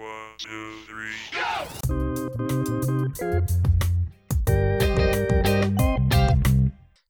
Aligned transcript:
One, 0.00 0.36
two, 0.38 0.48
three. 0.86 1.12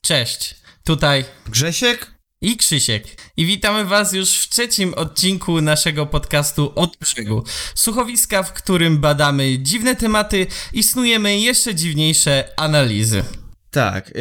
Cześć, 0.04 0.54
tutaj 0.84 1.24
Grzesiek? 1.46 2.10
i 2.40 2.56
Krzysiek. 2.56 3.04
I 3.36 3.46
witamy 3.46 3.84
Was 3.84 4.12
już 4.12 4.38
w 4.38 4.48
trzecim 4.48 4.94
odcinku 4.94 5.60
naszego 5.60 6.06
podcastu 6.06 6.72
Od 6.74 6.96
brzegu. 6.96 7.44
Słuchowiska, 7.74 8.42
w 8.42 8.52
którym 8.52 8.98
badamy 8.98 9.58
dziwne 9.58 9.96
tematy 9.96 10.46
i 10.72 10.82
snujemy 10.82 11.40
jeszcze 11.40 11.74
dziwniejsze 11.74 12.48
analizy. 12.56 13.24
Tak, 13.70 14.08
e, 14.08 14.12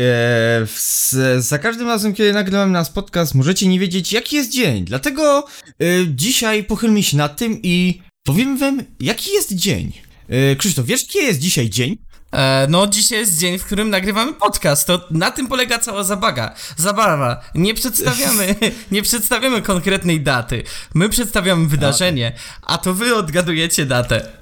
z, 0.66 1.16
za 1.46 1.59
każdym 1.59 1.88
razem, 1.88 2.14
kiedy 2.14 2.34
nagrywam 2.34 2.71
nas 2.71 2.89
podcast, 2.89 3.36
możecie 3.36 3.68
nie 3.68 3.80
wiedzieć, 3.80 4.14
jaki 4.14 4.36
jest 4.36 4.52
dzień. 4.52 4.86
Dlatego 4.86 5.48
e, 5.70 5.86
dzisiaj 6.07 6.64
pochylmy 6.64 7.04
się 7.04 7.18
nad 7.18 7.38
tym 7.38 7.59
i 7.64 8.02
powiem 8.23 8.57
wam, 8.57 8.83
jaki 8.99 9.31
jest 9.34 9.55
dzień. 9.55 9.93
E, 10.29 10.55
Krzysztof, 10.55 10.85
wiesz, 10.85 11.02
jaki 11.02 11.17
jest 11.17 11.39
dzisiaj 11.39 11.70
dzień? 11.70 11.98
E, 12.31 12.67
no, 12.70 12.88
dzisiaj 12.88 13.20
jest 13.20 13.38
dzień, 13.38 13.59
w 13.59 13.63
którym 13.63 13.89
nagrywamy 13.89 14.34
podcast. 14.34 14.88
To 14.88 15.07
na 15.12 15.31
tym 15.31 15.48
polega 15.48 15.79
cała 15.79 16.03
zabaga. 16.03 16.55
Zabawa. 16.77 17.41
Nie 17.55 17.73
przedstawiamy, 17.73 18.55
nie 18.91 19.02
przedstawiamy 19.02 19.62
konkretnej 19.62 20.21
daty. 20.21 20.63
My 20.93 21.09
przedstawiamy 21.09 21.67
wydarzenie, 21.67 22.34
a 22.62 22.77
to 22.77 22.93
wy 22.93 23.15
odgadujecie 23.15 23.85
datę. 23.85 24.41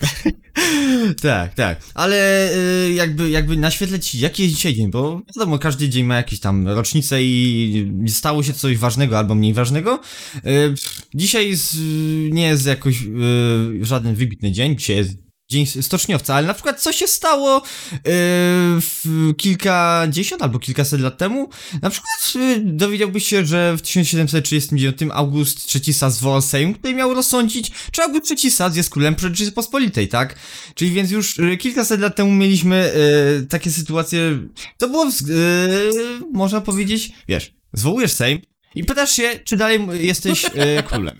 Tak, 1.22 1.54
tak, 1.54 1.80
ale 1.94 2.50
e, 2.52 2.92
jakby, 2.92 3.30
jakby 3.30 3.56
naświetleć, 3.56 4.14
jaki 4.14 4.42
jest 4.42 4.54
dzisiaj 4.54 4.74
dzień, 4.74 4.90
bo 4.90 5.22
wiadomo, 5.36 5.58
każdy 5.58 5.88
dzień 5.88 6.06
ma 6.06 6.16
jakieś 6.16 6.40
tam 6.40 6.68
rocznicę 6.68 7.22
i 7.22 7.86
stało 8.08 8.42
się 8.42 8.52
coś 8.52 8.76
ważnego 8.76 9.18
albo 9.18 9.34
mniej 9.34 9.54
ważnego. 9.54 10.00
E, 10.34 10.40
dzisiaj 11.14 11.48
jest, 11.48 11.76
nie 12.30 12.46
jest 12.46 12.66
jakoś 12.66 13.02
e, 13.02 13.06
żaden 13.84 14.14
wybitny 14.14 14.52
dzień, 14.52 14.76
dzisiaj 14.78 14.96
jest 14.96 15.29
dzień 15.50 15.66
stoczniowca, 15.66 16.34
ale 16.34 16.46
na 16.46 16.54
przykład 16.54 16.82
co 16.82 16.92
się 16.92 17.06
stało 17.06 17.62
w 18.80 19.32
kilkadziesiąt 19.36 20.42
albo 20.42 20.58
kilkaset 20.58 21.00
lat 21.00 21.18
temu? 21.18 21.48
Na 21.82 21.90
przykład 21.90 22.32
e, 22.36 22.60
dowiedziałbyś 22.60 23.26
się, 23.26 23.46
że 23.46 23.76
w 23.76 23.82
1739 23.82 24.96
August 25.12 25.76
III 25.76 25.94
Sas 25.94 26.16
zwołał 26.16 26.42
Sejm, 26.42 26.74
który 26.74 26.94
miał 26.94 27.14
rozsądzić, 27.14 27.70
czy 27.92 28.02
August 28.02 28.30
III 28.30 28.50
Sas 28.50 28.76
jest 28.76 28.90
królem 28.90 29.16
Rzeczypospolitej, 29.18 30.08
tak? 30.08 30.36
Czyli 30.74 30.90
więc 30.90 31.10
już 31.10 31.38
e, 31.38 31.56
kilkaset 31.56 32.00
lat 32.00 32.16
temu 32.16 32.32
mieliśmy 32.32 32.76
e, 32.76 33.46
takie 33.46 33.70
sytuacje, 33.70 34.38
to 34.78 34.88
było, 34.88 35.06
e, 35.06 35.10
można 36.32 36.60
powiedzieć, 36.60 37.12
wiesz, 37.28 37.54
zwołujesz 37.72 38.12
Sejm 38.12 38.49
i 38.74 38.84
pytasz 38.84 39.12
się, 39.12 39.30
czy 39.44 39.56
dalej 39.56 39.88
jesteś 39.92 40.44
e, 40.54 40.82
królem. 40.88 41.16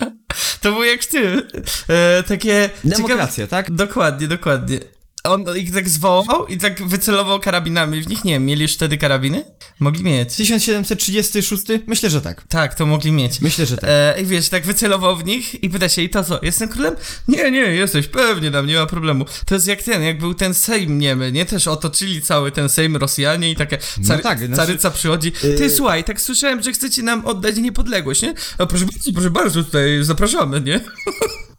To 0.60 0.72
było 0.72 0.84
jak 0.84 1.04
ty. 1.04 1.42
E, 1.88 2.22
takie. 2.22 2.70
Demokracja, 2.84 3.46
tak? 3.46 3.66
Ciekawe... 3.66 3.86
Dokładnie, 3.86 4.28
dokładnie. 4.28 4.78
On 5.24 5.44
ich 5.56 5.74
tak 5.74 5.88
zwołał 5.88 6.46
i 6.46 6.58
tak 6.58 6.82
wycelował 6.88 7.40
karabinami 7.40 8.02
w 8.02 8.08
nich. 8.08 8.24
Nie 8.24 8.32
wiem, 8.32 8.44
mieli 8.46 8.62
już 8.62 8.74
wtedy 8.74 8.98
karabiny? 8.98 9.44
Mogli 9.80 10.04
mieć. 10.04 10.34
1736? 10.36 11.62
Myślę, 11.86 12.10
że 12.10 12.20
tak. 12.20 12.44
Tak, 12.48 12.74
to 12.74 12.86
mogli 12.86 13.12
mieć. 13.12 13.40
Myślę, 13.40 13.66
że 13.66 13.76
tak. 13.76 13.90
E, 13.90 14.20
I 14.20 14.24
wiesz, 14.26 14.48
tak 14.48 14.66
wycelował 14.66 15.16
w 15.16 15.24
nich 15.24 15.64
i 15.64 15.70
pyta 15.70 15.88
się, 15.88 16.02
i 16.02 16.10
to 16.10 16.24
co, 16.24 16.38
jestem 16.42 16.68
królem? 16.68 16.94
Nie, 17.28 17.50
nie, 17.50 17.58
jesteś, 17.60 18.06
pewnie 18.06 18.50
tam, 18.50 18.66
nie 18.66 18.76
ma 18.76 18.86
problemu. 18.86 19.24
To 19.46 19.54
jest 19.54 19.66
jak 19.66 19.82
ten, 19.82 20.02
jak 20.02 20.18
był 20.18 20.34
ten 20.34 20.54
Sejm 20.54 20.98
niemy, 20.98 21.32
nie? 21.32 21.46
Też 21.46 21.68
otoczyli 21.68 22.22
cały 22.22 22.52
ten 22.52 22.68
Sejm 22.68 22.96
Rosjanie 22.96 23.50
i 23.50 23.56
takie 23.56 23.78
cary, 24.06 24.22
tak, 24.22 24.38
znaczy- 24.38 24.56
caryca 24.56 24.90
przychodzi. 24.90 25.32
Ty, 25.32 25.48
Yy. 25.60 25.70
słuchaj, 25.70 26.04
tak 26.04 26.20
słyszałem, 26.20 26.62
że 26.62 26.72
chcecie 26.72 27.02
nam 27.02 27.26
oddać 27.26 27.56
niepodległość, 27.56 28.22
nie? 28.22 28.34
A 28.58 28.66
proszę 28.66 28.84
bardzo, 28.84 29.12
proszę 29.12 29.30
bardzo, 29.30 29.64
tutaj 29.64 29.98
zapraszamy, 30.02 30.60
nie? 30.60 30.80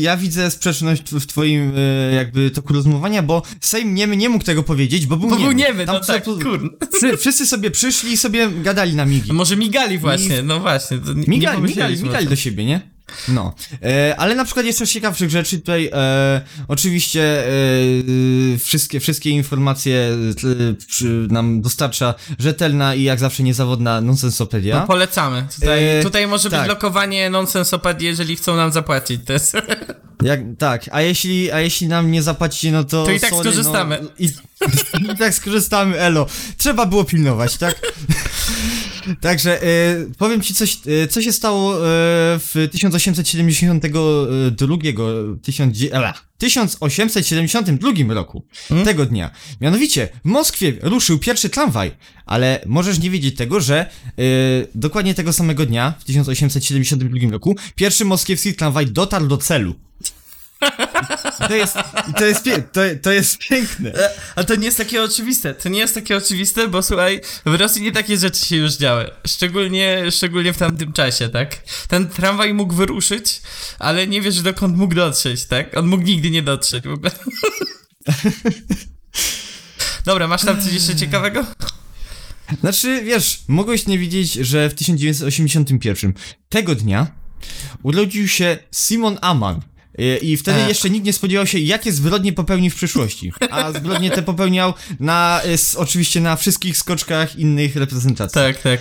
Ja 0.00 0.16
widzę 0.16 0.50
sprzeczność 0.50 1.02
w 1.10 1.26
twoim 1.26 1.72
e, 1.76 2.14
jakby 2.14 2.50
toku 2.50 2.72
rozumowania, 2.72 3.22
bo 3.22 3.42
Sejm 3.60 3.94
niemy 3.94 4.16
nie 4.16 4.28
mógł 4.28 4.44
tego 4.44 4.62
powiedzieć, 4.62 5.06
bo 5.06 5.16
był 5.16 5.28
Bo 5.28 5.36
niemy. 5.36 5.48
był 5.48 5.58
niemy, 5.58 5.86
Tam 5.86 5.94
no 5.94 6.00
tak. 6.00 6.24
Wszy, 6.92 7.16
wszyscy 7.16 7.46
sobie 7.46 7.70
przyszli 7.70 8.12
i 8.12 8.16
sobie 8.16 8.50
gadali 8.62 8.94
na 8.94 9.04
migi. 9.04 9.32
Może 9.32 9.56
migali 9.56 9.98
właśnie, 9.98 10.42
no 10.42 10.60
właśnie. 10.60 10.98
Migali, 11.26 11.62
migali, 11.62 12.02
migali 12.02 12.26
do 12.26 12.36
siebie, 12.36 12.64
nie? 12.64 12.91
No, 13.28 13.54
e, 13.82 14.14
ale 14.18 14.34
na 14.34 14.44
przykład 14.44 14.66
jeszcze 14.66 14.86
z 14.86 14.90
ciekawszych 14.90 15.30
rzeczy 15.30 15.58
tutaj, 15.58 15.90
e, 15.92 16.40
oczywiście 16.68 17.46
e, 17.46 18.58
wszystkie, 18.58 19.00
wszystkie 19.00 19.30
informacje 19.30 20.16
e, 20.70 20.74
przy, 20.86 21.26
nam 21.30 21.60
dostarcza 21.60 22.14
rzetelna 22.38 22.94
i 22.94 23.02
jak 23.02 23.18
zawsze 23.18 23.42
niezawodna 23.42 24.00
nonsensopedia. 24.00 24.80
No, 24.80 24.86
polecamy. 24.86 25.46
Tutaj, 25.54 25.98
E, 25.98 26.02
tutaj 26.02 26.26
może 26.26 26.50
być 26.50 26.58
tak. 26.58 26.68
lokowanie 26.68 27.30
nonsensopedii, 27.30 28.06
jeżeli 28.06 28.36
chcą 28.36 28.56
nam 28.56 28.72
zapłacić. 28.72 29.20
Jest... 29.28 29.56
Jak, 30.22 30.40
tak, 30.58 30.84
a 30.92 31.00
jeśli, 31.00 31.52
a 31.52 31.60
jeśli 31.60 31.88
nam 31.88 32.10
nie 32.10 32.22
zapłacicie, 32.22 32.72
no 32.72 32.84
to. 32.84 33.04
To 33.04 33.10
i 33.10 33.20
tak 33.20 33.30
sorry, 33.30 33.42
skorzystamy. 33.42 33.98
No, 34.02 34.08
i, 34.18 34.28
I 35.12 35.16
tak 35.16 35.34
skorzystamy, 35.34 35.98
elo. 36.00 36.26
Trzeba 36.56 36.86
było 36.86 37.04
pilnować, 37.04 37.56
tak? 37.56 37.80
Także 39.20 39.62
e, 39.62 39.66
powiem 40.18 40.40
ci 40.40 40.54
coś, 40.54 40.78
e, 40.86 41.08
co 41.08 41.22
się 41.22 41.32
stało 41.32 41.76
e, 41.76 41.78
w 42.38 42.68
1872 42.72 44.76
tysiąc, 45.42 45.92
e, 45.92 45.98
1872 46.38 48.14
roku 48.14 48.44
Hmm? 48.68 48.86
tego 48.86 49.06
dnia. 49.06 49.30
Mianowicie 49.60 50.08
w 50.24 50.28
Moskwie 50.28 50.72
ruszył 50.82 51.18
pierwszy 51.18 51.50
tramwaj, 51.50 51.90
ale 52.26 52.60
możesz 52.66 52.98
nie 52.98 53.10
wiedzieć 53.10 53.36
tego, 53.36 53.60
że 53.60 53.80
e, 53.80 53.88
dokładnie 54.74 55.14
tego 55.14 55.32
samego 55.32 55.66
dnia 55.66 55.94
w 55.98 56.04
1872 56.04 57.30
roku 57.30 57.56
pierwszy 57.74 58.04
moskiewski 58.04 58.54
tramwaj 58.54 58.86
dotarł 58.86 59.26
do 59.26 59.36
celu. 59.36 59.74
To 61.48 61.54
jest, 61.54 61.76
to 62.18 62.24
jest, 62.24 62.44
to, 62.72 62.80
to 63.02 63.12
jest 63.12 63.38
piękne. 63.38 63.94
E, 63.94 64.10
A 64.36 64.44
to 64.44 64.54
nie 64.54 64.64
jest 64.64 64.78
takie 64.78 65.02
oczywiste. 65.02 65.54
To 65.54 65.68
nie 65.68 65.78
jest 65.78 65.94
takie 65.94 66.16
oczywiste, 66.16 66.68
bo 66.68 66.82
słuchaj, 66.82 67.20
w 67.46 67.54
Rosji 67.54 67.82
nie 67.82 67.92
takie 67.92 68.16
rzeczy 68.16 68.46
się 68.46 68.56
już 68.56 68.72
działy. 68.72 69.10
Szczególnie, 69.26 70.10
szczególnie 70.10 70.52
w 70.52 70.58
tamtym 70.58 70.92
czasie, 70.92 71.28
tak? 71.28 71.56
Ten 71.88 72.08
tramwaj 72.08 72.54
mógł 72.54 72.74
wyruszyć, 72.74 73.42
ale 73.78 74.06
nie 74.06 74.20
wiesz 74.20 74.42
dokąd 74.42 74.76
mógł 74.76 74.94
dotrzeć, 74.94 75.44
tak? 75.44 75.76
On 75.76 75.86
mógł 75.86 76.02
nigdy 76.02 76.30
nie 76.30 76.42
dotrzeć 76.42 76.84
w 76.84 76.92
ogóle. 76.92 77.10
Dobra, 80.04 80.28
masz 80.28 80.44
tam 80.44 80.62
coś 80.62 80.72
jeszcze 80.72 80.96
ciekawego? 80.96 81.46
Znaczy, 82.60 83.02
wiesz, 83.04 83.40
mogłeś 83.48 83.86
nie 83.86 83.98
wiedzieć, 83.98 84.32
że 84.32 84.68
w 84.68 84.74
1981 84.74 86.14
tego 86.48 86.74
dnia 86.74 87.06
urodził 87.82 88.28
się 88.28 88.58
Simon 88.72 89.18
Aman. 89.20 89.60
I- 89.98 90.30
I 90.32 90.36
wtedy 90.36 90.60
Ech. 90.60 90.68
jeszcze 90.68 90.90
nikt 90.90 91.06
nie 91.06 91.12
spodziewał 91.12 91.46
się, 91.46 91.58
jakie 91.58 91.92
zbrodnie 91.92 92.32
popełni 92.32 92.70
w 92.70 92.74
przyszłości. 92.74 93.32
A 93.50 93.72
zbrodnie 93.78 94.10
te 94.10 94.22
popełniał 94.22 94.74
na, 95.00 95.40
s- 95.44 95.76
oczywiście 95.76 96.20
na 96.20 96.36
wszystkich 96.36 96.76
skoczkach 96.76 97.36
innych 97.36 97.76
reprezentacji. 97.76 98.34
Tak, 98.34 98.62
tak. 98.62 98.80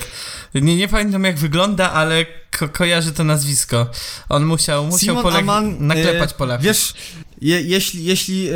Nie, 0.55 0.75
nie 0.75 0.87
pamiętam 0.87 1.23
jak 1.23 1.37
wygląda, 1.39 1.91
ale 1.91 2.25
ko 2.59 2.69
kojarzy 2.69 3.11
to 3.11 3.23
nazwisko. 3.23 3.91
On 4.29 4.45
musiał, 4.45 4.85
musiał 4.85 4.99
Simon 4.99 5.23
Polak 5.23 5.39
Aman, 5.39 5.87
naklepać 5.87 6.31
e, 6.31 6.33
Polaków. 6.33 6.65
Wiesz, 6.65 6.93
je, 7.41 7.61
jeśli, 7.61 8.03
jeśli 8.03 8.47
e, 8.49 8.53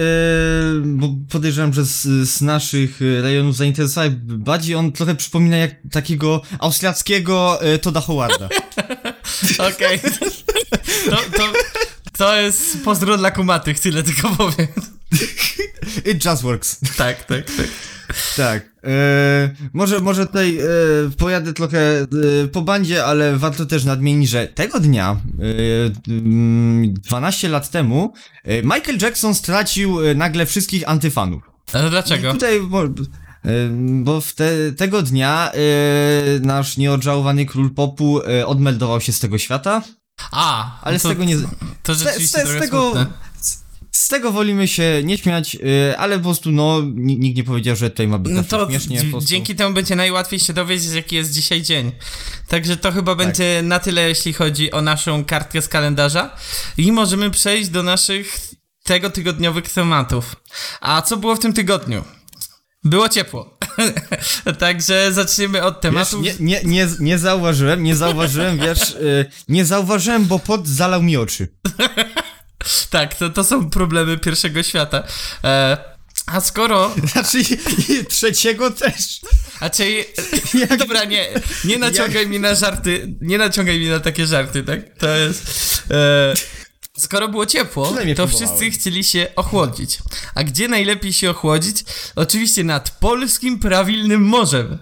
bo 0.86 1.16
podejrzewam, 1.30 1.74
że 1.74 1.86
z, 1.86 2.02
z 2.30 2.42
naszych 2.42 3.02
e, 3.02 3.22
rejonów 3.22 3.56
zainteresowań 3.56 4.16
bardziej 4.24 4.76
on 4.76 4.92
trochę 4.92 5.16
przypomina 5.16 5.58
jak 5.58 5.76
takiego 5.92 6.42
austriackiego 6.60 7.62
e, 7.62 7.78
Toda 7.80 8.02
Howarda. 8.02 8.50
Okej. 9.76 10.00
To, 11.10 11.16
to, 11.38 11.44
to 12.18 12.36
jest 12.42 12.84
pozdro 12.84 13.18
dla 13.18 13.32
kumatych, 13.32 13.80
tyle 13.80 14.04
tylko 14.04 14.30
powiem. 14.30 14.68
It 16.06 16.26
just 16.26 16.42
works. 16.42 16.80
Tak, 16.98 17.24
tak, 17.24 17.46
tak. 17.46 17.68
Tak. 18.38 18.70
E, 18.84 19.56
może, 19.74 20.00
może 20.00 20.28
tutaj 20.28 20.58
e, 20.58 20.64
pojadę 21.18 21.54
trochę 21.54 22.02
e, 22.02 22.08
po 22.52 22.62
bandzie, 22.62 23.06
ale 23.06 23.38
warto 23.38 23.66
też 23.66 23.84
nadmienić, 23.84 24.30
że 24.30 24.48
tego 24.48 24.80
dnia, 24.80 25.22
e, 26.08 26.12
mm, 26.14 26.94
12 26.94 27.50
lat 27.50 27.70
temu, 27.70 28.14
e, 28.44 28.64
Michael 28.64 28.98
Jackson 29.02 29.36
stracił 29.36 30.02
e, 30.06 30.16
nagle 30.16 30.46
wszystkich 30.46 30.90
antyfanów. 30.90 31.44
Ale 31.74 31.90
dlaczego? 31.90 32.30
I 32.30 32.34
tutaj, 32.34 32.62
bo, 32.62 32.84
bo 34.04 34.22
w 34.22 34.34
te, 34.34 34.72
tego 34.72 35.02
dnia 35.02 35.52
nasz 36.42 36.78
nieodżałowany 36.78 37.46
król 37.46 37.74
popu 37.74 38.22
odmeldował 38.46 39.02
się 39.02 39.12
z 39.12 39.20
tego 39.20 39.38
świata, 39.38 39.82
A, 40.32 40.80
ale 40.82 40.94
no 40.94 41.00
z 41.00 41.04
to, 41.04 41.10
tego 41.10 41.24
nie... 41.24 41.36
To 41.84 41.96
Z, 41.96 42.00
rzeczywiście 42.00 42.40
z, 42.40 42.42
z 42.42 42.44
trochę 42.44 42.60
tego... 42.60 42.82
smutne. 42.82 43.08
Z, 43.42 43.58
z 43.92 44.08
tego 44.08 44.32
wolimy 44.32 44.68
się 44.68 45.02
nie 45.04 45.18
śmiać, 45.18 45.56
e, 45.92 45.98
ale 45.98 46.18
po 46.18 46.24
prostu, 46.24 46.52
no, 46.52 46.82
ni- 46.96 47.20
nikt 47.20 47.38
nie 47.38 47.44
powiedział, 47.44 47.76
że 47.76 47.90
tutaj 47.90 48.08
ma 48.08 48.18
być 48.18 48.34
No 48.34 48.44
to 48.44 48.68
śmiesznie. 48.70 49.12
dzięki 49.22 49.56
temu 49.56 49.74
będzie 49.76 49.96
najłatwiej 49.96 50.40
się 50.40 50.54
dowiedzieć, 50.54 50.92
jaki 50.94 51.16
jest 51.16 51.32
dzisiaj 51.34 51.62
dzień. 51.62 51.92
Także 52.48 52.78
to 52.78 52.92
chyba 52.92 53.16
Tak. 53.16 53.26
będzie 53.28 53.62
na 53.64 53.80
tyle, 53.80 54.10
jeśli 54.10 54.34
chodzi 54.34 54.72
o 54.72 54.82
naszą 54.82 55.26
kartkę 55.26 55.62
z 55.62 55.68
kalendarza. 55.68 56.36
I 56.78 56.92
możemy 56.92 57.32
przejść 57.32 57.70
do 57.70 57.84
naszych 57.84 58.38
tego 58.84 59.10
tygodniowych 59.10 59.70
tematów. 59.70 60.36
A 60.82 61.02
co 61.02 61.18
było 61.18 61.36
w 61.36 61.40
tym 61.40 61.54
tygodniu? 61.54 62.04
Było 62.86 63.10
ciepło. 63.10 63.58
Także 64.60 65.14
zaczniemy 65.14 65.64
od 65.64 65.74
Wiesz, 65.76 65.82
tematu. 65.82 66.22
nie, 66.22 66.34
nie, 66.40 66.62
nie, 66.64 66.88
nie 67.00 67.18
zauważyłem, 67.18 67.84
nie 67.84 67.96
zauważyłem, 67.96 68.60
wiesz, 68.60 68.90
y, 68.90 69.26
nie 69.50 69.66
zauważyłem, 69.66 70.26
bo 70.26 70.40
pot 70.40 70.68
zalał 70.68 71.04
mi 71.04 71.18
oczy. 71.18 71.48
Tak, 72.90 73.16
to, 73.16 73.30
to 73.30 73.44
są 73.44 73.70
problemy 73.70 74.18
pierwszego 74.18 74.64
świata. 74.64 75.04
E, 75.44 75.78
a 76.26 76.42
skoro... 76.42 76.96
Znaczy, 77.12 77.44
trzeciego 78.10 78.72
też. 78.72 79.20
A 79.60 79.70
czy... 79.70 80.06
Dobra, 80.80 81.04
nie, 81.04 81.30
nie 81.66 81.78
naciągaj 81.78 82.28
mi 82.28 82.40
na 82.40 82.56
żarty, 82.56 83.16
nie 83.22 83.38
naciągaj 83.38 83.80
mi 83.80 83.88
na 83.90 84.00
takie 84.00 84.26
żarty, 84.26 84.64
tak? 84.64 84.80
To 84.98 85.10
jest... 85.16 85.84
E, 85.92 86.34
skoro 86.98 87.28
było 87.30 87.46
ciepło, 87.46 87.86
Przynajmniej 87.86 88.16
to 88.16 88.28
próbowałem. 88.28 88.58
wszyscy 88.58 88.80
chcieli 88.80 89.04
się 89.04 89.28
ochłodzić. 89.36 90.00
A 90.36 90.44
gdzie 90.44 90.68
najlepiej 90.68 91.14
się 91.14 91.30
ochłodzić? 91.30 91.84
Oczywiście 92.16 92.64
nad 92.64 92.90
polskim 92.90 93.60
prawilnym 93.60 94.22
morzem. 94.22 94.78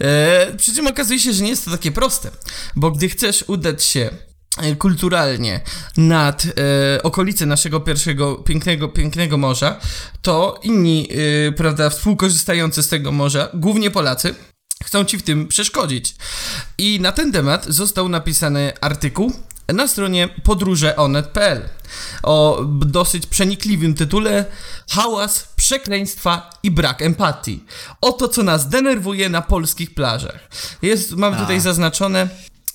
E, 0.00 0.56
przy 0.56 0.74
czym 0.74 0.86
okazuje 0.86 1.20
się, 1.20 1.32
że 1.32 1.42
nie 1.42 1.50
jest 1.50 1.64
to 1.64 1.70
takie 1.70 1.92
proste, 1.92 2.30
bo 2.76 2.90
gdy 2.90 3.08
chcesz 3.08 3.44
udać 3.46 3.84
się 3.84 4.10
e, 4.58 4.76
kulturalnie 4.76 5.60
nad 5.96 6.44
e, 6.44 7.02
okolice 7.02 7.46
naszego 7.46 7.80
pierwszego 7.80 8.34
pięknego, 8.36 8.88
pięknego 8.88 9.36
morza, 9.38 9.80
to 10.22 10.60
inni, 10.62 11.08
e, 11.48 11.52
prawda, 11.52 11.90
współkorzystający 11.90 12.82
z 12.82 12.88
tego 12.88 13.12
morza, 13.12 13.48
głównie 13.54 13.90
Polacy, 13.90 14.34
chcą 14.84 15.04
ci 15.04 15.18
w 15.18 15.22
tym 15.22 15.48
przeszkodzić. 15.48 16.14
I 16.78 17.00
na 17.00 17.12
ten 17.12 17.32
temat 17.32 17.66
został 17.68 18.08
napisany 18.08 18.72
artykuł 18.80 19.32
na 19.72 19.88
stronie 19.88 20.28
podróżeonet.pl 20.28 21.62
o 22.22 22.64
dosyć 22.86 23.26
przenikliwym 23.26 23.94
tytule 23.94 24.44
Hałas, 24.90 25.48
przekleństwa 25.56 26.50
i 26.62 26.70
brak 26.70 27.02
empatii. 27.02 27.64
Oto, 28.00 28.28
co 28.28 28.42
nas 28.42 28.68
denerwuje 28.68 29.28
na 29.28 29.42
polskich 29.42 29.94
plażach. 29.94 30.48
Jest, 30.82 31.12
mam 31.12 31.36
tutaj 31.36 31.56
A. 31.56 31.60
zaznaczone, 31.60 32.28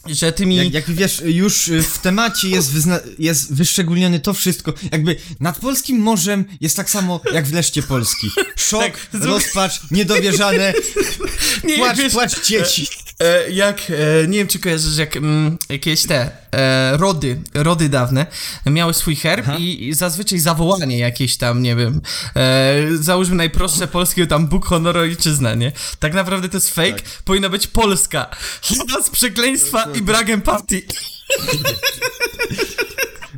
że 0.07 0.31
tymi... 0.31 0.55
Jak, 0.55 0.73
jak 0.73 0.91
wiesz, 0.91 1.21
już 1.25 1.67
y, 1.67 1.83
w 1.83 1.97
temacie 1.97 2.49
jest, 2.49 2.73
wyzna- 2.73 2.99
jest 3.19 3.53
wyszczególnione 3.53 4.19
to 4.19 4.33
wszystko. 4.33 4.73
Jakby 4.91 5.15
nad 5.39 5.57
polskim 5.57 5.97
morzem 5.99 6.45
jest 6.61 6.75
tak 6.75 6.89
samo 6.89 7.21
jak 7.33 7.47
w 7.47 7.53
leszcie 7.53 7.83
Polski. 7.83 8.31
Szok, 8.55 8.81
Tak, 8.81 9.07
rozpacz, 9.13 9.81
niedowierzane, 9.91 10.73
Nie, 11.63 11.77
płacz, 11.77 11.97
wiesz, 11.97 12.13
płacz 12.13 12.47
dzieci. 12.47 12.87
E, 13.19 13.51
jak, 13.51 13.81
e, 13.89 14.27
nie 14.27 14.37
wiem 14.37 14.47
czy 14.47 14.59
kojarzysz, 14.59 14.97
jak 14.97 15.17
mm, 15.17 15.57
jakieś 15.69 16.07
te 16.07 16.31
e, 16.51 16.97
rody, 16.97 17.41
rody 17.53 17.89
dawne 17.89 18.25
miały 18.65 18.93
swój 18.93 19.15
herb 19.15 19.59
i, 19.59 19.87
i 19.87 19.93
zazwyczaj 19.93 20.39
zawołanie 20.39 20.97
jakieś 20.99 21.37
tam, 21.37 21.61
nie 21.61 21.75
wiem, 21.75 22.01
e, 22.35 22.75
załóżmy 22.99 23.35
najprostsze 23.35 23.87
polskie 23.87 24.27
tam 24.27 24.47
Bóg, 24.47 24.65
honor, 24.65 24.97
ojczyzna, 24.97 25.55
nie? 25.55 25.71
Tak 25.99 26.13
naprawdę 26.13 26.49
to 26.49 26.57
jest 26.57 26.75
fake, 26.75 27.01
powinna 27.25 27.49
być 27.49 27.67
Polska. 27.67 28.29
Chyba 28.67 29.03
z 29.03 29.09
przekleństwa 29.09 29.87
i 29.95 30.01
brak 30.01 30.29
empatii. 30.29 30.81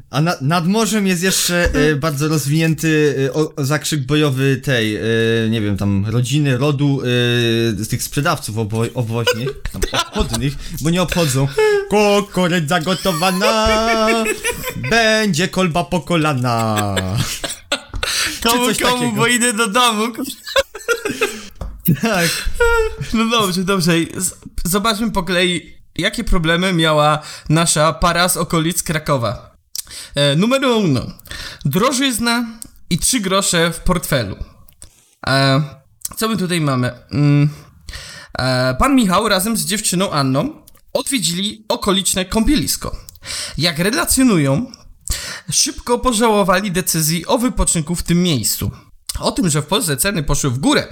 A 0.10 0.22
na, 0.22 0.36
nad 0.42 0.68
morzem 0.68 1.08
jest 1.08 1.24
jeszcze 1.24 1.70
y, 1.76 1.96
bardzo 1.96 2.28
rozwinięty 2.28 3.16
y, 3.20 3.34
o, 3.34 3.54
zakrzyk 3.58 4.06
bojowy 4.06 4.58
tej, 4.64 4.98
y, 5.46 5.50
nie 5.50 5.62
wiem, 5.62 5.78
tam 5.78 6.06
rodziny, 6.06 6.58
rodu, 6.58 7.02
z 7.78 7.88
tych 7.88 8.04
sprzedawców 8.04 8.58
obo, 8.58 8.84
owoźnych, 8.94 9.50
tam 9.72 9.82
obchodnych, 9.94 10.54
bo 10.82 10.90
nie 10.90 11.02
obchodzą. 11.02 11.48
Kukurydza 11.90 12.80
gotowana, 12.80 13.68
będzie 14.90 15.48
kolba 15.48 15.84
po 15.84 16.02
kolana. 16.02 16.96
Komu, 18.44 18.66
coś 18.66 18.78
komu, 18.80 18.94
takiego. 18.98 19.12
bo 19.18 19.28
idę 19.28 19.54
do 19.54 19.68
domu. 19.68 20.08
Tak. 22.02 22.30
No 23.14 23.30
dobrze, 23.30 23.64
dobrze. 23.64 23.94
Z- 24.18 24.36
Zobaczmy 24.66 25.12
po 25.12 25.24
kolei, 25.24 25.74
jakie 25.98 26.24
problemy 26.24 26.74
miała 26.74 27.20
nasza 27.50 27.94
para 27.94 28.30
z 28.30 28.38
okolic 28.38 28.84
Krakowa. 28.84 29.56
E, 30.16 30.36
numer 30.36 30.66
uno. 30.66 31.02
Drożyzna 31.66 32.46
i 32.90 32.98
trzy 32.98 33.20
grosze 33.20 33.72
w 33.72 33.80
portfelu. 33.80 34.36
E, 35.28 35.64
co 36.18 36.30
my 36.30 36.38
tutaj 36.38 36.62
mamy? 36.62 36.92
Mm, 37.12 37.50
e, 38.40 38.76
pan 38.80 38.96
Michał 38.96 39.30
razem 39.30 39.58
z 39.58 39.66
dziewczyną 39.66 40.12
Anną 40.12 40.64
odwiedzili 40.94 41.66
okoliczne 41.70 42.26
kąpielisko. 42.26 42.96
Jak 43.58 43.80
relacjonują, 43.80 44.72
szybko 45.52 46.00
pożałowali 46.00 46.72
decyzji 46.72 47.26
o 47.26 47.38
wypoczynku 47.38 47.96
w 47.96 48.04
tym 48.04 48.24
miejscu. 48.24 48.72
O 49.20 49.32
tym, 49.32 49.50
że 49.50 49.62
w 49.62 49.66
Polsce 49.66 49.98
ceny 49.98 50.24
poszły 50.24 50.50
w 50.50 50.60
górę, 50.60 50.88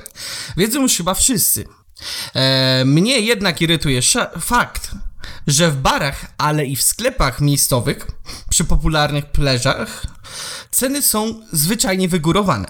wiedzą 0.57 0.81
już 0.81 0.97
chyba 0.97 1.13
wszyscy. 1.13 1.65
E, 2.35 2.83
mnie 2.85 3.19
jednak 3.19 3.61
irytuje 3.61 4.01
fakt, 4.39 4.91
że 5.47 5.71
w 5.71 5.75
barach, 5.75 6.25
ale 6.37 6.65
i 6.65 6.75
w 6.75 6.81
sklepach 6.81 7.41
miejscowych, 7.41 8.07
przy 8.49 8.63
popularnych 8.63 9.25
pleżach, 9.25 10.05
ceny 10.71 11.01
są 11.01 11.41
zwyczajnie 11.51 12.07
wygórowane. 12.07 12.67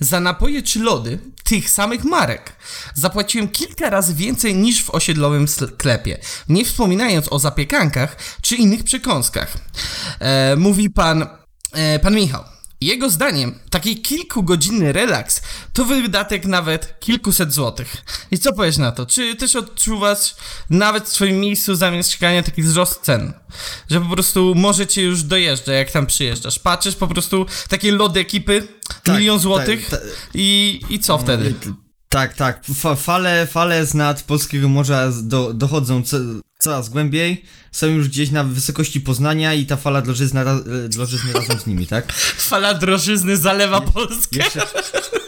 Za 0.00 0.20
napoje 0.20 0.62
czy 0.62 0.78
lody 0.78 1.18
tych 1.44 1.70
samych 1.70 2.04
marek 2.04 2.52
zapłaciłem 2.94 3.48
kilka 3.48 3.90
razy 3.90 4.14
więcej 4.14 4.54
niż 4.54 4.84
w 4.84 4.90
osiedlowym 4.90 5.48
sklepie, 5.48 6.18
nie 6.48 6.64
wspominając 6.64 7.32
o 7.32 7.38
zapiekankach 7.38 8.16
czy 8.42 8.56
innych 8.56 8.84
przekąskach. 8.84 9.56
E, 10.20 10.56
mówi 10.56 10.90
pan, 10.90 11.26
e, 11.72 11.98
pan 11.98 12.14
Michał. 12.14 12.57
Jego 12.80 13.10
zdaniem 13.10 13.58
taki 13.70 14.02
kilkugodzinny 14.02 14.92
relaks 14.92 15.42
to 15.72 15.84
wydatek 15.84 16.44
nawet 16.44 17.00
kilkuset 17.00 17.52
złotych. 17.52 17.96
I 18.30 18.38
co 18.38 18.52
powiesz 18.52 18.76
na 18.76 18.92
to? 18.92 19.06
Czy 19.06 19.36
też 19.36 19.56
odczuwasz 19.56 20.34
nawet 20.70 21.04
w 21.04 21.12
swoim 21.12 21.40
miejscu 21.40 21.74
zamieszkania 21.74 22.42
taki 22.42 22.62
wzrost 22.62 23.00
cen? 23.00 23.32
Że 23.90 24.00
po 24.00 24.08
prostu 24.08 24.54
może 24.54 24.86
cię 24.86 25.02
już 25.02 25.22
dojeżdża, 25.22 25.72
jak 25.72 25.90
tam 25.90 26.06
przyjeżdżasz. 26.06 26.58
Patrzysz 26.58 26.94
po 26.94 27.08
prostu 27.08 27.46
takie 27.68 27.92
lody 27.92 28.20
ekipy, 28.20 28.68
Tak, 29.04 29.16
milion 29.16 29.36
tak, 29.36 29.42
złotych 29.42 29.88
tak. 29.90 30.00
i, 30.34 30.80
i 30.90 30.98
co 30.98 31.18
wtedy? 31.18 31.54
Tak, 32.08 32.34
tak. 32.34 32.64
Fa 32.74 32.94
fale, 32.94 33.46
fale 33.46 33.86
z 33.86 33.94
nad 33.94 34.22
polskiego 34.22 34.68
morza 34.68 35.12
do, 35.22 35.54
dochodzą 35.54 36.02
co, 36.02 36.16
coraz 36.58 36.88
głębiej. 36.88 37.44
Są 37.72 37.86
już 37.86 38.08
gdzieś 38.08 38.30
na 38.30 38.44
wysokości 38.44 39.00
Poznania 39.00 39.54
i 39.54 39.66
ta 39.66 39.76
fala 39.76 40.02
drożyzny, 40.02 40.44
ra, 40.44 40.52
e, 40.84 40.88
drożyzny 40.88 41.32
razem 41.32 41.58
z 41.58 41.66
nimi, 41.66 41.86
tak? 41.86 42.12
Fala 42.50 42.74
drożyzny 42.74 43.36
zalewa 43.36 43.80
Polskę. 43.80 44.36
Jeszcze, 44.36 44.60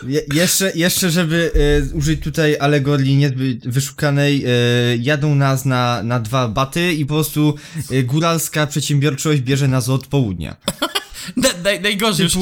je, 0.06 0.22
jeszcze, 0.34 0.72
jeszcze 0.74 1.10
żeby 1.10 1.52
e, 1.92 1.94
użyć 1.94 2.22
tutaj 2.22 2.56
alegorii 2.60 3.16
niezbyt 3.16 3.68
wyszukanej, 3.68 4.44
e, 4.44 4.50
jadą 4.96 5.34
nas 5.34 5.64
na, 5.64 6.02
na 6.02 6.20
dwa 6.20 6.48
baty 6.48 6.92
i 6.92 7.06
po 7.06 7.14
prostu 7.14 7.54
e, 7.90 8.02
góralska 8.02 8.66
przedsiębiorczość 8.66 9.40
bierze 9.40 9.68
nas 9.68 9.88
od 9.88 10.06
południa. 10.06 10.56
Na, 11.36 11.48
naj, 11.64 11.80
najgorzej 11.80 12.24
już. 12.24 12.34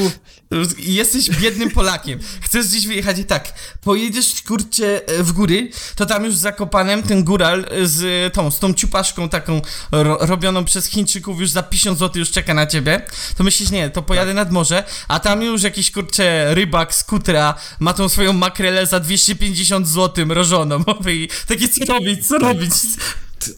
Jesteś 0.79 1.31
biednym 1.31 1.71
Polakiem. 1.71 2.19
Chcesz 2.41 2.67
gdzieś 2.69 2.87
wyjechać 2.87 3.19
i 3.19 3.25
tak. 3.25 3.53
Pojedziesz 3.81 4.43
kurczę 4.43 5.07
e, 5.07 5.23
w 5.23 5.33
góry, 5.33 5.71
to 5.97 6.07
tam 6.07 6.25
już 6.25 6.35
Zakopanem 6.35 7.03
ten 7.03 7.25
góral 7.25 7.65
z 7.83 8.33
tą, 8.35 8.51
z 8.51 8.59
tą 8.59 8.75
ciupaszką 8.75 9.29
taką 9.29 9.63
ro, 9.93 10.19
robioną 10.21 10.65
przez 10.65 10.87
Chińczyków 10.87 11.41
już 11.41 11.51
za 11.51 11.63
50 11.63 11.99
zł 11.99 12.19
już 12.19 12.31
czeka 12.31 12.55
na 12.55 12.67
ciebie. 12.67 13.03
To 13.37 13.45
myślisz, 13.45 13.71
nie, 13.71 13.91
to 13.91 14.03
pojadę 14.03 14.35
nad 14.35 14.53
morze, 14.53 14.85
a 15.09 15.21
tam 15.21 15.43
już 15.43 15.63
jakiś 15.63 15.91
kurczę 15.91 16.55
rybak 16.55 16.95
z 16.95 17.05
kutra 17.05 17.55
ma 17.81 17.93
tą 17.93 18.09
swoją 18.09 18.33
makrelę 18.33 18.87
za 18.87 19.01
250 19.01 19.89
zł 19.89 20.27
mrożoną. 20.27 20.85
Mówi, 20.87 21.29
takie 21.47 21.69
co 21.69 21.85
robić, 21.93 22.29
co 22.29 22.39
robić? 22.39 22.73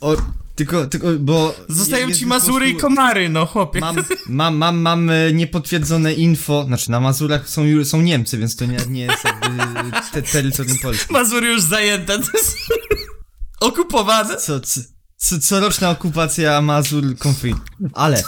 O, 0.01 0.17
tylko, 0.61 0.87
tylko, 0.87 1.09
bo... 1.19 1.55
Zostają 1.69 2.13
ci 2.13 2.27
Mazury 2.27 2.69
i 2.69 2.75
prostu- 2.75 2.89
komary, 2.89 3.29
no 3.29 3.47
chłopie. 3.47 3.81
Mam, 3.81 3.97
mam, 4.29 4.57
mam, 4.57 4.79
mam 4.79 5.11
e, 5.11 5.33
niepotwierdzone 5.33 6.13
info, 6.13 6.65
znaczy 6.65 6.91
na 6.91 7.01
Mazurach 7.01 7.49
są, 7.49 7.63
są 7.85 8.03
Niemcy, 8.03 8.39
więc 8.39 8.57
to 8.57 8.67
nie, 8.67 8.79
nie 8.89 9.03
jest 9.03 9.25
jakby 9.25 9.49
te, 10.13 10.23
terytorium 10.23 10.79
Polski. 10.83 11.13
Mazury 11.13 11.49
już 11.49 11.63
zajęte. 11.63 12.19
To 12.19 12.39
jest... 12.39 12.57
Okupowane. 13.61 14.37
Co, 14.37 14.61
co, 14.61 14.81
co, 15.17 15.39
coroczna 15.39 15.91
okupacja 15.91 16.61
Mazur 16.61 17.19
konflikt. 17.19 17.63
Ale 17.93 18.19
e, 18.19 18.23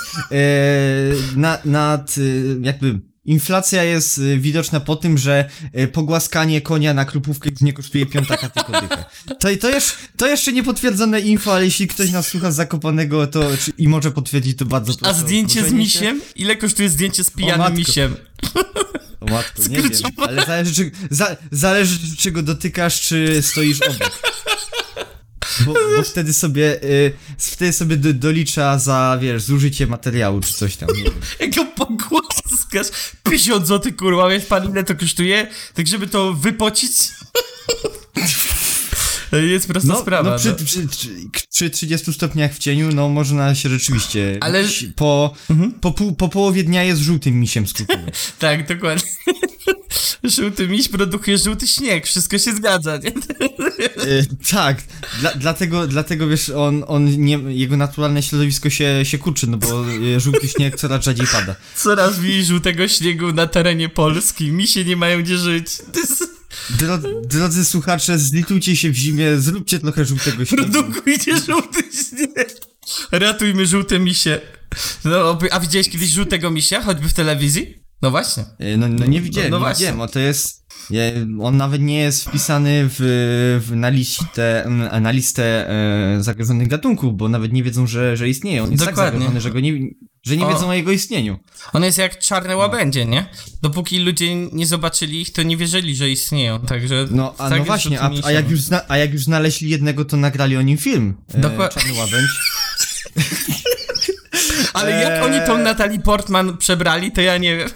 na, 1.36 1.58
nad 1.64 2.14
e, 2.18 2.20
jakby 2.60 3.00
inflacja 3.24 3.84
jest 3.84 4.18
e, 4.18 4.38
widoczna 4.38 4.80
po 4.80 4.96
tym, 4.96 5.18
że 5.18 5.48
e, 5.72 5.88
pogłaskanie 5.88 6.60
konia 6.60 6.94
na 6.94 7.04
krupówkę 7.04 7.50
nie 7.60 7.72
kosztuje 7.72 8.06
piątaka 8.06 8.48
tylko 8.48 8.72
dychę. 8.80 9.04
To, 9.40 9.48
to, 9.60 9.70
jeszcze, 9.70 9.92
to 10.16 10.26
jeszcze 10.26 10.52
niepotwierdzone 10.52 11.20
info, 11.20 11.54
ale 11.54 11.64
jeśli 11.64 11.88
ktoś 11.88 12.10
nas 12.10 12.26
słucha 12.28 12.52
z 12.52 12.56
Zakopanego 12.56 13.26
to, 13.26 13.56
czy, 13.56 13.72
i 13.78 13.88
może 13.88 14.10
potwierdzić, 14.10 14.58
to 14.58 14.64
bardzo 14.64 14.92
A 14.92 14.96
proszę. 14.96 15.14
o 15.14 15.18
zdjęcie 15.18 15.60
z 15.60 15.66
zgłoszenie 15.66 15.88
się. 15.90 16.12
misiem? 16.12 16.20
Ile 16.36 16.56
kosztuje 16.56 16.88
zdjęcie 16.88 17.24
z 17.24 17.30
pijanym 17.30 17.76
misiem? 17.76 18.16
O 19.20 19.24
matko, 19.26 19.62
nie 19.68 19.82
wiem, 19.82 19.90
ale 20.16 20.46
zależy, 20.46 20.74
czy, 20.74 20.90
za, 21.10 21.36
zależy 21.50 21.98
czego 22.18 22.42
dotykasz, 22.42 23.00
czy 23.00 23.42
stoisz 23.42 23.80
obok. 23.82 24.22
Bo, 25.66 25.74
bo 25.96 26.02
wtedy 26.02 26.32
sobie, 26.32 26.82
y, 26.82 27.12
wtedy 27.38 27.72
sobie 27.72 27.96
do, 27.96 28.12
dolicza 28.14 28.78
za, 28.78 29.18
wiesz, 29.20 29.42
zużycie 29.42 29.86
materiału, 29.86 30.40
czy 30.40 30.52
coś 30.52 30.76
tam, 30.76 30.88
nie 30.96 31.02
wiem. 31.04 31.12
Jak 31.40 31.54
go 31.54 31.64
pogłaskasz? 32.72 33.12
50 33.22 33.66
zł, 33.66 33.92
kurwa, 33.98 34.28
wiesz 34.28 34.44
pan 34.46 34.70
ile 34.70 34.84
to 34.84 34.94
kosztuje? 34.94 35.46
Tak 35.74 35.86
żeby 35.86 36.06
to 36.06 36.32
wypocić? 36.32 36.92
Jest 39.50 39.66
prosta 39.68 39.88
No, 39.92 40.00
sprawa. 40.00 40.30
no, 40.30 40.38
przy, 40.38 40.48
no. 40.48 40.54
przy, 40.64 40.88
przy, 40.88 41.08
przy 41.50 41.70
30 41.70 42.12
stopniach 42.12 42.54
w 42.54 42.58
cieniu, 42.58 42.88
no 42.94 43.08
można 43.08 43.54
się 43.54 43.68
rzeczywiście. 43.68 44.38
Ale- 44.40 44.58
Mhm. 45.50 45.72
Po, 45.80 45.92
po, 45.92 46.12
po 46.12 46.28
połowie 46.28 46.64
dnia 46.64 46.82
jest 46.84 47.00
żółtym 47.00 47.40
misiem 47.40 47.66
skutowym. 47.66 48.06
Tak, 48.38 48.68
dokładnie. 48.68 49.10
Żółty 50.24 50.68
miś 50.68 50.88
produkuje 50.88 51.38
żółty 51.38 51.66
śnieg, 51.66 52.06
wszystko 52.06 52.38
się 52.38 52.52
zgadza, 52.52 52.96
nie? 52.96 53.08
E, 53.08 54.26
tak, 54.50 54.82
dla, 55.20 55.34
dlatego, 55.34 55.86
dlatego 55.86 56.28
wiesz, 56.28 56.50
on, 56.50 56.84
on 56.86 57.04
nie, 57.04 57.38
jego 57.48 57.76
naturalne 57.76 58.22
środowisko 58.22 58.70
się, 58.70 59.00
się 59.04 59.18
kurczy, 59.18 59.46
no 59.46 59.56
bo 59.56 59.84
e, 60.16 60.20
żółty 60.20 60.48
śnieg 60.48 60.76
coraz 60.76 61.04
rzadziej 61.04 61.26
pada. 61.26 61.56
Coraz 61.76 62.18
mniej 62.18 62.44
żółtego 62.44 62.88
śniegu 62.88 63.32
na 63.32 63.46
terenie 63.46 63.88
Polski, 63.88 64.52
misie 64.52 64.84
nie 64.84 64.96
mają 64.96 65.22
gdzie 65.22 65.38
żyć. 65.38 65.66
Dro, 66.70 66.98
drodzy 67.24 67.64
słuchacze, 67.64 68.18
zlitujcie 68.18 68.76
się 68.76 68.90
w 68.90 68.94
zimie, 68.94 69.38
zróbcie 69.38 69.78
trochę 69.78 70.04
żółtego 70.04 70.44
śniegu. 70.44 70.72
Produkujcie 70.72 71.36
żółty 71.36 71.82
śnieg. 71.82 72.60
Ratujmy 73.12 73.66
żółte 73.66 73.98
misie. 73.98 74.40
No, 75.04 75.38
a 75.50 75.60
widziałeś 75.60 75.88
kiedyś 75.88 76.10
żółtego 76.10 76.50
misia, 76.50 76.82
choćby 76.82 77.08
w 77.08 77.12
telewizji? 77.12 77.81
No 78.02 78.10
właśnie. 78.10 78.44
E, 78.58 78.76
No, 78.76 78.88
no 78.88 79.06
nie 79.06 79.20
widziałem, 79.20 79.50
No, 79.50 79.58
no 79.60 79.68
nie 79.68 79.74
widziałem, 79.74 80.00
o 80.00 80.08
to 80.08 80.18
jest... 80.18 80.62
On 81.42 81.56
nawet 81.56 81.82
nie 81.82 81.98
jest 81.98 82.24
wpisany 82.24 82.84
w, 82.88 82.96
w, 83.66 83.76
na, 83.76 83.88
listę, 83.88 84.68
na 85.00 85.10
listę 85.10 85.70
e, 85.70 86.22
zagrożonych 86.22 86.68
gatunków, 86.68 87.16
bo 87.16 87.28
nawet 87.28 87.52
nie 87.52 87.62
wiedzą, 87.62 87.86
że, 87.86 88.16
że 88.16 88.28
istnieje. 88.28 88.62
On 88.62 88.70
jest 88.72 88.84
tak 88.84 88.94
Dokładnie. 88.94 89.12
zagrożony, 89.18 89.40
że, 89.40 89.50
go 89.50 89.60
nie, 89.60 89.72
że 90.22 90.36
nie 90.36 90.46
O. 90.46 90.48
wiedzą 90.54 90.68
o 90.68 90.72
jego 90.74 90.92
istnieniu. 90.92 91.38
On 91.72 91.84
jest 91.84 91.98
jak 91.98 92.18
czarne 92.18 92.56
łabędzie, 92.56 93.04
nie? 93.06 93.26
Dopóki 93.62 93.98
ludzie 93.98 94.36
nie 94.36 94.66
zobaczyli 94.66 95.20
ich, 95.20 95.32
to 95.32 95.42
nie 95.42 95.56
wierzyli, 95.56 95.96
że 95.96 96.10
istnieją, 96.10 96.60
także... 96.60 97.06
No, 97.10 97.34
a 97.38 97.48
tak 97.50 97.58
no 97.58 97.64
właśnie, 97.64 98.00
a, 98.00 98.10
a, 98.24 98.32
jak 98.32 98.50
już 98.50 98.60
zna, 98.60 98.80
a 98.88 98.96
jak 98.98 99.12
już 99.12 99.22
znaleźli 99.24 99.70
jednego, 99.70 100.04
to 100.04 100.16
nagrali 100.16 100.56
o 100.56 100.62
nim 100.62 100.78
film. 100.78 101.14
E, 101.34 101.40
Dokład- 101.40 101.74
Czarny 101.74 101.92
łabędź. 101.92 102.30
Ale 104.72 104.90
jak 105.02 105.24
oni 105.24 105.38
tą 105.46 105.58
Natalie 105.58 106.00
Portman 106.00 106.56
przebrali, 106.56 107.12
to 107.12 107.20
ja 107.20 107.38
nie 107.38 107.56
wiem. 107.56 107.68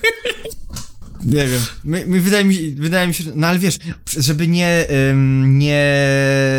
Nie 1.25 1.47
wiem. 1.47 1.61
My, 1.85 2.05
my 2.07 2.21
wydaje, 2.21 2.45
mi, 2.45 2.55
się- 2.55 2.61
wydaje 2.77 3.09
mi 3.09 3.15
się, 3.15 3.25
no 3.35 3.47
ale 3.47 3.59
wiesz, 3.59 3.79
żeby 4.19 4.49
nie, 4.49 4.87
ym, 5.11 5.59
nie 5.59 6.03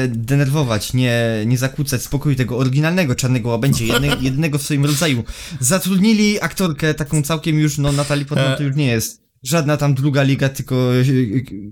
denerwować, 0.07 0.93
nie, 0.93 1.21
nie 1.45 1.57
zakłócać 1.57 2.01
spokoju 2.01 2.35
tego 2.35 2.57
oryginalnego 2.57 3.15
czarnego 3.15 3.49
łabędzia, 3.49 3.85
jedne, 3.85 4.07
jednego 4.21 4.57
w 4.57 4.63
swoim 4.63 4.85
rodzaju, 4.85 5.23
zatrudnili 5.59 6.41
aktorkę 6.41 6.93
taką 6.93 7.21
całkiem 7.23 7.59
już, 7.59 7.77
no 7.77 7.91
Natalie 7.91 8.25
Portman 8.25 8.57
to 8.57 8.63
już 8.63 8.75
nie 8.75 8.87
jest 8.87 9.21
żadna 9.43 9.77
tam 9.77 9.93
druga 9.93 10.23
liga, 10.23 10.49
tylko 10.49 10.75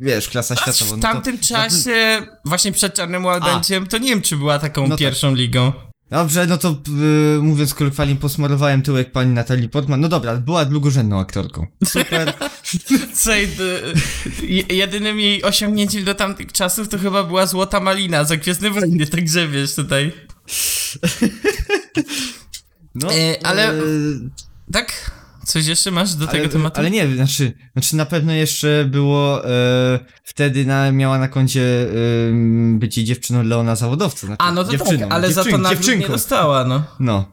wiesz, 0.01 0.29
klasa 0.29 0.55
światowa. 0.55 0.85
W 0.85 0.97
No 0.97 1.07
to- 1.07 1.13
tamtym 1.13 1.39
czasie, 1.39 2.21
właśnie 2.45 2.71
przed 2.71 2.93
Czarnym 2.93 3.25
Łabędziem, 3.25 3.87
to 3.87 3.97
nie 3.97 4.09
wiem, 4.09 4.21
czy 4.21 4.35
była 4.37 4.59
taką 4.59 4.81
No 4.83 4.89
tak. 4.89 4.99
pierwszą 4.99 5.35
ligą. 5.35 5.71
Dobrze, 6.15 6.45
no 6.47 6.57
to 6.57 6.69
y, 7.37 7.41
mówiąc 7.41 7.73
kolokwialnie, 7.73 8.15
posmarowałem 8.15 8.81
tyłek 8.81 9.11
pani 9.11 9.33
Natalii 9.33 9.69
Portman. 9.69 10.01
No 10.01 10.09
dobra, 10.09 10.35
była 10.37 10.65
drugorzędną 10.65 11.19
aktorką. 11.19 11.67
Super. 11.85 12.33
D- 13.57 13.93
je- 14.47 14.63
jedynym 14.77 15.19
jej 15.19 15.43
osiągnięciem 15.43 16.03
do 16.03 16.13
tamtych 16.15 16.51
czasów 16.51 16.87
to 16.89 16.97
chyba 16.97 17.23
była 17.23 17.45
Złota 17.45 17.79
Malina 17.79 18.23
za 18.23 18.37
Gwiezdne 18.37 18.69
Wojny, 18.69 19.07
także 19.07 19.47
wiesz, 19.47 19.75
tutaj... 19.75 20.11
No, 22.95 23.13
E, 23.13 23.45
ale- 23.47 23.69
e, 23.69 23.81
Tak? 24.71 25.11
Coś 25.45 25.65
jeszcze 25.65 25.91
masz 25.91 26.13
do 26.13 26.27
tego 26.27 26.39
ale, 26.43 26.49
tematu? 26.49 26.79
Ale 26.79 26.91
nie, 26.91 27.15
znaczy, 27.15 27.53
znaczy 27.73 27.95
na 27.95 28.05
pewno 28.05 28.33
jeszcze 28.33 28.85
było 28.89 29.49
e, 29.49 29.99
wtedy 30.23 30.65
na, 30.65 30.91
miała 30.91 31.19
na 31.19 31.27
koncie 31.27 31.61
e, 31.61 31.93
bycie 32.79 33.03
dziewczyną 33.03 33.43
Leona 33.43 33.75
Zawodowca. 33.75 34.27
Znaczy, 34.27 34.41
A, 34.41 34.51
no 34.51 34.63
to 34.63 34.71
dziewczyną, 34.71 34.99
tak, 34.99 35.11
ale 35.11 35.33
za 35.33 35.43
to 35.43 35.49
dziewczyn- 35.49 35.61
nagród 35.61 35.87
nie 35.99 36.07
dostała, 36.07 36.65
no. 36.65 36.83
No. 36.99 37.25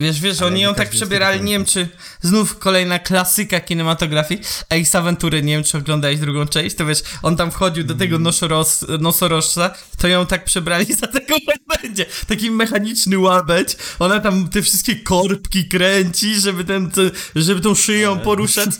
Wiesz, 0.00 0.20
wiesz, 0.20 0.40
Ale 0.40 0.46
oni 0.50 0.60
ją 0.60 0.74
tak 0.74 0.90
przebierali, 0.90 1.40
nie 1.40 1.52
wiem 1.52 1.64
czy 1.64 1.88
znów 2.20 2.58
kolejna 2.58 2.98
klasyka 2.98 3.60
kinematografii, 3.60 4.40
Ace 4.70 4.98
Aventury, 4.98 5.42
nie 5.42 5.52
wiem 5.52 5.64
czy 5.64 5.78
oglądałeś 5.78 6.20
drugą 6.20 6.46
część, 6.46 6.76
to 6.76 6.86
wiesz, 6.86 7.02
on 7.22 7.36
tam 7.36 7.50
wchodził 7.50 7.84
do 7.84 7.94
Mm. 7.94 7.98
tego 7.98 8.18
nosoros, 8.18 8.84
nosorożca, 9.00 9.74
to 9.98 10.08
ją 10.08 10.26
tak 10.26 10.44
przebrali 10.44 10.94
za 10.94 11.06
tego 11.06 11.34
będzie, 11.82 12.06
taki 12.26 12.50
mechaniczny 12.50 13.18
łabędź, 13.18 13.76
ona 13.98 14.20
tam 14.20 14.48
te 14.48 14.62
wszystkie 14.62 14.96
korbki 14.96 15.68
kręci, 15.68 16.40
żeby 16.40 16.64
ten, 16.64 16.90
te- 16.90 17.10
żeby 17.36 17.60
tą 17.60 17.74
szyją 17.74 18.18
poruszać. 18.20 18.70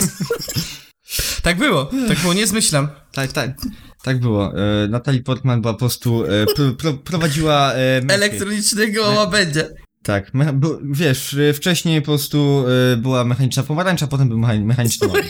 tak 1.43 1.59
było, 1.59 1.91
tak 2.09 2.19
było, 2.19 2.35
nie 2.35 2.47
zmyślam. 2.47 2.89
Tak, 3.13 3.33
tak. 3.33 3.51
Tak 4.03 4.21
było. 4.21 4.53
E, 4.85 4.89
Natalie 4.89 5.23
Portman 5.23 5.61
była 5.63 5.73
po 5.75 5.79
prostu, 5.79 6.25
e, 6.25 6.47
pro, 6.47 6.73
pro, 6.73 6.95
prowadziła 6.95 7.73
e. 7.75 8.03
Elektronicznego 8.09 9.03
łabędzia. 9.11 9.63
Tak, 10.09 10.31
bo, 10.55 10.79
wiesz, 10.83 11.35
e, 11.35 11.53
wcześniej 11.53 12.01
po 12.03 12.07
prostu 12.07 12.65
e, 12.93 12.97
była 12.97 13.25
mechaniczna 13.25 13.63
pomarańcza, 13.63 14.07
potem 14.07 14.29
był 14.29 14.39
mecha, 14.39 14.55
mechaniczny 14.55 15.09
łabędź. 15.09 15.29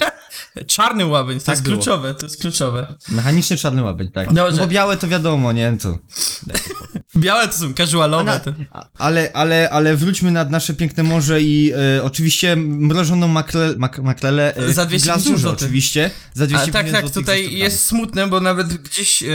Czarny 0.66 1.06
łabędź, 1.06 1.42
to 1.42 1.47
Tak 1.47 1.52
jest 1.52 1.62
było. 1.62 1.76
kluczowe, 1.76 2.14
to 2.14 2.26
jest 2.26 2.40
kluczowe. 2.40 2.94
Mechaniczny 3.08 3.56
czarny 3.56 3.82
łabędź, 3.82 4.12
tak. 4.12 4.32
Dobrze. 4.32 4.52
No 4.56 4.58
bo 4.58 4.66
białe 4.66 4.97
to 4.97 5.08
wiadomo, 5.08 5.52
nie? 5.52 5.76
To. 5.82 5.99
Białe 7.18 7.48
to 7.48 7.54
są 7.58 7.75
casualowe. 7.75 8.25
Na, 8.25 8.38
to... 8.38 8.52
a- 8.72 8.87
ale, 8.98 9.30
ale, 9.34 9.70
ale 9.70 9.96
wróćmy 9.96 10.30
nad 10.30 10.50
nasze 10.50 10.75
piękne 10.75 11.02
morze 11.02 11.42
i 11.42 11.72
e, 11.96 12.02
oczywiście 12.04 12.56
mrożoną 12.56 13.28
makle, 13.28 13.75
mak, 13.78 13.98
maklele 13.98 14.54
e, 14.54 14.72
Za 14.72 14.87
250 14.87 15.04
glazurze 15.04 15.50
oczywiście. 15.50 16.10
Za 16.34 16.44
A 16.44 16.46
250 16.46 16.92
tak, 16.92 17.02
tak, 17.02 17.12
tutaj 17.14 17.42
za 17.44 17.48
100 17.50 17.56
jest 17.56 17.87
smutne, 17.87 18.26
bo 18.26 18.40
nawet 18.40 18.75
gdzieś, 18.75 19.22
e, 19.22 19.26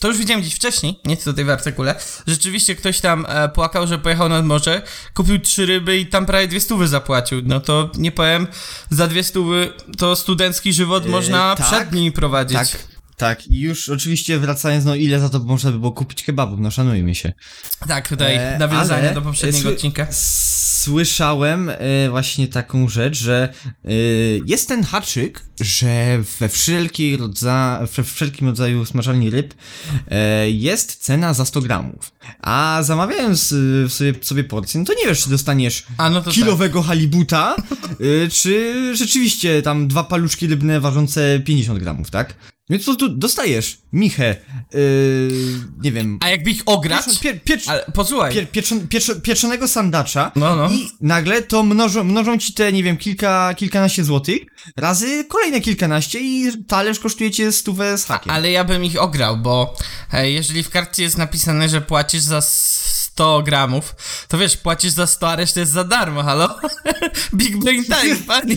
to 0.00 0.08
już 0.08 0.18
widziałem 0.18 0.42
gdzieś 0.42 0.54
wcześniej, 0.54 1.00
nie 1.04 1.16
tutaj 1.16 1.44
w 1.44 1.50
artykule, 1.50 1.94
rzeczywiście 2.26 2.74
ktoś 2.74 3.00
tam 3.00 3.26
e, 3.28 3.48
płakał, 3.48 3.86
że 3.86 3.98
pojechał 3.98 4.28
nad 4.28 4.44
morze, 4.44 4.82
kupił 5.14 5.38
trzy 5.38 5.66
ryby 5.66 5.98
i 5.98 6.06
tam 6.06 6.26
prawie 6.26 6.48
dwie 6.48 6.60
stówy 6.60 6.88
zapłacił. 6.88 7.42
No 7.44 7.60
to 7.60 7.90
nie 7.98 8.12
powiem, 8.12 8.46
za 8.90 9.06
dwie 9.06 9.24
stówy 9.24 9.72
to 9.98 10.16
studencki 10.16 10.72
żywot 10.72 11.06
E, 11.06 11.08
można 11.08 11.56
tak, 11.56 11.66
przed 11.66 11.92
nimi 11.92 12.12
prowadzić. 12.12 12.58
Tak, 12.58 12.97
tak. 13.18 13.46
I 13.46 13.60
już 13.60 13.88
oczywiście 13.88 14.38
wracając, 14.38 14.84
no 14.84 14.94
ile 14.94 15.20
za 15.20 15.28
to 15.28 15.38
można 15.38 15.72
by 15.72 15.78
było 15.78 15.92
kupić 15.92 16.22
kebabów, 16.22 16.60
no 16.60 16.70
szanujmy 16.70 17.14
się. 17.14 17.32
Tak, 17.88 18.08
tutaj 18.08 18.36
E, 18.36 18.58
nawiązanie 18.58 19.12
do 19.14 19.22
poprzedniego 19.22 19.68
odcinka. 19.68 20.06
Słyszałem 20.10 21.70
e, 21.70 21.76
właśnie 22.10 22.48
taką 22.48 22.88
rzecz, 22.88 23.18
że 23.18 23.52
e, 23.84 23.90
jest 24.46 24.68
ten 24.68 24.84
haczyk, 24.84 25.42
że 25.60 26.18
we, 26.40 26.48
wszelkiej 26.48 27.16
rodza, 27.16 27.86
we 27.96 28.04
wszelkim 28.04 28.48
rodzaju 28.48 28.84
smażalni 28.84 29.30
ryb 29.30 29.54
e, 30.10 30.50
jest 30.50 30.96
cena 30.96 31.34
za 31.34 31.44
100 31.44 31.60
gramów. 31.60 32.12
A 32.40 32.80
zamawiając 32.82 33.54
e, 33.86 33.88
sobie, 33.88 34.14
sobie 34.20 34.44
porcję, 34.44 34.80
no 34.80 34.86
to 34.86 34.94
nie 34.94 35.06
wiesz, 35.06 35.24
czy 35.24 35.30
dostaniesz 35.30 35.86
A 35.96 36.10
no 36.10 36.22
kilowego 36.22 36.82
halibuta, 36.82 37.56
e, 38.26 38.28
czy 38.28 38.74
rzeczywiście 38.96 39.62
tam 39.62 39.88
dwa 39.88 40.04
paluszki 40.04 40.46
rybne 40.46 40.80
ważące 40.80 41.40
50 41.40 41.78
gramów, 41.78 42.10
tak? 42.10 42.34
Więc 42.70 42.84
to 42.84 42.96
tu 42.96 43.08
dostajesz 43.08 43.78
michę, 43.92 44.24
e, 44.30 44.36
nie 45.82 45.92
wiem. 45.92 46.18
A 46.22 46.28
jakby 46.28 46.50
ich 46.50 46.62
ograć, 46.66 47.04
pieczon, 47.04 47.16
pie, 47.22 47.40
piecz, 47.40 47.68
ale 47.68 47.84
posłuchaj, 47.94 48.46
Pie, 48.46 49.00
pieczonego 49.22 49.68
sandacza 49.68 50.32
No, 50.36 50.56
no. 50.56 50.70
i 50.70 50.88
nagle 51.00 51.42
to 51.42 51.62
mnożą, 51.62 52.04
mnożą 52.04 52.38
ci 52.38 52.52
te, 52.52 52.72
nie 52.72 52.82
wiem, 52.82 52.96
kilka, 52.96 53.54
kilkanaście 53.54 54.04
złotych 54.04 54.38
razy 54.76 55.24
kolejne 55.24 55.60
kilkanaście 55.60 56.20
i 56.20 56.64
talerz 56.66 56.98
kosztuje 56.98 57.30
cię 57.30 57.52
stówę 57.52 57.98
z 57.98 58.04
hakiem. 58.04 58.32
Ale 58.32 58.50
ja 58.50 58.64
bym 58.64 58.84
ich 58.84 59.02
ograł, 59.02 59.36
bo 59.36 59.76
e, 60.12 60.30
jeżeli 60.30 60.62
w 60.62 60.70
karcie 60.70 61.02
jest 61.02 61.18
napisane, 61.18 61.68
że 61.68 61.80
płacisz 61.80 62.22
za 62.22 62.38
s- 62.38 62.98
100 63.18 63.42
gramów, 63.42 63.94
to 64.28 64.38
wiesz, 64.38 64.56
płacisz 64.56 64.90
za 64.92 65.06
100, 65.06 65.28
a 65.30 65.36
reszta 65.36 65.60
jest 65.60 65.72
za 65.72 65.84
darmo, 65.84 66.22
halo? 66.22 66.58
Big 67.34 67.56
brain 67.56 67.84
time, 67.84 68.16
panie. 68.26 68.56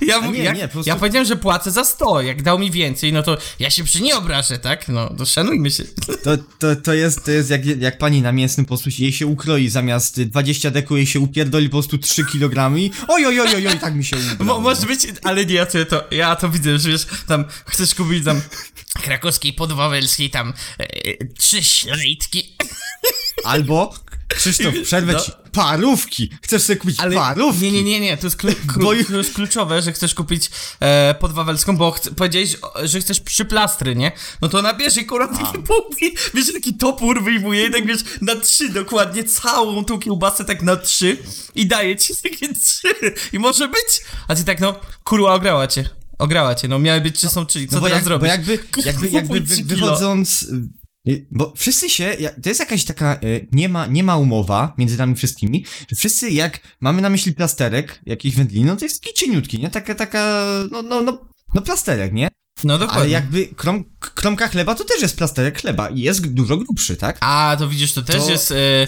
Ja, 0.00 0.20
mu- 0.20 0.30
nie, 0.32 0.42
ja, 0.42 0.52
nie, 0.52 0.68
prostu- 0.68 0.88
ja 0.88 0.96
powiedziałem, 0.96 1.26
że 1.28 1.36
płacę 1.36 1.70
za 1.70 1.84
100, 1.84 2.20
jak 2.20 2.42
dał 2.42 2.58
mi 2.58 2.70
więcej, 2.70 3.12
no 3.12 3.22
to 3.22 3.38
ja 3.58 3.70
się 3.70 3.84
przy 3.84 4.02
nie 4.02 4.16
obrażę, 4.16 4.58
tak? 4.58 4.88
No, 4.88 5.14
to 5.18 5.26
szanujmy 5.26 5.70
się. 5.70 5.84
To, 6.24 6.36
to, 6.58 6.76
to 6.76 6.94
jest, 6.94 7.24
to 7.24 7.30
jest 7.30 7.50
jak, 7.50 7.66
jak 7.66 7.98
pani 7.98 8.22
na 8.22 8.32
mięsnym 8.32 8.66
posłusie, 8.66 9.02
jej 9.02 9.12
się 9.12 9.26
ukroi 9.26 9.68
zamiast 9.68 10.22
20 10.22 10.70
deku, 10.70 10.96
jej 10.96 11.06
się 11.06 11.20
upierdoli 11.20 11.68
po 11.68 11.72
prostu 11.76 11.98
3 11.98 12.24
kg 12.24 12.78
i 12.78 12.90
oj, 13.08 13.26
oj, 13.26 13.40
oj, 13.40 13.54
oj, 13.54 13.66
oj 13.68 13.78
tak 13.78 13.94
mi 13.94 14.04
się 14.04 14.16
Mo, 14.16 14.32
ubrało. 14.40 14.60
może 14.60 14.86
być, 14.86 15.00
ale 15.22 15.46
nie, 15.46 15.54
ja 15.54 15.66
to, 15.66 16.04
ja 16.10 16.36
to 16.36 16.48
widzę, 16.48 16.78
że 16.78 16.88
wiesz, 16.88 17.06
tam 17.26 17.44
chcesz 17.66 17.94
kupić 17.94 18.24
tam 18.24 18.40
krakowskiej, 18.92 19.52
podwawelskiej 19.52 20.30
tam 20.30 20.52
e, 20.78 20.84
trzy 21.38 21.62
ślejtki. 21.62 22.56
Albo, 23.44 23.94
Krzysztof, 24.28 24.74
przerwę 24.84 25.12
No. 25.12 25.20
ci, 25.20 25.32
parówki! 25.52 26.30
Chcesz 26.42 26.62
sobie 26.62 26.76
kupić 26.76 27.00
Ale 27.00 27.14
parówki? 27.16 27.62
nie, 27.62 27.70
nie, 27.72 27.82
nie, 27.82 28.00
nie, 28.00 28.16
to 28.16 28.26
jest, 28.26 28.36
klu, 28.36 28.52
klu, 28.72 28.82
Bo 28.84 28.92
to 29.04 29.16
jest 29.18 29.34
kluczowe, 29.34 29.82
że 29.82 29.92
chcesz 29.92 30.14
kupić 30.14 30.50
e, 30.80 31.14
podwawelską, 31.20 31.76
bo 31.76 31.90
chc- 31.90 32.14
powiedziałeś, 32.14 32.56
że 32.84 33.00
chcesz 33.00 33.20
przyplastry, 33.20 33.96
nie? 33.96 34.12
No 34.42 34.48
to 34.48 34.62
nabierz 34.62 34.96
i 34.96 35.06
kurwa 35.06 35.28
takie 35.38 35.58
półki, 35.58 36.16
wiesz, 36.34 36.52
taki 36.52 36.74
topór 36.74 37.24
wyjmuje 37.24 37.66
i 37.66 37.70
tak 37.70 37.86
wiesz, 37.86 38.00
na 38.20 38.36
trzy 38.36 38.68
dokładnie, 38.68 39.24
całą 39.24 39.84
tą 39.84 39.98
kiełbasę 39.98 40.44
tak 40.44 40.62
na 40.62 40.76
trzy 40.76 41.18
i 41.54 41.66
daje 41.66 41.96
ci 41.96 42.14
takie 42.22 42.54
trzy 42.54 42.88
i 43.32 43.38
może 43.38 43.68
być, 43.68 44.00
a 44.28 44.34
ty 44.34 44.44
tak 44.44 44.60
no, 44.60 44.74
kurwa 45.04 45.34
ograła 45.34 45.66
cię, 45.66 45.88
ograła 46.18 46.54
cię, 46.54 46.68
no 46.68 46.78
miały 46.78 47.00
być 47.00 47.20
czy 47.20 47.28
są 47.28 47.46
czyli, 47.46 47.68
co 47.68 47.74
No 47.74 47.80
bo, 47.80 47.86
teraz 47.86 47.96
jak, 47.96 48.04
bo 48.04 48.08
zrobisz? 48.08 48.28
jakby, 48.28 48.58
jakby, 48.84 49.08
jakby 49.08 49.40
wy, 49.40 49.64
wychodząc, 49.64 50.46
Bo 51.30 51.52
wszyscy 51.56 51.90
się, 51.90 52.16
to 52.42 52.48
jest 52.48 52.60
jakaś 52.60 52.84
taka, 52.84 53.18
y, 53.24 53.48
nie 53.52 53.68
ma, 53.68 53.86
nie 53.86 54.04
ma 54.04 54.16
umowa 54.16 54.74
między 54.78 54.98
nami 54.98 55.14
wszystkimi, 55.14 55.64
że 55.88 55.96
wszyscy 55.96 56.30
jak 56.30 56.60
mamy 56.80 57.02
na 57.02 57.10
myśli 57.10 57.32
plasterek, 57.32 58.00
jakiś 58.06 58.36
wędlin, 58.36 58.66
no 58.66 58.76
to 58.76 58.84
jest 58.84 59.02
taki 59.02 59.14
cieniutki, 59.14 59.58
nie? 59.58 59.70
Taka, 59.70 59.94
taka, 59.94 60.44
no, 60.70 60.82
no, 60.82 61.02
no, 61.02 61.28
no 61.54 61.62
plasterek, 61.62 62.12
nie? 62.12 62.28
No 62.64 62.78
dokładnie. 62.78 63.02
Ale 63.02 63.10
jakby 63.10 63.46
krom, 63.46 63.84
kromka 63.98 64.48
chleba 64.48 64.74
to 64.74 64.84
też 64.84 65.02
jest 65.02 65.16
plasterek 65.16 65.60
chleba 65.60 65.88
i 65.88 66.00
jest 66.00 66.26
dużo 66.26 66.56
grubszy, 66.56 66.96
tak? 66.96 67.18
A, 67.20 67.56
to 67.58 67.68
widzisz, 67.68 67.92
to 67.92 68.02
też 68.02 68.16
To- 68.16 68.30
jest... 68.30 68.50
E, 68.50 68.86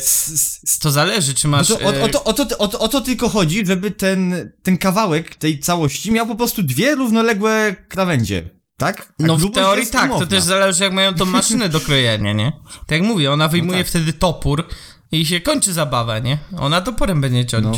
to 0.80 0.90
zależy, 0.90 1.34
czy 1.34 1.48
no 1.48 1.50
masz... 1.50 1.68
to 1.68 1.78
o, 1.78 1.94
e, 1.94 2.02
o, 2.02 2.08
to, 2.08 2.24
o, 2.24 2.32
to, 2.32 2.58
o, 2.58 2.68
to, 2.68 2.78
o 2.78 2.88
to 2.88 3.00
tylko 3.00 3.28
chodzi, 3.28 3.66
żeby 3.66 3.90
ten, 3.90 4.52
ten 4.62 4.78
kawałek 4.78 5.34
tej 5.34 5.58
całości 5.58 6.12
miał 6.12 6.26
po 6.26 6.34
prostu 6.34 6.62
dwie 6.62 6.94
równoległe 6.94 7.76
krawędzie, 7.88 8.50
tak? 8.76 9.12
A 9.20 9.26
No 9.26 9.36
w 9.36 9.50
teorii 9.52 9.86
tak, 9.86 10.10
to 10.10 10.26
też 10.26 10.42
zależy 10.42 10.84
jak 10.84 10.92
mają 10.92 11.14
tą 11.14 11.24
maszynę 11.24 11.68
do 11.68 11.80
krojenia, 11.80 12.32
nie? 12.32 12.52
Tak 12.74 12.90
jak 12.90 13.02
mówię, 13.02 13.32
ona 13.32 13.48
wyjmuje 13.48 13.78
tak. 13.78 13.88
wtedy 13.88 14.12
topór 14.12 14.68
i 15.12 15.26
się 15.26 15.40
kończy 15.40 15.72
zabawa, 15.72 16.18
nie? 16.18 16.38
Ona 16.58 16.80
toporem 16.80 17.20
będzie 17.20 17.46
ciąć. 17.46 17.64
No. 17.64 17.72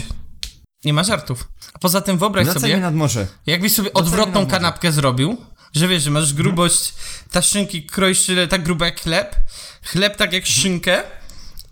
Nie 0.84 0.92
ma 0.92 1.04
żartów. 1.04 1.48
A 1.74 1.78
poza 1.78 2.00
tym 2.00 2.18
wyobraź 2.18 2.44
Wracajmy 2.44 2.68
sobie, 2.68 2.80
nad 2.80 2.94
morze. 2.94 3.26
jakbyś 3.46 3.74
sobie 3.74 3.90
wracajmy 3.90 4.08
odwrotną 4.08 4.46
kanapkę 4.46 4.92
zrobił, 4.92 5.36
że 5.74 5.88
wiesz, 5.88 6.02
że 6.02 6.10
masz 6.10 6.34
grubość, 6.34 6.94
ta 7.30 7.42
szynki 7.42 7.86
kroisz 7.86 8.30
tak 8.50 8.62
grubo 8.62 8.84
jak 8.84 9.00
chleb, 9.00 9.36
chleb 9.82 10.16
tak 10.16 10.32
jak 10.32 10.46
szynkę 10.46 11.02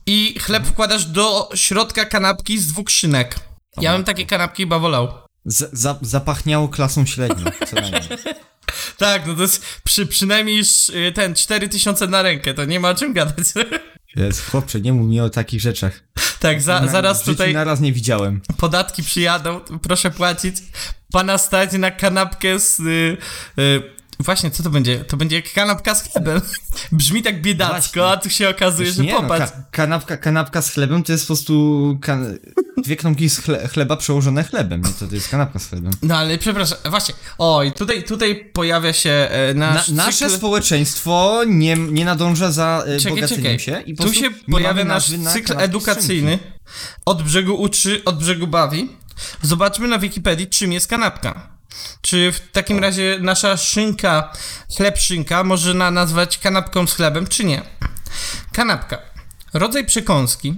i 0.06 0.38
chleb 0.40 0.66
wkładasz 0.66 1.06
do 1.06 1.50
środka 1.54 2.04
kanapki 2.04 2.58
z 2.58 2.66
dwóch 2.66 2.90
szynek. 2.90 3.36
Ja 3.80 3.92
bym 3.92 4.04
takie 4.04 4.26
kanapki 4.26 4.62
chyba 4.62 4.78
wolał. 4.78 5.08
Z, 5.44 5.70
za, 5.72 5.98
zapachniało 6.02 6.68
klasą 6.68 7.06
średnią, 7.06 7.44
co 7.70 7.76
najmniej. 7.76 8.02
Tak, 8.98 9.26
no 9.26 9.34
to 9.34 9.42
jest 9.42 9.64
przy, 9.84 10.06
przynajmniej 10.06 10.62
y, 11.08 11.12
ten 11.12 11.34
4000 11.34 12.06
na 12.06 12.22
rękę, 12.22 12.54
to 12.54 12.64
nie 12.64 12.80
ma 12.80 12.90
o 12.90 12.94
czym 12.94 13.12
gadać. 13.12 13.46
Jest, 14.16 14.50
chłopcze, 14.50 14.80
nie 14.80 14.92
mów 14.92 15.08
mi 15.08 15.20
o 15.20 15.30
takich 15.30 15.60
rzeczach. 15.60 16.00
tak, 16.40 16.62
za, 16.62 16.80
Na- 16.80 16.88
zaraz 16.88 17.22
tutaj 17.22 17.52
na 17.52 17.64
raz 17.64 17.80
nie 17.80 17.92
widziałem. 17.92 18.40
podatki 18.56 19.02
przyjadą, 19.02 19.60
proszę 19.82 20.10
płacić. 20.10 20.56
Pana 21.12 21.38
stać 21.38 21.72
na 21.72 21.90
kanapkę 21.90 22.58
z... 22.60 22.80
Y, 22.80 23.16
y, 23.58 23.82
właśnie, 24.20 24.50
co 24.50 24.62
to 24.62 24.70
będzie? 24.70 24.98
To 25.04 25.16
będzie 25.16 25.36
jak 25.36 25.52
kanapka 25.52 25.94
z 25.94 26.02
chlebem. 26.12 26.40
Brzmi 26.92 27.22
tak 27.22 27.42
biedacko, 27.42 28.00
Właśnie. 28.00 28.12
a 28.12 28.16
tu 28.16 28.30
się 28.30 28.48
okazuje, 28.48 28.92
że 28.92 29.02
nie, 29.02 29.12
no, 29.12 29.22
popatrz. 29.22 29.52
ka 29.52 29.62
kanapka, 29.70 30.16
kanapka 30.16 30.62
z 30.62 30.70
chlebem 30.72 31.02
to 31.02 31.12
jest 31.12 31.24
po 31.24 31.26
prostu 31.26 31.98
kan 32.02 32.38
dwie 32.84 32.96
kromki 32.96 33.30
z 33.30 33.38
chle 33.38 33.68
chleba 33.68 33.96
przełożone 33.96 34.44
chlebem. 34.44 34.82
Nie, 34.82 34.92
to, 34.92 35.06
to 35.08 35.14
jest 35.14 35.28
kanapka 35.28 35.58
z 35.58 35.68
chlebem. 35.68 35.92
No 36.02 36.16
ale 36.16 36.38
przepraszam, 36.38 36.78
właśnie, 36.90 37.14
oj, 37.38 37.72
tutaj, 37.72 38.04
tutaj 38.04 38.50
pojawia 38.52 38.92
się 38.92 39.10
e, 39.10 39.54
Na, 39.54 39.74
nasz 39.74 39.88
nasze 39.88 40.26
cykl... 40.26 40.36
społeczeństwo 40.36 41.42
nie, 41.46 41.76
nie 41.76 42.04
nadąża 42.04 42.52
za 42.52 42.84
e, 42.86 43.00
Czekaj, 43.00 43.28
czekaj. 43.28 43.58
się. 43.58 43.80
I 43.86 43.94
po 43.94 44.04
tu 44.04 44.14
się 44.14 44.30
pojawia 44.50 44.84
nasz 44.84 45.08
na 45.08 45.32
cykl 45.32 45.54
edukacyjny. 45.58 46.38
Od 47.06 47.22
brzegu 47.22 47.54
uczy, 47.54 48.02
od 48.04 48.18
brzegu 48.18 48.46
bawi. 48.46 48.88
Zobaczmy 49.42 49.88
na 49.88 49.98
Wikipedii, 49.98 50.46
czym 50.46 50.72
jest 50.72 50.86
kanapka. 50.86 51.54
Czy 52.00 52.32
w 52.32 52.40
takim 52.52 52.78
razie 52.78 53.18
nasza 53.20 53.56
szynka, 53.56 54.32
chleb 54.76 54.98
szynka, 54.98 55.44
można 55.44 55.90
nazwać 55.90 56.38
kanapką 56.38 56.86
z 56.86 56.94
chlebem, 56.94 57.26
czy 57.26 57.44
nie? 57.44 57.62
Kanapka. 58.52 58.98
Rodzaj 59.54 59.86
przekąski. 59.86 60.54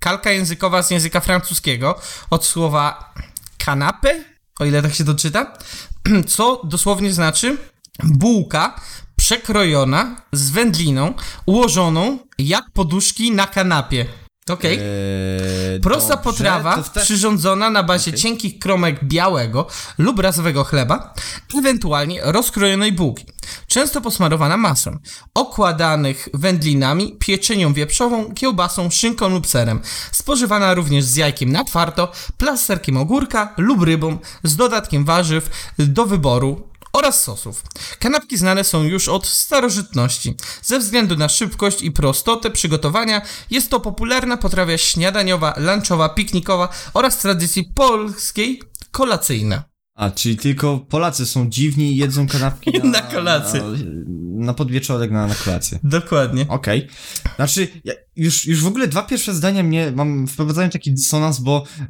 Kalka 0.00 0.30
językowa 0.30 0.82
z 0.82 0.90
języka 0.90 1.20
francuskiego 1.20 2.00
od 2.30 2.44
słowa 2.44 3.14
kanapę, 3.58 4.24
o 4.60 4.64
ile 4.64 4.82
tak 4.82 4.94
się 4.94 5.04
to 5.04 5.14
czyta, 5.14 5.52
co 6.34 6.60
dosłownie 6.64 7.12
znaczy 7.12 7.56
bułka 8.04 8.80
przekrojona 9.16 10.16
z 10.32 10.50
wędliną 10.50 11.14
ułożoną 11.46 12.18
jak 12.38 12.64
poduszki 12.70 13.32
na 13.32 13.46
kanapie. 13.46 14.06
Okej. 14.50 14.78
Eee, 14.78 15.80
Prosta 15.80 16.08
dobrze, 16.16 16.24
potrawa 16.24 16.82
te- 16.82 17.00
przyrządzona 17.00 17.70
na 17.70 17.82
bazie 17.82 18.10
Okej. 18.10 18.20
cienkich 18.20 18.58
kromek 18.58 19.04
białego 19.04 19.66
lub 19.98 20.18
rasowego 20.18 20.64
chleba, 20.64 21.14
ewentualnie 21.58 22.20
rozkrojonej 22.24 22.92
bułki, 22.92 23.26
często 23.66 24.00
posmarowana 24.00 24.56
masą, 24.56 24.98
okładanych 25.34 26.28
wędlinami, 26.34 27.16
pieczenią 27.18 27.72
wieprzową, 27.72 28.34
kiełbasą, 28.34 28.90
szynką 28.90 29.28
lub 29.28 29.46
serem, 29.46 29.80
spożywana 30.12 30.74
również 30.74 31.04
z 31.04 31.16
jajkiem 31.16 31.52
na 31.52 31.64
twardo, 31.64 32.12
plasterkiem 32.38 32.96
ogórka 32.96 33.54
lub 33.56 33.82
rybą 33.82 34.18
z 34.42 34.56
dodatkiem 34.56 35.04
warzyw 35.04 35.50
do 35.78 36.06
wyboru 36.06 36.67
oraz 36.92 37.24
sosów. 37.24 37.62
Kanapki 37.98 38.36
znane 38.36 38.64
są 38.64 38.82
już 38.82 39.08
od 39.08 39.26
starożytności. 39.26 40.34
Ze 40.62 40.78
względu 40.78 41.16
na 41.16 41.28
szybkość 41.28 41.82
i 41.82 41.92
prostotę 41.92 42.50
przygotowania 42.50 43.22
jest 43.50 43.70
to 43.70 43.80
popularna 43.80 44.36
potrawa 44.36 44.78
śniadaniowa, 44.78 45.54
lunchowa, 45.56 46.08
piknikowa 46.08 46.68
oraz 46.94 47.18
tradycji 47.18 47.64
polskiej 47.74 48.62
kolacyjna. 48.90 49.67
A, 49.98 50.10
czyli 50.10 50.36
tylko 50.36 50.78
Polacy 50.78 51.26
są 51.26 51.50
dziwni 51.50 51.92
i 51.92 51.96
jedzą 51.96 52.26
kanapki 52.26 52.70
na, 52.78 52.90
Na 52.90 53.00
kolację. 53.00 53.62
Na, 53.62 54.46
na 54.46 54.54
podwieczorek, 54.54 55.10
na, 55.10 55.26
na 55.26 55.34
kolację. 55.34 55.78
Dokładnie. 55.82 56.46
Okej. 56.48 56.88
Znaczy, 57.36 57.68
ja 57.84 57.94
już, 58.16 58.46
już 58.46 58.62
w 58.62 58.66
ogóle 58.66 58.88
dwa 58.88 59.02
pierwsze 59.02 59.34
zdania 59.34 59.62
mnie, 59.62 59.92
mam, 59.94 60.26
wprowadzają 60.26 60.70
taki 60.70 60.92
dysonans, 60.92 61.38
bo 61.38 61.64
y, 61.80 61.88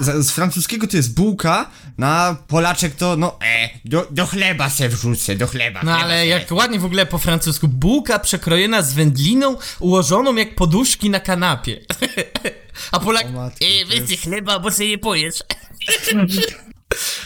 z, 0.00 0.26
z 0.26 0.30
francuskiego 0.30 0.86
to 0.86 0.96
jest 0.96 1.14
bułka, 1.14 1.70
na 1.98 2.36
Polaczek 2.48 2.94
to, 2.94 3.16
no, 3.16 3.38
e, 3.42 3.68
do, 3.84 4.08
do 4.10 4.26
chleba 4.26 4.70
se 4.70 4.88
wrzucę, 4.88 5.36
do 5.36 5.46
chleba. 5.46 5.80
No 5.84 5.92
chleba 5.92 6.04
ale 6.04 6.20
se. 6.20 6.26
jak 6.26 6.52
ładnie 6.52 6.78
w 6.78 6.84
ogóle 6.84 7.06
po 7.06 7.18
francusku. 7.18 7.68
Bułka 7.68 8.18
przekrojona 8.18 8.82
z 8.82 8.94
wędliną, 8.94 9.56
ułożoną 9.80 10.36
jak 10.36 10.54
poduszki 10.54 11.10
na 11.10 11.20
kanapie. 11.20 11.80
A 12.92 13.00
Polak... 13.00 13.26
O 13.26 13.32
matko, 13.32 13.64
jest- 13.64 14.22
chleba, 14.22 14.58
bo 14.58 14.70
sobie 14.70 14.88
nie 14.88 14.98
pojesz. 14.98 15.34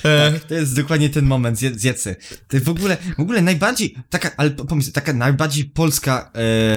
E, 0.05 0.33
To 0.49 0.55
jest 0.55 0.77
dokładnie 0.77 1.11
ten 1.11 1.25
moment, 1.25 1.59
zje- 1.59 1.79
zjedzę. 1.79 2.17
To 2.49 2.57
w 2.61 2.69
ogóle, 2.69 2.97
w 3.19 3.21
ogóle 3.21 3.43
najbardziej, 3.43 3.95
taka, 4.11 4.31
ale 4.37 4.51
po- 4.51 4.65
pomysł, 4.65 4.93
taka 4.93 5.13
najbardziej 5.13 5.65
polska 5.65 6.31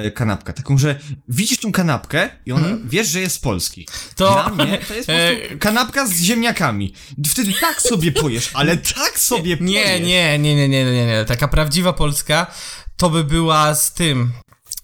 e, 0.06 0.12
kanapka. 0.12 0.54
Taką, 0.54 0.78
że 0.78 1.00
widzisz 1.30 1.58
tą 1.58 1.72
kanapkę 1.72 2.30
i 2.46 2.52
ona, 2.52 2.68
wiesz, 2.86 3.08
że 3.08 3.20
jest 3.20 3.36
z 3.36 3.40
Polski. 3.40 3.82
Mhm. 3.82 4.14
To- 4.16 4.52
Dla 4.56 4.66
mnie 4.66 4.78
to 4.88 4.94
jest 4.94 5.08
po 5.08 5.14
e, 5.14 5.36
prostu 5.38 5.58
kanapka 5.60 6.08
z 6.08 6.14
ziemniakami. 6.22 6.94
Wtedy 7.28 7.54
tak 7.62 7.82
sobie 7.82 8.12
pojesz, 8.12 8.50
ale 8.54 8.78
tak 8.78 9.20
sobie 9.20 9.58
Nie, 9.62 9.82
pojesz. 9.84 10.02
nie, 10.02 10.40
nie, 10.40 10.56
nie, 10.56 10.70
nie, 10.70 10.86
nie, 10.86 11.06
nie. 11.06 11.26
Taka 11.28 11.48
prawdziwa 11.48 11.94
Polska 11.94 12.48
to 12.98 13.10
by 13.10 13.24
była 13.24 13.76
z 13.76 13.94
tym. 13.94 14.32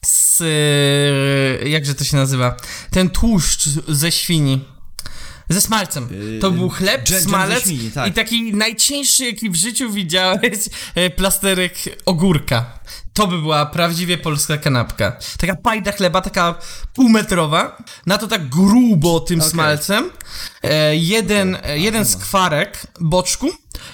Z. 0.06 0.42
e, 0.42 1.70
Jakże 1.70 1.96
to 1.96 2.04
się 2.04 2.18
nazywa? 2.18 2.58
Ten 2.92 3.10
tłuszcz 3.10 3.70
ze 3.88 4.12
świni. 4.12 4.66
Ze 5.54 5.62
smalcem. 5.62 6.10
To 6.42 6.52
był 6.52 6.70
chleb, 6.70 7.10
ze 7.10 7.22
smalec 7.22 7.64
tak. 7.94 8.10
i 8.10 8.14
taki 8.14 8.54
najcieńszy, 8.54 9.26
jaki 9.26 9.50
w 9.50 9.56
życiu 9.56 9.92
widziałeś, 9.92 10.70
e, 10.96 11.10
plasterek 11.10 11.74
ogórka. 12.06 12.80
To 13.14 13.28
by 13.28 13.38
była 13.42 13.66
prawdziwie 13.66 14.18
polska 14.18 14.58
kanapka. 14.58 15.18
Taka 15.38 15.56
pajda 15.56 15.92
chleba, 15.92 16.22
taka 16.22 16.56
półmetrowa, 16.94 17.84
na 18.06 18.18
to 18.18 18.28
tak 18.28 18.50
grubo 18.50 19.20
tym 19.20 19.40
Okej. 19.40 19.52
smalcem, 19.52 20.10
e, 20.64 20.96
jeden, 20.96 21.58
e, 21.64 21.80
jeden 21.80 22.06
skwarek 22.06 22.88
boczku 23.00 23.50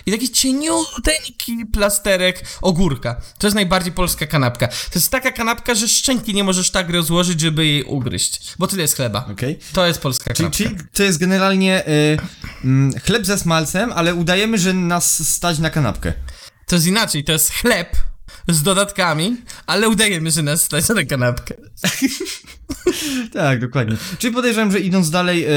i 0.05 0.11
taki 0.11 0.29
cieniuteńki 0.29 1.65
plasterek 1.73 2.43
ogórka. 2.61 3.21
To 3.37 3.47
jest 3.47 3.55
najbardziej 3.55 3.93
polska 3.93 4.27
kanapka. 4.27 4.67
To 4.67 4.75
jest 4.95 5.11
taka 5.11 5.31
kanapka, 5.31 5.75
że 5.75 5.87
szczęki 5.87 6.33
nie 6.33 6.43
możesz 6.43 6.71
tak 6.71 6.89
rozłożyć, 6.89 7.39
żeby 7.41 7.65
jej 7.65 7.83
ugryźć, 7.83 8.53
bo 8.59 8.67
tyle 8.67 8.81
jest 8.81 8.95
chleba. 8.95 9.25
Okej. 9.31 9.59
To 9.73 9.87
jest 9.87 10.01
polska 10.01 10.33
Czyli, 10.33 10.49
kanapka. 10.49 10.57
czyli 10.57 10.89
to 10.93 11.03
jest 11.03 11.19
generalnie 11.19 11.87
y, 11.87 12.17
mm, 12.63 12.99
chleb 12.99 13.25
ze 13.25 13.37
smalcem, 13.37 13.91
ale 13.95 14.15
udajemy, 14.15 14.57
że 14.57 14.73
nas 14.73 15.29
stać 15.29 15.59
na 15.59 15.69
kanapkę. 15.69 16.13
To 16.65 16.75
jest 16.75 16.87
inaczej, 16.87 17.23
to 17.23 17.31
jest 17.31 17.51
chleb 17.51 17.97
z 18.53 18.63
dodatkami, 18.63 19.37
ale 19.67 19.89
udajemy, 19.89 20.31
że 20.31 20.43
nas 20.43 20.63
stać 20.63 20.89
na 20.89 21.03
kanapkę. 21.05 21.55
Tak, 23.33 23.59
dokładnie. 23.59 23.97
Czyli 24.19 24.33
podejrzewam, 24.33 24.71
że 24.71 24.79
idąc 24.79 25.09
dalej, 25.09 25.45
e, 25.45 25.49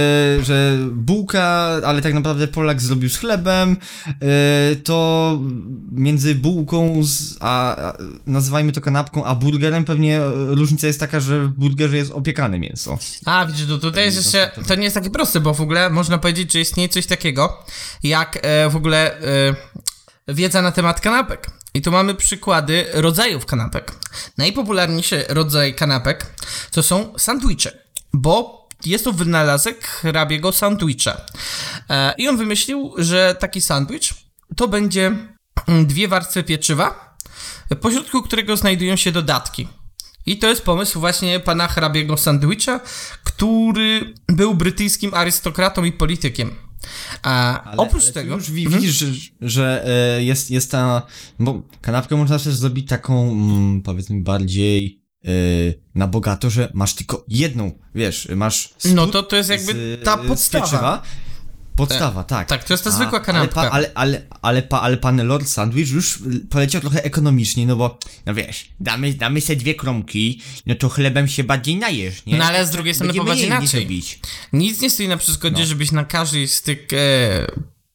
że 0.43 0.79
bułka, 0.93 1.43
ale 1.85 2.03
tak 2.03 2.15
naprawdę 2.15 2.49
Polak 2.49 2.83
zrobił 2.83 3.11
z 3.11 3.17
chlebem, 3.17 3.77
e, 4.07 4.77
to 4.77 5.39
między 5.93 6.35
bułką 6.35 7.05
z, 7.05 7.37
a, 7.41 7.77
a 7.77 7.97
nazywajmy 8.27 8.73
to 8.73 8.81
kanapką, 8.81 9.25
a 9.25 9.35
burgerem 9.35 9.85
pewnie 9.85 10.21
e, 10.21 10.33
różnica 10.35 10.87
jest 10.87 11.01
taka, 11.01 11.21
że 11.21 11.45
w 11.45 11.49
burgerze 11.49 11.97
jest 11.97 12.13
opiekane 12.13 12.59
mięso. 12.59 12.99
A, 13.25 13.47
widzisz, 13.47 13.67
to 13.67 13.79
tutaj 13.79 14.05
jest 14.05 14.17
jeszcze, 14.17 14.51
to 14.69 14.75
nie 14.75 14.85
jest 14.85 14.95
takie 14.95 15.11
proste, 15.11 15.41
bo 15.41 15.55
w 15.55 15.61
ogóle 15.61 15.91
można 15.91 16.19
powiedzieć, 16.19 16.53
że 16.53 16.61
istnieje 16.61 16.89
coś 16.89 17.07
takiego, 17.07 17.65
jak 18.03 18.39
e, 18.43 18.71
w 18.71 18.77
ogóle 18.77 19.21
e, 19.21 19.55
wiedza 20.29 20.63
na 20.63 20.73
temat 20.73 21.01
kanapek. 21.01 21.62
I 21.75 21.83
tu 21.83 21.91
mamy 21.91 22.15
przykłady 22.15 22.87
rodzajów 22.93 23.47
kanapek. 23.47 23.93
Najpopularniejszy 24.39 25.25
rodzaj 25.29 25.75
kanapek 25.75 26.27
to 26.71 26.83
są 26.83 27.13
sandwiche, 27.19 27.79
bo 28.13 28.69
jest 28.87 29.05
to 29.05 29.13
wynalazek 29.13 29.87
hrabiego 29.87 30.53
sandwicha. 30.53 31.17
E, 31.91 32.15
I 32.19 32.29
on 32.29 32.37
wymyślił, 32.37 32.95
że 32.99 33.37
taki 33.41 33.61
sandwich 33.61 34.11
to 34.57 34.69
będzie 34.69 35.17
dwie 35.85 36.09
warstwy 36.09 36.43
pieczywa, 36.43 37.17
pośrodku 37.81 38.23
którego 38.23 38.57
znajdują 38.57 38.97
się 38.97 39.13
dodatki. 39.13 39.69
I 40.27 40.39
to 40.39 40.49
jest 40.49 40.63
pomysł 40.63 41.01
właśnie 41.01 41.41
pana 41.41 41.69
hrabiego 41.69 42.17
Sandwicha, 42.17 42.81
który 43.25 44.15
był 44.29 44.55
brytyjskim 44.55 45.15
arystokratą 45.15 45.85
i 45.85 45.93
politykiem. 45.93 46.57
A 47.23 47.63
Ale, 47.65 47.77
oprócz 47.77 48.03
ale 48.05 48.13
tego... 48.13 48.35
Już 48.35 48.51
wi- 48.51 48.69
widzisz, 48.69 48.95
że, 48.99 49.07
że 49.41 49.85
e, 50.17 50.25
jest, 50.25 50.51
jest 50.51 50.71
ta. 50.71 51.03
Bo 51.39 51.63
kanapkę 51.81 52.17
można 52.17 52.39
też 52.39 52.55
zrobić 52.55 52.89
taką, 52.89 53.33
mm, 53.33 53.83
powiedzmy, 53.83 54.21
bardziej 54.23 55.03
e, 55.25 55.29
na 55.95 56.07
bogato, 56.07 56.51
że 56.51 56.71
masz 56.75 56.95
tylko 56.95 57.25
jedną, 57.29 57.73
wiesz, 57.95 58.29
masz. 58.37 58.75
No 58.95 59.07
to 59.07 59.23
to 59.23 59.37
jest 59.37 59.51
jakby 59.51 59.73
z, 59.73 60.05
ta 60.05 60.25
z 60.25 60.27
podstawa. 60.29 60.65
pieczywa. 60.65 61.03
Podstawa, 61.77 62.25
tak. 62.25 62.49
tak, 62.49 62.65
to 62.65 62.75
jest 62.75 62.85
ta 62.85 62.91
A, 62.91 62.93
zwykła 62.93 63.19
ale, 63.19 63.27
kanapka. 63.27 63.55
pa, 63.63 63.71
ale, 63.71 63.91
ale, 63.95 64.23
ale, 64.43 64.63
pa, 64.63 64.81
ale 64.81 64.97
pan 64.97 65.27
Lord 65.27 65.49
Sandwich 65.49 65.91
już 65.91 66.19
poleciał 66.51 66.81
trochę 66.81 67.05
ekonomicznie, 67.05 67.67
no 67.67 67.77
bo, 67.77 67.99
no 68.27 68.35
wiesz, 68.35 68.69
damy, 68.81 69.15
damy 69.15 69.41
se 69.41 69.57
dwie 69.57 69.75
kromki, 69.75 70.41
no 70.67 70.75
to 70.75 70.89
chlebem 70.89 71.29
się 71.29 71.45
bardziej 71.45 71.77
najesz, 71.77 72.27
nie? 72.27 72.39
No 72.39 72.45
ale 72.45 72.67
z 72.67 72.71
drugiej 72.71 72.95
strony 72.95 73.15
popatrz 73.15 73.41
inaczej. 73.41 73.69
zrobić. 73.69 74.21
Nic 74.53 74.81
nie 74.81 74.91
stoi 74.91 75.09
na 75.09 75.17
przeszkodzie, 75.17 75.61
No. 75.61 75.67
żebyś 75.67 75.93
na 75.93 76.05
każdej 76.05 76.49
z 76.49 76.63
tych 76.63 76.79
e, 76.93 77.47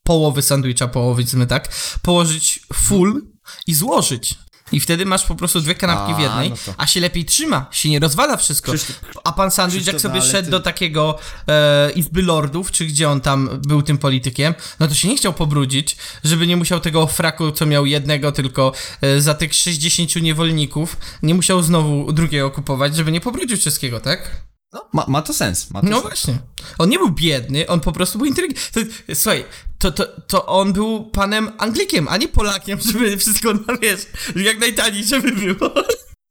połowy 0.03 0.41
sandwicha, 0.41 0.87
połowicy 0.87 1.47
tak, 1.47 1.69
położyć 2.01 2.59
full 2.73 3.25
i 3.67 3.73
złożyć. 3.73 4.35
I 4.71 4.79
wtedy 4.79 5.05
masz 5.05 5.25
po 5.25 5.35
prostu 5.35 5.61
dwie 5.61 5.75
kanapki 5.75 6.13
w 6.13 6.17
A, 6.17 6.21
jednej, 6.21 6.49
no 6.49 6.55
to- 6.65 6.73
a 6.77 6.87
się 6.87 6.99
lepiej 6.99 7.25
trzyma, 7.25 7.65
się 7.71 7.89
nie 7.89 7.99
rozwala 7.99 8.37
wszystko. 8.37 8.71
Krzysztof- 8.71 8.93
A 9.23 9.31
pan 9.31 9.51
Sandwich, 9.51 9.87
jak 9.87 9.95
Krzysztof, 9.95 10.01
sobie 10.11 10.19
no 10.19 10.23
ale 10.23 10.31
szedł 10.31 10.45
ty- 10.45 10.51
do 10.51 10.59
takiego 10.59 11.17
e, 11.47 11.91
Izby 11.91 12.21
Lordów, 12.21 12.71
czy 12.71 12.85
gdzie 12.85 13.09
on 13.09 13.21
tam 13.21 13.49
był 13.67 13.81
tym 13.81 13.97
politykiem, 13.97 14.53
no 14.79 14.87
to 14.87 14.93
się 14.93 15.07
nie 15.07 15.17
chciał 15.17 15.33
pobrudzić, 15.33 15.97
żeby 16.23 16.47
nie 16.47 16.57
musiał 16.57 16.79
tego 16.79 17.07
fraku, 17.07 17.51
co 17.51 17.65
miał 17.65 17.85
jednego, 17.85 18.31
tylko 18.31 18.71
e, 19.01 19.21
za 19.21 19.33
tych 19.33 19.53
60 19.53 20.15
niewolników, 20.15 20.97
nie 21.23 21.33
musiał 21.33 21.63
znowu 21.63 22.11
drugiego 22.13 22.51
kupować, 22.51 22.95
żeby 22.95 23.11
nie 23.11 23.21
pobrudził 23.21 23.57
wszystkiego, 23.57 23.99
tak? 23.99 24.31
No, 24.73 24.89
ma, 24.93 25.05
ma 25.07 25.21
to 25.21 25.33
sens, 25.33 25.71
ma 25.71 25.81
to 25.81 25.87
No 25.87 25.95
sens. 25.95 26.07
właśnie. 26.07 26.37
On 26.77 26.89
nie 26.89 26.97
był 26.97 27.11
biedny, 27.11 27.67
on 27.67 27.79
po 27.79 27.91
prostu 27.91 28.17
był 28.17 28.27
inteligentny. 28.27 28.87
Słuchaj, 29.13 29.45
to, 29.77 29.91
to, 29.91 30.05
to 30.21 30.45
on 30.45 30.73
był 30.73 31.05
panem 31.09 31.49
Anglikiem, 31.57 32.07
a 32.07 32.17
nie 32.17 32.27
Polakiem, 32.27 32.79
żeby 32.91 33.17
wszystko, 33.17 33.53
no 33.53 33.77
wiesz, 33.81 34.01
jak 34.35 34.59
najtaniej, 34.59 35.03
żeby 35.03 35.31
było. 35.31 35.73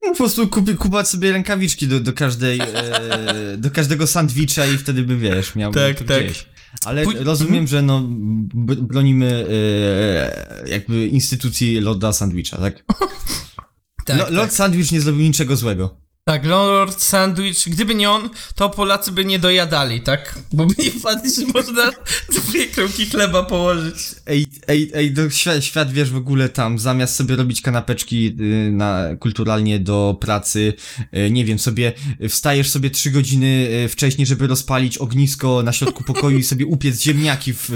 No, 0.02 0.10
po 0.10 0.16
prostu 0.16 0.48
kupi, 0.48 0.74
kupować 0.74 1.08
sobie 1.08 1.32
rękawiczki 1.32 1.88
do, 1.88 2.00
do 2.00 2.12
każdej, 2.12 2.60
e, 2.60 3.56
do 3.58 3.70
każdego 3.70 4.06
sandwicha 4.06 4.66
i 4.66 4.78
wtedy 4.78 5.02
by, 5.02 5.16
wiesz, 5.16 5.54
miał 5.54 5.72
Tak, 5.72 5.98
tak. 6.02 6.24
gdzieś. 6.24 6.46
Ale 6.84 7.04
Pój- 7.04 7.24
rozumiem, 7.24 7.66
że 7.66 7.82
no, 7.82 8.02
bronimy 8.80 9.46
e, 9.50 10.68
jakby 10.68 11.06
instytucji 11.06 11.80
Lorda 11.80 12.12
Sandwicha, 12.12 12.56
tak? 12.58 12.84
Tak, 14.06 14.18
Lo, 14.18 14.26
Lord 14.30 14.52
Sandwich 14.52 14.92
nie 14.92 15.00
zrobił 15.00 15.22
niczego 15.22 15.56
złego. 15.56 16.00
Tak, 16.28 16.44
Lord 16.44 17.02
Sandwich, 17.02 17.58
gdyby 17.66 17.94
nie 17.94 18.10
on, 18.10 18.30
to 18.54 18.70
Polacy 18.70 19.12
by 19.12 19.24
nie 19.24 19.38
dojadali, 19.38 20.00
tak? 20.00 20.38
Bo 20.52 20.66
by 20.66 20.74
nie 20.78 20.90
wpadli, 20.90 21.30
że 21.34 21.46
można 21.54 21.90
dwie 22.48 22.66
kromki 22.66 23.06
chleba 23.06 23.42
położyć. 23.42 23.94
Ej, 24.26 24.46
ej, 24.68 24.90
ej, 24.94 25.10
do, 25.10 25.30
świat, 25.30 25.64
świat 25.64 25.92
wiesz 25.92 26.10
w 26.10 26.16
ogóle 26.16 26.48
tam, 26.48 26.78
zamiast 26.78 27.14
sobie 27.16 27.36
robić 27.36 27.60
kanapeczki 27.60 28.36
y, 28.40 28.70
na, 28.72 29.16
kulturalnie 29.20 29.78
do 29.78 30.18
pracy, 30.20 30.74
y, 31.16 31.30
nie 31.30 31.44
wiem, 31.44 31.58
sobie 31.58 31.92
wstajesz 32.28 32.70
sobie 32.70 32.90
trzy 32.90 33.10
godziny 33.10 33.68
y, 33.84 33.88
wcześniej, 33.88 34.26
żeby 34.26 34.46
rozpalić 34.46 34.98
ognisko 34.98 35.62
na 35.62 35.72
środku 35.72 36.04
pokoju 36.04 36.38
i 36.38 36.42
sobie 36.44 36.66
upiec 36.66 37.02
ziemniaki 37.02 37.52
w, 37.52 37.70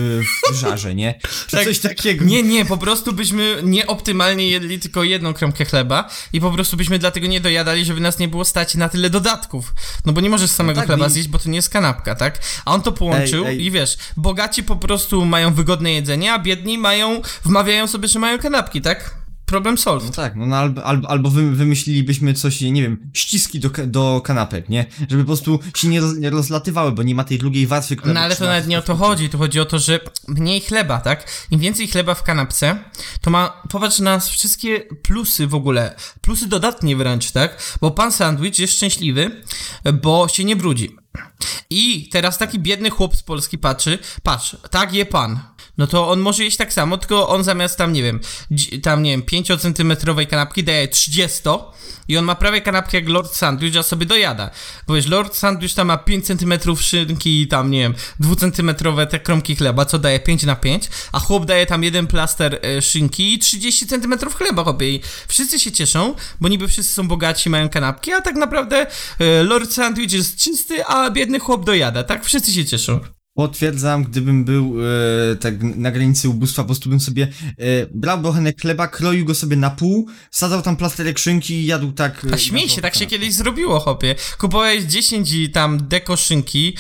w 0.53 0.55
żarze, 0.55 0.95
nie? 0.95 1.21
Czy 1.47 1.57
Tak. 1.57 1.65
coś 1.65 1.79
takiego. 1.79 2.25
Nie, 2.25 2.43
nie, 2.43 2.65
po 2.65 2.77
prostu 2.79 3.13
byśmy 3.13 3.57
nieoptymalnie 3.63 4.49
jedli 4.49 4.79
tylko 4.81 5.05
jedną 5.05 5.35
kromkę 5.35 5.65
chleba 5.65 6.11
i 6.33 6.41
po 6.41 6.51
prostu 6.51 6.77
byśmy 6.77 6.99
dlatego 6.99 7.27
nie 7.27 7.41
dojadali, 7.41 7.85
żeby 7.85 8.01
nas 8.01 8.19
nie 8.19 8.29
było 8.29 8.40
stać 8.45 8.75
na 8.75 8.89
tyle 8.89 9.11
dodatków. 9.11 9.75
No 10.05 10.13
bo 10.13 10.21
nie 10.21 10.31
możesz 10.31 10.51
samego 10.51 10.81
tak, 10.81 10.87
chleba 10.89 11.07
i- 11.07 11.11
zjeść, 11.11 11.29
bo 11.29 11.39
to 11.39 11.49
nie 11.49 11.57
jest 11.57 11.69
kanapka, 11.71 12.15
tak? 12.15 12.39
A 12.65 12.75
on 12.75 12.83
to 12.83 12.93
połączył 12.93 13.47
Ej, 13.47 13.57
ej. 13.57 13.65
i 13.65 13.71
wiesz, 13.71 13.97
bogaci 14.17 14.63
po 14.63 14.77
prostu 14.77 15.25
mają 15.25 15.55
wygodne 15.55 15.93
jedzenie, 15.93 16.33
a 16.33 16.39
biedni 16.39 16.79
mają, 16.79 17.23
wmawiają 17.45 17.87
sobie, 17.87 18.09
że 18.09 18.19
mają 18.19 18.39
kanapki, 18.39 18.81
tak? 18.81 19.20
Problem 19.51 19.75
No 19.75 19.81
solved. 19.81 20.15
tak, 20.15 20.37
no, 20.37 20.47
no 20.47 20.57
albo, 20.57 20.85
albo, 20.85 21.11
albo 21.11 21.31
wy, 21.31 21.51
wymyślilibyśmy 21.51 22.35
coś, 22.35 22.61
nie 22.61 22.83
wiem, 22.83 23.11
ściski 23.13 23.61
do, 23.61 23.71
do 23.87 24.21
kanapek, 24.25 24.69
nie? 24.69 24.87
Żeby 25.09 25.23
po 25.23 25.27
prostu 25.27 25.61
się 25.77 25.89
nie, 25.89 26.01
roz, 26.01 26.17
nie 26.17 26.31
rozlatywały, 26.31 26.93
bo 26.93 27.03
nie 27.03 27.15
ma 27.15 27.25
tej 27.25 27.39
drugiej 27.39 27.67
warstwy, 27.67 27.97
która 27.97 28.15
No 28.15 28.21
ale 28.21 28.37
to 28.37 28.45
nawet 28.45 28.67
nie 28.67 28.79
o 28.79 28.83
to 28.83 28.97
chodzi, 28.97 29.29
tu 29.29 29.39
chodzi 29.39 29.61
o 29.61 29.65
to, 29.65 29.79
że 29.79 30.01
mniej 30.29 30.61
chleba, 30.61 30.99
tak? 30.99 31.31
Im 31.51 31.61
więcej 31.61 31.89
chleba 31.89 32.15
w 32.15 32.23
kanapce, 32.23 32.79
to 33.21 33.31
ma, 33.31 33.63
popatrz 33.71 33.99
na 33.99 34.19
wszystkie 34.19 34.81
plusy 34.81 35.47
w 35.47 35.55
ogóle, 35.55 35.95
plusy 36.21 36.47
dodatnie 36.47 36.97
wręcz, 36.97 37.31
tak? 37.31 37.77
Bo 37.81 37.91
pan 37.91 38.13
sandwich 38.13 38.59
jest 38.59 38.73
szczęśliwy, 38.75 39.43
bo 40.03 40.29
się 40.29 40.45
nie 40.45 40.57
brudzi. 40.57 40.97
I 41.71 42.09
teraz 42.13 42.39
taki 42.39 42.59
biedny 42.59 42.91
chłop 42.91 43.17
z 43.17 43.23
Polski 43.23 43.59
patrzy, 43.59 43.99
patrz, 44.23 44.57
tak 44.71 44.95
je 44.95 45.07
pan. 45.07 45.41
No 45.81 45.87
to 45.87 46.09
on 46.11 46.21
może 46.21 46.45
jeść 46.45 46.57
tak 46.57 46.73
samo, 46.73 46.99
tylko 46.99 47.29
on 47.29 47.45
zamiast 47.45 47.79
tam, 47.79 47.93
nie 47.93 48.03
wiem, 48.03 48.21
tam, 48.83 49.03
nie 49.03 49.11
wiem, 49.11 49.23
5-centymetrowej 49.23 50.27
kanapki 50.27 50.65
daje 50.65 50.89
30 50.89 51.41
i 52.09 52.17
on 52.17 52.25
ma 52.25 52.35
prawie 52.35 52.61
kanapkę 52.61 52.99
jak 52.99 53.09
Lord 53.09 53.35
Sandwich, 53.35 53.77
a 53.77 53.83
sobie 53.83 54.07
dojada. 54.07 54.51
Bo 54.87 54.95
wiesz, 54.95 55.07
Lord 55.07 55.37
Sandwich 55.37 55.75
tam 55.75 55.87
ma 55.87 55.97
5 55.97 56.27
centymetrów 56.27 56.83
szynki 56.83 57.43
i 57.43 57.49
tam, 57.49 57.71
nie 57.71 57.79
wiem, 57.79 57.95
2-centymetrowe 58.21 59.07
te 59.07 59.21
kromki 59.21 59.57
chleba, 59.57 59.85
co 59.85 59.99
daje 59.99 60.21
5 60.21 60.43
na 60.43 60.57
5, 60.57 60.89
a 61.13 61.21
chłop 61.21 61.45
daje 61.45 61.67
tam 61.67 61.85
jeden 61.85 62.07
plaster 62.07 62.59
e, 62.63 62.83
szynki 62.83 63.35
i 63.35 63.39
30 63.39 63.87
centymetrów 63.87 64.35
chleba, 64.35 64.65
chłopie. 64.65 64.91
I 64.91 65.01
wszyscy 65.29 65.61
się 65.61 65.73
cieszą, 65.73 66.15
bo 66.41 66.49
niby 66.49 66.69
wszyscy 66.69 66.95
są 66.95 67.09
bogaci, 67.09 67.51
mają 67.51 67.69
kanapki, 67.69 68.13
a 68.13 68.21
tak 68.21 68.35
naprawdę 68.35 68.87
e, 69.19 69.43
Lord 69.43 69.73
Sandwich 69.73 70.13
jest 70.13 70.37
czysty, 70.37 70.87
a 70.87 71.11
biedny 71.11 71.39
chłop 71.39 71.65
dojada, 71.65 72.05
tak? 72.05 72.25
Wszyscy 72.25 72.53
się 72.53 72.65
cieszą. 72.65 73.01
Potwierdzam, 73.41 74.05
gdybym 74.05 74.45
był 74.45 74.77
e, 75.33 75.37
tak 75.37 75.55
na 75.63 75.91
granicy 75.91 76.29
ubóstwa, 76.29 76.63
po 76.63 76.67
prostu 76.67 76.91
bym 76.91 77.01
sobie 77.01 77.29
e, 77.59 77.87
brał 77.95 78.19
bochenek 78.19 78.61
chleba, 78.61 78.89
kroił 78.89 79.25
go 79.25 79.35
sobie 79.35 79.57
na 79.57 79.71
pół, 79.71 80.09
wsadzał 80.31 80.63
tam 80.63 80.77
plasterek 80.77 81.19
szynki 81.19 81.55
i 81.55 81.67
jadł 81.67 81.93
tak... 81.93 82.25
e, 82.25 82.35
A 82.35 82.39
śmiej 82.39 82.69
się, 82.69 82.83
tak 82.83 82.95
się 82.95 83.07
kiedyś 83.07 83.35
zrobiło, 83.35 83.81
hopie. 83.81 84.15
Kupowałeś 84.39 84.85
10 84.85 85.33
i 85.33 85.51
tam 85.51 85.89
deko 85.89 86.17
szynki, 86.17 86.77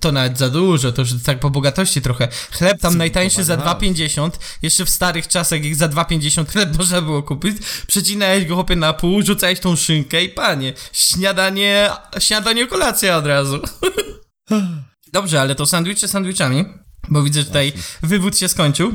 to 0.00 0.12
nawet 0.12 0.38
za 0.38 0.48
dużo, 0.50 0.92
to 0.92 1.02
już 1.02 1.22
tak 1.24 1.40
po 1.40 1.50
bogatości 1.50 2.02
trochę. 2.02 2.28
Chleb 2.50 2.80
tam 2.80 2.96
najtańszy 2.98 3.44
za 3.44 3.56
popadałeś. 3.56 3.94
2,50, 3.94 4.30
jeszcze 4.62 4.84
w 4.84 4.90
starych 4.90 5.28
czasach 5.28 5.64
jak 5.64 5.74
za 5.74 5.88
2,50 5.88 6.48
chleb 6.48 6.76
można 6.78 7.00
było 7.00 7.22
kupić, 7.22 7.56
przecinałeś 7.86 8.44
go 8.44 8.56
hopie 8.56 8.76
na 8.76 8.92
pół, 8.92 9.22
rzucałeś 9.22 9.60
tą 9.60 9.76
szynkę 9.76 10.24
i 10.24 10.28
panie, 10.28 10.72
śniadanie, 10.92 11.90
śniadanie, 12.18 12.66
kolacja 12.66 13.16
od 13.16 13.26
razu. 13.26 13.60
Dobrze, 15.12 15.40
ale 15.40 15.54
to 15.54 15.66
sandwicze 15.66 16.08
sandwichami. 16.08 16.64
Bo 17.08 17.22
widzę, 17.22 17.40
że 17.40 17.46
tutaj 17.46 17.72
wywód 18.02 18.38
się 18.38 18.48
skończył. 18.48 18.94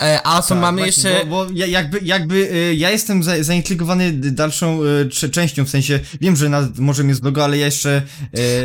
E, 0.00 0.20
a 0.24 0.42
co 0.42 0.48
Tak, 0.48 0.58
mamy 0.62 0.82
właśnie, 0.82 1.10
jeszcze. 1.10 1.26
Bo, 1.26 1.46
bo 1.46 1.52
ja, 1.54 1.66
jakby, 1.66 2.00
jakby 2.02 2.50
e, 2.52 2.74
ja 2.74 2.90
jestem 2.90 3.22
za, 3.22 3.42
zaintrygowany 3.44 4.12
dalszą 4.12 4.80
e, 5.24 5.30
częścią, 5.30 5.64
w 5.64 5.68
sensie 5.70 6.00
wiem, 6.20 6.36
że 6.36 6.48
na, 6.48 6.68
może 6.78 7.04
mnie 7.04 7.14
zlogo, 7.14 7.44
ale 7.44 7.58
ja 7.58 7.66
jeszcze. 7.66 8.02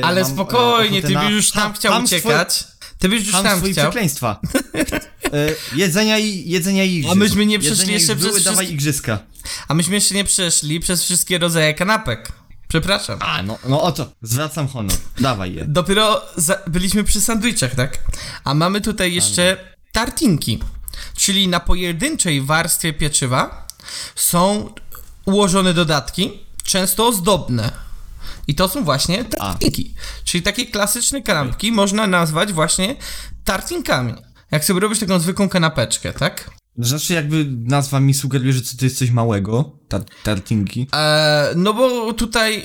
Ale 0.01 0.21
mam, 0.21 0.31
spokojnie, 0.31 1.01
ty 1.01 1.13
na 1.13 1.21
byś 1.23 1.31
już 1.31 1.51
tam 1.51 1.63
ham- 1.63 1.73
chciał 1.73 2.03
uciekać. 2.03 2.63
Ty 2.99 3.10
byś 3.10 3.23
już 3.23 3.31
tam 3.31 3.45
Hamstwo 3.45 3.67
i 3.67 3.71
chciał. 3.73 3.91
przekleństwa. 3.91 4.39
jedzenia 5.75 6.19
i 6.19 6.49
jedzenia 6.49 6.83
i 6.83 6.93
igrzysk. 6.95 7.12
A 7.12 7.15
myśmy 7.15 7.45
nie 7.45 7.60
przeszli 7.60 7.77
Jedzenia 7.79 7.93
jeszcze 7.93 8.15
były, 8.15 8.31
przez 8.31 8.43
dawaj 8.43 8.57
wszystkie- 8.57 8.73
igrzyska. 8.73 9.19
A 9.67 9.73
myśmy 9.73 9.95
jeszcze 9.95 10.15
nie 10.15 10.23
przeszli 10.23 10.79
przez 10.79 11.03
wszystkie 11.03 11.38
rodzaje 11.38 11.73
kanapek. 11.73 12.31
Przepraszam. 12.67 13.19
A, 13.21 13.43
no, 13.43 13.58
no 13.69 13.82
oto, 13.82 14.12
zwracam 14.21 14.67
honor. 14.67 14.97
Dawaj 15.19 15.53
je. 15.53 15.65
Dopiero 15.65 16.21
za- 16.36 16.60
byliśmy 16.67 17.03
przy 17.03 17.21
sandwichach, 17.21 17.75
tak? 17.75 17.97
A 18.43 18.53
mamy 18.53 18.82
tutaj 18.82 19.13
jeszcze 19.13 19.58
tartinki. 19.91 20.60
Czyli 21.15 21.47
na 21.47 21.60
pojedynczej 21.60 22.41
warstwie 22.41 22.93
pieczywa 22.93 23.67
są 24.15 24.73
ułożone 25.25 25.73
dodatki, 25.73 26.32
często 26.63 27.08
ozdobne. 27.08 27.71
I 28.47 28.56
to 28.56 28.67
są 28.69 28.84
właśnie 28.84 29.25
tartinki. 29.25 29.93
Czyli 30.23 30.41
takie 30.41 30.65
klasyczne 30.65 31.21
kanapki 31.21 31.71
można 31.71 32.08
nazwać 32.08 32.53
właśnie 32.53 32.95
tartinkami. 33.43 34.13
Jak 34.51 34.65
sobie 34.65 34.80
robisz 34.80 34.99
taką 34.99 35.19
zwykłą 35.19 35.49
kanapeczkę, 35.49 36.13
tak? 36.13 36.49
Znaczy 36.77 37.13
jakby 37.13 37.45
nazwa 37.63 37.99
mi 37.99 38.13
sugeruje, 38.13 38.53
że 38.53 38.61
to 38.61 38.85
jest 38.85 38.97
coś 38.97 39.09
małego, 39.11 39.77
tar 39.87 40.01
tartinki. 40.23 40.87
Eee, 40.93 41.55
no 41.55 41.73
bo 41.73 42.13
tutaj 42.13 42.57
e, 42.57 42.61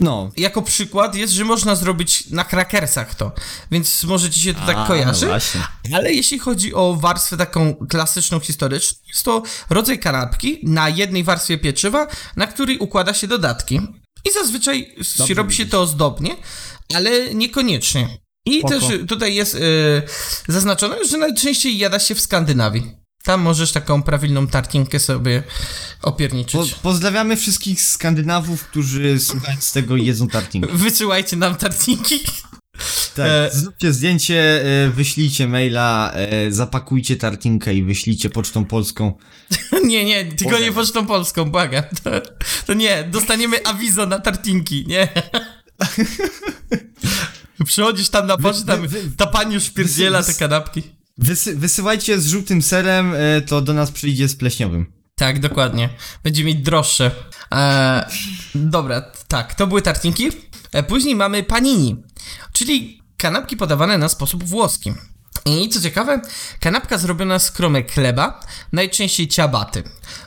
No. 0.00 0.30
jako 0.36 0.62
przykład 0.62 1.14
jest, 1.14 1.32
że 1.32 1.44
można 1.44 1.74
zrobić 1.74 2.30
na 2.30 2.44
krakersach 2.44 3.14
to, 3.14 3.32
więc 3.70 4.04
może 4.04 4.30
ci 4.30 4.40
się 4.40 4.54
to 4.54 4.60
tak 4.66 4.76
A, 4.76 4.86
kojarzy. 4.86 5.26
no. 5.26 5.96
Ale 5.96 6.12
jeśli 6.12 6.38
chodzi 6.38 6.74
o 6.74 6.94
warstwę 6.94 7.36
taką 7.36 7.74
klasyczną, 7.74 8.40
historyczną, 8.40 8.98
jest 9.08 9.22
to 9.22 9.42
rodzaj 9.70 9.98
kanapki 9.98 10.58
na 10.62 10.88
jednej 10.88 11.24
warstwie 11.24 11.58
pieczywa, 11.58 12.06
na 12.36 12.46
której 12.46 12.78
układa 12.78 13.14
się 13.14 13.26
dodatki. 13.28 13.80
I 14.24 14.32
zazwyczaj 14.32 14.94
Dobrze 15.18 15.34
robi 15.34 15.54
się 15.54 15.66
to 15.66 15.80
ozdobnie, 15.82 16.36
ale 16.94 17.34
niekoniecznie. 17.34 18.18
I 18.46 18.58
Spoko. 18.58 18.74
też 18.74 18.84
tutaj 19.08 19.34
jest 19.34 19.54
e, 19.54 19.58
zaznaczone, 20.52 21.04
że 21.10 21.18
najczęściej 21.18 21.78
jada 21.78 21.98
się 21.98 22.14
w 22.14 22.20
Skandynawii. 22.20 23.03
Tam 23.24 23.40
możesz 23.40 23.72
taką 23.72 24.02
prawilną 24.02 24.46
tartinkę 24.46 25.00
sobie 25.00 25.42
Po, 26.00 26.08
opierniczyć. 26.08 26.74
pozdrawiamy 26.74 27.36
wszystkich 27.36 27.82
Skandynawów, 27.82 28.64
którzy 28.64 29.20
słuchając 29.20 29.72
tego 29.72 29.96
jedzą 29.96 30.28
tarting. 30.28 30.66
Wysyłajcie 30.72 31.36
nam 31.36 31.54
tartinki. 31.56 32.20
Tak, 33.16 33.26
E, 33.28 33.50
zróbcie 33.52 33.92
zdjęcie, 33.92 34.64
e, 34.86 34.90
wyślijcie 34.90 35.48
maila, 35.48 36.12
e, 36.14 36.52
zapakujcie 36.52 37.16
tartinkę 37.16 37.74
i 37.74 37.82
wyślijcie 37.82 38.30
pocztą 38.30 38.64
polską. 38.64 39.18
Nie, 39.84 40.04
nie, 40.04 40.24
tylko 40.24 40.50
Boże. 40.54 40.64
nie 40.64 40.72
pocztą 40.72 41.06
polską, 41.06 41.44
błagam. 41.44 41.82
To, 42.04 42.10
to 42.66 42.74
nie, 42.74 43.04
dostaniemy 43.04 43.66
awizo 43.66 44.06
na 44.06 44.18
tartinki, 44.18 44.84
nie. 44.88 45.08
Przychodzisz 47.64 48.08
tam 48.08 48.26
na 48.26 48.36
pocztę, 48.36 48.78
ta 49.16 49.26
pani 49.26 49.54
już 49.54 49.70
pierdziela 49.70 50.22
te 50.22 50.34
kanapki. 50.34 50.82
Wysy, 51.18 51.56
wysyłajcie 51.56 52.20
z 52.20 52.26
żółtym 52.26 52.62
serem, 52.62 53.14
e, 53.14 53.40
to 53.40 53.60
do 53.60 53.72
nas 53.72 53.90
przyjdzie 53.90 54.28
z 54.28 54.36
pleśniowym. 54.36 54.92
Tak, 55.14 55.40
dokładnie. 55.40 55.88
Będzie 56.24 56.44
mieć 56.44 56.56
droższe. 56.56 57.10
E, 57.54 58.08
dobra, 58.54 59.02
tak, 59.28 59.54
to 59.54 59.66
były 59.66 59.82
tartinki. 59.82 60.28
E, 60.72 60.82
później 60.82 61.16
mamy 61.16 61.42
panini, 61.42 62.02
czyli 62.52 63.02
kanapki 63.16 63.56
podawane 63.56 63.98
na 63.98 64.08
sposób 64.08 64.44
włoski. 64.44 64.92
I 65.46 65.68
co 65.68 65.80
ciekawe, 65.80 66.20
kanapka 66.60 66.98
zrobiona 66.98 67.38
z 67.38 67.50
kromek 67.50 67.92
chleba, 67.92 68.40
najczęściej 68.72 69.28
ciabaty. 69.28 69.82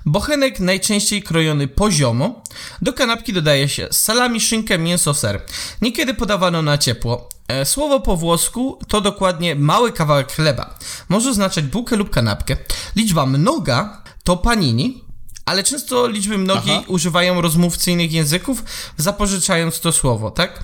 Bochenek 0.05 0.59
najczęściej 0.59 1.23
krojony 1.23 1.67
poziomo. 1.67 2.43
Do 2.81 2.93
kanapki 2.93 3.33
dodaje 3.33 3.69
się 3.69 3.87
salami, 3.91 4.41
szynkę, 4.41 4.77
mięso, 4.77 5.13
ser. 5.13 5.41
Niekiedy 5.81 6.13
podawano 6.13 6.61
na 6.61 6.77
ciepło. 6.77 7.29
E, 7.47 7.65
Słowo 7.65 7.99
po 7.99 8.17
włosku 8.17 8.79
to 8.87 9.01
dokładnie 9.01 9.55
mały 9.55 9.91
kawałek 9.91 10.31
chleba. 10.31 10.77
Może 11.09 11.29
oznaczać 11.29 11.65
bułkę 11.65 11.95
lub 11.95 12.09
kanapkę. 12.09 12.57
Liczba 12.95 13.25
mnoga 13.25 14.03
to 14.23 14.37
panini, 14.37 15.03
ale 15.45 15.63
często 15.63 16.07
liczby 16.07 16.37
mnogiej 16.37 16.75
Aha. 16.75 16.85
używają 16.87 17.41
rozmówcy 17.41 17.91
innych 17.91 18.11
języków, 18.11 18.63
zapożyczając 18.97 19.79
to 19.79 19.91
słowo, 19.91 20.31
tak? 20.31 20.63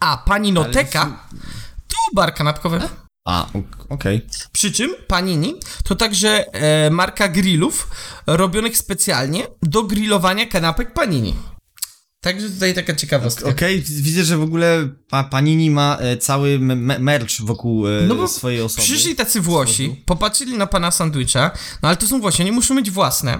A 0.00 0.16
paninoteka 0.16 1.04
to 1.88 1.96
bar 2.14 2.34
kanapkowy. 2.34 2.80
A, 3.26 3.46
ok- 3.54 3.86
okej. 3.88 4.26
Przy 4.52 4.72
czym 4.72 4.94
panini 5.08 5.54
to 5.84 5.96
także 5.96 6.52
e, 6.54 6.90
marka 6.90 7.28
grillów 7.28 7.88
robionych 8.26 8.76
specjalnie 8.76 9.46
do 9.62 9.82
grillowania 9.82 10.46
kanapek 10.46 10.92
panini. 10.94 11.34
Także 12.22 12.50
tutaj 12.50 12.74
taka 12.74 12.94
ciekawostka. 12.94 13.48
Okej, 13.48 13.80
widzę, 13.80 14.24
że 14.24 14.36
w 14.36 14.42
ogóle 14.42 14.88
pa, 15.10 15.24
Panini 15.24 15.70
ma 15.70 15.96
e, 16.00 16.16
cały 16.16 16.58
me- 16.58 16.76
me- 16.76 16.98
merch 16.98 17.40
wokół 17.40 17.88
e, 17.88 17.90
No 18.08 18.14
bo 18.14 18.28
swojej 18.28 18.62
osoby. 18.62 18.82
Przyszli 18.82 19.14
tacy 19.14 19.40
Włosi, 19.40 20.02
popatrzyli 20.06 20.58
na 20.58 20.66
pana 20.66 20.90
sandwicha, 20.90 21.50
no 21.82 21.88
ale 21.88 21.96
to 21.96 22.06
są 22.08 22.20
Włosi, 22.20 22.42
oni 22.42 22.52
muszą 22.52 22.74
mieć 22.74 22.90
własne. 22.90 23.38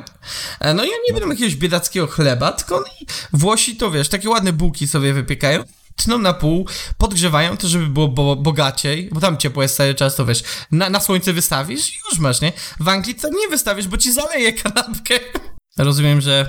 E, 0.61 0.75
No 0.75 0.85
i 0.85 0.87
oni 0.87 0.97
nie 1.09 1.15
będą 1.15 1.29
jakiegoś 1.31 1.57
biedackiego 1.57 2.07
chleba, 2.07 2.53
tylko 2.53 2.77
oni, 2.77 3.07
Włosi 3.33 3.77
to 3.77 3.91
wiesz, 3.91 4.09
takie 4.09 4.29
ładne 4.31 4.53
bułki 4.53 4.89
sobie 4.89 5.15
wypiekają, 5.15 5.65
tną 6.05 6.19
na 6.19 6.33
pół, 6.33 6.67
podgrzewają 6.99 7.57
to, 7.57 7.69
żeby 7.69 7.87
było 7.87 8.09
bo 8.09 8.37
bogaciej, 8.37 9.09
bo 9.13 9.21
tam 9.21 9.37
ciepło 9.37 9.63
jest 9.63 9.77
cały 9.77 9.95
czas, 9.95 10.17
to 10.17 10.27
wiesz, 10.27 10.43
na, 10.71 10.91
na 10.91 11.01
słońce 11.01 11.33
wystawisz 11.33 11.91
i 11.91 11.99
już 12.11 12.19
masz, 12.19 12.41
nie? 12.41 12.53
W 12.81 12.89
Anglii 12.89 13.15
to 13.15 13.29
nie 13.29 13.49
wystawisz, 13.49 13.89
bo 13.89 13.97
ci 13.97 14.13
zaleje 14.13 14.53
kanapkę. 14.53 15.15
Rozumiem, 15.79 16.21
że 16.21 16.49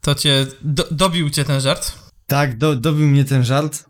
to 0.00 0.14
cię, 0.14 0.46
do, 0.62 0.86
dobił 0.90 1.30
cię 1.30 1.44
ten 1.44 1.60
żart. 1.60 1.92
Tak, 2.26 2.58
do, 2.58 2.76
dobił 2.76 3.06
mnie 3.06 3.24
ten 3.24 3.44
żart. 3.44 3.84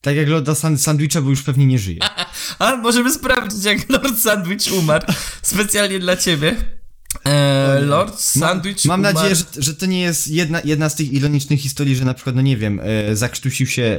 Tak 0.00 0.16
jak 0.16 0.28
Loda 0.28 0.54
san, 0.54 0.78
Sandwicha, 0.78 1.22
bo 1.22 1.30
już 1.30 1.42
pewnie 1.42 1.66
nie 1.66 1.78
żyje. 1.78 1.98
A 2.58 2.76
możemy 2.76 3.12
sprawdzić, 3.12 3.64
jak 3.64 3.88
Lord 3.90 4.18
Sandwich 4.18 4.72
umarł. 4.78 5.06
Specjalnie 5.42 5.98
dla 5.98 6.16
ciebie. 6.16 6.56
E, 7.24 7.80
Lord 7.80 8.20
Sandwich 8.20 8.84
Mam 8.84 9.00
umarł. 9.00 9.14
nadzieję, 9.14 9.34
że, 9.34 9.44
że 9.58 9.74
to 9.74 9.86
nie 9.86 10.00
jest 10.00 10.28
jedna, 10.28 10.60
jedna 10.64 10.88
z 10.88 10.94
tych 10.94 11.12
ironicznych 11.12 11.60
historii, 11.60 11.96
że 11.96 12.04
na 12.04 12.14
przykład, 12.14 12.36
no 12.36 12.42
nie 12.42 12.56
wiem, 12.56 12.80
e, 12.82 13.16
zakrztusił 13.16 13.66
się 13.66 13.82
e, 13.82 13.98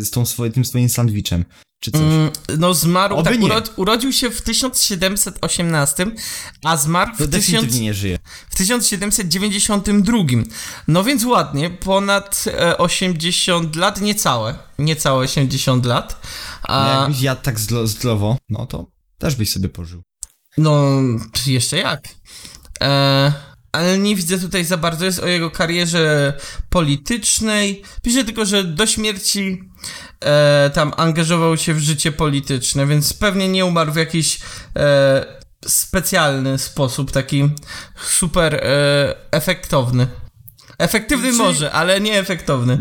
z 0.00 0.10
tą 0.10 0.26
swoje, 0.26 0.50
tym 0.50 0.64
swoim 0.64 0.88
sandwichem, 0.88 1.44
czy 1.80 1.90
coś. 1.90 2.00
Mm, 2.00 2.30
No 2.58 2.74
zmarł, 2.74 3.16
Oby 3.16 3.30
tak, 3.30 3.40
urod, 3.42 3.72
urodził 3.76 4.12
się 4.12 4.30
w 4.30 4.42
1718, 4.42 6.06
a 6.64 6.76
zmarł 6.76 7.10
w, 7.14 7.16
tysiąc, 7.16 7.30
definitywnie 7.32 7.80
nie 7.80 7.94
żyje. 7.94 8.18
w 8.50 8.54
1792. 8.54 10.18
No 10.88 11.04
więc 11.04 11.24
ładnie, 11.24 11.70
ponad 11.70 12.44
e, 12.46 12.78
80 12.78 13.76
lat, 13.76 14.00
niecałe, 14.00 14.54
niecałe 14.78 15.24
80 15.24 15.86
lat. 15.86 16.20
No, 16.68 16.74
A, 16.74 17.00
jakbyś 17.00 17.20
jadł 17.22 17.42
tak 17.42 17.60
zdro, 17.60 17.86
zdrowo, 17.86 18.36
no 18.48 18.66
to 18.66 18.86
też 19.18 19.34
byś 19.36 19.52
sobie 19.52 19.68
pożył. 19.68 20.02
No, 20.58 21.00
jeszcze 21.46 21.78
jak. 21.78 22.08
E, 22.82 23.32
ale 23.72 23.98
nie 23.98 24.16
widzę 24.16 24.38
tutaj 24.38 24.64
za 24.64 24.76
bardzo. 24.76 25.04
Jest 25.04 25.18
o 25.18 25.26
jego 25.26 25.50
karierze 25.50 26.32
politycznej. 26.70 27.82
Pisze 28.02 28.24
tylko, 28.24 28.44
że 28.44 28.64
do 28.64 28.86
śmierci 28.86 29.62
e, 30.20 30.70
tam 30.74 30.92
angażował 30.96 31.56
się 31.56 31.74
w 31.74 31.78
życie 31.78 32.12
polityczne, 32.12 32.86
więc 32.86 33.12
pewnie 33.12 33.48
nie 33.48 33.64
umarł 33.64 33.92
w 33.92 33.96
jakiś 33.96 34.40
e, 34.76 35.26
specjalny 35.66 36.58
sposób, 36.58 37.10
taki 37.10 37.50
super 38.06 38.54
e, 38.54 39.14
efektowny. 39.30 40.06
Efektywny 40.78 41.26
Czyli- 41.28 41.38
może, 41.38 41.72
ale 41.72 42.00
nie 42.00 42.18
efektowny. 42.18 42.78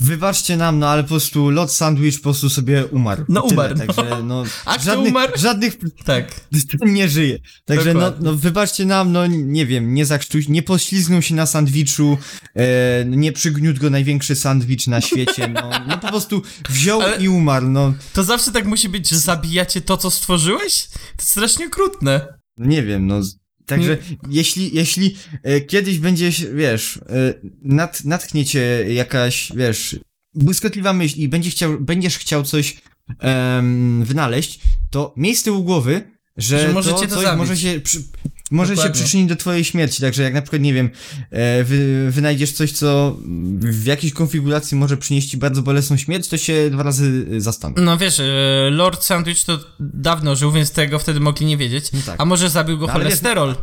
Wybaczcie 0.00 0.56
nam, 0.56 0.78
no 0.78 0.88
ale 0.88 1.02
po 1.02 1.08
prostu 1.08 1.50
Lot 1.50 1.72
Sandwich 1.72 2.16
po 2.16 2.22
prostu 2.22 2.50
sobie 2.50 2.86
umarł. 2.86 3.24
No, 3.28 3.42
tyle, 3.42 3.52
umarł. 3.54 3.78
Także 3.78 4.22
no, 4.22 4.44
A 4.64 4.78
żadnych, 4.78 5.08
umarł? 5.08 5.32
żadnych 5.36 5.76
Tak. 6.04 6.40
nie 6.86 7.08
żyje. 7.08 7.38
Także 7.64 7.94
no, 7.94 8.12
no 8.20 8.34
wybaczcie 8.34 8.84
nam, 8.84 9.12
no 9.12 9.26
nie 9.26 9.66
wiem, 9.66 9.94
nie 9.94 10.06
zakrztuś, 10.06 10.48
nie 10.48 10.62
poślizgnął 10.62 11.22
się 11.22 11.34
na 11.34 11.46
sandwichu, 11.46 12.18
e, 12.56 13.04
nie 13.04 13.32
przygniótł 13.32 13.80
go 13.80 13.90
największy 13.90 14.36
sandwich 14.36 14.86
na 14.86 15.00
świecie, 15.00 15.48
no, 15.48 15.70
no 15.88 15.98
po 15.98 16.08
prostu 16.08 16.42
wziął 16.68 17.00
Ale- 17.00 17.16
i 17.16 17.28
umarł, 17.28 17.68
no 17.68 17.94
To 18.12 18.24
zawsze 18.24 18.52
tak 18.52 18.66
musi 18.66 18.88
być, 18.88 19.08
że 19.08 19.18
zabijacie 19.18 19.80
to, 19.80 19.96
co 19.96 20.10
stworzyłeś? 20.10 20.88
To 21.16 21.22
strasznie 21.24 21.66
okrutne. 21.66 22.26
nie 22.58 22.82
wiem, 22.82 23.06
no. 23.06 23.20
Także 23.66 23.98
jeśli, 24.30 24.76
jeśli 24.76 25.16
e, 25.42 25.60
kiedyś 25.60 25.98
będziesz, 25.98 26.46
wiesz, 26.54 26.96
e, 26.96 27.34
nat, 27.62 28.04
natkniecie 28.04 28.84
jakaś, 28.88 29.52
wiesz, 29.56 29.96
błyskotliwa 30.34 30.92
myśl 30.92 31.20
i 31.20 31.28
będzie 31.28 31.50
chciał, 31.50 31.80
będziesz 31.80 32.18
chciał 32.18 32.42
coś 32.42 32.76
em, 33.18 34.04
wynaleźć, 34.04 34.60
to 34.90 35.14
miej 35.16 35.36
z 35.36 35.42
tyłu 35.42 35.64
głowy, 35.64 36.10
że, 36.36 36.58
Że 36.58 36.74
to, 36.74 36.82
to 36.82 37.06
coś 37.06 37.22
zabić. 37.22 37.38
może 37.38 37.56
się, 37.56 37.80
przy, 37.80 38.02
może 38.50 38.72
się 38.72 38.76
Dokładnie. 38.76 39.02
przyczynić 39.02 39.28
do 39.28 39.36
twojej 39.36 39.64
śmierci. 39.64 40.00
Także 40.00 40.22
jak 40.22 40.34
na 40.34 40.42
przykład, 40.42 40.62
nie 40.62 40.74
wiem, 40.74 40.90
e, 41.30 41.64
wy, 41.64 42.10
wynajdziesz 42.10 42.52
coś, 42.52 42.72
co 42.72 43.16
w 43.60 43.84
jakiejś 43.84 44.12
konfiguracji 44.12 44.76
może 44.76 44.96
przynieść 44.96 45.30
ci 45.30 45.36
bardzo 45.36 45.62
bolesną 45.62 45.96
śmierć, 45.96 46.28
to 46.28 46.36
się 46.36 46.70
dwa 46.70 46.82
razy 46.82 47.26
e, 47.36 47.40
zastanów. 47.40 47.78
No 47.82 47.98
wiesz, 47.98 48.20
e, 48.20 48.24
Lord 48.70 49.04
Sandwich 49.04 49.44
to 49.44 49.58
dawno 49.80 50.36
żył, 50.36 50.52
więc 50.52 50.70
tego 50.70 50.98
wtedy 50.98 51.20
mogli 51.20 51.46
nie 51.46 51.56
wiedzieć. 51.56 51.92
No 51.92 52.00
tak. 52.06 52.14
A 52.18 52.24
może 52.24 52.50
zabił 52.50 52.78
go 52.78 52.86
No, 52.86 52.92
ale 52.92 53.04
wiesz, 53.04 53.12
cholesterol? 53.12 53.54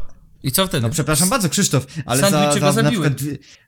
I 0.43 0.51
co 0.51 0.67
wtedy? 0.67 0.81
No 0.81 0.89
przepraszam 0.89 1.29
bardzo, 1.29 1.49
Krzysztof, 1.49 1.85
ale 2.05 2.21
za, 2.21 2.29
Sandwicze 2.29 2.73
za, 2.73 2.81
na 2.83 2.91
przykład 2.91 3.13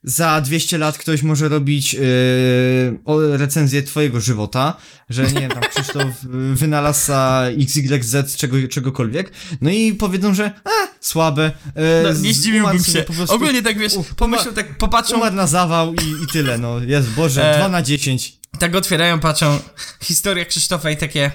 za 0.04 0.42
200 0.42 0.78
lat 0.78 0.98
ktoś 0.98 1.22
może 1.24 1.50
robić 1.50 1.94
yy, 1.94 3.38
recenzję 3.38 3.84
twojego 3.84 4.22
żywota, 4.22 4.78
że 5.10 5.24
nie 5.24 5.40
wiem, 5.42 5.52
tam 5.52 5.64
Krzysztof 5.76 6.06
wynalazca 6.54 7.44
XYZ 7.60 8.36
czego, 8.36 8.68
czegokolwiek, 8.68 9.32
no 9.62 9.70
i 9.70 9.94
powiedzą, 9.94 10.34
że 10.34 10.52
a, 10.64 10.70
słabe. 11.02 11.52
no, 11.76 11.82
Yy, 12.10 12.16
nie 12.22 12.34
zdziwiłbym 12.34 12.84
się. 12.84 13.02
Po 13.04 13.14
prostu, 13.14 13.36
Ogólnie 13.36 13.62
tak 13.64 13.78
wiesz, 13.78 13.94
u- 13.94 14.04
pomyślą 14.04 14.54
tak, 14.54 14.78
popatrzą, 14.78 15.16
Umarł 15.18 15.36
na 15.36 15.48
zawał 15.48 15.94
i, 15.94 16.24
i 16.24 16.28
tyle, 16.34 16.58
no. 16.58 16.80
Jest, 16.80 17.10
Boże, 17.10 17.52
E, 17.54 17.58
2 17.58 17.70
na 17.70 17.82
10. 17.82 18.40
tak 18.60 18.76
otwierają, 18.76 19.20
patrzą, 19.20 19.60
historia 20.02 20.46
Krzysztofa 20.46 20.90
i 20.92 20.98
takie... 20.98 21.32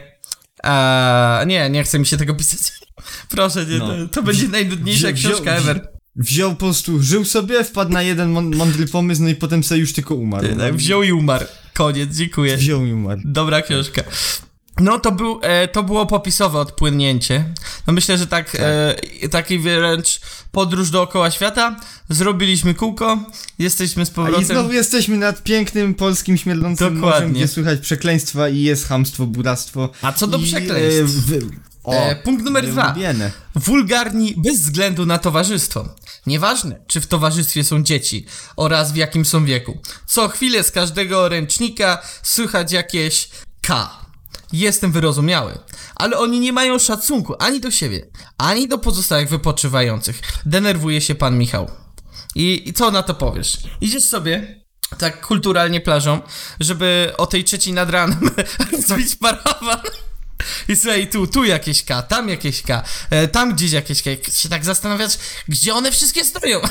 A, 0.63 1.45
nie, 1.47 1.71
nie 1.71 1.85
chce 1.85 1.99
mi 1.99 2.07
się 2.07 2.17
tego 2.17 2.35
pisać. 2.35 2.61
Proszę, 3.29 3.67
nie, 3.67 3.79
No. 3.79 3.87
to, 3.89 4.09
to 4.09 4.23
będzie 4.23 4.49
najnudniejsza 4.49 5.13
Wziął- 5.13 5.33
książka 5.33 5.51
ever. 5.53 5.89
Wziął 6.17 6.51
po 6.51 6.57
prostu, 6.57 7.03
żył 7.03 7.25
sobie, 7.25 7.65
wpadł 7.65 7.93
na 7.93 8.03
jeden 8.03 8.33
mą- 8.35 8.57
mądry 8.57 8.87
pomysł, 8.87 9.23
no 9.23 9.29
i 9.29 9.35
potem 9.35 9.65
sobie 9.65 9.81
już 9.81 9.93
tylko 9.93 10.15
umarł. 10.15 10.49
No. 10.57 10.65
Tak, 10.65 10.77
Wziął 10.77 11.03
i 11.03 11.13
umarł. 11.13 11.45
Koniec, 11.75 12.17
dziękuję. 12.17 12.57
Wziął 12.57 12.87
i 12.87 12.93
umarł. 12.93 13.21
Dobra 13.25 13.63
książka. 13.63 14.03
No 14.81 14.99
to, 14.99 15.13
był, 15.13 15.41
e, 15.43 15.69
to 15.69 15.83
było 15.83 16.07
popisowe 16.07 16.59
odpłynnięcie. 16.59 17.45
No 17.87 17.93
myślę, 17.93 18.19
że 18.19 18.27
tak, 18.27 18.57
e, 18.61 19.29
taki 19.31 19.59
wręcz 19.59 20.21
podróż 20.53 20.91
dookoła 20.91 21.31
świata. 21.31 21.81
Zrobiliśmy 22.09 22.75
kółko, 22.75 23.19
jesteśmy 23.59 24.07
z 24.07 24.09
A 24.09 24.13
I 24.13 24.15
powrotem. 24.15 24.45
znowu 24.45 24.73
jesteśmy 24.73 25.17
nad 25.17 25.43
pięknym 25.43 25.95
polskim 25.95 26.37
śmierdzącym 26.37 26.95
Dokładnie. 26.95 27.21
morzem, 27.21 27.33
gdzie 27.33 27.49
słychać 27.49 27.81
przekleństwa 27.81 28.49
i 28.49 28.63
jest 28.63 28.89
chamstwo, 28.89 29.27
buractwo. 29.27 29.89
A 30.03 30.13
co 30.13 30.27
do 30.27 30.39
I, 30.39 30.43
przekleństw? 30.45 31.01
e, 31.01 31.05
wy- 31.31 31.47
o, 31.85 31.93
E, 31.95 32.17
punkt 32.17 32.45
numer 32.45 32.67
dwa. 32.71 32.95
Wulgarni 33.55 34.35
bez 34.37 34.61
względu 34.61 35.07
na 35.07 35.19
towarzystwo. 35.19 35.89
Nieważne, 36.27 36.81
czy 36.87 37.01
w 37.01 37.07
towarzystwie 37.07 37.65
są 37.65 37.83
dzieci 37.83 38.27
oraz 38.57 38.93
w 38.93 38.97
jakim 38.97 39.25
są 39.25 39.45
wieku. 39.45 39.79
Co 40.07 40.29
chwilę 40.29 40.65
z 40.65 40.71
każdego 40.71 41.29
ręcznika 41.29 42.03
słychać 42.23 42.73
jakieś 42.73 43.29
K. 43.63 43.91
jestem 44.53 44.93
wyrozumiały, 44.93 45.59
ale 45.95 46.19
oni 46.19 46.41
nie 46.41 46.53
mają 46.53 46.79
szacunku 46.79 47.35
ani 47.39 47.61
do 47.61 47.71
siebie, 47.71 48.07
ani 48.39 48.69
do 48.69 48.79
pozostałych 48.79 49.29
wypoczywających. 49.29 50.21
Denerwuje 50.47 51.01
się 51.01 51.15
pan 51.15 51.39
Michał. 51.39 51.71
I, 52.35 52.69
I 52.69 52.73
co 52.73 52.91
na 52.91 53.03
to 53.03 53.15
powiesz? 53.15 53.59
Idziesz 53.81 54.05
sobie 54.05 54.65
tak 54.99 55.27
kulturalnie 55.27 55.81
plażą, 55.81 56.21
żeby 56.61 57.13
o 57.19 57.27
tej 57.27 57.45
trzeciej 57.45 57.73
nad 57.73 57.91
ranem 57.91 58.31
zbić 58.89 59.17
parawan. 59.17 59.81
I 60.69 60.77
słuchaj, 60.77 61.09
tu, 61.11 61.27
tu 61.27 61.45
jakieś 61.45 61.83
K, 61.85 62.03
tam 62.03 62.29
jakieś 62.29 62.63
K, 62.63 62.83
e, 63.11 63.29
tam 63.29 63.55
gdzieś 63.55 63.73
jakieś 63.73 64.03
K. 64.03 64.11
Się 64.35 64.49
tak 64.49 64.65
zastanawiać, 64.65 65.19
gdzie 65.49 65.75
one 65.75 65.93
wszystkie 65.93 66.25
stoją. 66.25 66.61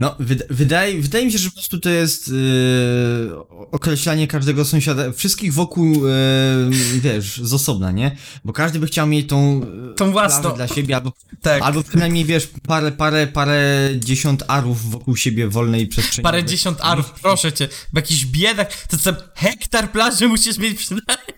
No, 0.00 0.16
wyda- 0.20 0.44
wydaje, 0.50 1.00
wydaje 1.02 1.26
mi 1.26 1.32
się, 1.32 1.38
że 1.38 1.48
po 1.48 1.54
prostu 1.54 1.80
to 1.80 1.90
jest 1.90 2.28
yy, 2.28 3.36
określanie 3.72 4.28
każdego 4.28 4.64
sąsiada, 4.64 5.12
wszystkich 5.12 5.54
wokół, 5.54 6.06
yy, 6.06 7.00
wiesz, 7.00 7.40
z 7.42 7.52
osobna, 7.54 7.90
nie? 7.92 8.16
Bo 8.44 8.52
każdy 8.52 8.78
by 8.78 8.86
chciał 8.86 9.06
mieć 9.06 9.28
tą, 9.28 9.60
Tą 9.96 10.12
własną. 10.12 10.54
dla 10.54 10.68
siebie, 10.68 10.94
albo, 10.96 11.12
Tak. 11.42 11.62
albo 11.62 11.82
przynajmniej, 11.82 12.24
wiesz, 12.24 12.48
parę, 12.68 12.92
parę, 12.92 13.26
parę 13.26 13.90
dziesiąt 13.96 14.42
arów 14.48 14.90
wokół 14.90 15.16
siebie 15.16 15.48
wolnej 15.48 15.86
przestrzeni. 15.86 16.22
Parę 16.22 16.44
dziesiąt 16.44 16.78
arów, 16.80 17.10
proszę 17.22 17.52
cię. 17.52 17.68
Bo 17.92 17.98
jakiś 17.98 18.26
biedak, 18.26 18.86
to 18.86 18.98
co, 18.98 19.12
hektar 19.36 19.92
plaży 19.92 20.28
musisz 20.28 20.58
mieć 20.58 20.78
przynajmniej. 20.78 21.36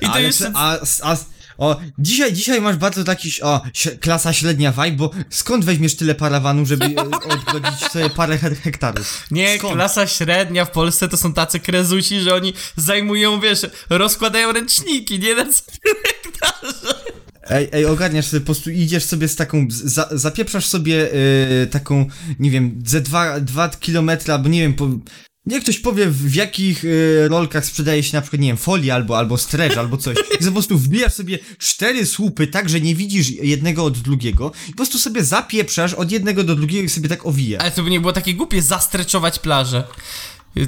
I 0.00 0.06
to 0.06 0.12
Ale 0.12 0.22
jeszcze... 0.22 0.44
czy- 0.44 0.52
a, 0.54 0.78
a, 1.02 1.16
o, 1.58 1.80
dzisiaj, 1.98 2.32
dzisiaj 2.32 2.60
masz 2.60 2.76
bardzo 2.76 3.04
taki, 3.04 3.42
o, 3.42 3.62
klasa 4.00 4.32
średnia 4.32 4.72
vibe, 4.72 4.90
bo 4.96 5.10
skąd 5.30 5.64
weźmiesz 5.64 5.96
tyle 5.96 6.14
parawanów, 6.14 6.68
żeby 6.68 6.84
e, 6.84 6.94
odgrodzić 7.34 7.80
sobie 7.92 8.10
parę 8.10 8.38
he- 8.38 8.54
hektarów? 8.54 9.26
Nie, 9.30 9.58
skąd? 9.58 9.74
klasa 9.74 10.06
średnia 10.06 10.64
w 10.64 10.70
Polsce 10.70 11.08
to 11.08 11.16
są 11.16 11.32
tacy 11.32 11.60
krezusi, 11.60 12.20
że 12.20 12.34
oni 12.34 12.52
zajmują, 12.76 13.40
wiesz, 13.40 13.66
rozkładają 13.90 14.52
ręczniki, 14.52 15.18
nie 15.18 15.34
na 15.34 15.44
hektarze. 15.44 16.98
Ej, 17.50 17.68
ej, 17.72 17.86
ogarniasz 17.86 18.26
sobie, 18.26 18.40
po 18.40 18.46
prostu 18.46 18.70
idziesz 18.70 19.04
sobie 19.04 19.28
z 19.28 19.36
taką, 19.36 19.66
za, 19.70 20.08
zapieprzasz 20.12 20.66
sobie 20.66 21.08
e, 21.62 21.66
taką, 21.66 22.06
nie 22.38 22.50
wiem, 22.50 22.82
ze 22.86 23.00
dwa, 23.00 23.40
dwa 23.40 23.68
kilometry, 23.68 24.32
albo 24.32 24.48
nie 24.48 24.60
wiem, 24.60 24.74
po, 24.74 24.88
niech 25.48 25.62
ktoś 25.62 25.78
powie 25.78 26.06
w 26.10 26.34
jakich 26.34 26.84
e, 26.84 27.28
rolkach 27.28 27.64
sprzedaje 27.66 28.02
się 28.02 28.16
na 28.16 28.20
przykład, 28.22 28.40
nie 28.42 28.48
wiem, 28.48 28.56
folia 28.56 28.94
albo, 28.94 29.18
albo 29.18 29.38
stretch, 29.38 29.78
albo 29.78 29.96
coś. 29.96 30.16
I 30.40 30.44
po 30.44 30.52
prostu 30.52 30.78
wbijasz 30.78 31.12
sobie 31.14 31.38
cztery 31.58 32.06
słupy 32.06 32.46
tak, 32.46 32.68
że 32.68 32.80
nie 32.80 32.94
widzisz 32.94 33.30
jednego 33.30 33.84
od 33.84 33.98
drugiego 33.98 34.52
i 34.68 34.70
po 34.70 34.76
prostu 34.76 34.98
sobie 34.98 35.24
zapieprzasz 35.24 35.94
od 35.94 36.10
jednego 36.12 36.44
do 36.44 36.54
drugiego 36.56 36.84
i 36.84 36.88
sobie 36.88 37.08
tak 37.08 37.26
owijasz. 37.26 37.62
Ale 37.62 37.70
to 37.70 37.82
by 37.82 37.90
nie 37.90 38.00
było 38.00 38.12
takie 38.12 38.34
głupie 38.34 38.62
zastreczować 38.62 39.38
plażę. 39.38 39.84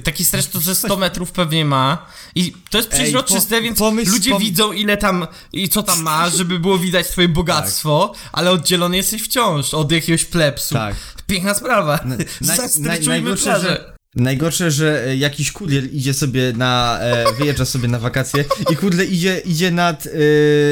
Taki 0.04 0.24
strecz 0.24 0.46
to 0.46 0.60
ze 0.60 0.74
100 0.74 0.96
metrów 0.96 1.32
pewnie 1.32 1.64
ma. 1.64 2.06
I 2.34 2.52
to 2.70 2.78
jest 2.78 2.90
przeźroczyste, 2.90 3.56
po- 3.56 3.62
więc 3.62 3.78
pomyśl- 3.78 4.10
ludzie 4.10 4.30
pom- 4.30 4.38
widzą 4.40 4.72
ile 4.72 4.96
tam 4.96 5.26
i 5.52 5.68
co 5.68 5.82
tam 5.82 6.02
ma, 6.02 6.30
żeby 6.30 6.58
było 6.58 6.78
widać 6.78 7.08
twoje 7.08 7.28
bogactwo, 7.28 8.14
ale 8.32 8.50
oddzielony 8.50 8.96
jesteś 8.96 9.22
wciąż 9.22 9.74
od 9.74 9.92
jakiegoś 9.92 10.24
plepsu. 10.24 10.74
Tak. 10.74 10.94
Piękna 11.26 11.54
sprawa. 11.54 11.96
naj- 11.96 12.24
Zastreczujmy 12.40 13.08
najgorsze, 13.08 13.44
plażę. 13.44 13.68
że, 13.68 13.99
najgorsze, 14.16 14.70
że 14.70 15.04
e, 15.06 15.16
jakiś 15.16 15.52
kurier 15.52 15.92
idzie 15.94 16.14
sobie 16.14 16.52
na, 16.56 16.98
e, 17.00 17.32
wyjeżdża 17.38 17.64
sobie 17.64 17.88
na 17.88 17.98
wakacje 17.98 18.44
i 18.72 18.76
kurde 18.76 19.04
idzie, 19.04 19.42
idzie 19.44 19.70
nad, 19.70 20.06
e, 20.06 20.10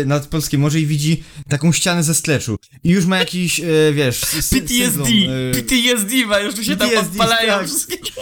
nad 0.07 0.27
Polskie 0.27 0.59
Morze 0.59 0.81
i 0.81 0.87
widzi 0.87 1.23
taką 1.49 1.73
ścianę 1.73 2.03
ze 2.03 2.15
streczu. 2.15 2.57
I 2.85 2.91
już 2.91 3.07
ma 3.07 3.19
jakiś, 3.19 3.61
e, 3.61 3.65
wiesz, 3.93 4.21
PTSD, 4.21 4.69
syndrom, 4.85 5.09
e, 5.09 5.55
PTSD 5.55 6.27
ma, 6.27 6.39
już 6.39 6.55
tu 6.55 6.65
się 6.65 6.77
tam 6.77 6.89
PTSD, 6.89 7.11
odpalają 7.11 7.59
tak. 7.59 7.67
wszystkie, 7.67 7.97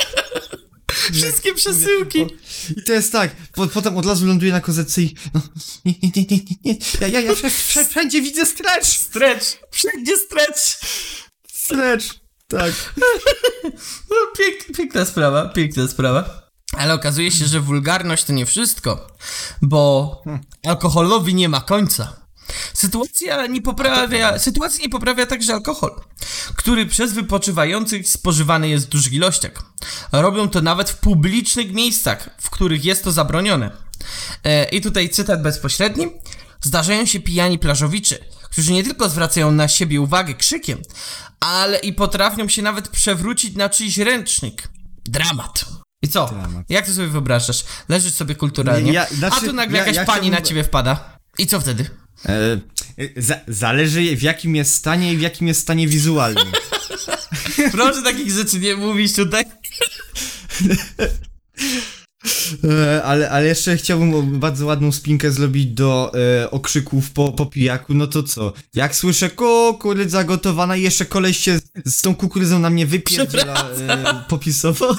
wszystkie 1.13 1.55
przesyłki. 1.55 2.27
I 2.77 2.83
to 2.83 2.93
jest 2.93 3.13
tak, 3.13 3.37
po, 3.53 3.67
potem 3.67 3.97
od 3.97 4.07
razu 4.07 4.27
ląduje 4.27 4.53
na 4.53 4.61
kozetce 4.61 5.03
i 5.03 5.15
no, 5.35 5.43
nie, 5.85 5.95
nie, 6.03 6.11
nie, 6.17 6.27
nie, 6.31 6.57
nie, 6.65 6.77
ja, 7.01 7.09
ja, 7.09 7.21
ja 7.21 7.33
wsz- 7.33 7.51
wsz- 7.51 7.89
wszędzie 7.89 8.23
widzę 8.23 8.47
stretch, 8.47 8.87
Stretch, 8.87 9.47
wszędzie 9.71 10.17
stretch. 10.17 10.61
stretch, 11.53 12.07
tak. 12.49 12.73
No, 14.11 14.17
pięk, 14.39 14.77
piękna 14.77 15.05
sprawa, 15.05 15.49
piękna 15.49 15.89
sprawa. 15.89 16.49
Ale 16.77 16.95
okazuje 16.95 17.31
się, 17.31 17.47
że 17.47 17.61
wulgarność 17.61 18.25
to 18.25 18.33
nie 18.33 18.47
wszystko, 18.47 19.07
bo 19.63 20.23
alkoholowi 20.67 21.35
nie 21.35 21.49
ma 21.49 21.61
końca. 21.61 22.27
Sytuacja 22.75 23.47
nie 23.47 23.63
poprawia, 23.63 24.39
sytuacji 24.39 24.83
nie 24.83 24.89
poprawia 24.89 25.27
także 25.27 25.53
alkohol, 25.53 26.01
który 26.57 26.87
przez 26.87 27.13
wypoczywających 27.13 28.09
spożywany 28.09 28.69
jest 28.69 28.87
w 28.87 28.89
dużych 28.89 29.13
ilościach. 29.13 29.53
Robią 30.13 30.49
to 30.49 30.63
nawet 30.63 30.91
w 30.91 30.97
publicznych 30.97 31.73
miejscach, 31.73 32.31
w 32.41 32.51
których 32.51 32.85
jest 32.85 33.05
to 33.05 33.13
zabronione. 33.13 33.71
E, 34.45 34.65
I 34.65 34.81
tutaj 34.81 35.11
cytat 35.11 35.43
bezpośredni. 35.43 36.07
Zdarzają 36.61 37.07
się 37.07 37.21
pijani 37.21 37.59
plażowicze, 37.59 38.19
którzy 38.51 38.73
nie 38.73 38.85
tylko 38.85 39.09
zwracają 39.09 39.53
na 39.53 39.69
siebie 39.69 40.01
uwagę 40.01 40.35
krzykiem, 40.35 40.83
ale 41.41 41.79
i 41.79 41.93
potrafią 41.93 42.49
się 42.49 42.63
nawet 42.63 42.89
przewrócić 42.89 43.55
na 43.57 43.69
czyjś 43.69 43.99
ręcznik. 43.99 44.69
Dramat. 45.05 45.65
I 46.03 46.09
co? 46.09 46.27
Dramat. 46.27 46.65
Jak 46.69 46.87
ty 46.87 46.95
sobie 46.95 47.09
wyobrażasz? 47.09 47.65
Leżysz 47.89 48.13
sobie 48.13 48.35
kulturalnie, 48.35 48.93
Ja- 48.93 49.07
znaczy, 49.07 49.37
a 49.37 49.41
tu 49.47 49.53
nagle 49.53 49.79
ja- 49.79 49.85
jakaś 49.85 49.97
ja 49.97 50.05
pani 50.05 50.31
na 50.31 50.41
ciebie 50.43 50.65
wpada. 50.65 51.19
I 51.39 51.47
co 51.47 51.61
wtedy? 51.61 51.91
E, 52.29 52.61
za, 53.17 53.35
zależy 53.49 54.17
w 54.17 54.23
jakim 54.23 54.57
jest 54.57 54.75
stanie 54.75 55.13
i 55.13 55.17
w 55.17 55.21
jakim 55.21 55.49
jest 55.49 55.61
stanie 55.61 55.89
wizualnym. 55.89 56.49
Proszę 57.73 58.03
takich 58.03 58.31
rzeczy 58.33 58.59
nie 58.59 58.77
mówić 58.77 59.17
tutaj. 59.17 59.45
E, 62.65 63.03
ale, 63.03 63.31
ale 63.31 63.47
jeszcze 63.47 63.77
chciałbym 63.77 64.41
bardzo 64.41 64.67
ładną 64.67 64.93
spinkę 64.93 65.31
zrobić 65.31 65.67
do 65.67 66.13
e, 66.43 66.51
okrzyków 66.51 67.11
po, 67.11 67.33
po 67.33 67.47
pijaku, 67.47 67.95
no 67.95 68.07
to 68.07 68.23
co? 68.23 68.53
Jak 68.75 68.97
słyszę 68.97 69.31
kukurydza 69.31 70.25
gotowana 70.25 70.77
i 70.77 70.83
jeszcze 70.83 71.05
koleś 71.05 71.39
się 71.39 71.61
z 71.85 72.01
tą 72.01 72.15
kukurydzą 72.15 72.59
na 72.59 72.71
mnie 72.71 72.87
wypierdziela 72.87 73.71
e, 73.89 74.25
popisowo, 74.29 74.97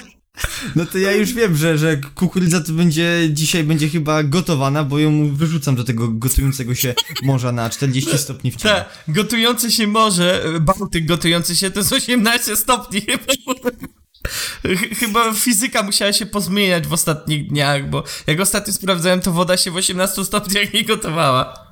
no 0.75 0.85
to 0.85 0.97
ja 0.97 1.11
już 1.11 1.33
wiem, 1.33 1.55
że, 1.55 1.77
że 1.77 1.97
kukurydza 2.15 2.61
to 2.61 2.73
będzie, 2.73 3.29
dzisiaj 3.31 3.63
będzie 3.63 3.89
chyba 3.89 4.23
gotowana, 4.23 4.83
bo 4.83 4.99
ją 4.99 5.35
wyrzucam 5.35 5.75
do 5.75 5.83
tego 5.83 6.07
gotującego 6.07 6.75
się 6.75 6.93
morza 7.23 7.51
na 7.51 7.69
40 7.69 8.17
stopni 8.17 8.51
w 8.51 8.55
ciele. 8.55 8.85
Te, 9.05 9.13
gotujący 9.13 9.71
się 9.71 9.87
może, 9.87 10.43
e, 10.45 10.59
Bałtyk 10.59 11.05
gotujący 11.05 11.55
się 11.55 11.71
to 11.71 11.79
jest 11.79 11.93
18 11.93 12.55
stopni. 12.55 13.01
Ch- 14.63 14.97
Chyba 14.99 15.33
fizyka 15.33 15.83
musiała 15.83 16.13
się 16.13 16.25
pozmieniać 16.25 16.87
w 16.87 16.93
ostatnich 16.93 17.47
dniach, 17.49 17.89
bo 17.89 18.03
jak 18.27 18.39
ostatnio 18.39 18.73
sprawdzałem, 18.73 19.21
to 19.21 19.31
woda 19.31 19.57
się 19.57 19.71
w 19.71 19.75
18 19.75 20.25
stopniach 20.25 20.73
nie 20.73 20.83
gotowała. 20.83 21.67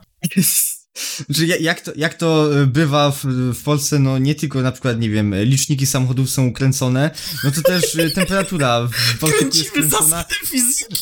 Ja- 1.29 1.57
jak 1.59 1.81
to, 1.81 1.91
jak 1.95 2.13
to 2.13 2.61
e, 2.61 2.65
bywa 2.65 3.11
w, 3.11 3.25
w 3.53 3.63
Polsce, 3.63 3.99
no 3.99 4.17
nie 4.17 4.35
tylko 4.35 4.61
na 4.61 4.71
przykład, 4.71 4.99
nie 4.99 5.09
wiem, 5.09 5.35
liczniki 5.43 5.85
samochodów 5.85 6.29
są 6.29 6.53
kręcone, 6.53 7.11
no 7.43 7.51
to 7.51 7.61
też 7.61 7.95
e, 7.95 8.09
temperatura 8.09 8.87
w 8.87 9.19
Bałtyku 9.19 9.45
jest 9.45 9.71
Kręcimy 9.71 9.89
kręcona. 9.89 10.25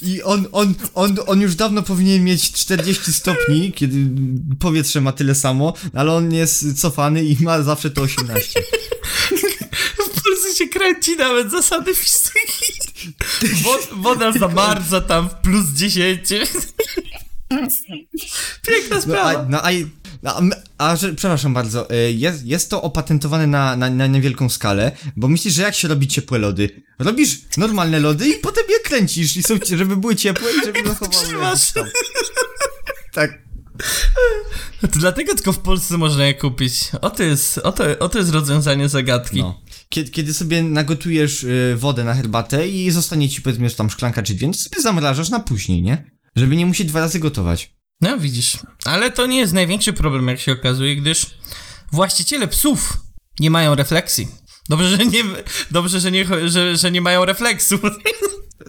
I 0.02 0.24
on, 0.24 0.48
on, 0.52 0.74
on, 0.94 1.16
on 1.26 1.42
już 1.42 1.56
dawno 1.56 1.82
powinien 1.84 2.24
mieć 2.24 2.52
40 2.52 3.14
stopni, 3.14 3.72
kiedy 3.74 3.98
powietrze 4.60 5.02
ma 5.02 5.12
tyle 5.12 5.36
samo, 5.36 5.74
ale 5.94 6.12
on 6.14 6.34
jest 6.34 6.82
cofany 6.82 7.24
i 7.24 7.44
ma 7.44 7.62
zawsze 7.64 7.90
to 7.92 8.02
18. 8.02 8.60
Polsce 10.44 10.64
się 10.64 10.70
kręci 10.70 11.16
nawet 11.18 11.52
zasady 11.52 11.96
fizyki. 11.96 13.14
Wo- 13.64 13.96
woda 14.02 14.32
zamarza 14.32 15.02
tam 15.02 15.30
w 15.30 15.34
plus 15.34 15.66
10. 15.76 16.30
Piękna 18.68 18.96
No, 18.96 19.02
sprawa. 19.02 19.40
a, 19.40 19.46
no, 19.50 19.62
a, 19.64 19.70
a, 20.78 20.92
a 20.92 20.98
przepraszam 20.98 21.54
bardzo, 21.54 21.90
e, 21.90 22.12
jest, 22.12 22.46
jest 22.46 22.70
to 22.70 22.82
opatentowane 22.82 23.48
na, 23.48 23.76
na, 23.76 23.90
na 23.90 24.08
niewielką 24.08 24.50
skalę, 24.50 24.92
bo 25.16 25.28
myślisz, 25.28 25.54
że 25.54 25.62
jak 25.62 25.76
się 25.76 25.88
robi 25.88 26.08
ciepłe 26.08 26.40
lody? 26.40 26.84
Robisz 27.00 27.38
normalne 27.58 28.00
lody 28.00 28.30
i 28.30 28.34
potem 28.34 28.64
je 28.70 28.80
kręcisz 28.80 29.38
i 29.38 29.44
są, 29.44 29.56
żeby 29.78 29.98
były 29.98 30.16
ciepłe 30.16 30.52
i 30.52 30.66
żeby 30.66 30.84
zachowały 30.90 31.26
trzymasz. 31.26 31.72
Tak. 33.14 33.44
To 34.82 34.88
dlatego 34.88 35.36
tylko 35.36 35.54
w 35.54 35.60
Polsce 35.60 35.98
można 35.98 36.26
je 36.26 36.34
kupić. 36.34 36.74
Oto 37.02 37.24
jest, 37.24 37.58
oto, 37.58 37.84
oto 38.00 38.18
jest 38.18 38.32
rozwiązanie 38.32 38.90
zagadki. 38.90 39.40
No. 39.40 39.62
Kiedy, 39.94 40.12
kiedy 40.12 40.34
sobie 40.34 40.64
nagotujesz 40.64 41.44
y, 41.44 41.76
wodę 41.78 42.04
na 42.04 42.14
herbatę 42.14 42.68
i 42.68 42.92
zostanie 42.92 43.30
ci 43.30 43.42
powiedzmy 43.42 43.70
tam 43.72 43.90
szklanka 43.90 44.24
czy 44.24 44.34
dwie, 44.34 44.48
to 44.48 44.54
sobie 44.54 44.82
zamrażasz 44.82 45.30
na 45.30 45.40
później, 45.40 45.82
nie? 45.82 46.12
Żeby 46.36 46.56
nie 46.56 46.66
musieć 46.66 46.88
dwa 46.88 47.00
razy 47.00 47.20
gotować. 47.20 47.76
No 48.02 48.18
widzisz. 48.18 48.58
Ale 48.86 49.12
to 49.12 49.26
nie 49.26 49.38
jest 49.38 49.54
największy 49.54 49.94
problem, 49.94 50.28
jak 50.28 50.40
się 50.40 50.52
okazuje, 50.52 50.96
gdyż 50.96 51.38
właściciele 51.92 52.48
psów 52.48 52.98
nie 53.40 53.52
mają 53.52 53.76
refleksji. 53.76 54.28
Dobrze, 54.70 54.90
że 54.90 54.98
nie, 54.98 55.24
dobrze, 55.72 56.00
że 56.00 56.12
nie, 56.12 56.26
że, 56.46 56.78
że 56.78 56.92
nie 56.92 57.02
mają 57.02 57.26
refleksu. 57.26 57.80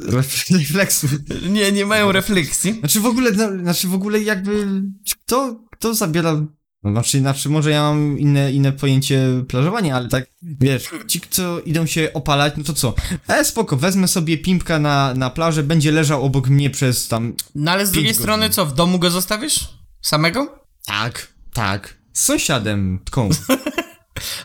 Refleksu. 0.50 1.06
Nie, 1.50 1.72
nie 1.72 1.86
mają 1.86 2.12
refleksji. 2.12 2.72
Znaczy 2.72 3.00
w 3.00 3.06
ogóle, 3.06 3.30
no, 3.32 3.58
znaczy 3.62 3.88
w 3.88 3.94
ogóle 3.94 4.22
jakby, 4.22 4.82
kto, 5.24 5.64
kto 5.70 5.94
zabiera 5.94 6.46
znaczy, 6.90 7.18
znaczy, 7.18 7.48
może 7.48 7.70
ja 7.70 7.82
mam 7.82 8.18
inne, 8.18 8.52
inne 8.52 8.72
pojęcie 8.72 9.44
plażowania, 9.48 9.96
ale 9.96 10.08
tak, 10.08 10.26
wiesz, 10.42 10.90
ci, 11.08 11.20
co 11.30 11.60
idą 11.60 11.86
się 11.86 12.10
opalać, 12.14 12.54
no 12.56 12.64
to 12.64 12.72
co? 12.74 12.94
E, 13.28 13.44
spoko, 13.44 13.76
wezmę 13.76 14.08
sobie 14.08 14.38
pimpka 14.38 14.78
na, 14.78 15.14
na 15.14 15.30
plażę, 15.30 15.62
będzie 15.62 15.92
leżał 15.92 16.24
obok 16.24 16.48
mnie 16.48 16.70
przez 16.70 17.08
tam... 17.08 17.34
No 17.54 17.70
ale 17.72 17.86
z 17.86 17.90
drugiej 17.90 18.10
godzin. 18.10 18.22
strony 18.22 18.50
co, 18.50 18.66
w 18.66 18.74
domu 18.74 18.98
go 18.98 19.10
zostawisz? 19.10 19.68
Samego? 20.02 20.58
Tak, 20.86 21.28
tak. 21.52 21.94
Z 22.12 22.24
sąsiadem, 22.24 22.98
tką. 23.04 23.28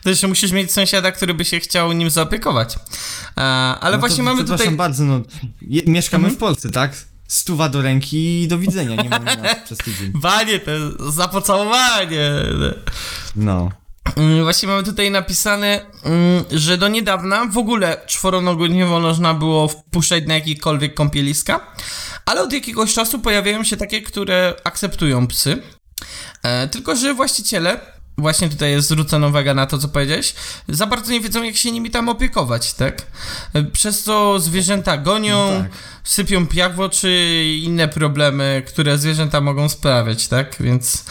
To 0.04 0.10
jeszcze 0.10 0.28
musisz 0.28 0.52
mieć 0.52 0.72
sąsiada, 0.72 1.12
który 1.12 1.34
by 1.34 1.46
się 1.46 1.60
chciał 1.60 1.92
nim 1.92 2.10
zaopiekować. 2.10 2.76
E, 3.38 3.42
ale 3.42 3.92
No 3.96 4.00
właśnie 4.00 4.18
to, 4.18 4.24
mamy 4.24 4.44
tutaj... 4.44 4.72
bardzo, 4.72 5.04
no, 5.06 5.22
je, 5.62 5.82
mieszkamy 5.88 6.30
w 6.30 6.38
Polsce, 6.38 6.70
tak? 6.70 7.06
Stuwa 7.30 7.70
do 7.70 7.82
ręki 7.82 8.42
i 8.44 8.48
do 8.48 8.58
widzenia, 8.58 9.04
nie 9.04 9.10
nas 9.10 9.38
przez 9.66 9.78
tydzień. 9.78 10.12
Banie, 10.16 10.60
to 10.60 10.72
za 11.12 11.28
pocałowanie. 11.28 12.30
No. 13.36 13.70
Mm, 14.16 14.44
Właśnie 14.44 14.68
mamy 14.68 14.84
tutaj 14.84 15.12
napisane, 15.12 15.82
mm, 16.04 16.44
że 16.52 16.78
do 16.78 16.88
niedawna 16.88 17.46
w 17.46 17.58
ogóle 17.58 18.02
czworonogu 18.08 18.66
nie 18.66 18.86
można 18.86 19.34
było 19.34 19.68
wpuszczać 19.68 20.24
na 20.28 20.34
jakiekolwiek 20.34 20.94
kąpieliska, 20.94 21.60
ale 22.26 22.42
od 22.42 22.54
jakiegoś 22.54 22.94
czasu 22.94 23.20
pojawiają 23.20 23.64
się 23.64 23.78
takie, 23.78 24.02
które 24.02 24.54
akceptują 24.64 25.28
psy. 25.28 25.62
E, 26.44 26.68
tylko, 26.68 26.96
że 26.96 27.14
właściciele, 27.14 27.80
właśnie 28.20 28.50
tutaj 28.50 28.72
jest 28.72 28.88
zwrócona 28.88 29.28
uwaga 29.28 29.54
na 29.54 29.66
to, 29.66 29.78
co 29.78 29.88
powiedziałeś, 29.88 30.34
za 30.70 30.88
bardzo 30.88 31.12
nie 31.12 31.22
wiedzą, 31.22 31.44
jak 31.44 31.56
się 31.56 31.72
nimi 31.72 31.90
tam 31.92 32.10
opiekować, 32.10 32.74
tak? 32.74 33.08
Przez 33.72 34.04
co 34.04 34.40
zwierzęta 34.40 34.98
gonią, 34.98 35.52
No 35.52 35.62
tak. 35.62 35.72
sypią 36.04 36.48
piach 36.48 36.76
w 36.76 36.80
oczy 36.80 37.12
i 37.46 37.64
inne 37.64 37.88
problemy, 37.88 38.64
które 38.68 38.98
zwierzęta 38.98 39.42
mogą 39.42 39.70
sprawiać, 39.70 40.28
tak? 40.28 40.56
Więc 40.60 41.06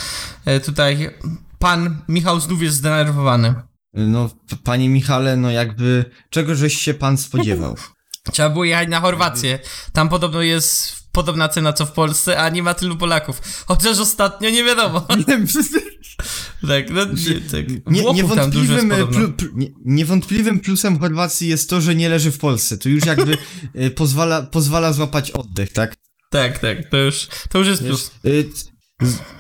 e, 0.44 0.61
tutaj 0.61 1.11
pan 1.59 1.96
Michał 2.09 2.40
znów 2.40 2.62
jest 2.62 2.76
zdenerwowany. 2.76 3.54
No, 3.94 4.30
panie 4.64 4.88
Michale, 4.88 5.36
no 5.36 5.50
jakby, 5.50 6.04
czego 6.30 6.54
żeś 6.54 6.78
się 6.78 6.94
pan 6.94 7.18
spodziewał? 7.18 7.76
Trzeba 8.32 8.50
było 8.50 8.64
jechać 8.64 8.88
na 8.88 9.00
Chorwację. 9.00 9.59
Tam 9.92 10.09
podobno 10.09 10.42
jest 10.42 10.97
podobna 11.19 11.49
cena 11.49 11.73
co 11.73 11.87
w 11.87 11.93
Polsce, 11.93 12.39
a 12.39 12.49
nie 12.49 12.62
ma 12.62 12.75
tylu 12.75 12.97
Polaków. 12.97 13.64
Chociaż 13.66 13.99
ostatnio 13.99 14.51
nie 14.51 14.64
wiadomo. 14.64 15.01
tak, 16.69 16.91
no 16.91 17.05
nie, 17.05 17.41
tak. 17.51 17.69
Nie, 17.87 18.12
niewątpliwym, 18.12 18.89
plu, 18.89 19.49
nie, 19.55 19.66
niewątpliwym 19.85 20.61
plusem 20.61 20.99
Chorwacji 20.99 21.49
jest 21.49 21.71
to, 21.71 21.81
że 21.81 21.95
nie 21.95 22.09
leży 22.09 22.33
w 22.33 22.39
Polsce. 22.39 22.79
To 22.79 22.89
już 22.89 23.07
jakby 23.07 23.39
e, 23.75 23.91
pozwala, 23.91 24.43
pozwala 24.43 24.93
złapać 24.93 25.31
oddech, 25.31 25.73
tak? 25.73 25.97
Tak, 26.31 26.59
tak, 26.59 26.89
to 26.91 26.97
już, 26.97 27.29
to 27.49 27.59
już 27.59 27.69
jest 27.69 27.83
Wiesz, 27.83 27.91
plus. 27.91 28.11
y, 28.25 28.49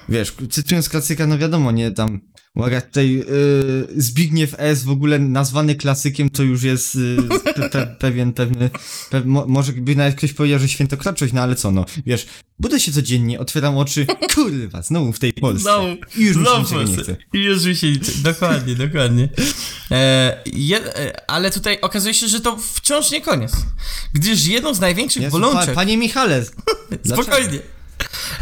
wiesz, 0.08 0.34
cytując 0.50 0.88
klasyka, 0.88 1.26
no 1.26 1.38
wiadomo, 1.38 1.72
nie, 1.72 1.90
tam, 1.90 2.20
uwaga, 2.58 2.80
tutaj 2.80 3.24
y, 3.96 4.02
Zbigniew 4.02 4.54
S. 4.58 4.84
w 4.84 4.90
ogóle 4.90 5.18
nazwany 5.18 5.74
klasykiem, 5.74 6.30
to 6.30 6.42
już 6.42 6.62
jest 6.62 6.94
y, 6.94 7.16
pe, 7.54 7.68
pe, 7.68 7.86
pewien, 7.86 8.32
pewny, 8.32 8.70
pe, 9.10 9.24
mo, 9.24 9.46
może 9.46 9.72
by 9.72 9.96
nawet 9.96 10.14
ktoś 10.14 10.32
powiedział, 10.32 10.58
że 10.58 10.68
świętokraczość, 10.68 11.32
no 11.32 11.42
ale 11.42 11.54
co, 11.54 11.70
no, 11.70 11.84
wiesz, 12.06 12.26
budzę 12.58 12.80
się 12.80 12.92
codziennie, 12.92 13.40
otwieram 13.40 13.78
oczy, 13.78 14.06
kurwa, 14.34 14.82
znowu 14.82 15.12
w 15.12 15.18
tej 15.18 15.32
Polsce. 15.32 15.62
Znowu, 15.62 15.86
I 16.16 16.24
już 16.24 16.36
mi 16.36 16.44
się 16.44 16.50
znowu 16.50 16.82
nie 16.82 16.96
chce. 16.96 17.16
I 17.32 17.38
już 17.38 17.64
mi 17.64 17.76
się 17.76 17.86
liczy. 17.86 18.12
Dokładnie, 18.22 18.74
dokładnie. 18.74 19.28
E, 19.90 20.42
je, 20.46 20.96
e, 20.96 21.30
ale 21.30 21.50
tutaj 21.50 21.80
okazuje 21.80 22.14
się, 22.14 22.28
że 22.28 22.40
to 22.40 22.56
wciąż 22.56 23.10
nie 23.10 23.20
koniec. 23.20 23.52
Gdyż 24.14 24.46
jedną 24.46 24.74
z 24.74 24.80
największych 24.80 25.22
Jezu, 25.22 25.40
pa, 25.40 25.46
bolączek... 25.46 25.74
panie 25.74 25.96
Michale? 25.96 26.44
Spokojnie. 27.12 27.58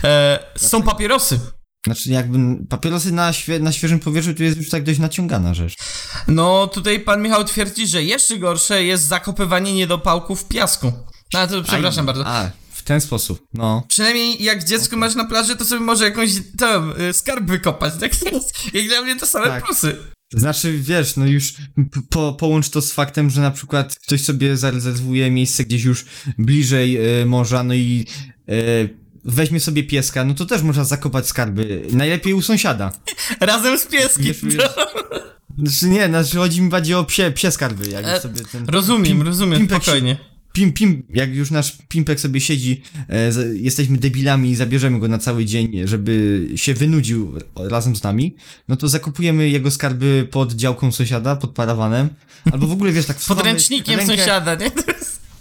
E, 0.04 0.38
są 0.56 0.82
papierosy. 0.82 1.40
Znaczy 1.86 2.10
jakby 2.10 2.38
papierosy 2.68 3.12
na, 3.12 3.32
świe, 3.32 3.58
na 3.58 3.72
świeżym 3.72 4.00
powietrzu 4.00 4.34
to 4.34 4.42
jest 4.42 4.56
już 4.56 4.70
tak 4.70 4.82
dość 4.82 4.98
naciągana 4.98 5.54
rzecz. 5.54 5.74
No, 6.28 6.66
tutaj 6.66 7.00
pan 7.00 7.22
Michał 7.22 7.44
twierdzi, 7.44 7.86
że 7.86 8.02
jeszcze 8.02 8.38
gorsze 8.38 8.84
jest 8.84 9.04
zakopywanie 9.04 9.72
niedopałków 9.72 10.42
w 10.42 10.48
piasku. 10.48 10.92
No, 11.32 11.38
ale 11.38 11.48
to 11.48 11.62
przepraszam 11.62 12.00
Aj, 12.00 12.06
bardzo. 12.06 12.26
A, 12.26 12.50
w 12.70 12.82
ten 12.82 13.00
sposób, 13.00 13.46
no. 13.54 13.84
Przynajmniej 13.88 14.42
jak 14.42 14.64
dziecko 14.64 14.96
masz 14.96 15.14
na 15.14 15.24
plaży, 15.24 15.56
to 15.56 15.64
sobie 15.64 15.80
może 15.80 16.04
jakąś 16.04 16.30
tam 16.58 16.92
y, 17.00 17.12
skarb 17.12 17.44
wykopać, 17.44 17.94
tak? 18.00 18.12
Jak 18.74 18.88
dla 18.88 19.02
mnie 19.02 19.16
to 19.16 19.26
same 19.26 19.46
Tak. 19.46 19.64
plusy. 19.64 19.96
Znaczy, 20.32 20.78
wiesz, 20.78 21.16
no 21.16 21.26
już 21.26 21.54
po, 22.10 22.32
połącz 22.32 22.68
to 22.68 22.82
z 22.82 22.92
faktem, 22.92 23.30
że 23.30 23.40
na 23.40 23.50
przykład 23.50 23.96
ktoś 23.98 24.20
sobie 24.20 24.56
zarezerwuje 24.56 25.30
miejsce 25.30 25.64
gdzieś 25.64 25.84
już 25.84 26.04
bliżej 26.38 27.20
e, 27.20 27.26
morza, 27.26 27.62
no 27.62 27.74
i 27.74 28.06
e, 28.48 28.52
weźmie 29.26 29.60
sobie 29.60 29.82
pieska, 29.84 30.24
no 30.24 30.34
to 30.34 30.46
też 30.46 30.62
można 30.62 30.84
zakopać 30.84 31.28
skarby. 31.28 31.82
Najlepiej 31.92 32.34
u 32.34 32.42
sąsiada. 32.42 32.92
Razem 33.40 33.78
z 33.78 33.86
pieskiem. 33.86 34.24
Wiesz, 34.24 34.44
wiesz. 34.44 34.62
Znaczy 35.58 35.86
nie, 35.88 36.06
znaczy 36.08 36.36
chodzi 36.36 36.62
mi 36.62 36.68
bardziej 36.68 36.94
o 36.94 37.04
psie, 37.04 37.32
psie 37.34 37.50
skarby, 37.50 37.90
jakby 37.90 38.10
E, 38.10 38.20
sobie 38.20 38.40
ten... 38.52 38.66
Rozumiem, 38.68 39.04
Pim- 39.18 39.22
rozumiem, 39.26 39.58
pimpek 39.58 39.82
spokojnie. 39.82 40.16
Pim, 40.52 40.72
pim, 40.72 41.02
jak 41.14 41.34
już 41.34 41.50
nasz 41.50 41.76
pimpek 41.88 42.20
sobie 42.20 42.40
siedzi, 42.40 42.82
e, 43.08 43.32
z, 43.32 43.60
jesteśmy 43.60 43.98
debilami 43.98 44.50
i 44.50 44.56
zabierzemy 44.56 44.98
go 45.00 45.08
na 45.08 45.18
cały 45.18 45.44
dzień, 45.44 45.80
żeby 45.84 46.46
się 46.56 46.74
wynudził 46.74 47.34
razem 47.56 47.96
z 47.96 48.02
nami, 48.02 48.36
no 48.68 48.76
to 48.76 48.88
zakupujemy 48.88 49.48
jego 49.48 49.70
skarby 49.70 50.28
pod 50.30 50.52
działką 50.52 50.92
sąsiada, 50.92 51.36
pod 51.36 51.50
parawanem, 51.50 52.08
albo 52.52 52.66
w 52.66 52.72
ogóle 52.72 52.92
wiesz, 52.92 53.06
tak 53.06 53.18
wsuwamy 53.18 53.40
Podręcznikiem 53.40 54.00
rękę- 54.00 54.06
sąsiada, 54.06 54.54
nie? 54.54 54.70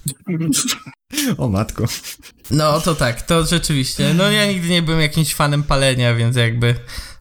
O 1.37 1.49
matko. 1.49 1.85
No 2.51 2.81
to 2.81 2.95
tak, 2.95 3.21
to 3.21 3.45
rzeczywiście. 3.45 4.13
No 4.13 4.31
ja 4.31 4.45
nigdy 4.45 4.69
nie 4.69 4.81
byłem 4.81 5.01
jakimś 5.01 5.35
fanem 5.35 5.63
palenia, 5.63 6.15
więc 6.15 6.35
jakby 6.35 6.75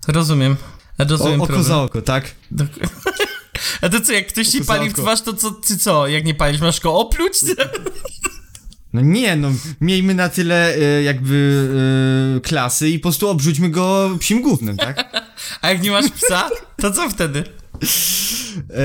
rozumiem. 0.09 0.57
Rozumiem 0.99 1.41
O, 1.41 1.45
oko 1.45 1.47
problem. 1.47 1.64
za 1.68 1.82
oko, 1.82 2.03
tak? 2.03 2.35
A 3.82 3.89
to 3.89 4.01
co, 4.01 4.12
jak 4.12 4.26
ktoś 4.28 4.49
ci 4.49 4.64
pali 4.64 4.91
w 4.91 4.93
twarz, 4.93 5.22
to 5.22 5.32
co, 5.32 5.51
ty 5.51 5.78
co, 5.78 6.09
jak 6.09 6.24
nie 6.24 6.35
palisz, 6.35 6.61
masz 6.61 6.80
go 6.80 6.99
opluć? 6.99 7.32
No 8.93 9.01
nie, 9.01 9.37
no 9.37 9.53
miejmy 9.80 10.14
na 10.14 10.28
tyle 10.28 10.74
e, 10.74 11.03
jakby 11.03 11.68
e, 12.37 12.41
klasy 12.41 12.91
i 12.91 12.99
po 12.99 13.03
prostu 13.03 13.28
obrzućmy 13.28 13.70
go 13.70 14.16
psim 14.20 14.43
gównem, 14.43 14.76
tak? 14.76 15.24
A 15.62 15.68
jak 15.68 15.82
nie 15.82 15.91
masz 15.91 16.11
psa, 16.11 16.51
to 16.76 16.91
co 16.91 17.11
wtedy? 17.11 17.45
E, 18.70 18.85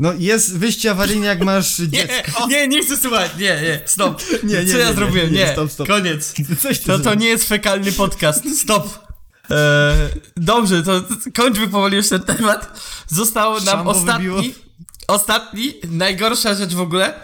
no 0.00 0.12
jest 0.18 0.58
wyjście 0.58 0.90
awaryjne 0.90 1.26
jak 1.26 1.40
masz 1.44 1.78
Nie, 1.78 1.88
dziecko. 1.88 2.46
nie, 2.48 2.68
nie 2.68 2.82
chcę 2.84 2.96
słuchać, 2.96 3.30
nie, 3.38 3.60
nie, 3.62 3.80
stop. 3.86 4.22
Nie, 4.42 4.64
nie, 4.64 4.72
Co 4.72 4.78
ja 4.78 4.84
nie, 4.84 4.90
nie, 4.90 4.96
zrobiłem? 4.96 5.32
nie, 5.32 5.38
Nie, 5.38 5.52
stop, 5.52 5.72
stop. 5.72 5.86
koniec. 5.88 6.34
Coś 6.62 6.78
To, 6.78 6.98
to 6.98 7.14
nie 7.14 7.26
jest 7.28 7.48
fekalny 7.48 7.92
podcast, 7.92 8.60
stop. 8.62 9.10
E, 9.50 9.94
dobrze, 10.36 10.82
to 10.82 11.00
kończmy 11.34 11.68
powoli 11.68 11.96
już 11.96 12.08
ten 12.08 12.20
temat. 12.22 12.80
Został 13.08 13.54
nam 13.54 13.64
Szambo 13.64 13.90
ostatni, 13.90 14.28
wybiło. 14.28 14.42
ostatni, 15.08 15.74
najgorsza 15.90 16.54
rzecz 16.54 16.74
w 16.74 16.80
ogóle, 16.80 17.14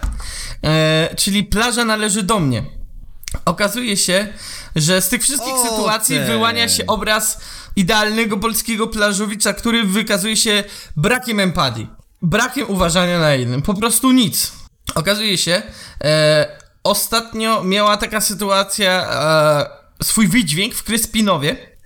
e, 0.64 1.14
czyli 1.16 1.44
plaża 1.44 1.84
należy 1.84 2.22
do 2.22 2.38
mnie. 2.40 2.64
Okazuje 3.44 3.96
się, 3.96 4.28
że 4.76 5.02
z 5.02 5.08
tych 5.08 5.22
wszystkich 5.22 5.54
O, 5.54 5.62
sytuacji 5.70 6.16
te. 6.16 6.26
wyłania 6.26 6.68
się 6.68 6.86
obraz 6.86 7.40
idealnego 7.76 8.36
polskiego 8.36 8.86
plażowicza, 8.86 9.52
który 9.52 9.84
wykazuje 9.84 10.36
się 10.36 10.64
brakiem 10.96 11.40
empatii, 11.40 11.86
brakiem 12.22 12.70
uważania 12.70 13.18
na 13.18 13.34
innym, 13.34 13.62
po 13.62 13.74
prostu 13.74 14.12
nic. 14.12 14.52
Okazuje 14.94 15.38
się, 15.38 15.62
e, 16.04 16.58
ostatnio 16.84 17.64
miała 17.64 17.96
taka 17.96 18.20
sytuacja 18.20 19.08
e, 20.00 20.04
swój 20.04 20.28
wydźwięk 20.28 20.74
w 20.74 20.84
Kryspinowie, 20.84 21.76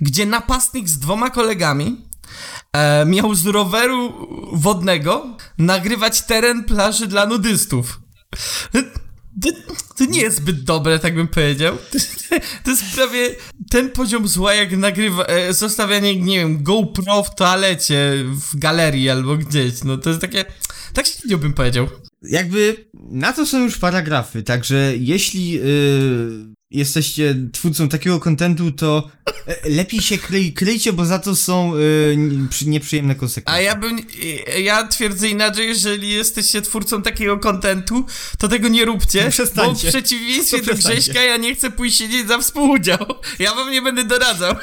gdzie 0.00 0.26
napastnik 0.26 0.88
z 0.88 0.98
dwoma 0.98 1.30
kolegami 1.30 2.04
e, 2.72 3.04
miał 3.06 3.34
z 3.34 3.46
roweru 3.46 4.28
wodnego 4.52 5.26
nagrywać 5.58 6.22
teren 6.22 6.64
plaży 6.64 7.06
dla 7.06 7.26
nudystów. 7.26 8.00
To, 9.42 9.50
to 9.96 10.04
nie 10.04 10.20
jest 10.20 10.36
zbyt 10.36 10.64
dobre, 10.64 10.98
tak 10.98 11.14
bym 11.14 11.28
powiedział. 11.28 11.76
To 12.64 12.70
jest 12.70 12.84
prawie 12.94 13.34
ten 13.70 13.90
poziom 13.90 14.28
zła, 14.28 14.54
jak 14.54 14.76
nagrywa, 14.76 15.24
e, 15.24 15.52
zostawianie, 15.52 16.16
nie 16.16 16.38
wiem, 16.38 16.62
GoPro 16.62 17.22
w 17.22 17.34
toalecie, 17.34 18.24
w 18.50 18.58
galerii 18.58 19.10
albo 19.10 19.36
gdzieś. 19.36 19.84
No 19.84 19.98
to 19.98 20.08
jest 20.10 20.20
takie, 20.20 20.44
tak 20.92 21.06
średnio 21.06 21.38
bym 21.38 21.52
powiedział. 21.52 21.88
Jakby 22.22 22.86
na 22.94 23.32
to 23.32 23.46
są 23.46 23.62
już 23.64 23.78
paragrafy, 23.78 24.42
także 24.42 24.92
jeśli 24.96 25.60
y, 25.60 26.55
jesteście 26.70 27.34
twórcą 27.52 27.88
takiego 27.88 28.20
kontentu, 28.20 28.72
to 28.72 29.10
e, 29.46 29.70
lepiej 29.70 30.00
się 30.00 30.18
kryj, 30.18 30.52
kryjcie, 30.52 30.92
bo 30.92 31.06
za 31.06 31.18
to 31.18 31.36
są 31.36 31.72
y, 31.76 32.14
nie- 32.16 32.48
przy- 32.48 32.68
nieprzyjemne 32.68 33.12
A 33.12 33.16
konsekwencje. 33.16 33.62
ja 33.64 33.74
bym, 33.76 33.98
ja 34.62 34.86
twierdzę 34.86 35.28
inaczej, 35.28 35.66
jeżeli 35.68 36.08
jesteście 36.10 36.62
twórcą 36.62 37.02
takiego 37.02 37.38
kontentu, 37.38 38.04
to 38.38 38.48
tego 38.48 38.68
nie 38.68 38.84
róbcie, 38.84 39.22
bo 39.24 39.26
w 39.30 39.32
Przestańcie. 39.32 39.88
przeciwieństwie 39.88 40.56
do 40.62 40.62
przestańcie. 40.74 41.00
Grześka 41.00 41.22
ja 41.22 41.36
nie 41.36 41.54
chcę 41.54 41.70
pójść 41.70 41.98
siedzieć 41.98 42.28
za 42.28 42.38
współudział. 42.38 42.98
Ja 43.38 43.54
wam 43.54 43.70
nie 43.70 43.82
będę 43.82 44.04
doradzał. 44.04 44.54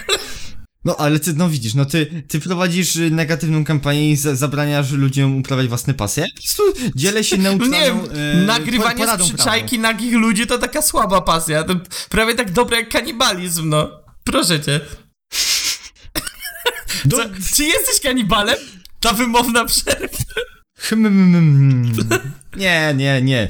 No 0.86 0.95
ale 0.97 1.19
ty, 1.19 1.34
no 1.34 1.49
widzisz, 1.49 1.73
no 1.73 1.86
ty, 1.86 2.23
ty 2.27 2.39
prowadzisz 2.39 2.95
y, 2.95 3.11
negatywną 3.11 3.63
kampanię 3.63 4.11
i 4.11 4.15
za, 4.15 4.36
zabraniasz 4.36 4.91
ludziom 4.91 5.38
uprawiać 5.38 5.67
własne 5.67 5.93
pasje. 5.93 6.25
Po 6.36 6.41
prostu 6.41 6.63
dzielę 6.95 7.23
się 7.23 7.38
neutralną 7.47 7.77
nie 7.77 7.86
wiem, 7.86 7.99
e, 8.41 8.45
nagrywanie 8.45 9.07
z 9.07 9.23
przyczajki 9.23 9.79
nagich 9.79 10.13
ludzi 10.13 10.47
to 10.47 10.57
taka 10.57 10.81
słaba 10.81 11.21
pasja. 11.21 11.63
To 11.63 11.75
prawie 12.09 12.36
tak 12.36 12.51
dobre 12.51 12.77
jak 12.77 12.89
kanibalizm, 12.89 13.69
no. 13.69 13.89
Proszę 14.23 14.61
cię. 14.61 14.79
Do... 17.05 17.17
Co, 17.17 17.23
czy 17.55 17.63
jesteś 17.63 17.99
kanibalem? 18.03 18.57
Ta 18.99 19.13
wymowna 19.13 19.65
przerwa. 19.65 20.17
Hmm, 20.79 21.93
Nie, 22.55 22.93
nie, 22.95 23.21
nie. 23.21 23.49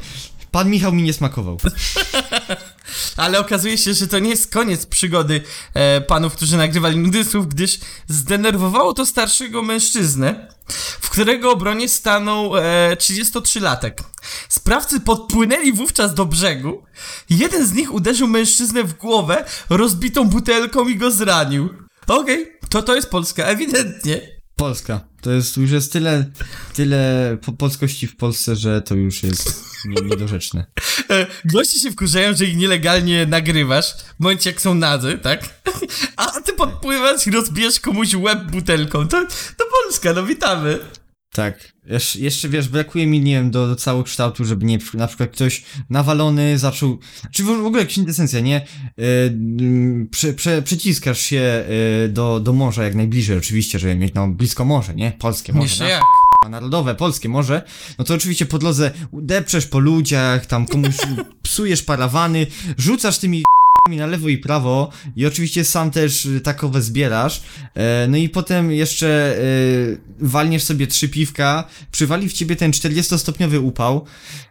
Pan 0.51 0.69
Michał 0.69 0.93
mi 0.93 1.03
nie 1.03 1.13
smakował. 1.13 1.57
Ale 3.17 3.39
okazuje 3.39 3.77
się, 3.77 3.93
że 3.93 4.07
to 4.07 4.19
nie 4.19 4.29
jest 4.29 4.53
koniec 4.53 4.85
przygody 4.85 5.41
e, 5.73 6.01
panów, 6.01 6.35
którzy 6.35 6.57
nagrywali 6.57 6.97
nudystów, 6.97 7.47
gdyż 7.47 7.79
zdenerwowało 8.07 8.93
to 8.93 9.05
starszego 9.05 9.63
mężczyznę, 9.63 10.47
w 11.01 11.09
którego 11.09 11.51
obronie 11.51 11.89
stanął 11.89 12.57
e, 12.57 12.61
33-latek. 12.95 13.93
Sprawcy 14.49 14.99
podpłynęli 14.99 15.73
wówczas 15.73 16.13
do 16.13 16.25
brzegu. 16.25 16.83
Jeden 17.29 17.67
z 17.67 17.73
nich 17.73 17.93
uderzył 17.93 18.27
mężczyznę 18.27 18.83
w 18.83 18.93
głowę 18.93 19.45
rozbitą 19.69 20.29
butelką 20.29 20.87
i 20.87 20.95
go 20.95 21.11
zranił. 21.11 21.69
Okej, 22.07 22.51
to 22.69 22.81
to 22.81 22.95
jest 22.95 23.09
Polska, 23.09 23.43
ewidentnie. 23.43 24.32
Polska. 24.55 25.01
To 25.21 25.31
jest, 25.31 25.57
już 25.57 25.71
jest 25.71 25.93
tyle, 25.93 26.25
tyle 26.73 27.37
po 27.45 27.51
polskości 27.51 28.07
w 28.07 28.15
Polsce, 28.15 28.55
że 28.55 28.81
to 28.81 28.95
już 28.95 29.23
jest 29.23 29.63
nie, 29.85 30.01
niedorzeczne. 30.01 30.65
E, 31.09 31.27
Goście 31.45 31.79
się 31.79 31.91
wkurzają, 31.91 32.35
że 32.35 32.45
ich 32.45 32.57
nielegalnie 32.57 33.25
nagrywasz, 33.25 33.93
w 33.93 34.19
momencie 34.19 34.49
jak 34.49 34.61
są 34.61 34.75
nadzy, 34.75 35.17
tak? 35.17 35.49
A 36.17 36.41
ty 36.41 36.53
podpływasz 36.53 37.27
i 37.27 37.31
rozbijesz 37.31 37.79
komuś 37.79 38.15
łeb 38.15 38.43
butelką. 38.51 39.07
To, 39.07 39.25
to 39.57 39.65
Polska, 39.83 40.13
no 40.13 40.23
witamy. 40.23 40.79
Tak. 41.33 41.73
Jesz, 41.85 42.15
jeszcze 42.15 42.49
wiesz, 42.49 42.69
brakuje 42.69 43.07
mi, 43.07 43.19
nie 43.19 43.35
wiem, 43.35 43.51
do, 43.51 43.67
do 43.67 43.75
całego 43.75 44.03
kształtu, 44.03 44.45
żeby 44.45 44.65
nie, 44.65 44.79
na 44.93 45.07
przykład 45.07 45.29
ktoś 45.29 45.63
nawalony 45.89 46.57
zaczął, 46.57 46.97
czy 47.31 47.43
w, 47.43 47.49
ogóle 47.49 47.85
kwintesencja, 47.85 48.39
nie? 48.39 48.65
Mm, 48.97 50.07
prze, 50.11 50.33
prze, 50.33 50.61
przeciskasz 50.61 51.19
się 51.19 51.65
e, 52.05 52.07
do, 52.07 52.39
do 52.39 52.53
morza 52.53 52.83
jak 52.83 52.95
najbliżej, 52.95 53.37
oczywiście, 53.37 53.79
żeby 53.79 53.95
mieć 53.95 54.13
no, 54.13 54.27
blisko 54.27 54.65
morze, 54.65 54.95
nie? 54.95 55.11
Polskie 55.11 55.53
morze. 55.53 55.65
Jeszcze 55.65 55.89
jak? 55.89 56.01
Narodowe, 56.49 56.95
polskie 56.95 57.29
morze, 57.29 57.61
no 57.97 58.05
to 58.05 58.13
oczywiście 58.13 58.45
po 58.45 58.59
drodze 58.59 58.91
depczesz 59.13 59.67
po 59.67 59.79
ludziach, 59.79 60.45
tam 60.45 60.65
komuś 60.65 60.95
psujesz 61.43 61.83
parawany, 61.83 62.47
rzucasz 62.77 63.17
tymi 63.17 63.43
na 63.89 64.05
lewo 64.05 64.29
i 64.29 64.37
prawo 64.37 64.91
i 65.15 65.25
oczywiście 65.25 65.65
sam 65.65 65.91
też 65.91 66.25
y, 66.25 66.41
takowe 66.41 66.81
zbierasz, 66.81 67.43
e, 67.75 68.07
no 68.09 68.17
i 68.17 68.29
potem 68.29 68.71
jeszcze 68.71 69.37
e, 69.37 69.43
walniesz 70.19 70.63
sobie 70.63 70.87
trzy 70.87 71.09
piwka, 71.09 71.67
przywali 71.91 72.29
w 72.29 72.33
ciebie 72.33 72.55
ten 72.55 72.71
40-stopniowy 72.71 73.59
upał, 73.59 74.05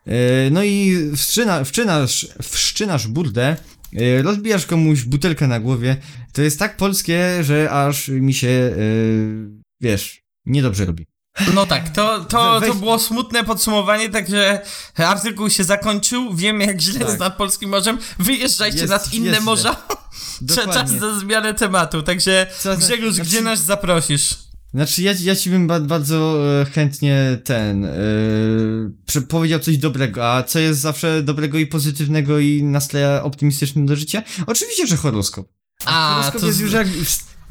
e, 0.07 0.51
no 0.51 0.65
i 0.65 0.97
wszczyna, 1.17 1.65
wszczynasz, 1.65 2.29
wszczynasz 2.43 3.09
burdę, 3.09 3.57
e, 3.97 4.23
rozbijasz 4.23 4.67
komuś 4.67 5.03
butelkę 5.03 5.47
na 5.47 5.61
głowie, 5.61 5.97
to 6.33 6.43
jest 6.43 6.59
tak 6.59 6.77
polskie, 6.77 7.45
że 7.45 7.71
aż 7.71 8.09
mi 8.09 8.35
się, 8.35 8.77
wiesz, 9.81 10.23
niedobrze 10.47 10.85
robi. 10.85 11.12
No 11.55 11.67
tak, 11.67 11.89
to, 11.89 12.25
to, 12.25 12.61
to 12.61 12.75
było 12.75 12.99
smutne 12.99 13.45
podsumowanie, 13.45 14.09
także 14.09 14.61
artykuł 14.97 15.51
się 15.51 15.65
zakończył, 15.65 16.35
wiemy 16.35 16.67
jak 16.67 16.81
źle 16.81 16.99
Tak. 16.99 17.09
jest 17.09 17.21
nad 17.21 17.37
Polskim 17.37 17.71
Morzem, 17.71 17.99
wyjeżdżajcie 18.19 18.79
Jest- 18.79 18.91
nad 18.91 19.13
inne 19.15 19.31
jest 19.31 19.43
morza, 19.43 19.77
Czas 20.73 20.91
na 21.01 21.19
zmianę 21.19 21.55
tematu, 21.55 22.03
także 22.03 22.47
Co 22.59 22.77
Grzegorz, 22.77 23.15
znaczy- 23.15 23.31
gdzie 23.31 23.41
nas 23.41 23.61
zaprosisz? 23.65 24.39
Znaczy, 24.75 25.03
ja, 25.03 25.13
ja 25.21 25.37
ci 25.37 25.51
bym 25.51 25.67
ba 25.67 25.81
bardzo 25.81 26.39
e, 26.61 26.65
chętnie 26.65 27.39
ten, 27.45 27.89
prze- 29.07 29.23
powiedział 29.23 29.61
coś 29.61 29.77
dobrego, 29.79 30.33
a 30.33 30.43
co 30.43 30.59
jest 30.59 30.81
zawsze 30.81 31.23
dobrego 31.23 31.59
i 31.59 31.67
pozytywnego 31.67 32.39
i 32.39 32.63
nastraja 32.63 33.23
optymistycznym 33.23 33.87
do 33.87 33.97
życia? 33.97 34.23
Oczywiście, 34.47 34.87
że 34.87 34.97
horoskop. 34.97 35.49
A, 35.85 36.15
horoskop 36.15 36.41
to 36.41 36.47
jest 36.47 36.61
już 36.61 36.73
jak 36.73 36.89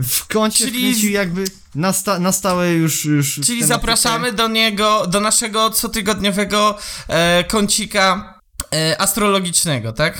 w, 0.03 0.27
kącie 0.27 0.65
Czyli- 0.65 0.79
wkręcił 0.79 1.11
jakby 1.11 1.43
na, 1.75 1.93
sta 1.93 2.19
na 2.19 2.31
stałe 2.31 2.73
już, 2.73 3.05
już 3.05 3.39
Czyli 3.45 3.63
zapraszamy 3.63 4.33
do 4.33 4.47
niego, 4.47 5.07
do 5.07 5.19
naszego 5.19 5.69
cotygodniowego 5.69 6.77
e, 7.07 7.43
kącika 7.43 8.39
e, 8.73 9.01
astrologicznego, 9.01 9.93
tak? 9.93 10.17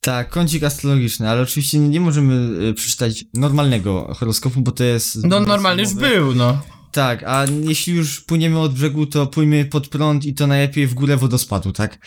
Tak, 0.00 0.28
kącik 0.28 0.62
astrologiczny, 0.62 1.30
ale 1.30 1.42
oczywiście 1.42 1.78
nie 1.78 2.00
możemy 2.00 2.68
e, 2.70 2.74
przeczytać 2.74 3.24
normalnego 3.34 4.14
horoskopu, 4.14 4.60
bo 4.60 4.72
to 4.72 4.84
jest... 4.84 5.24
No 5.24 5.40
normalny 5.40 5.82
już 5.82 5.94
był, 5.94 6.34
no. 6.34 6.62
Tak, 6.92 7.22
a 7.22 7.44
jeśli 7.62 7.94
już 7.94 8.20
płyniemy 8.20 8.60
od 8.60 8.74
brzegu, 8.74 9.06
to 9.06 9.26
płyjmy 9.26 9.64
pod 9.64 9.88
prąd 9.88 10.24
i 10.24 10.34
to 10.34 10.46
najlepiej 10.46 10.86
w 10.86 10.94
górę 10.94 11.16
wodospadu, 11.16 11.72
tak? 11.72 11.98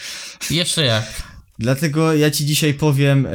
Jeszcze 0.49 0.85
jak. 0.85 1.36
Dlatego 1.59 2.13
ja 2.13 2.31
ci 2.31 2.45
dzisiaj 2.45 2.73
powiem, 2.73 3.25
e, 3.25 3.31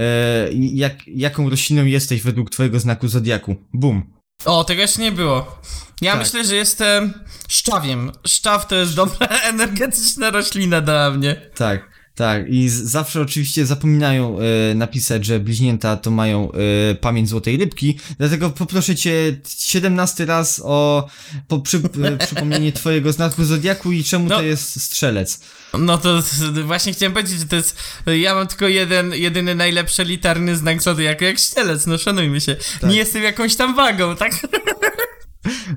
jak, 0.52 0.94
jaką 1.06 1.50
rośliną 1.50 1.84
jesteś 1.84 2.22
według 2.22 2.50
twojego 2.50 2.80
znaku 2.80 3.08
zodiaku. 3.08 3.56
Bum. 3.72 4.02
O, 4.44 4.64
tego 4.64 4.80
jeszcze 4.80 5.02
nie 5.02 5.12
było. 5.12 5.60
Ja 6.00 6.12
Tak. 6.12 6.20
myślę, 6.20 6.44
że 6.44 6.54
jestem 6.56 7.12
szczawiem. 7.48 8.12
Szczaw 8.26 8.66
to 8.66 8.74
jest 8.74 8.94
dobra 8.94 9.26
energetyczna 9.52 10.30
roślina 10.30 10.80
dla 10.80 11.10
mnie. 11.10 11.50
Tak, 11.54 11.90
tak. 12.14 12.48
I 12.48 12.68
zawsze 12.68 13.20
oczywiście 13.20 13.66
zapominają 13.66 14.38
e, 14.70 14.74
napisać, 14.74 15.24
że 15.24 15.40
bliźnięta 15.40 15.96
to 15.96 16.10
mają 16.10 16.52
e, 16.52 16.94
pamięć 16.94 17.28
złotej 17.28 17.56
rybki. 17.56 17.98
Dlatego 18.18 18.50
poproszę 18.50 18.96
cię 18.96 19.36
17 19.58 20.26
raz 20.26 20.62
o 20.64 21.08
po, 21.48 21.58
przy, 21.60 21.76
e, 22.04 22.16
przypomnienie 22.26 22.72
twojego 22.72 23.12
znaku 23.12 23.44
zodiaku 23.44 23.92
i 23.92 24.04
czemu 24.04 24.28
No. 24.28 24.36
to 24.36 24.42
jest 24.42 24.82
strzelec. 24.82 25.40
No 25.78 25.98
to 25.98 26.22
właśnie 26.64 26.92
chciałem 26.92 27.12
powiedzieć, 27.12 27.38
że 27.38 27.46
to 27.46 27.56
jest. 27.56 27.76
Ja 28.06 28.34
mam 28.34 28.46
tylko 28.46 28.68
jeden, 28.68 29.14
jedyny 29.14 29.54
najlepszy 29.54 30.04
litarny 30.04 30.56
znak 30.56 30.82
zodiaku 30.82 31.24
jak 31.24 31.38
ścielec, 31.38 31.86
no 31.86 31.98
szanujmy 31.98 32.40
się. 32.40 32.56
Tak. 32.80 32.90
Nie 32.90 32.96
jestem 32.96 33.22
jakąś 33.22 33.56
tam 33.56 33.74
wagą, 33.76 34.16
tak? 34.16 34.32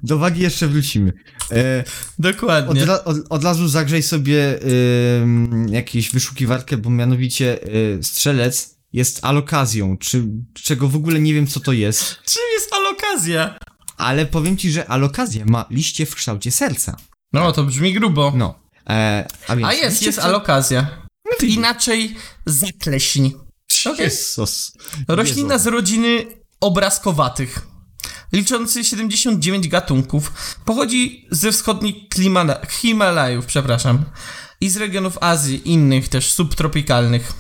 Do 0.03 0.17
wagi 0.17 0.41
jeszcze 0.41 0.67
wrócimy. 0.67 1.13
E, 1.51 1.83
Dokładnie. 2.19 2.81
Od, 2.83 2.87
ra- 2.87 3.03
od, 3.03 3.17
od 3.29 3.43
razu 3.43 3.67
zagrzej 3.67 4.03
sobie 4.03 4.59
ym, 5.21 5.67
jakąś 5.69 6.09
wyszukiwarkę, 6.11 6.77
bo 6.77 6.89
mianowicie 6.89 7.63
y, 7.67 7.99
strzelec 8.03 8.75
jest 8.93 9.25
alokazją, 9.25 9.97
czy, 9.97 10.23
czego 10.53 10.87
w 10.87 10.95
ogóle 10.95 11.19
nie 11.19 11.33
wiem 11.33 11.47
co 11.47 11.59
to 11.59 11.71
jest, 11.71 12.03
Czym 12.25 12.41
jest 12.53 12.73
alokazja? 12.73 13.57
ale 13.97 14.25
powiem 14.25 14.57
ci, 14.57 14.71
że 14.71 14.87
alokazja 14.89 15.45
ma 15.45 15.65
liście 15.69 16.05
w 16.05 16.15
kształcie 16.15 16.51
serca. 16.51 16.97
No 17.33 17.51
to 17.51 17.63
brzmi 17.63 17.93
grubo. 17.93 18.33
No. 18.35 18.59
E, 18.89 19.27
a, 19.47 19.55
więc 19.55 19.69
A 19.69 19.73
jest, 19.73 20.01
jest 20.01 20.19
alokazja. 20.19 20.87
Ty- 21.39 21.47
Inaczej 21.47 22.15
zakleśń. 22.45 23.31
Okej. 23.85 24.03
Jezus. 24.05 24.71
Roślina 25.07 25.53
Jezu. 25.53 25.63
z 25.63 25.67
rodziny 25.67 26.25
obrazkowatych. 26.61 27.67
Liczący 28.35 28.83
79 28.83 29.67
gatunków. 29.67 30.31
Pochodzi 30.65 31.27
ze 31.31 31.51
wschodnich 31.51 31.95
Himalajów, 32.69 33.45
przepraszam. 33.45 34.05
I 34.61 34.69
z 34.69 34.77
regionów 34.77 35.17
Azji, 35.21 35.69
innych 35.71 36.09
też 36.09 36.31
subtropikalnych. 36.31 37.33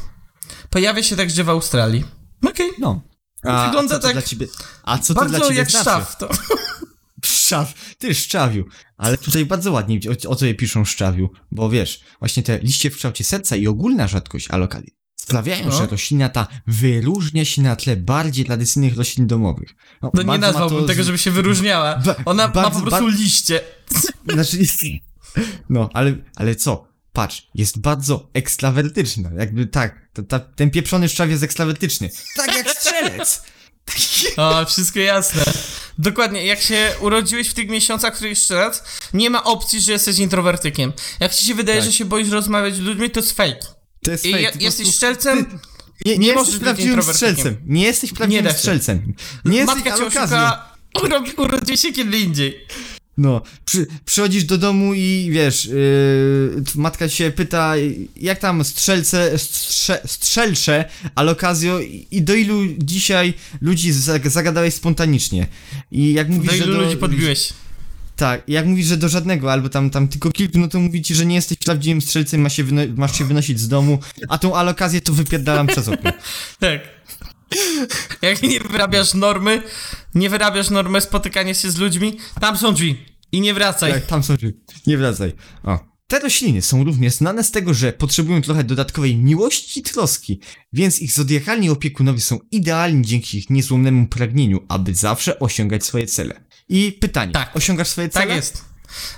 Pojawia 0.69 1.03
się 1.03 1.15
także 1.15 1.43
w 1.43 1.49
Australii. 1.49 2.03
Okej. 2.45 2.69
No. 2.79 3.01
A, 3.43 3.65
Wygląda 3.65 3.95
a 3.95 3.97
co 3.97 4.01
to 4.01 4.07
tak 4.07 4.13
dla 4.13 4.21
ciebie, 4.21 4.47
A 4.83 4.97
co 4.97 5.13
to 5.13 5.21
dla 5.21 5.29
Bardzo 5.29 5.47
ciebie 5.47 5.59
jak 5.59 5.71
znaczy? 5.71 5.83
szczaw. 5.83 6.17
To. 6.17 6.29
Szczaw, 7.25 7.73
ty 7.97 8.15
szczawiu. 8.15 8.65
Ale 8.97 9.17
tutaj 9.17 9.45
bardzo 9.45 9.71
ładnie 9.71 9.99
o, 10.27 10.29
o 10.29 10.35
co 10.35 10.45
je 10.45 10.55
piszą 10.55 10.85
szczawiu, 10.85 11.29
bo 11.51 11.69
wiesz, 11.69 12.03
właśnie 12.19 12.43
te 12.43 12.59
liście 12.59 12.91
w 12.91 12.95
kształcie 12.95 13.23
serca 13.23 13.55
i 13.55 13.67
ogólna 13.67 14.07
rzadkość 14.07 14.49
alokali 14.49 14.95
sprawiają, 15.15 15.65
No. 15.65 15.71
że 15.77 15.87
roślina 15.87 16.29
ta 16.29 16.47
wyróżnia 16.67 17.45
się 17.45 17.61
na 17.61 17.75
tle 17.75 17.95
bardziej 17.95 18.45
tradycyjnych 18.45 18.97
roślin 18.97 19.27
domowych. 19.27 19.75
No 20.01 20.11
nie 20.13 20.23
bardzo 20.23 20.27
ma 20.27 20.37
nazwałbym 20.37 20.79
to 20.81 20.87
tego, 20.87 21.03
żeby 21.03 21.17
się 21.17 21.31
wyróżniała. 21.31 21.95
Ba- 21.97 22.15
Ona 22.25 22.47
ma 22.47 22.53
bardzo- 22.53 22.79
po 22.79 22.85
prostu 22.85 23.07
liście. 23.07 23.61
Znaczy, 24.33 24.57
no, 25.69 25.89
ale, 25.93 26.13
ale 26.35 26.55
co? 26.55 26.87
Patrz, 27.13 27.47
jest 27.55 27.79
bardzo 27.79 28.29
ekstrawertyczna, 28.33 29.29
jakby 29.37 29.65
tak, 29.67 30.09
to, 30.13 30.23
ta, 30.23 30.39
ten 30.39 30.71
pieprzony 30.71 31.09
szczaw 31.09 31.29
jest 31.29 31.43
ekstrawertyczny. 31.43 32.09
Tak 32.35 32.55
jak 32.55 32.69
strzelec! 32.69 33.41
O, 34.37 34.65
wszystko 34.65 34.99
jasne. 34.99 35.43
Dokładnie, 35.97 36.45
jak 36.45 36.61
się 36.61 36.91
urodziłeś 37.01 37.47
w 37.49 37.53
tych 37.53 37.69
miesiącach, 37.69 38.13
których 38.13 38.29
jeszcze 38.29 38.55
raz, 38.55 38.83
nie 39.13 39.29
ma 39.29 39.43
opcji, 39.43 39.81
że 39.81 39.91
jesteś 39.91 40.19
introwertykiem. 40.19 40.93
Jak 41.19 41.33
ci 41.35 41.45
się 41.45 41.55
wydaje, 41.55 41.77
Tak. 41.79 41.85
że 41.91 41.93
się 41.97 42.05
boisz 42.05 42.29
rozmawiać 42.29 42.75
z 42.75 42.79
ludźmi, 42.79 43.09
to 43.09 43.19
jest 43.19 43.31
fake. 43.31 43.59
To 44.05 44.11
jest 44.11 44.25
I 44.25 44.31
fake, 44.31 44.51
po 44.51 44.63
jesteś 44.63 44.95
szczelcem, 44.95 45.45
Nie, 46.05 46.11
nie, 46.11 46.17
Nie 46.17 46.27
jesteś 46.27 46.57
prawdziwym 46.57 47.03
strzelcem. 47.03 47.55
Nie 47.65 47.83
jesteś 47.83 48.13
prawdziwym 48.13 48.45
się. 48.45 48.53
strzelcem. 48.57 49.13
Nie 49.45 49.57
jesteś 49.57 49.75
matka 49.75 49.89
cię 49.97 50.05
oszuka, 50.05 50.27
się 51.77 51.93
kiedy 51.93 52.19
indziej. 52.19 52.65
No, 53.17 53.41
przy, 53.65 53.87
przychodzisz 54.05 54.43
do 54.43 54.57
domu 54.57 54.93
i 54.93 55.29
wiesz, 55.31 55.65
yy, 55.65 56.63
matka 56.75 57.09
się 57.09 57.31
pyta, 57.31 57.73
jak 58.15 58.39
tam 58.39 58.63
strzelce, 58.65 59.37
strze, 59.37 60.01
strzelcze, 60.05 60.85
alokazjo 61.15 61.79
i, 61.79 62.07
i 62.11 62.21
do 62.21 62.35
ilu 62.35 62.61
dzisiaj 62.77 63.33
ludzi 63.61 63.91
zag- 63.93 64.29
zagadałeś 64.29 64.73
spontanicznie. 64.73 65.47
I 65.91 66.13
jak 66.13 66.29
mówisz, 66.29 66.51
Do 66.51 66.57
że 66.57 66.63
ilu 66.63 66.73
do, 66.73 66.81
ludzi 66.81 66.97
podbiłeś? 66.97 67.53
Tak, 68.15 68.43
jak 68.47 68.65
mówisz, 68.65 68.85
że 68.85 68.97
do 68.97 69.09
żadnego, 69.09 69.51
albo 69.51 69.69
tam, 69.69 69.89
tam 69.89 70.07
tylko 70.07 70.31
kilku, 70.31 70.59
no 70.59 70.67
to 70.67 70.79
mówi 70.79 71.01
ci, 71.01 71.15
że 71.15 71.25
nie 71.25 71.35
jesteś 71.35 71.57
prawdziwym 71.57 72.01
strzelcem, 72.01 72.41
masz 72.41 72.55
się, 72.55 72.63
masz 72.97 73.17
się 73.17 73.25
wynosić 73.25 73.59
z 73.59 73.67
domu, 73.67 73.99
a 74.29 74.37
tą 74.37 74.55
alokazję 74.55 75.01
to 75.01 75.13
wypierdalam 75.13 75.67
przez 75.67 75.87
okno. 75.87 76.11
Tak. 76.59 76.81
Jak 78.21 78.41
nie 78.41 78.59
wyrabiasz 78.59 79.13
normy, 79.13 79.63
nie 80.15 80.29
wyrabiasz 80.29 80.69
normy 80.69 81.01
spotykania 81.01 81.53
się 81.53 81.71
z 81.71 81.77
ludźmi, 81.77 82.17
tam 82.41 82.57
są 82.57 82.73
drzwi 82.73 83.05
i 83.31 83.41
nie 83.41 83.53
wracaj. 83.53 83.93
Tak, 83.93 84.05
tam 84.05 84.23
są 84.23 84.35
drzwi. 84.35 84.53
Nie 84.87 84.97
wracaj. 84.97 85.33
O. 85.63 85.95
Te 86.07 86.19
rośliny 86.19 86.61
są 86.61 86.83
również 86.83 87.13
znane 87.13 87.43
z 87.43 87.51
tego, 87.51 87.73
że 87.73 87.93
potrzebują 87.93 88.41
trochę 88.41 88.63
dodatkowej 88.63 89.15
miłości 89.15 89.79
i 89.79 89.83
troski, 89.83 90.39
więc 90.73 91.01
ich 91.01 91.11
zodiakalni 91.11 91.69
opiekunowie 91.69 92.21
są 92.21 92.39
idealni 92.51 93.05
dzięki 93.05 93.37
ich 93.37 93.49
niezłomnemu 93.49 94.07
pragnieniu, 94.07 94.65
aby 94.67 94.95
zawsze 94.95 95.39
osiągać 95.39 95.85
swoje 95.85 96.07
cele. 96.07 96.45
I 96.69 96.91
pytanie, 97.01 97.31
Tak. 97.33 97.55
osiągasz 97.55 97.87
swoje 97.87 98.09
cele? 98.09 98.25
Tak 98.27 98.35
jest. 98.35 98.65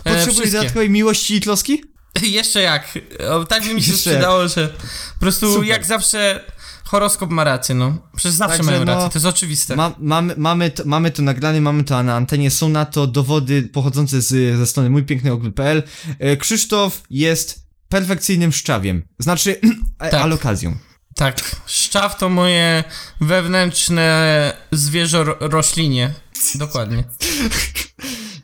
E, 0.04 0.16
Potrzebujesz 0.16 0.52
dodatkowej 0.52 0.89
miłości 0.89 1.36
i 1.36 1.41
troski? 1.41 1.84
Jeszcze 2.22 2.62
jak. 2.62 3.00
O, 3.32 3.45
tak 3.45 3.64
by 3.64 3.74
mi 3.74 3.82
się 3.84 3.91
Jeszcze 3.91 4.10
przydało, 4.12 4.48
że 4.48 4.68
po 5.14 5.20
prostu 5.20 5.54
Super. 5.54 5.68
jak 5.68 5.86
zawsze 5.86 6.43
horoskop 6.86 7.30
ma 7.30 7.43
rację, 7.43 7.76
no. 7.76 7.98
Przecież 8.16 8.32
zawsze 8.36 8.58
Także 8.58 8.72
mają 8.72 8.86
no, 8.86 8.93
rację, 8.93 9.10
to 9.10 9.18
jest 9.18 9.26
oczywiste. 9.26 9.76
Ma, 9.76 9.95
mamy, 10.00 10.34
mamy, 10.38 10.72
to, 10.72 10.84
mamy 10.86 11.12
to 11.12 11.22
nagrane, 11.22 11.62
mamy 11.62 11.84
to 11.84 12.04
na 12.04 12.16
antenie, 12.16 12.52
są 12.52 12.70
na 12.70 12.86
to 12.86 13.08
dowody 13.08 13.64
pochodzące 13.64 14.22
z, 14.22 14.58
ze 14.58 14.68
strony 14.68 14.89
mójpięknyogl.pl. 14.89 15.84
E, 16.20 16.38
Krzysztof 16.38 17.04
jest 17.10 17.68
perfekcyjnym 17.89 18.52
szczawiem, 18.52 19.04
znaczy 19.20 19.60
Tak. 19.98 20.14
alokazją. 20.14 20.76
Tak, 21.16 21.56
szczaw 21.66 22.18
to 22.18 22.30
moje 22.30 22.84
wewnętrzne 23.22 24.54
zwierzę 24.72 25.24
ro- 25.24 25.38
roślinie. 25.39 26.14
Dokładnie. 26.55 27.03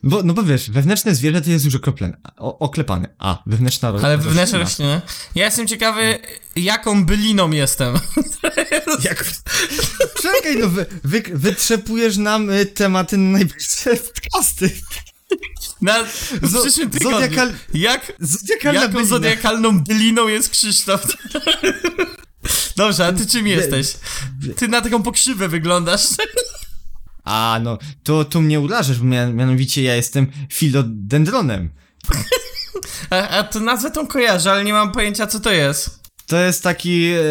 Bo, 0.04 0.24
no 0.24 0.34
bo 0.34 0.44
wiesz, 0.44 0.72
wewnętrzne 0.72 1.16
zwierzę 1.16 1.42
to 1.42 1.50
jest 1.50 1.66
już 1.66 1.76
o, 2.38 2.60
oklepane, 2.60 3.16
a 3.18 3.44
wewnętrzna 3.46 3.92
ro- 3.92 4.00
Ale 4.04 4.18
wewnętrzne 4.18 4.60
roślina. 4.60 5.02
Ja 5.36 5.46
jestem 5.46 5.68
ciekawy, 5.68 6.20
jaką 6.56 7.06
byliną 7.06 7.52
jestem. 7.52 7.96
Jak... 9.04 9.26
Czekaj, 10.22 10.58
no 10.60 10.68
wy, 10.70 10.86
wy, 11.04 11.24
wytrzepujesz 11.34 12.18
nam 12.18 12.50
y, 12.50 12.66
tematy 12.66 13.18
na 13.18 13.32
najbliższe 13.38 13.96
podcasty. 13.96 14.72
Na 15.82 16.04
w 16.04 16.62
przyszłym 16.62 16.90
tygodniu. 16.90 17.20
zodiakal- 17.20 17.54
Jak, 17.74 18.14
Zodiakalna 18.20 18.82
jaką 18.82 18.94
bylina. 18.94 19.10
zodiakalną 19.10 19.80
byliną 19.84 20.28
jest 20.28 20.50
Krzysztof? 20.50 21.06
Dobrze, 22.76 23.06
a 23.08 23.14
ty 23.14 23.28
czym 23.28 23.48
jesteś? 23.48 23.94
Ty 24.58 24.68
na 24.68 24.82
taką 24.82 25.04
pokrzywę 25.04 25.48
wyglądasz. 25.50 26.02
A, 27.24 27.60
no, 27.64 27.78
to, 28.04 28.26
to 28.26 28.42
mnie 28.42 28.60
urażasz, 28.60 29.00
bo 29.00 29.06
mia, 29.06 29.28
mianowicie 29.28 29.84
ja 29.84 29.96
jestem 29.96 30.28
filodendronem. 30.52 31.70
A, 33.10 33.28
a 33.30 33.44
to 33.44 33.60
nazwę 33.60 33.92
tą 33.92 34.08
kojarzę, 34.08 34.52
ale 34.52 34.64
nie 34.64 34.74
mam 34.74 34.92
pojęcia 34.92 35.28
co 35.28 35.40
to 35.40 35.52
jest. 35.52 36.04
To 36.28 36.38
jest 36.38 36.64
taki, 36.64 37.12
e, 37.14 37.22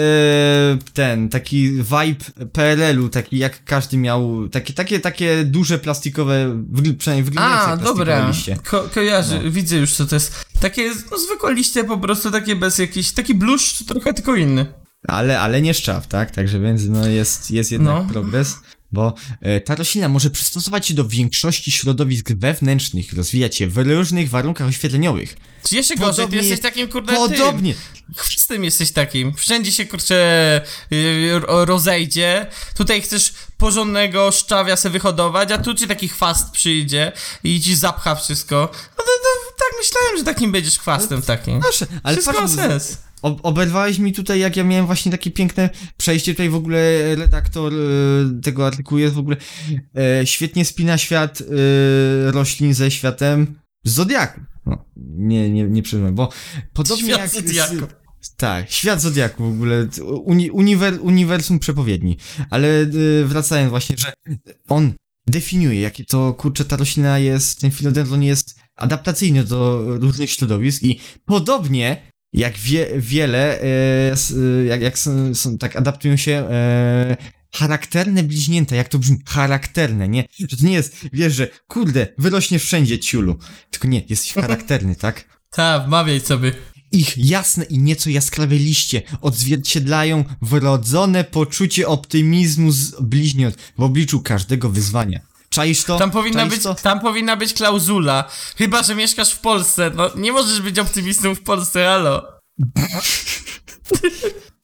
ten, 0.94 1.28
taki 1.28 1.70
vibe 1.70 2.24
PRL-u, 2.52 3.08
taki 3.08 3.38
jak 3.38 3.64
każdy 3.64 3.96
miał, 3.96 4.48
takie, 4.48 4.72
takie, 4.74 5.00
takie 5.00 5.44
duże 5.44 5.78
plastikowe, 5.78 6.46
wygl- 6.72 6.96
przynajmniej 6.96 7.24
wyglądające 7.24 7.72
A, 7.72 7.76
dobra. 7.76 8.28
liście. 8.28 8.56
Ko 8.70 8.88
kojarzę, 8.94 9.40
No. 9.44 9.50
widzę 9.50 9.76
już 9.76 9.94
co 9.94 10.06
to 10.06 10.16
jest. 10.16 10.44
Takie 10.60 10.90
no, 11.10 11.18
zwykłe 11.18 11.54
liście 11.54 11.84
po 11.84 11.98
prostu, 11.98 12.30
takie 12.30 12.56
bez 12.56 12.78
jakichś, 12.78 13.10
taki 13.10 13.34
bluszcz, 13.34 13.84
trochę 13.84 14.14
tylko 14.14 14.34
inny. 14.34 14.66
Ale, 15.08 15.40
ale 15.40 15.62
nie 15.62 15.74
szczaw, 15.74 16.06
tak? 16.06 16.30
Także 16.30 16.60
więc 16.60 16.88
no 16.88 17.08
jest, 17.08 17.50
jest 17.50 17.72
jednak 17.72 17.94
No. 17.94 18.12
progres, 18.12 18.56
bo 18.92 19.14
e, 19.40 19.60
ta 19.60 19.74
roślina 19.74 20.08
może 20.08 20.30
przystosować 20.30 20.86
się 20.86 20.94
do 20.94 21.08
większości 21.08 21.72
środowisk 21.72 22.32
wewnętrznych, 22.32 23.12
rozwijać 23.12 23.56
się 23.56 23.66
w 23.66 23.76
różnych 23.78 24.30
warunkach 24.30 24.68
oświetleniowych. 24.68 25.36
Czy 25.68 25.76
jeszcze 25.76 25.96
gorzej, 25.96 26.28
ty 26.28 26.36
jesteś 26.36 26.60
takim 26.60 26.88
kurde 26.88 27.12
Podobnie, 27.12 27.74
Tym, 27.74 28.14
chwistym 28.16 28.64
jesteś 28.64 28.90
takim. 28.92 29.34
Wszędzie 29.34 29.72
się 29.72 29.86
kurczę 29.86 30.60
yy, 30.90 31.38
ro- 31.40 31.64
rozejdzie. 31.64 32.46
Tutaj 32.76 33.02
chcesz 33.02 33.32
porządnego 33.58 34.32
szczawia 34.32 34.76
se 34.76 34.90
wyhodować, 34.90 35.52
a 35.52 35.58
tu 35.58 35.74
ci 35.74 35.86
taki 35.86 36.08
chwast 36.08 36.50
przyjdzie 36.50 37.12
i 37.44 37.60
ci 37.60 37.76
zapcha 37.76 38.14
wszystko. 38.14 38.56
No 38.98 39.04
to, 39.04 39.04
to 39.04 39.54
tak 39.58 39.78
myślałem, 39.78 40.18
że 40.18 40.24
takim 40.24 40.52
będziesz 40.52 40.78
chwastem 40.78 41.22
takim. 41.22 41.60
proszę, 41.60 41.86
ale 42.02 42.16
Wszystko 42.16 42.32
ma 42.32 42.40
patrz, 42.40 42.54
sens. 42.54 42.98
Ob 43.22 43.40
oberwałeś 43.42 43.98
mi 43.98 44.12
tutaj, 44.12 44.40
jak 44.40 44.56
ja 44.56 44.64
miałem 44.64 44.86
właśnie 44.86 45.12
takie 45.12 45.30
piękne 45.30 45.70
przejście, 45.96 46.32
tutaj 46.32 46.48
w 46.48 46.54
ogóle 46.54 47.14
redaktor 47.14 47.72
e, 47.74 47.78
tego 48.42 48.66
artykułu 48.66 48.98
jest 48.98 49.14
w 49.14 49.18
ogóle 49.18 49.36
e, 49.96 50.26
świetnie 50.26 50.64
spina 50.64 50.98
świat 50.98 51.40
e, 51.40 51.44
roślin 52.32 52.74
ze 52.74 52.90
światem 52.90 53.54
zodiaku. 53.84 54.40
No, 54.66 54.84
nie, 54.96 55.50
nie, 55.50 55.64
nie 55.64 55.82
przeżyłem, 55.82 56.14
bo 56.14 56.28
podobnie 56.72 57.14
Świat 57.14 57.34
jak... 57.34 57.44
Zodiaku. 57.68 57.92
Tak, 58.36 58.70
świat 58.70 59.00
Zodiaku 59.00 59.44
w 59.44 59.54
ogóle, 59.54 59.88
uni, 60.24 60.50
uniwer, 60.50 60.98
uniwersum 61.00 61.58
przepowiedni. 61.58 62.16
Ale 62.50 62.86
wracając 63.24 63.70
właśnie, 63.70 63.96
że 63.98 64.12
on 64.68 64.92
definiuje, 65.26 65.80
jakie 65.80 66.04
to, 66.04 66.34
kurczę, 66.34 66.64
ta 66.64 66.76
roślina 66.76 67.18
jest, 67.18 67.60
ten 67.60 67.70
filodendron 67.70 68.22
jest 68.22 68.60
adaptacyjny 68.76 69.44
do 69.44 69.84
różnych 69.98 70.30
środowisk 70.30 70.82
i 70.82 71.00
podobnie 71.24 72.11
jak 72.32 72.58
wie, 72.58 72.88
wiele, 72.96 73.60
e, 73.60 74.14
y, 74.36 74.64
jak, 74.64 74.82
jak 74.82 74.98
są, 74.98 75.34
są, 75.34 75.58
tak 75.58 75.76
adaptują 75.76 76.16
się 76.16 76.32
e, 76.32 77.16
charakterne 77.54 78.22
bliźnięta, 78.22 78.76
jak 78.76 78.88
to 78.88 78.98
brzmi, 78.98 79.18
charakterne, 79.28 80.08
nie? 80.08 80.24
Że 80.38 80.56
to 80.56 80.66
nie 80.66 80.72
jest, 80.72 80.96
wiesz, 81.12 81.34
że 81.34 81.48
kurde, 81.68 82.06
wyrośniesz 82.18 82.62
wszędzie, 82.62 82.98
ciulu. 82.98 83.38
Tylko 83.70 83.88
nie, 83.88 84.02
jesteś 84.08 84.32
charakterny, 84.32 84.96
tak? 84.96 85.24
Ta, 85.50 85.78
wmawiaj 85.78 86.20
sobie. 86.20 86.52
Ich 86.92 87.18
jasne 87.18 87.64
i 87.64 87.78
nieco 87.78 88.10
jaskrawe 88.10 88.56
liście 88.56 89.02
odzwierciedlają 89.20 90.24
wrodzone 90.42 91.24
poczucie 91.24 91.88
optymizmu 91.88 92.72
z 92.72 93.00
bliźniąt 93.00 93.56
w 93.78 93.82
obliczu 93.82 94.20
każdego 94.20 94.68
wyzwania. 94.68 95.20
Czaisz 95.52 95.84
to? 95.84 95.98
Tam 95.98 96.10
powinna, 96.10 96.40
Czaisz 96.40 96.54
być, 96.54 96.62
to? 96.62 96.74
tam 96.74 97.00
powinna 97.00 97.36
być 97.36 97.54
klauzula. 97.54 98.28
Chyba, 98.56 98.82
że 98.82 98.94
mieszkasz 98.94 99.32
w 99.32 99.38
Polsce. 99.40 99.90
No, 99.94 100.10
nie 100.16 100.32
możesz 100.32 100.60
być 100.60 100.78
optymistą 100.78 101.34
w 101.34 101.40
Polsce, 101.40 101.84
halo. 101.84 102.22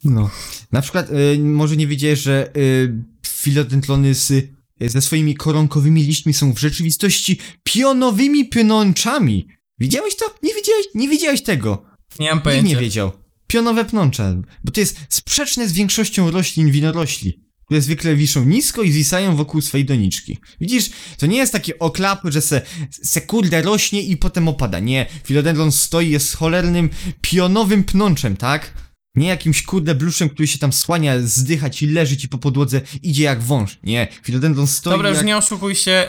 No. 0.04 0.30
Na 0.72 0.82
przykład, 0.82 1.10
y, 1.10 1.38
może 1.38 1.76
nie 1.76 1.86
wiedziałeś, 1.86 2.18
że 2.18 2.50
y, 2.56 2.94
filodendrony 3.26 4.14
z, 4.14 4.30
y, 4.30 4.48
ze 4.80 5.02
swoimi 5.02 5.34
koronkowymi 5.34 6.02
liśćmi 6.02 6.34
są 6.34 6.52
w 6.54 6.58
rzeczywistości 6.58 7.38
pionowymi 7.62 8.44
pnączami. 8.44 9.48
Widziałeś 9.78 10.16
to? 10.16 10.24
Nie 10.42 10.54
widziałeś? 10.54 10.86
Nie 10.94 11.08
widziałeś 11.08 11.42
tego. 11.42 11.82
Nie 12.18 12.28
mam 12.28 12.36
Nikt 12.36 12.44
pojęcia. 12.44 12.68
nie 12.68 12.76
wiedział. 12.76 13.12
Pionowe 13.46 13.84
pnącza, 13.84 14.34
bo 14.64 14.72
to 14.72 14.80
jest 14.80 14.96
sprzeczne 15.08 15.68
z 15.68 15.72
większością 15.72 16.30
roślin 16.30 16.70
winorośli, 16.70 17.40
które 17.68 17.80
zwykle 17.80 18.16
wiszą 18.16 18.44
nisko 18.44 18.82
i 18.82 18.92
zwisają 18.92 19.36
wokół 19.36 19.60
swojej 19.60 19.84
doniczki. 19.84 20.38
Widzisz, 20.60 20.90
to 21.18 21.26
nie 21.26 21.36
jest 21.38 21.52
takie 21.52 21.78
oklapy, 21.78 22.32
że 22.32 22.40
se, 22.40 22.62
se 22.90 23.20
kurde 23.20 23.62
rośnie 23.62 24.02
i 24.02 24.16
potem 24.16 24.48
opada. 24.48 24.78
Nie, 24.78 25.06
filodendron 25.24 25.72
stoi, 25.72 26.10
jest 26.10 26.36
cholernym 26.36 26.90
pionowym 27.20 27.84
pnączem, 27.84 28.36
tak? 28.36 28.72
Nie 29.14 29.28
jakimś 29.28 29.62
kurde 29.62 29.94
bluszem, 29.94 30.28
który 30.28 30.46
się 30.46 30.58
tam 30.58 30.72
słania, 30.72 31.20
zdychać 31.20 31.82
i 31.82 31.86
leży 31.86 32.16
ci 32.16 32.28
po 32.28 32.38
podłodze, 32.38 32.80
idzie 33.02 33.24
jak 33.24 33.42
wąż. 33.42 33.78
Nie, 33.82 34.08
filodendron 34.22 34.66
stoi 34.66 34.92
Dobra, 34.92 35.08
jak... 35.08 35.18
już 35.18 35.26
nie 35.26 35.36
oszukuj 35.36 35.74
się. 35.74 36.06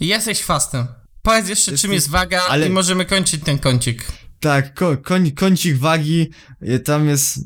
Jesteś 0.00 0.40
chwastem. 0.40 0.86
Powiedz 1.22 1.48
jeszcze, 1.48 1.64
czym 1.64 1.72
Jesteś- 1.74 1.92
jest 1.94 2.08
waga 2.10 2.42
ale- 2.48 2.66
i 2.66 2.70
możemy 2.70 3.04
kończyć 3.04 3.44
ten 3.44 3.58
kącik. 3.58 4.04
Tak, 4.40 4.74
ko, 4.74 4.96
koń, 4.96 5.30
kącik 5.30 5.76
wagi, 5.78 6.30
y, 6.68 6.78
tam 6.80 7.08
jest 7.08 7.38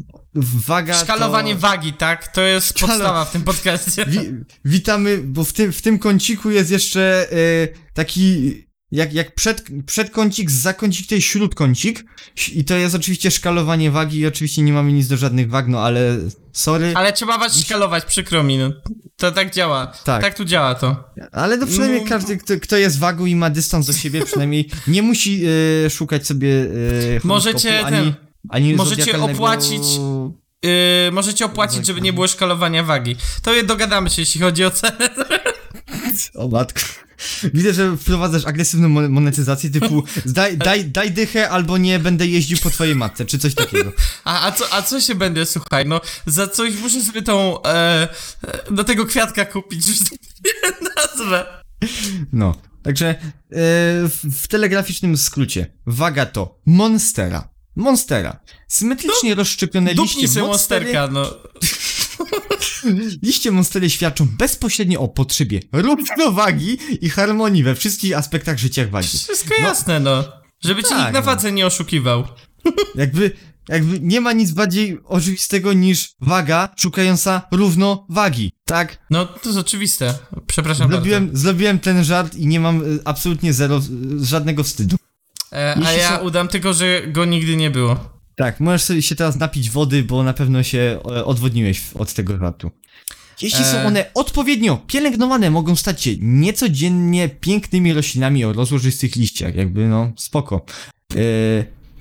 waga 0.67 0.95
Szkalowanie 0.95 1.55
to... 1.55 1.61
wagi, 1.61 1.93
tak? 1.93 2.29
To 2.29 2.41
jest 2.43 2.69
Szkalo- 2.79 2.87
podstawa 2.89 3.25
w 3.25 3.33
tym 3.33 3.43
podcastie. 3.43 4.05
Wi 4.13 4.19
witamy, 4.65 5.19
bo 5.25 5.45
w 5.45 5.53
tym, 5.53 5.73
w 5.73 5.83
tym 5.83 5.99
kąciku 5.99 6.51
jest 6.51 6.71
jeszcze 6.71 7.27
e, 7.33 7.69
taki, 7.95 8.53
jak, 8.91 9.13
jak 9.15 9.35
przed, 9.35 9.63
przedkącik, 9.87 10.51
zakącik, 10.51 11.07
to 11.09 11.15
jest 11.15 11.27
śródkącik 11.27 12.05
i 12.53 12.65
to 12.65 12.75
jest 12.77 12.95
oczywiście 12.95 13.31
szkalowanie 13.31 13.91
wagi 13.91 14.19
i 14.19 14.27
oczywiście 14.27 14.63
nie 14.63 14.73
mamy 14.73 14.93
nic 14.93 15.09
do 15.09 15.17
żadnych 15.17 15.51
wag, 15.51 15.69
no 15.69 15.81
ale 15.81 16.19
sorry, 16.53 16.93
Ale 16.97 17.13
trzeba 17.13 17.39
was 17.39 17.61
szkalować, 17.61 18.05
przykro 18.05 18.43
mi, 18.43 18.59
no. 18.59 18.71
To 19.17 19.33
tak 19.33 19.55
działa. 19.55 19.87
Tak. 20.05 20.23
Tak 20.23 20.35
tu 20.37 20.45
działa 20.45 20.75
to. 20.75 21.05
ale 21.33 21.57
no 21.57 21.67
przynajmniej 21.67 22.03
No. 22.03 22.09
każdy, 22.09 22.37
kto, 22.37 22.55
kto 22.63 22.77
jest 22.77 22.99
wagą 22.99 23.27
i 23.27 23.37
ma 23.37 23.51
dystans 23.51 23.87
do 23.87 23.93
siebie, 23.93 24.25
przynajmniej 24.27 24.71
nie 24.89 25.03
musi 25.03 25.43
e, 25.87 25.91
szukać 25.91 26.27
sobie 26.27 26.49
horoskopu, 27.03 27.29
Możecie 27.29 27.87
ani, 27.87 27.97
ten- 27.97 28.15
ani 28.49 28.75
możecie 28.75 29.13
opłacić- 29.19 29.99
Yy, 30.63 30.71
możecie 31.13 31.45
opłacić, 31.45 31.87
żeby 31.87 32.01
nie 32.01 32.13
było 32.13 32.29
szkalowania 32.29 32.83
wagi. 32.83 33.17
To 33.43 33.55
je 33.55 33.65
dogadamy 33.65 34.11
się, 34.11 34.23
jeśli 34.23 34.41
chodzi 34.41 34.65
o 34.65 34.71
cenę. 34.71 35.09
O 36.35 36.49
matko. 36.49 36.81
Widzę, 37.55 37.75
że 37.75 37.97
wprowadzasz 37.97 38.45
agresywną 38.47 38.89
mo- 38.89 39.09
monetyzację 39.09 39.71
typu 39.71 40.05
daj, 40.27 40.59
daj, 40.59 40.85
daj 40.85 41.11
dychę 41.11 41.51
albo 41.51 41.79
nie 41.79 41.99
będę 41.99 42.27
jeździł 42.27 42.59
po 42.59 42.71
twojej 42.71 42.97
matce, 42.97 43.25
czy 43.25 43.39
coś 43.39 43.55
takiego. 43.55 43.93
A, 44.25 44.47
a, 44.47 44.53
co, 44.53 44.73
a 44.73 44.83
co 44.83 45.01
się 45.01 45.15
będę, 45.15 45.47
słuchaj, 45.47 45.87
no 45.87 46.01
za 46.27 46.47
coś 46.49 46.75
muszę 46.75 47.03
sobie 47.03 47.23
tą, 47.23 47.63
e, 47.63 47.69
e, 47.69 48.09
do 48.71 48.85
tego 48.85 49.07
kwiatka 49.07 49.45
kupić, 49.45 49.89
już 49.89 49.99
nazwę. 50.97 51.63
No. 52.33 52.55
Także 52.83 53.07
e, 53.09 53.17
w, 54.09 54.21
w 54.33 54.49
telegraficznym 54.49 55.17
skrócie. 55.17 55.67
Waga 55.87 56.27
to 56.27 56.61
monstera. 56.67 57.49
Monstera. 57.77 58.41
Symetrycznie 58.69 59.35
rozszczepione 59.35 59.95
liście 59.95 60.41
monsterka, 60.41 61.09
no. 61.09 61.31
Liście 63.23 63.51
monstery 63.51 63.91
świadczą 63.91 64.27
bezpośrednio 64.39 65.01
o 65.01 65.09
potrzebie 65.09 65.61
równowagi 65.73 66.79
i 67.01 67.09
harmonii 67.09 67.63
we 67.63 67.75
wszystkich 67.75 68.17
aspektach 68.17 68.59
życia 68.59 68.87
wagi. 68.89 69.09
Wszystko 69.09 69.55
jasne, 69.55 70.01
no. 70.01 70.25
Żeby 70.65 70.83
cię 70.83 70.89
Tak, 70.89 70.99
nikt 70.99 71.13
na 71.13 71.21
no. 71.21 71.27
wadze 71.27 71.53
nie 71.53 71.67
oszukiwał. 71.67 72.25
Jakby, 72.95 73.33
jakby 73.69 74.01
nie 74.01 74.21
ma 74.21 74.33
nic 74.33 74.51
bardziej 74.51 74.99
oczywistego 75.05 75.73
niż 75.73 76.15
waga 76.21 76.69
szukająca 76.77 77.43
równowagi, 77.51 78.53
tak? 78.65 78.99
No, 79.11 79.27
to 79.27 79.49
jest 79.49 79.59
oczywiste. 79.59 80.15
Przepraszam 80.47 80.91
Zrobiłem, 80.91 81.31
zrobiłem 81.33 81.79
ten 81.79 82.05
żart 82.05 82.35
i 82.35 82.47
nie 82.47 82.61
mam 82.61 82.83
y, 82.83 82.99
absolutnie 83.05 83.53
zero, 83.53 83.79
y, 84.21 84.25
żadnego 84.25 84.65
wstydu. 84.65 84.97
E, 85.57 85.77
a 85.87 85.93
ja 85.93 86.19
są- 86.19 86.25
udam 86.25 86.49
tylko, 86.49 86.75
że 86.75 87.03
go 87.07 87.25
nigdy 87.25 87.57
nie 87.57 87.71
było. 87.71 88.17
Tak, 88.35 88.61
możesz 88.61 88.83
sobie 88.83 89.03
się 89.03 89.15
teraz 89.15 89.37
napić 89.37 89.71
wody, 89.71 90.03
bo 90.03 90.23
na 90.23 90.33
pewno 90.33 90.63
się 90.63 90.99
e, 91.05 91.25
odwodniłeś 91.25 91.83
od 91.95 92.15
tego 92.15 92.39
żartu. 92.39 92.71
Jeśli 93.43 93.65
są 93.65 93.77
E. 93.77 93.85
one 93.87 94.05
odpowiednio 94.15 94.77
pielęgnowane, 94.87 95.51
mogą 95.51 95.77
stać 95.77 96.03
się 96.03 96.11
niecodziennie 96.21 97.29
pięknymi 97.29 97.93
roślinami 97.93 98.45
o 98.45 98.53
rozłożystych 98.53 99.17
liściach, 99.17 99.55
jakby 99.55 99.89
no, 99.89 100.13
spoko. 100.17 100.65
E, 101.15 101.19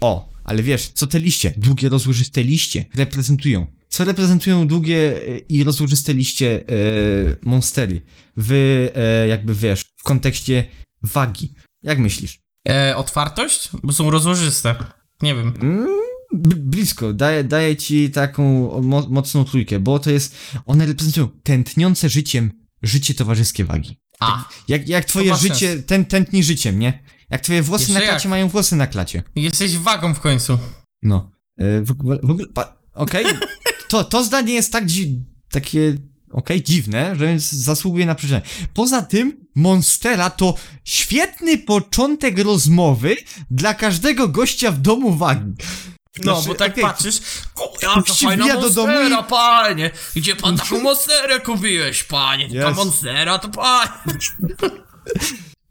o, 0.02 0.30
ale 0.44 0.64
wiesz, 0.64 0.88
co 0.94 1.08
te 1.08 1.20
liście, 1.20 1.54
długie 1.58 1.90
rozłożyste 1.90 2.44
liście 2.44 2.86
reprezentują? 2.96 3.68
Co 3.90 4.04
reprezentują 4.06 4.68
długie 4.68 5.14
i 5.50 5.64
rozłożyste 5.64 6.14
liście 6.14 6.64
e, 6.70 6.74
monstery 7.42 8.02
w, 8.38 8.90
jakby 9.30 9.56
wiesz, 9.56 9.86
w 9.98 10.04
kontekście 10.04 10.66
wagi? 11.02 11.54
Jak 11.84 12.00
myślisz? 12.00 12.45
E, 12.70 12.96
otwartość? 12.98 13.70
Bo 13.84 13.94
są 13.94 14.10
rozłożyste. 14.10 14.76
Nie 15.22 15.36
wiem. 15.36 15.54
B- 16.34 16.56
blisko, 16.56 17.14
daję, 17.14 17.44
daję 17.44 17.76
ci 17.78 18.10
taką 18.12 18.44
mo 18.82 19.08
mocną 19.10 19.46
trójkę, 19.46 19.80
bo 19.80 20.00
to 20.00 20.12
jest, 20.12 20.36
one 20.66 20.86
reprezentują 20.86 21.28
tętniące 21.44 22.10
życiem 22.10 22.52
życie 22.84 23.14
towarzyskie 23.14 23.66
wagi. 23.66 23.98
A, 24.20 24.50
Jak, 24.68 24.88
jak 24.88 25.06
twoje 25.06 25.36
życie, 25.36 25.84
ten, 25.84 26.06
tętni 26.06 26.44
życiem, 26.44 26.80
nie? 26.80 27.04
Jak 27.30 27.42
twoje 27.42 27.62
włosy 27.62 27.82
Jeszcze 27.82 27.94
na 27.94 28.00
jak. 28.00 28.10
klacie 28.10 28.30
mają 28.30 28.48
włosy 28.50 28.76
na 28.76 28.88
klacie. 28.88 29.24
jesteś 29.36 29.78
wagą 29.78 30.14
w 30.14 30.20
końcu. 30.20 30.58
No. 31.04 31.32
E, 31.58 31.82
w 31.82 31.92
ogóle, 31.92 32.20
w 32.24 32.30
ogóle 32.30 32.48
okej, 32.94 33.26
to, 33.90 34.04
to 34.04 34.24
zdanie 34.24 34.54
jest 34.54 34.72
tak 34.72 34.86
dzi- 34.86 35.24
takie, 35.52 35.98
okej, 36.36 36.64
dziwne, 36.64 37.16
że 37.16 37.26
więc 37.28 37.52
zasługuje 37.52 38.06
na 38.06 38.16
przeczytanie. 38.16 38.46
Poza 38.74 39.02
tym, 39.02 39.46
Monstera 39.56 40.30
to 40.30 40.56
świetny 40.84 41.58
początek 41.58 42.40
rozmowy 42.40 43.16
dla 43.52 43.74
każdego 43.74 44.28
gościa 44.28 44.72
w 44.72 44.78
domu 44.78 45.16
wagi. 45.16 45.54
No, 46.24 46.34
Znaczy, 46.36 46.48
bo 46.48 46.56
tak 46.56 46.72
okej, 46.72 46.84
patrzysz, 46.84 47.16
się 48.16 48.28
fajna 48.28 48.58
do 48.62 48.70
domu 48.70 48.94
i- 48.94 48.96
monstera, 48.96 49.24
panie! 49.24 49.92
Gdzie 50.16 50.36
pan 50.36 50.58
taką 50.58 50.82
monsterę 50.82 51.40
kupiłeś, 51.40 52.04
panie? 52.04 52.50
Taka 52.50 52.70
Yes. 52.72 52.78
monstera, 52.78 53.40
to 53.40 53.50
panie! 53.50 53.92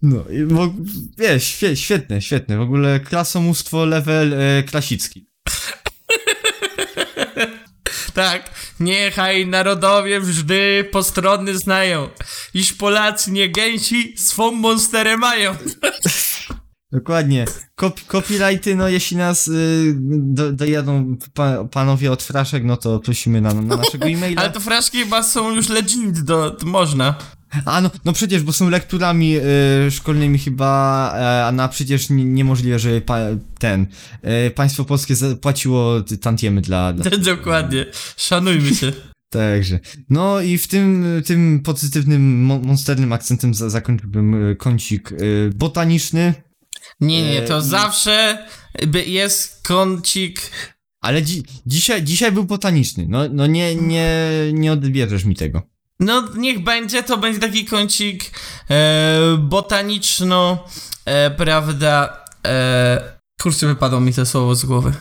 No, 0.02 0.24
i 0.30 0.44
w, 0.44 0.72
wiesz, 1.18 1.44
świe, 1.44 1.76
świetne, 1.76 2.22
świetne. 2.22 2.56
W 2.56 2.60
ogóle 2.60 3.00
klasomóstwo 3.00 3.84
level 3.84 4.34
e, 4.34 4.62
klasicki. 4.62 5.26
Tak, 8.14 8.50
niechaj 8.80 9.46
narodowie 9.46 10.20
wżdy 10.20 10.88
postronny 10.92 11.58
znają, 11.58 12.08
iż 12.54 12.72
Polacy 12.72 13.32
nie 13.32 13.48
gęsi 13.48 14.14
swą 14.18 14.52
monsterę 14.52 15.16
mają. 15.16 15.56
Dokładnie. 16.92 17.44
Kop, 17.74 18.00
copyrighty, 18.00 18.76
no 18.76 18.88
jeśli 18.88 19.16
nas 19.16 19.48
y, 19.48 19.94
do, 19.98 20.52
dojadą 20.52 21.16
pa, 21.34 21.64
panowie 21.64 22.12
od 22.12 22.22
fraszek, 22.22 22.64
no 22.64 22.76
to 22.76 23.00
prosimy 23.00 23.40
na, 23.40 23.54
na 23.54 23.76
naszego 23.76 24.06
e-maila. 24.14 24.42
Ale 24.42 24.50
to 24.50 24.60
fraszki 24.60 24.98
chyba 24.98 25.22
są 25.22 25.50
już 25.50 25.68
legend, 25.68 26.20
do, 26.20 26.50
to 26.50 26.66
można. 26.66 27.14
A 27.64 27.80
no, 27.80 27.90
no 28.05 28.12
przecież, 28.12 28.42
bo 28.42 28.52
są 28.52 28.70
lekturami 28.70 29.36
y, 29.86 29.90
szkolnymi 29.90 30.38
chyba, 30.38 31.12
e, 31.16 31.46
a 31.46 31.52
na 31.52 31.68
przecież 31.68 32.11
nie, 32.11 32.24
niemożliwe, 32.24 32.78
żeby 32.78 33.00
pa, 33.00 33.18
ten, 33.59 33.86
e, 34.22 34.50
państwo 34.50 34.84
polskie 34.84 35.16
zapłaciło 35.16 36.00
tantiemy 36.20 36.61
dla, 36.61 36.92
dla 36.92 37.11
Dokładnie, 37.18 37.86
szanujmy 38.16 38.74
się. 38.74 38.92
Także. 39.30 39.80
No 40.11 40.40
i 40.40 40.59
w 40.59 40.68
tym, 40.68 41.07
tym 41.26 41.61
pozytywnym, 41.64 42.44
mo- 42.44 42.59
monsternym 42.59 43.12
akcentem 43.12 43.55
za, 43.55 43.70
zakończyłbym 43.70 44.50
y, 44.50 44.57
kącik 44.57 45.11
botaniczny, 45.55 46.34
Nie, 47.00 47.22
nie, 47.22 47.42
to 47.42 47.59
E, 47.59 47.62
zawsze 47.62 48.46
jest 49.07 49.62
kącik... 49.66 50.40
ale 51.00 51.22
dzi 51.22 51.42
dzisiaj, 51.66 52.02
dzisiaj 52.02 52.32
był 52.32 52.44
botaniczny. 52.44 53.07
No, 53.09 53.28
no 53.32 53.46
nie, 53.46 53.74
nie, 53.74 54.30
nie 54.52 54.72
odbierzesz 54.72 55.24
mi 55.24 55.36
tego. 55.36 55.73
No, 56.01 56.22
niech 56.36 56.64
będzie, 56.64 57.03
to 57.03 57.16
będzie 57.16 57.40
taki 57.40 57.64
kącik 57.64 58.40
e, 58.70 59.36
botaniczno, 59.38 60.64
e, 61.05 61.30
prawda, 61.30 62.24
e, 62.47 63.18
kurczę, 63.42 63.66
wypadło 63.66 64.01
mi 64.01 64.14
to 64.14 64.26
słowo 64.26 64.55
z 64.55 64.64
głowy. 64.64 64.95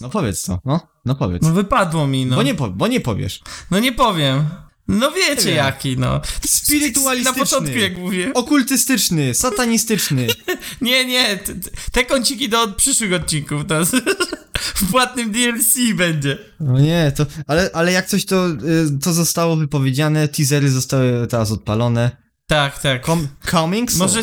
No 0.00 0.08
powiedz 0.08 0.42
to, 0.42 0.58
no, 0.64 0.80
no 1.04 1.14
powiedz. 1.14 1.42
No 1.42 1.52
wypadło 1.52 2.06
mi, 2.06 2.26
no. 2.26 2.36
Bo, 2.36 2.42
nie 2.42 2.54
po, 2.54 2.70
bo 2.70 2.86
nie 2.86 3.00
powiesz. 3.00 3.40
No 3.70 3.78
nie 3.78 3.92
powiem. 3.92 4.48
No 4.90 5.10
wiecie 5.10 5.50
jaki, 5.50 5.98
no. 5.98 6.20
Spirytualistyczny. 6.46 7.38
Na 7.38 7.44
początku 7.44 7.78
jak 7.78 7.98
mówię. 7.98 8.32
Okultystyczny, 8.34 9.34
satanistyczny. 9.34 10.26
Nie, 10.80 11.04
nie, 11.04 11.36
te, 11.36 11.54
te 11.92 12.04
kąciki 12.04 12.48
do 12.48 12.68
przyszłych 12.68 13.12
odcinków, 13.12 13.62
to 13.66 13.84
w 14.74 14.90
płatnym 14.90 15.32
DLC 15.32 15.76
będzie. 15.94 16.38
No 16.60 16.80
nie, 16.80 17.12
to, 17.16 17.26
ale, 17.46 17.70
ale 17.72 17.92
jak 17.92 18.06
coś 18.06 18.24
to, 18.24 18.48
y, 18.48 18.98
to 19.02 19.12
zostało 19.12 19.56
wypowiedziane, 19.56 20.28
teasery 20.28 20.70
zostały 20.70 21.26
teraz 21.26 21.50
odpalone. 21.50 22.10
Tak, 22.46 22.78
tak. 22.78 23.06
Com 23.06 23.28
coming 23.50 23.92
soon. 23.92 24.00
Może, 24.00 24.22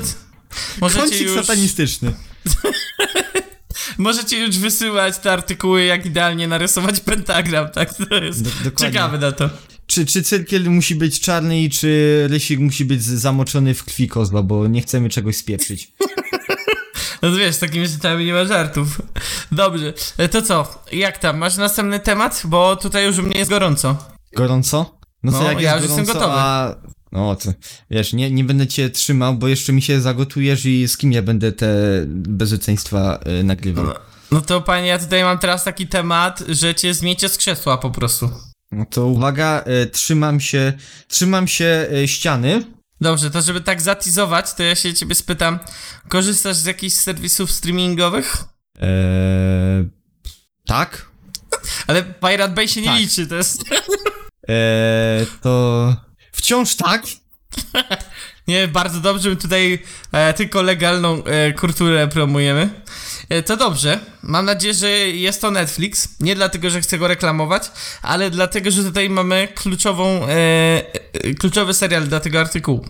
możecie 0.81 1.01
Kącik 1.01 1.21
już, 1.21 1.35
satanistyczny. 1.45 2.13
możecie 3.97 4.39
już 4.45 4.57
wysyłać 4.57 5.17
te 5.17 5.31
artykuły, 5.31 5.83
jak 5.85 6.05
idealnie 6.05 6.47
narysować 6.47 6.99
pentagram, 6.99 7.69
tak? 7.69 7.93
To 7.93 8.15
jest 8.15 8.41
Do- 8.41 9.19
na 9.19 9.31
to. 9.31 9.49
Czy, 9.87 10.05
czy 10.05 10.23
cyrkiel 10.23 10.63
musi 10.71 10.95
być 10.95 11.19
czarny 11.19 11.61
i 11.61 11.69
czy 11.69 12.23
rysik 12.29 12.59
musi 12.59 12.85
być 12.85 13.03
zamoczony 13.03 13.73
w 13.73 13.83
krwi 13.83 14.07
kozła, 14.07 14.43
bo 14.43 14.67
nie 14.67 14.81
chcemy 14.81 15.09
czegoś 15.09 15.35
spieprzyć. 15.37 15.91
No 17.21 17.31
to 17.31 17.35
wiesz, 17.37 17.55
z 17.55 17.59
takimi 17.59 17.87
rzeczami 17.87 18.25
nie 18.25 18.33
ma 18.33 18.45
żartów. 18.45 19.01
Dobrze, 19.51 19.93
e, 20.17 20.29
to 20.29 20.41
co? 20.41 20.83
Jak 20.91 21.17
tam? 21.17 21.37
Masz 21.37 21.57
następny 21.57 21.99
temat? 21.99 22.41
Bo 22.45 22.75
tutaj 22.75 23.05
już 23.05 23.17
u 23.17 23.23
mnie 23.23 23.37
jest 23.39 23.49
gorąco. 23.49 23.97
Gorąco? 24.35 24.99
No 25.23 25.31
to 25.31 25.39
No, 25.39 25.51
jak 25.51 25.61
ja 25.61 25.75
jest 25.75 25.89
już 25.89 25.97
jestem 25.97 26.05
gorąco, 26.05 26.27
gotowy. 26.27 26.41
a... 26.41 26.75
No 27.11 27.35
to, 27.35 27.51
wiesz, 27.91 28.13
nie, 28.13 28.31
nie 28.31 28.43
będę 28.43 28.67
cię 28.67 28.89
trzymał, 28.89 29.33
bo 29.35 29.47
jeszcze 29.47 29.73
mi 29.73 29.81
się 29.81 30.01
zagotujesz 30.01 30.65
i 30.65 30.87
z 30.87 30.97
kim 30.97 31.11
ja 31.11 31.21
będę 31.21 31.51
te 31.51 31.67
bezeceństwa 32.07 33.19
y, 33.39 33.43
nagrywał. 33.43 33.85
No 34.31 34.41
to 34.41 34.61
panie, 34.61 34.87
ja 34.87 34.99
tutaj 34.99 35.23
mam 35.23 35.39
teraz 35.39 35.63
taki 35.63 35.87
temat, 35.87 36.43
że 36.49 36.75
cię 36.75 36.93
zmiecie 36.93 37.29
z 37.29 37.37
krzesła 37.37 37.77
po 37.77 37.91
prostu. 37.91 38.29
No 38.71 38.85
to 38.85 39.05
uwaga, 39.05 39.63
y, 39.83 39.87
trzymam 39.87 40.39
się, 40.39 40.73
trzymam 41.07 41.47
się 41.47 41.87
y, 42.03 42.07
ściany. 42.07 42.63
Dobrze, 43.01 43.31
to 43.31 43.41
żeby 43.41 43.61
tak 43.61 43.81
zatizować, 43.81 44.53
to 44.53 44.63
ja 44.63 44.75
się 44.75 44.93
ciebie 44.93 45.15
spytam, 45.15 45.59
korzystasz 46.09 46.55
z 46.57 46.65
jakichś 46.65 46.95
serwisów 46.95 47.51
streamingowych? 47.51 48.37
Eee, 48.79 49.89
tak? 50.67 51.05
Ale 51.87 52.03
Pirate 52.03 52.53
Bay 52.53 52.67
się 52.67 52.81
nie 52.81 52.87
Tak. 52.87 52.99
liczy, 52.99 53.27
to 53.27 53.35
jest... 53.35 53.63
Eee, 54.47 55.25
to... 55.41 55.95
Wciąż 56.31 56.75
tak? 56.75 57.03
Nie, 58.47 58.67
bardzo 58.67 58.99
dobrze, 58.99 59.29
my 59.29 59.35
tutaj 59.35 59.79
e, 60.11 60.33
tylko 60.33 60.61
legalną 60.61 61.23
e, 61.23 61.53
kulturę 61.53 62.07
promujemy. 62.07 62.69
E, 63.29 63.43
to 63.43 63.57
dobrze, 63.57 63.99
mam 64.23 64.45
nadzieję, 64.45 64.73
że 64.73 64.89
jest 64.99 65.41
to 65.41 65.51
Netflix, 65.51 66.07
nie 66.19 66.35
dlatego, 66.35 66.69
że 66.69 66.81
chcę 66.81 66.97
go 66.97 67.07
reklamować, 67.07 67.71
ale 68.01 68.29
dlatego, 68.31 68.71
że 68.71 68.83
tutaj 68.83 69.09
mamy 69.09 69.47
kluczową, 69.55 70.25
e, 70.27 70.29
e, 71.13 71.33
kluczowy 71.33 71.73
serial 71.73 72.07
dla 72.07 72.19
tego 72.19 72.39
artykułu. 72.39 72.85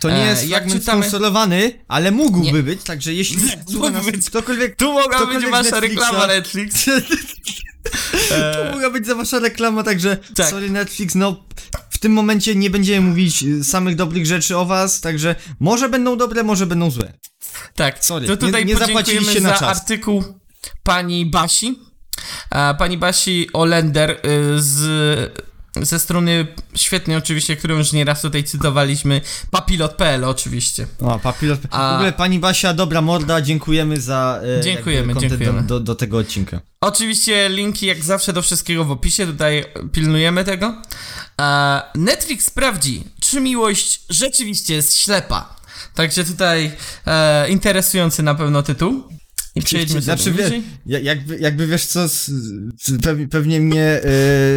To 0.00 0.10
nie 0.10 0.16
E, 0.16 0.26
jest 0.26 0.48
jak 0.48 0.62
fragment 0.62 0.82
czytamy- 0.84 1.02
sponsorowany, 1.02 1.72
ale 1.88 2.10
mógłby 2.10 2.52
Nie. 2.52 2.62
być, 2.62 2.82
także 2.82 3.14
jeśli 3.14 3.38
słucha 3.70 3.90
nas 3.90 4.04
być. 4.06 4.30
ktokolwiek... 4.30 4.76
Tu 4.76 4.92
mogła 4.92 5.26
być 5.26 5.46
wasza 5.50 5.80
reklama 5.80 6.26
Netflix. 6.26 6.84
To 8.54 8.72
mogła 8.72 8.90
być 8.90 9.06
za 9.06 9.14
wasza 9.14 9.38
reklama, 9.38 9.82
także 9.82 10.16
Tak. 10.36 10.50
sorry 10.50 10.70
Netflix, 10.70 11.14
no 11.14 11.44
w 11.96 11.98
tym 11.98 12.12
momencie 12.12 12.54
nie 12.54 12.70
będziemy 12.70 13.08
mówić 13.08 13.42
y, 13.42 13.64
samych 13.64 13.96
dobrych 13.96 14.26
rzeczy 14.26 14.56
o 14.56 14.64
was, 14.64 15.00
także 15.00 15.34
może 15.60 15.88
będą 15.88 16.16
dobre, 16.16 16.42
może 16.42 16.66
będą 16.66 16.90
złe. 16.90 17.12
Tak, 17.74 18.04
Sorry, 18.04 18.26
to 18.26 18.36
tutaj 18.36 18.64
nie- 18.66 18.72
nie 18.72 18.78
zapłaciliście 18.78 19.40
za 19.40 19.48
na 19.48 19.54
czas. 19.54 19.62
artykuł 19.78 20.24
pani 20.82 21.26
Basi. 21.26 21.78
Pani 22.78 22.98
Basi 22.98 23.48
Olender 23.52 24.10
y, 24.10 24.18
z 24.56 25.45
ze 25.82 25.98
strony 25.98 26.46
świetnej 26.74 27.16
oczywiście, 27.16 27.56
którą 27.56 27.76
już 27.76 27.92
nieraz 27.92 28.22
tutaj 28.22 28.44
cytowaliśmy, 28.44 29.20
papilot.pl 29.50 30.24
oczywiście. 30.24 30.86
O, 31.00 31.18
papilot. 31.18 31.60
A- 31.70 31.92
W 31.92 31.94
ogóle 31.94 32.12
pani 32.12 32.38
Basia, 32.38 32.74
dobra 32.74 33.02
morda, 33.02 33.40
dziękujemy 33.40 34.00
za 34.00 34.40
e, 34.58 34.60
Dziękujemy, 34.62 35.06
jakby 35.08 35.20
dziękujemy. 35.28 35.62
Do, 35.62 35.80
do, 35.80 35.94
tego 35.94 36.18
odcinka. 36.18 36.60
Oczywiście 36.80 37.48
linki 37.48 37.86
jak 37.86 38.04
zawsze 38.04 38.32
do 38.32 38.42
wszystkiego 38.42 38.84
w 38.84 38.90
opisie, 38.90 39.26
tutaj 39.26 39.64
pilnujemy 39.92 40.44
tego. 40.44 40.82
Netflix 41.94 42.46
sprawdzi, 42.46 43.04
czy 43.20 43.40
miłość 43.40 44.00
rzeczywiście 44.10 44.74
jest 44.74 44.98
ślepa. 44.98 45.56
Także 45.94 46.24
tutaj 46.24 46.72
e, 47.06 47.48
interesujący 47.48 48.22
na 48.22 48.34
pewno 48.34 48.62
tytuł. 48.62 49.02
I 49.56 49.62
przejdźmy 49.62 50.02
sobie 50.02 50.16
Znaczy, 50.16 50.32
wie, 50.32 50.62
jakby, 51.00 51.38
jakby 51.38 51.66
wiesz 51.66 51.86
co, 51.86 52.06
pewnie, 53.02 53.28
pewnie 53.28 53.60
mnie 53.60 54.00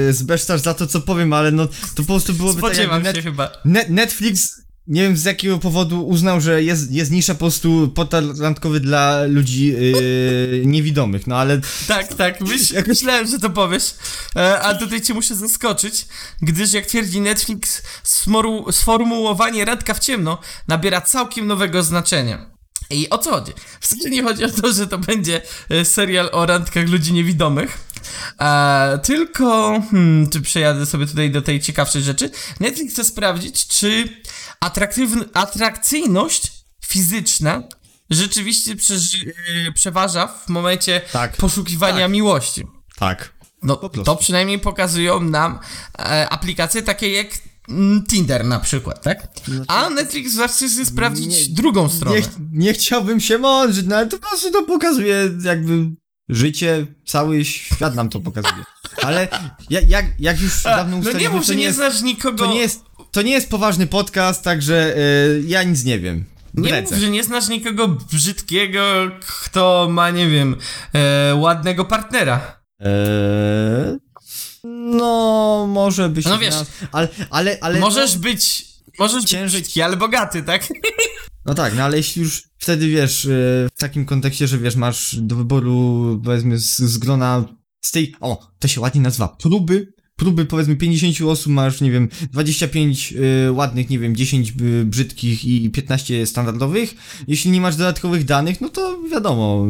e, 0.08 0.14
zbesztasz 0.14 0.62
za 0.62 0.74
to, 0.74 0.88
co 0.88 1.02
powiem, 1.02 1.34
ale 1.34 1.52
no 1.52 1.68
to 1.68 1.74
po 1.96 2.04
prostu 2.04 2.34
byłoby 2.34 2.62
tak 2.62 2.72
Spodziewam 2.72 3.04
jakby 3.04 3.22
się 3.22 3.24
chyba. 3.30 3.52
Net, 3.66 3.90
Netflix, 3.90 4.62
nie 4.88 5.02
wiem 5.02 5.18
z 5.18 5.24
jakiego 5.24 5.60
powodu 5.60 6.08
uznał, 6.08 6.42
że 6.42 6.64
jest, 6.64 6.92
jest 6.92 7.12
nisza 7.12 7.34
po 7.34 7.40
prostu 7.40 7.92
portal 7.96 8.36
randkowy 8.40 8.80
dla 8.80 9.24
ludzi 9.24 9.76
e, 9.76 10.66
niewidomych, 10.66 11.28
no 11.28 11.38
ale 11.38 11.62
Tak, 11.88 12.14
tak, 12.14 12.42
myśl, 12.42 12.84
myślałem, 12.88 13.28
że 13.28 13.40
to 13.40 13.50
powiesz, 13.50 13.96
e, 14.36 14.60
a 14.60 14.76
tutaj 14.76 15.02
cię 15.02 15.14
muszę 15.14 15.36
zaskoczyć, 15.36 16.06
gdyż 16.42 16.74
jak 16.74 16.86
twierdzi 16.86 17.22
Netflix, 17.22 17.82
smoru, 18.04 18.72
sformułowanie 18.72 19.66
randka 19.66 19.94
w 19.94 20.00
ciemno 20.00 20.38
nabiera 20.68 21.02
całkiem 21.02 21.48
nowego 21.48 21.84
znaczenia. 21.84 22.59
I 22.90 23.10
o 23.10 23.18
co 23.18 23.32
chodzi? 23.32 23.52
Wcale 23.80 24.10
nie 24.10 24.24
chodzi 24.24 24.44
o 24.46 24.50
to, 24.50 24.74
że 24.74 24.88
to 24.88 24.98
będzie 24.98 25.42
e, 25.70 25.86
serial 25.86 26.30
o 26.32 26.46
randkach 26.46 26.88
ludzi 26.88 27.14
niewidomych, 27.14 27.78
e, 28.40 29.00
tylko, 29.04 29.82
hmm, 29.92 30.30
czy 30.30 30.42
przejadę 30.42 30.86
sobie 30.86 31.06
tutaj 31.06 31.32
do 31.32 31.42
tej 31.42 31.60
ciekawszej 31.60 32.02
rzeczy, 32.04 32.32
Netflix 32.60 32.94
chce 32.94 33.04
sprawdzić, 33.04 33.68
czy 33.68 34.10
atrakcyjność 35.34 36.52
fizyczna 36.86 37.64
rzeczywiście 38.10 38.72
e, 38.72 39.72
przeważa 39.72 40.28
w 40.28 40.50
momencie 40.50 41.02
Tak. 41.12 41.38
poszukiwania 41.38 42.02
Tak. 42.02 42.12
miłości. 42.12 42.68
tak. 42.98 43.40
No, 43.64 43.76
to 43.76 44.16
przynajmniej 44.16 44.60
pokazują 44.60 45.20
nam 45.20 45.60
e, 46.00 46.30
aplikacje 46.30 46.84
takie 46.84 47.10
jak 47.12 47.28
Tinder 48.08 48.46
na 48.46 48.60
przykład, 48.60 49.02
tak? 49.02 49.28
A 49.68 49.90
Netflix 49.90 50.34
zawsze 50.34 50.68
chce 50.68 50.86
sprawdzić 50.86 51.50
Nie- 51.50 51.56
drugą 51.56 51.90
stronę. 51.90 52.20
Nie, 52.20 52.26
nie 52.52 52.74
chciałbym 52.74 53.20
się 53.20 53.38
mądrzyć, 53.38 53.86
no 53.88 53.96
ale 53.96 54.08
to 54.08 54.18
po 54.18 54.30
prostu 54.30 54.52
to 54.52 54.64
pokazuje 54.64 55.30
jakby 55.44 55.86
życie, 56.30 56.88
cały 57.06 57.46
świat 57.46 57.96
nam 57.96 58.10
to 58.10 58.20
pokazuje. 58.20 58.64
Ale 59.04 59.28
ja, 59.70 59.80
jak, 59.88 60.06
jak 60.20 60.42
już 60.42 60.64
dawno 60.64 60.84
no 60.84 60.96
nie 60.98 61.00
ustaliliśmy, 61.00 61.36
mów, 61.38 61.46
że 61.46 61.56
nie, 61.56 61.64
jest, 61.64 61.78
znasz 61.78 62.02
nikogo. 62.02 62.38
to 62.38 62.54
nie 62.54 62.60
jest, 62.60 62.84
to 63.12 63.22
nie 63.22 63.32
jest 63.32 63.50
poważny 63.50 63.88
podcast, 63.88 64.44
także 64.44 64.96
e, 64.98 65.00
ja 65.48 65.64
nic 65.64 65.84
nie 65.84 66.00
wiem. 66.00 66.26
Nie 66.54 66.72
Lecę. 66.72 66.96
mów, 66.96 67.04
że 67.04 67.10
nie 67.10 67.24
znasz 67.24 67.48
nikogo 67.48 67.88
brzydkiego, 67.88 68.82
kto 69.44 69.88
ma, 69.92 70.10
nie 70.10 70.30
wiem, 70.30 70.56
e, 70.94 71.36
ładnego 71.36 71.86
partnera. 71.86 72.60
Eee, 72.80 73.98
no, 74.64 75.68
może 75.70 76.10
byś... 76.10 76.26
No 76.26 76.38
wiesz, 76.38 76.56
ale, 76.92 77.08
ale, 77.30 77.58
ale... 77.62 77.80
możesz 77.80 78.14
no, 78.14 78.20
być, 78.20 78.66
możesz 79.00 79.26
Ciężej- 79.26 79.62
być 79.62 79.78
ale 79.78 79.98
bogaty, 79.98 80.44
tak? 80.44 80.68
No 81.46 81.54
tak, 81.56 81.76
no 81.76 81.84
ale 81.84 81.98
jeśli 81.98 82.22
już 82.22 82.44
wtedy 82.58 82.88
wiesz, 82.88 83.26
e, 83.26 83.30
w 83.76 83.80
takim 83.80 84.06
kontekście, 84.06 84.48
że 84.48 84.58
wiesz, 84.58 84.76
masz 84.76 85.16
do 85.16 85.36
wyboru, 85.36 86.22
powiedzmy, 86.24 86.60
z, 86.60 86.78
z 86.78 86.98
grona, 86.98 87.46
z 87.82 87.92
tej, 87.92 88.16
o, 88.20 88.48
to 88.60 88.68
się 88.68 88.82
ładnie 88.82 89.02
nazywa, 89.02 89.28
próby, 89.28 89.94
próby, 90.16 90.46
powiedzmy, 90.46 90.76
50 90.76 91.22
osób, 91.22 91.54
masz, 91.54 91.82
nie 91.82 91.92
wiem, 91.92 92.10
25 92.32 93.14
e, 93.48 93.52
ładnych, 93.52 93.90
nie 93.90 94.00
wiem, 94.00 94.16
10 94.16 94.52
by- 94.52 94.86
brzydkich 94.86 95.46
i 95.46 95.70
15 95.70 96.26
standardowych. 96.26 96.96
Jeśli 97.28 97.52
nie 97.52 97.62
masz 97.62 97.76
dodatkowych 97.76 98.26
danych, 98.26 98.62
no 98.62 98.70
to 98.70 99.02
wiadomo, 99.12 99.66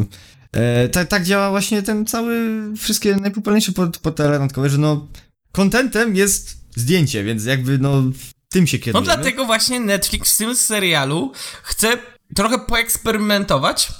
e, 0.52 0.90
tak, 0.90 1.08
tak 1.08 1.24
działa 1.26 1.50
właśnie 1.50 1.82
ten 1.84 2.06
cały, 2.06 2.60
wszystkie 2.78 3.16
najpopularniejsze 3.16 3.72
port- 3.72 3.98
portale 4.00 4.38
randkowe, 4.38 4.70
że 4.70 4.78
no, 4.78 5.08
kontentem 5.52 6.16
jest 6.16 6.58
zdjęcie, 6.76 7.24
więc 7.24 7.46
jakby, 7.46 7.78
no, 7.78 8.04
tym 8.50 8.68
się 8.68 8.78
No 8.78 8.84
kierujemy. 8.84 9.06
dlatego 9.06 9.46
właśnie 9.46 9.80
Netflix 9.80 10.34
w 10.34 10.38
tym 10.38 10.56
serialu 10.56 11.32
chce 11.64 11.98
trochę 12.36 12.60
poeksperymentować 12.60 13.92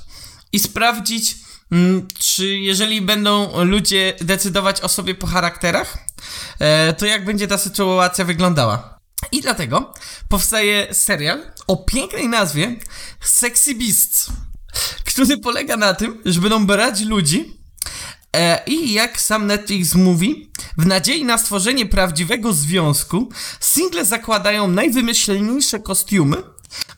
i 0.54 0.60
sprawdzić, 0.60 1.36
mm, 1.72 2.08
czy 2.20 2.48
jeżeli 2.58 3.02
będą 3.02 3.64
ludzie 3.66 4.14
decydować 4.22 4.82
o 4.82 4.90
sobie 4.90 5.16
po 5.16 5.28
charakterach, 5.28 5.98
e, 6.60 6.94
to 6.94 7.06
jak 7.06 7.26
będzie 7.26 7.48
ta 7.48 7.58
sytuacja 7.58 8.26
wyglądała. 8.26 9.00
I 9.32 9.42
dlatego 9.42 9.94
powstaje 10.30 10.94
serial 10.94 11.42
o 11.68 11.78
pięknej 11.78 12.30
nazwie 12.30 12.76
Sexy 13.22 13.76
Beasts, 13.76 14.28
który 15.06 15.38
polega 15.38 15.78
na 15.78 15.94
tym, 15.94 16.22
że 16.26 16.42
będą 16.42 16.66
brać 16.66 17.02
ludzi 17.02 17.60
E, 18.36 18.64
I 18.68 18.94
jak 18.94 19.22
sam 19.22 19.48
Netflix 19.48 19.96
mówi, 19.96 20.52
w 20.78 20.86
nadziei 20.86 21.26
na 21.26 21.38
stworzenie 21.38 21.86
prawdziwego 21.86 22.54
związku, 22.54 23.30
single 23.60 24.06
zakładają 24.06 24.68
najwymyślniejsze 24.68 25.80
kostiumy, 25.80 26.38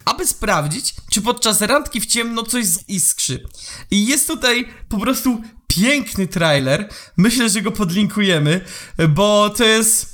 aby 0.05 0.27
sprawdzić, 0.27 0.95
czy 1.11 1.21
podczas 1.21 1.61
randki 1.61 2.01
w 2.01 2.05
ciemno 2.05 2.43
coś 2.43 2.65
ziskrzy. 2.65 3.43
I 3.91 4.07
jest 4.07 4.27
tutaj 4.27 4.69
po 4.89 4.97
prostu 4.97 5.41
piękny 5.67 6.27
trailer. 6.27 6.89
Myślę, 7.17 7.49
że 7.49 7.61
go 7.61 7.71
podlinkujemy, 7.71 8.61
bo 9.09 9.49
to 9.49 9.63
jest 9.63 10.13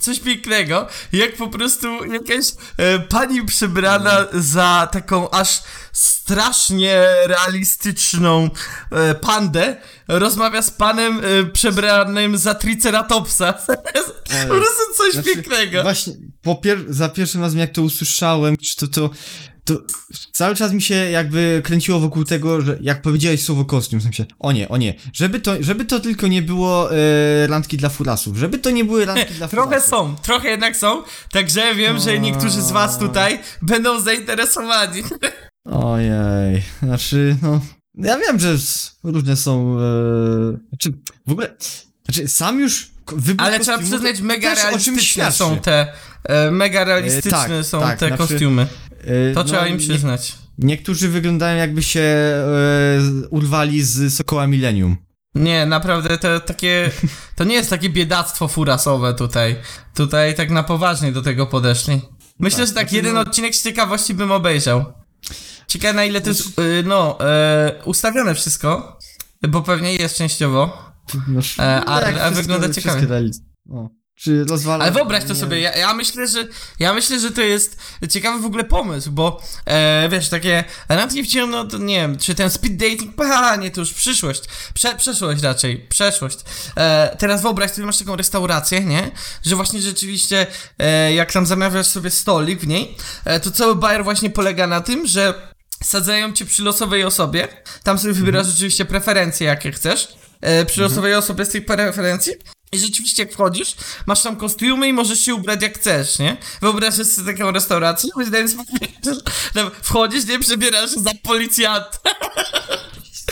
coś 0.00 0.20
pięknego, 0.20 0.86
jak 1.12 1.36
po 1.36 1.48
prostu 1.48 2.04
jakaś 2.04 2.46
e, 2.76 2.98
pani 2.98 3.44
przebrana 3.44 4.26
za 4.32 4.88
taką 4.92 5.30
aż 5.30 5.62
strasznie 5.92 7.06
realistyczną 7.26 8.50
e, 8.90 9.14
pandę 9.14 9.76
rozmawia 10.08 10.62
z 10.62 10.70
panem 10.70 11.20
e, 11.24 11.44
przebranym 11.44 12.38
za 12.38 12.54
triceratopsa. 12.54 13.52
po 14.48 14.54
prostu 14.54 14.82
coś 14.96 15.12
Znaczy, 15.12 15.34
pięknego. 15.34 15.82
Właśnie, 15.82 16.12
po 16.42 16.54
pier 16.54 16.78
za 16.88 17.08
pierwszym 17.08 17.40
razem 17.40 17.58
jak 17.58 17.72
to 17.72 17.82
usłyszałem, 17.82 18.56
czy 18.56 18.76
to, 18.76 18.88
to, 18.88 19.10
to 19.68 19.82
cały 20.32 20.54
czas 20.54 20.72
mi 20.72 20.82
się 20.82 20.94
jakby 20.94 21.62
kręciło 21.64 22.00
wokół 22.00 22.24
tego, 22.24 22.60
że 22.60 22.78
jak 22.80 23.02
powiedziałeś 23.02 23.44
słowo 23.44 23.64
kostium, 23.64 24.00
w 24.00 24.02
sensie, 24.02 24.24
o 24.38 24.52
nie, 24.52 24.68
o 24.68 24.76
nie, 24.76 24.94
żeby 25.12 25.40
to, 25.40 25.62
żeby 25.62 25.84
to 25.84 26.00
tylko 26.00 26.28
nie 26.28 26.42
było 26.42 26.92
e, 26.92 27.46
randki 27.46 27.76
dla 27.76 27.88
furasów, 27.88 28.36
żeby 28.36 28.58
to 28.58 28.70
nie 28.70 28.84
były 28.84 29.04
randki 29.04 29.34
dla 29.34 29.48
Trochę 29.58 29.66
furasów. 29.68 29.90
są, 29.90 30.16
trochę 30.22 30.48
jednak 30.48 30.76
są, 30.76 31.02
także 31.32 31.74
wiem, 31.74 31.98
że 31.98 32.18
niektórzy 32.18 32.62
z 32.62 32.70
was 32.70 32.98
tutaj 32.98 33.38
będą 33.62 34.00
zainteresowani. 34.00 35.02
Ojej, 35.64 36.62
znaczy, 36.82 37.36
no, 37.42 37.60
ja 37.94 38.18
wiem, 38.18 38.40
że 38.40 38.56
różne 39.04 39.36
są, 39.36 39.78
e, 39.78 40.58
znaczy, 40.68 40.98
w 41.26 41.32
ogóle, 41.32 41.56
znaczy, 42.04 42.28
sam 42.28 42.60
już 42.60 42.90
wybór 43.12 43.46
Ale 43.46 43.60
trzeba 43.60 43.78
przyznać, 43.78 44.20
mega 44.20 44.54
realistyczne 44.54 45.32
są 45.32 45.58
te, 45.58 45.92
e, 46.24 46.50
mega 46.50 46.84
realistyczne 46.84 47.30
tak, 47.30 47.64
są 47.64 47.80
tak, 47.80 47.98
te 47.98 48.08
znaczy, 48.08 48.28
kostiumy. 48.28 48.66
E, 49.08 49.34
To 49.34 49.40
no, 49.40 49.44
trzeba 49.44 49.66
im 49.66 49.72
nie- 49.72 49.78
przyznać. 49.80 50.34
Niektórzy 50.58 51.08
wyglądają 51.08 51.56
jakby 51.58 51.82
się 51.82 52.00
e, 52.00 52.46
urwali 53.30 53.82
z 53.82 54.14
Sokoła 54.14 54.46
Millennium. 54.46 54.96
Nie, 55.34 55.66
naprawdę 55.66 56.18
to 56.18 56.40
takie. 56.40 56.90
To 57.36 57.44
nie 57.44 57.54
jest 57.54 57.70
takie 57.70 57.88
biedactwo 57.90 58.48
furasowe 58.48 59.14
tutaj. 59.14 59.56
Tutaj 59.94 60.34
tak 60.34 60.50
na 60.50 60.62
poważnie 60.62 61.12
do 61.12 61.22
tego 61.22 61.46
podeszli. 61.46 62.00
Myślę, 62.38 62.58
Tak, 62.58 62.68
że 62.68 62.74
tak 62.74 62.84
znaczy, 62.84 62.96
jeden 62.96 63.14
no- 63.14 63.20
odcinek 63.20 63.54
z 63.56 63.62
ciekawości 63.62 64.14
bym 64.14 64.32
obejrzał. 64.32 64.84
Ciekawe 65.66 65.94
na 65.94 66.04
ile 66.04 66.20
to 66.20 66.28
jest, 66.28 66.58
y, 66.58 66.82
no, 66.86 67.18
e, 67.20 67.72
ustawione 67.84 68.34
wszystko, 68.34 68.98
bo 69.48 69.62
pewnie 69.62 69.94
jest 69.94 70.16
częściowo. 70.16 70.78
No, 71.28 71.40
E, 71.58 71.82
a- 71.86 72.00
jak 72.00 72.18
a 72.20 72.30
wygląda 72.30 72.68
ciekawie. 72.68 73.06
O, 73.70 73.88
czy 74.18 74.44
rozwala... 74.44 74.84
Ale 74.84 74.92
wyobraź 74.92 75.24
to 75.24 75.32
nie. 75.32 75.40
sobie, 75.40 75.60
ja, 75.60 75.76
ja 75.76 75.94
myślę, 75.94 76.28
że 76.28 76.44
ja 76.78 76.94
myślę, 76.94 77.20
że 77.20 77.30
to 77.30 77.42
jest 77.42 77.80
ciekawy 78.10 78.42
w 78.42 78.46
ogóle 78.46 78.64
pomysł, 78.64 79.12
bo 79.12 79.42
e, 79.66 80.08
wiesz, 80.08 80.28
takie 80.28 80.64
randki 80.88 81.22
w 81.22 81.26
ciemno, 81.26 81.64
to 81.64 81.78
nie 81.78 81.94
wiem, 81.94 82.18
czy 82.18 82.34
ten 82.34 82.50
speed 82.50 82.76
dating, 82.76 83.14
panie, 83.14 83.70
to 83.70 83.80
już 83.80 83.92
przyszłość, 83.92 84.42
Prze, 84.74 84.94
przeszłość 84.94 85.42
raczej, 85.42 85.86
przeszłość. 85.88 86.38
E, 86.76 87.16
teraz 87.18 87.42
wyobraź 87.42 87.70
sobie, 87.70 87.86
masz 87.86 87.98
taką 87.98 88.16
restaurację, 88.16 88.80
nie, 88.80 89.10
że 89.42 89.56
właśnie 89.56 89.80
rzeczywiście, 89.82 90.46
e, 90.78 91.14
jak 91.14 91.32
tam 91.32 91.46
zamawiasz 91.46 91.86
sobie 91.86 92.10
stolik 92.10 92.60
w 92.60 92.66
niej, 92.66 92.96
e, 93.24 93.40
to 93.40 93.50
cały 93.50 93.76
bajer 93.76 94.04
właśnie 94.04 94.30
polega 94.30 94.66
na 94.66 94.80
tym, 94.80 95.06
że 95.06 95.34
sadzają 95.84 96.32
cię 96.32 96.44
przy 96.46 96.62
losowej 96.62 97.04
osobie, 97.04 97.48
tam 97.82 97.98
sobie 97.98 98.12
wybierasz 98.12 98.46
rzeczywiście 98.46 98.84
preferencje, 98.84 99.46
jakie 99.46 99.72
chcesz, 99.72 100.08
e, 100.40 100.64
przy 100.64 100.80
losowej 100.80 101.14
osobie 101.14 101.44
z 101.44 101.48
tych 101.48 101.66
preferencji 101.66 102.32
i 102.72 102.78
rzeczywiście 102.78 103.22
jak 103.22 103.32
wchodzisz, 103.32 103.74
masz 104.06 104.22
tam 104.22 104.36
kostiumy 104.36 104.88
i 104.88 104.92
możesz 104.92 105.20
się 105.20 105.34
ubrać 105.34 105.62
jak 105.62 105.78
chcesz, 105.78 106.18
nie? 106.18 106.36
Wyobraź 106.60 106.94
sobie 106.94 107.32
taką 107.32 107.50
restaurację, 107.50 108.10
tam 109.54 109.70
wchodzisz, 109.82 110.26
nie, 110.26 110.38
przebierasz 110.38 110.94
się 110.94 111.00
za 111.00 111.10
policjanta. 111.22 111.98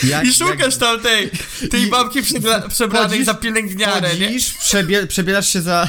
Jak, 0.03 0.25
i 0.25 0.35
szukasz 0.35 0.77
tam 0.77 1.01
tej, 1.01 1.31
tej 1.71 1.87
babki 1.87 2.23
przebra- 2.23 2.69
przebranej 2.69 3.25
za 3.25 3.35
pielęgniarę, 3.35 4.17
nie? 4.17 4.39
Przebie, 4.61 5.07
przebierasz 5.07 5.49
się 5.53 5.63
za, 5.63 5.89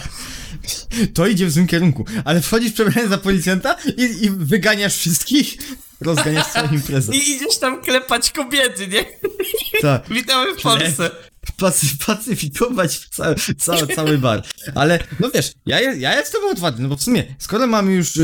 To 1.14 1.28
idzie 1.28 1.46
w 1.46 1.52
złym 1.52 1.68
kierunku, 1.68 2.06
ale 2.26 2.42
wchodzisz 2.42 2.72
przebrany 2.72 3.08
za 3.08 3.18
policjanta 3.18 3.76
i, 3.98 4.26
i 4.26 4.30
wyganiasz 4.30 4.96
wszystkich, 4.96 5.58
rozganiasz 6.02 6.48
całą 6.54 6.70
imprezę. 6.72 7.16
I 7.16 7.32
idziesz 7.32 7.58
tam 7.60 7.82
klepać 7.82 8.32
kobiety, 8.32 8.88
nie? 8.88 9.06
Tak. 9.82 10.10
Witamy 10.16 10.54
w 10.56 10.62
Polsce. 10.62 11.12
Pacy, 11.58 11.86
pacyfikować 12.06 13.00
cały, 13.10 13.36
cały, 13.58 13.88
cały 13.88 14.18
bar. 14.18 14.44
Ale, 14.76 15.00
no 15.20 15.30
wiesz, 15.34 15.52
ja, 15.66 15.82
ja 15.82 16.16
jestem 16.16 16.42
otwarty, 16.52 16.82
no 16.82 16.90
bo 16.90 16.96
w 16.96 17.04
sumie, 17.04 17.36
skoro 17.40 17.68
mamy 17.68 17.94
już 17.94 18.18
e, 18.18 18.22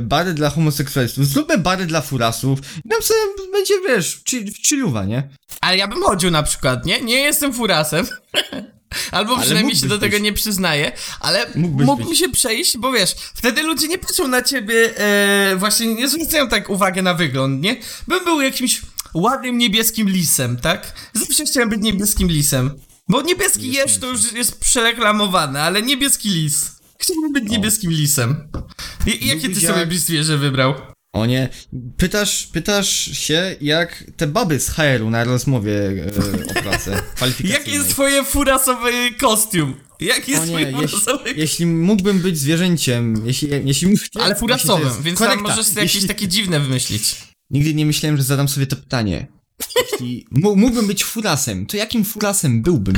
bary 0.00 0.34
dla 0.34 0.50
homoseksualistów, 0.50 1.26
zróbmy 1.26 1.58
bary 1.58 1.86
dla 1.86 2.00
furasów 2.00 2.58
i 2.84 2.88
nam 2.88 3.02
sobie 3.02 3.20
będzie, 3.52 3.74
wiesz, 3.88 4.20
chill- 4.30 4.52
chilluwa, 4.66 5.04
nie? 5.04 5.28
Ale 5.60 5.76
ja 5.76 5.88
bym 5.88 6.02
chodził 6.02 6.30
na 6.30 6.42
przykład, 6.42 6.86
nie? 6.86 7.00
Nie 7.00 7.16
jestem 7.16 7.52
furasem. 7.52 8.06
Albo 9.10 9.34
Ale 9.34 9.42
przynajmniej 9.44 9.76
się 9.76 9.86
do 9.86 9.98
tego 9.98 10.12
być. 10.16 10.22
nie 10.22 10.32
przyznaję, 10.32 10.92
ale 11.20 11.46
Mógłbyś 11.54 11.86
mógłbym 11.86 12.08
być. 12.08 12.18
się 12.18 12.28
przejść, 12.28 12.78
bo 12.78 12.92
wiesz, 12.92 13.14
wtedy 13.34 13.62
ludzie 13.62 13.88
nie 13.88 13.98
patrzą 13.98 14.28
na 14.28 14.42
ciebie, 14.42 14.98
e, 14.98 15.56
właśnie 15.56 15.94
nie 15.94 16.08
zwracają 16.08 16.48
tak 16.48 16.70
uwagę 16.70 17.02
na 17.02 17.14
wygląd, 17.14 17.62
nie? 17.62 17.76
Bym 18.08 18.24
był 18.24 18.40
jakimś 18.40 18.82
ładnym 19.14 19.58
niebieskim 19.58 20.08
lisem, 20.08 20.56
tak? 20.56 20.92
Zawsze 21.12 21.44
chciałem 21.44 21.68
być 21.68 21.80
niebieskim 21.82 22.28
lisem. 22.28 22.70
Bo 23.08 23.22
niebieski 23.22 23.72
jeż 23.72 23.98
to 23.98 24.06
już 24.06 24.32
jest 24.32 24.60
przereklamowane, 24.60 25.62
ale 25.62 25.82
niebieski 25.82 26.28
lis. 26.28 26.72
Chciałbym 26.98 27.32
być 27.32 27.44
niebieskim 27.50 27.90
lisem. 27.90 28.48
I, 29.06 29.26
jakie 29.26 29.40
ty 29.40 29.48
Byłbyś 29.48 29.66
sobie 29.66 29.78
jak- 29.80 29.88
byś 29.88 29.98
zwierzę 30.00 30.38
wybrał? 30.38 30.74
O 31.12 31.26
nie, 31.26 31.48
pytasz, 31.96 32.46
pytasz 32.46 33.18
się, 33.18 33.56
jak 33.60 34.04
te 34.16 34.26
baby 34.26 34.60
z 34.60 34.68
HR-u 34.68 35.10
na 35.10 35.24
rozmowie 35.24 36.04
e, 36.54 36.58
o 36.58 36.62
pracę. 36.62 37.02
Jaki 37.44 37.72
jest 37.72 37.88
twoje 37.90 38.24
furasowy 38.24 38.92
kostium? 39.20 39.74
Jaki 40.00 40.30
jest 40.30 40.42
O 40.42 40.46
nie, 40.46 40.60
jeśli, 40.60 40.88
furasowy 40.88 41.32
jeśli 41.36 41.66
mógłbym 41.66 42.18
być 42.18 42.38
zwierzęciem, 42.38 43.22
jeśli, 43.26 43.48
jeśli. 43.64 43.96
Ale 44.20 44.34
furasowym, 44.34 44.88
jest 44.88 45.02
więc 45.02 45.18
tam 45.18 45.40
możesz 45.42 45.66
sobie 45.66 45.80
jakieś 45.80 45.94
Jeśli- 45.94 46.08
takie 46.08 46.28
dziwne 46.28 46.60
wymyślić. 46.60 47.16
Nigdy 47.50 47.74
nie 47.74 47.86
myślałem, 47.86 48.16
że 48.16 48.22
zadam 48.22 48.48
sobie 48.48 48.66
to 48.66 48.76
pytanie. 48.76 49.26
Jeśli 49.92 50.26
mó- 50.32 50.56
mógłbym 50.56 50.86
być 50.86 51.04
furasem, 51.04 51.66
to 51.66 51.76
jakim 51.76 52.04
furasem 52.04 52.62
byłbym? 52.62 52.94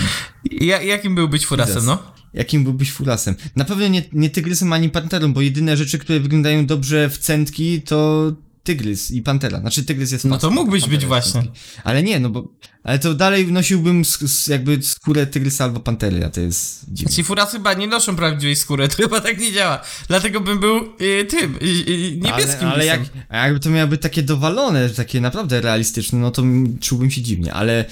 Ja, 0.50 0.82
jakim 0.82 1.14
był 1.14 1.28
być 1.28 1.46
furasem, 1.46 1.86
no? 1.86 2.13
Jakim 2.34 2.64
byłbyś 2.64 2.92
furasem? 2.92 3.34
Na 3.56 3.64
pewno 3.64 3.88
nie, 3.88 4.02
nie 4.12 4.30
tygrysem 4.30 4.72
ani 4.72 4.90
panterą, 4.90 5.32
bo 5.32 5.40
jedyne 5.40 5.76
rzeczy, 5.76 5.98
które 5.98 6.20
wyglądają 6.20 6.66
dobrze 6.66 7.10
w 7.10 7.18
centki, 7.18 7.82
to 7.82 8.32
tygrys 8.64 9.10
i 9.10 9.22
pantera. 9.22 9.60
Znaczy 9.60 9.84
tygrys 9.84 10.12
jest... 10.12 10.24
No 10.24 10.38
to 10.38 10.50
mógłbyś 10.50 10.88
być 10.88 11.06
właśnie. 11.06 11.42
Ale 11.84 12.02
nie, 12.02 12.20
no 12.20 12.30
bo... 12.30 12.48
Ale 12.84 12.98
to 12.98 13.14
dalej 13.14 13.52
nosiłbym 13.52 14.02
jakby 14.48 14.82
skórę 14.82 15.26
tygrysa 15.26 15.64
albo 15.64 15.80
pantery, 15.80 16.24
a 16.24 16.30
to 16.30 16.40
jest 16.40 16.84
dziwne. 16.88 17.12
Ci 17.12 17.24
furasy 17.24 17.56
chyba 17.56 17.74
nie 17.74 17.86
noszą 17.86 18.16
prawdziwej 18.16 18.56
skóry, 18.56 18.88
to 18.88 18.96
chyba 18.96 19.20
tak 19.20 19.40
nie 19.40 19.52
działa. 19.52 19.80
Dlatego 20.08 20.40
bym 20.40 20.60
był 20.60 20.76
y, 21.00 21.24
tym, 21.24 21.54
y, 21.54 21.90
y, 21.90 22.16
niebieskim 22.16 22.68
ale, 22.68 22.74
ale 22.74 22.86
jak, 22.86 23.00
jakby 23.32 23.60
to 23.60 23.70
miało 23.70 23.88
być 23.88 24.02
takie 24.02 24.22
dowalone, 24.22 24.90
takie 24.90 25.20
naprawdę 25.20 25.60
realistyczne, 25.60 26.18
no 26.18 26.30
to 26.30 26.42
czułbym 26.80 27.10
się 27.10 27.22
dziwnie, 27.22 27.52
ale 27.52 27.84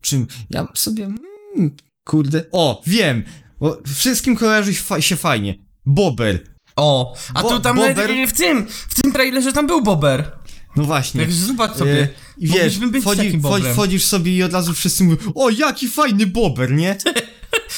czym, 0.00 0.26
ja 0.50 0.68
sobie, 0.74 1.04
mm, 1.04 1.76
kurde, 2.04 2.44
o, 2.52 2.82
wiem, 2.86 3.24
bo 3.60 3.78
wszystkim 3.96 4.36
kojarzy 4.36 4.74
się 4.74 4.82
fa- 4.82 5.00
się 5.00 5.16
fajnie, 5.16 5.54
Bober, 5.86 6.40
O, 6.76 7.16
a 7.34 7.42
Bo- 7.42 7.48
tu 7.48 7.60
tam 7.60 7.76
Bober- 7.76 8.26
w 8.28 8.32
tym, 8.32 8.66
w 8.88 9.02
tym 9.02 9.12
trailerze 9.12 9.52
tam 9.52 9.66
był 9.66 9.82
Bober. 9.82 10.32
no 10.76 10.84
właśnie. 10.84 11.20
Także 11.20 11.36
zobacz 11.46 11.76
sobie, 11.76 12.02
E, 12.02 12.08
I 12.38 12.46
wiesz, 12.46 12.78
być 12.78 13.02
wchodzi, 13.02 13.40
wchodzisz 13.72 14.04
sobie 14.04 14.36
i 14.36 14.42
od 14.42 14.52
razu 14.52 14.74
wszyscy 14.74 15.04
mówią, 15.04 15.16
o 15.34 15.50
jaki 15.50 15.88
fajny 15.88 16.26
Bober, 16.26 16.70
nie? 16.72 16.96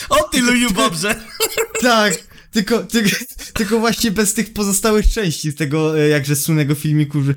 O 0.08 0.22
ty 0.28 0.40
Luju 0.40 0.70
Bobrze! 0.70 1.14
tak, 1.82 2.14
tylko, 2.50 2.78
tylko, 2.78 3.10
tylko 3.54 3.78
właśnie 3.80 4.10
bez 4.10 4.34
tych 4.34 4.52
pozostałych 4.52 5.08
części 5.12 5.50
z 5.50 5.54
tego 5.54 6.00
e, 6.00 6.08
jakże 6.08 6.36
słynnego 6.36 6.74
filmiku, 6.74 7.22
że, 7.22 7.34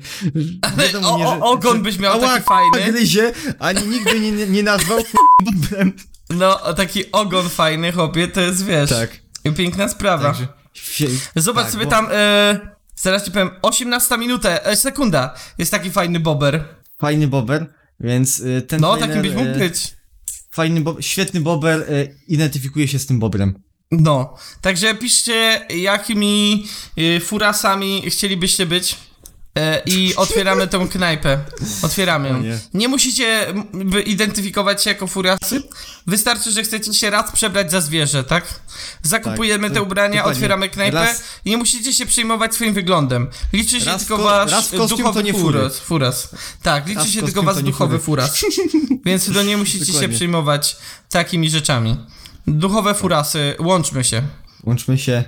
że 0.92 1.00
o- 1.00 1.16
o- 1.38 1.50
ogon 1.50 1.82
byś 1.82 1.98
miał 1.98 2.12
ała, 2.12 2.28
taki 2.28 2.44
fajny. 2.44 2.92
gryzie, 2.92 3.32
ani 3.58 3.86
nigdy 3.86 4.20
nie, 4.20 4.46
nie 4.46 4.62
nazwał 4.62 4.98
Bobrem. 5.44 5.92
No, 6.30 6.74
taki 6.74 7.12
ogon 7.12 7.48
fajny, 7.48 7.92
chłopie, 7.92 8.28
to 8.28 8.40
jest, 8.40 8.64
wiesz, 8.64 8.90
Tak. 8.90 9.10
piękna 9.56 9.88
sprawa. 9.88 10.24
Także, 10.24 10.46
Zobacz 11.36 11.64
tak, 11.64 11.72
sobie 11.72 11.84
bo- 11.84 11.90
tam, 11.90 12.08
e, 12.12 12.60
zaraz 12.96 13.24
ci 13.24 13.30
powiem, 13.30 13.50
18 13.62 14.16
minutę, 14.18 14.66
e, 14.66 14.76
sekunda, 14.76 15.34
jest 15.58 15.70
taki 15.70 15.90
fajny 15.90 16.20
bober. 16.20 16.64
Fajny 16.98 17.28
bober, 17.28 17.74
więc 18.00 18.40
y, 18.40 18.62
ten 18.62 18.80
No, 18.80 18.96
trailer, 18.96 19.08
takim 19.16 19.22
byś 19.22 19.42
mógł 19.44 19.56
y, 19.56 19.68
być. 19.68 19.94
Fajny, 20.50 20.80
bo, 20.80 21.02
świetny 21.02 21.40
bober 21.40 21.80
y, 21.80 22.16
identyfikuje 22.28 22.88
się 22.88 22.98
z 22.98 23.06
tym 23.06 23.18
bobrem. 23.18 23.62
No, 23.90 24.34
także 24.60 24.94
piszcie, 24.94 25.66
jakimi 25.76 26.66
y, 26.98 27.20
furasami 27.20 28.02
chcielibyście 28.10 28.66
być. 28.66 28.96
E, 29.58 29.82
I 29.86 30.14
otwieramy 30.16 30.66
tą 30.68 30.88
knajpę. 30.88 31.38
Otwieramy 31.82 32.28
ją. 32.28 32.40
Nie. 32.42 32.58
Nie 32.74 32.88
musicie 32.88 33.46
identyfikować 34.06 34.84
się 34.84 34.90
jako 34.90 35.06
furasy. 35.06 35.62
Wystarczy, 36.06 36.50
że 36.52 36.62
chcecie 36.62 36.94
się 36.94 37.10
raz 37.10 37.32
przebrać 37.32 37.70
za 37.70 37.80
zwierzę, 37.80 38.24
tak? 38.24 38.60
Zakupujemy 39.02 39.66
Tak, 39.68 39.74
te 39.74 39.82
ubrania, 39.82 40.16
dokładnie. 40.16 40.32
otwieramy 40.36 40.68
knajpę 40.68 40.96
Raz- 41.04 41.22
i 41.44 41.50
nie 41.50 41.56
musicie 41.56 41.92
się 41.92 42.06
przejmować 42.06 42.54
swoim 42.54 42.74
wyglądem. 42.74 43.30
Liczy 43.52 43.80
się 43.80 43.86
Raz 43.86 44.00
tylko 44.00 44.16
ko- 44.16 44.22
wasz 44.24 44.70
duchowy 44.88 45.14
to 45.14 45.20
nie 45.20 45.32
fury. 45.32 45.58
furas. 45.58 45.78
furas. 45.80 46.28
Tak, 46.62 46.86
liczy 46.86 46.98
Raz 47.00 47.08
się 47.08 47.22
tylko 47.22 47.42
wasz 47.42 47.62
duchowy 47.62 47.98
furas. 47.98 48.44
Więc 49.04 49.32
to 49.32 49.42
nie 49.42 49.56
musicie 49.62 49.84
się 49.86 49.92
Dokładnie. 49.92 50.16
przejmować 50.16 50.76
takimi 51.10 51.50
rzeczami. 51.50 51.96
Duchowe 52.46 52.94
furasy, 52.94 53.54
łączmy 53.58 54.04
się. 54.04 54.22
Łączmy 54.64 54.98
się. 54.98 55.24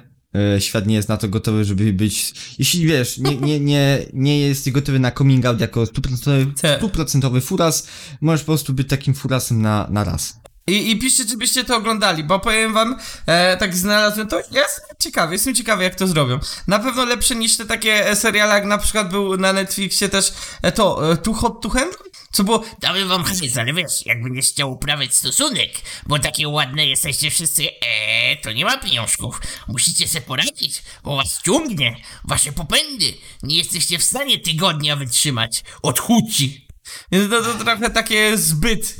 Y, 0.56 0.60
Świat 0.60 0.86
nie 0.86 0.94
jest 0.94 1.08
na 1.08 1.16
to 1.16 1.28
gotowy, 1.28 1.64
żeby 1.64 1.92
być. 1.92 2.34
Jeśli 2.58 2.86
wiesz, 2.86 3.18
nie, 3.18 3.36
nie, 3.36 3.60
nie, 3.60 4.06
nie 4.12 4.40
jest 4.40 4.70
gotowy 4.70 4.98
na 4.98 5.12
coming 5.12 5.46
out 5.46 5.60
jako 5.60 5.86
stuprocentowy, 5.86 7.40
furas, 7.40 7.86
możesz 8.20 8.40
po 8.40 8.46
prostu 8.46 8.72
być 8.72 8.88
takim 8.88 9.14
furasem 9.14 9.62
na, 9.62 9.86
na 9.90 10.04
raz. 10.04 10.40
I, 10.68 10.90
I 10.90 10.98
piszcie, 10.98 11.26
czy 11.26 11.36
byście 11.36 11.64
to 11.64 11.76
oglądali, 11.76 12.24
bo 12.24 12.40
powiem 12.40 12.72
wam, 12.72 12.96
e, 13.26 13.56
tak 13.56 13.74
znalazłem 13.74 14.28
to, 14.28 14.36
jest 14.36 14.82
ciekawy, 14.98 15.34
jestem 15.34 15.54
ciekawy 15.54 15.84
jak 15.84 15.94
to 15.94 16.06
zrobią. 16.06 16.38
Na 16.68 16.78
pewno 16.78 17.04
lepsze 17.04 17.34
niż 17.34 17.56
te 17.56 17.64
takie 17.64 18.10
e, 18.10 18.16
seriale, 18.16 18.54
jak 18.54 18.64
na 18.64 18.78
przykład 18.78 19.10
był 19.10 19.36
na 19.36 19.52
Netflixie 19.52 20.08
też 20.08 20.32
e, 20.62 20.72
to, 20.72 21.12
e, 21.12 21.16
Too 21.16 21.34
Hot 21.34 21.60
to 21.60 21.68
Handle? 21.68 22.05
Co 22.36 22.44
było, 22.44 22.64
Damy 22.80 23.04
wam 23.04 23.24
hajs, 23.24 23.56
ale 23.56 23.72
wiesz, 23.72 24.06
jak 24.06 24.22
będziesz 24.22 24.46
chciał 24.46 24.72
uprawiać 24.72 25.14
stosunek, 25.14 25.70
bo 26.06 26.18
takie 26.18 26.48
ładne 26.48 26.86
jesteście 26.86 27.30
wszyscy, 27.30 27.62
eee, 27.62 28.40
to 28.42 28.52
nie 28.52 28.64
ma 28.64 28.78
pieniążków. 28.78 29.40
Musicie 29.68 30.08
se 30.08 30.20
poradzić, 30.20 30.82
bo 31.04 31.16
was 31.16 31.42
ciągnie, 31.42 31.96
wasze 32.24 32.52
popędy. 32.52 33.14
Nie 33.42 33.56
jesteście 33.56 33.98
w 33.98 34.02
stanie 34.02 34.38
tygodnia 34.38 34.96
wytrzymać. 34.96 35.62
Odchudci. 35.82 36.66
więc 37.12 37.30
to, 37.30 37.42
to 37.42 37.64
trochę 37.64 37.90
takie 37.90 38.38
zbyt, 38.38 38.96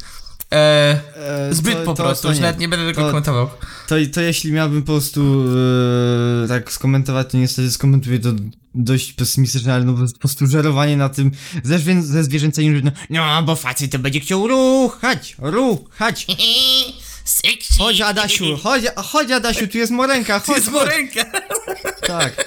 e, 0.56 1.00
E, 1.50 1.54
zbyt 1.54 1.74
to- 1.78 1.84
po 1.84 1.94
to- 1.94 2.02
prostu, 2.02 2.22
to 2.22 2.28
już 2.28 2.36
nie. 2.38 2.42
nawet 2.42 2.60
nie 2.60 2.68
będę 2.68 2.86
tego 2.86 3.00
To- 3.02 3.08
komentował. 3.08 3.50
To, 3.88 3.94
to 4.14 4.20
jeśli 4.20 4.52
miałbym 4.52 4.82
po 4.82 4.92
prostu 4.92 5.44
e, 6.44 6.48
tak 6.48 6.72
skomentować, 6.72 7.30
to 7.30 7.36
niestety 7.36 7.70
skomentuję 7.70 8.18
to 8.18 8.28
dość 8.74 9.12
pesymistycznie, 9.12 9.74
ale 9.74 9.84
no 9.84 9.92
po 10.12 10.18
prostu 10.18 10.46
żerowanie 10.46 10.96
na 10.96 11.08
tym 11.08 11.30
ze, 11.64 11.78
zwierzę, 11.78 12.02
ze 12.02 12.24
zwierzęceniem, 12.24 12.82
no, 12.84 12.90
no 13.10 13.42
bo 13.42 13.56
facet 13.56 13.92
to 13.92 13.98
będzie 13.98 14.20
chciał 14.20 14.48
ruchać, 14.48 15.36
ruchać. 15.38 16.26
Chodź 17.78 18.00
Adasiu, 18.00 18.56
chodź, 18.56 18.84
chodź 18.96 19.30
Adasiu, 19.30 19.66
tu 19.68 19.78
jest 19.78 19.92
morenka, 19.92 20.38
chodź, 20.40 20.56
jest 20.56 20.70
chodź. 20.70 20.74
morenka. 20.74 21.24
Tak. 22.06 22.45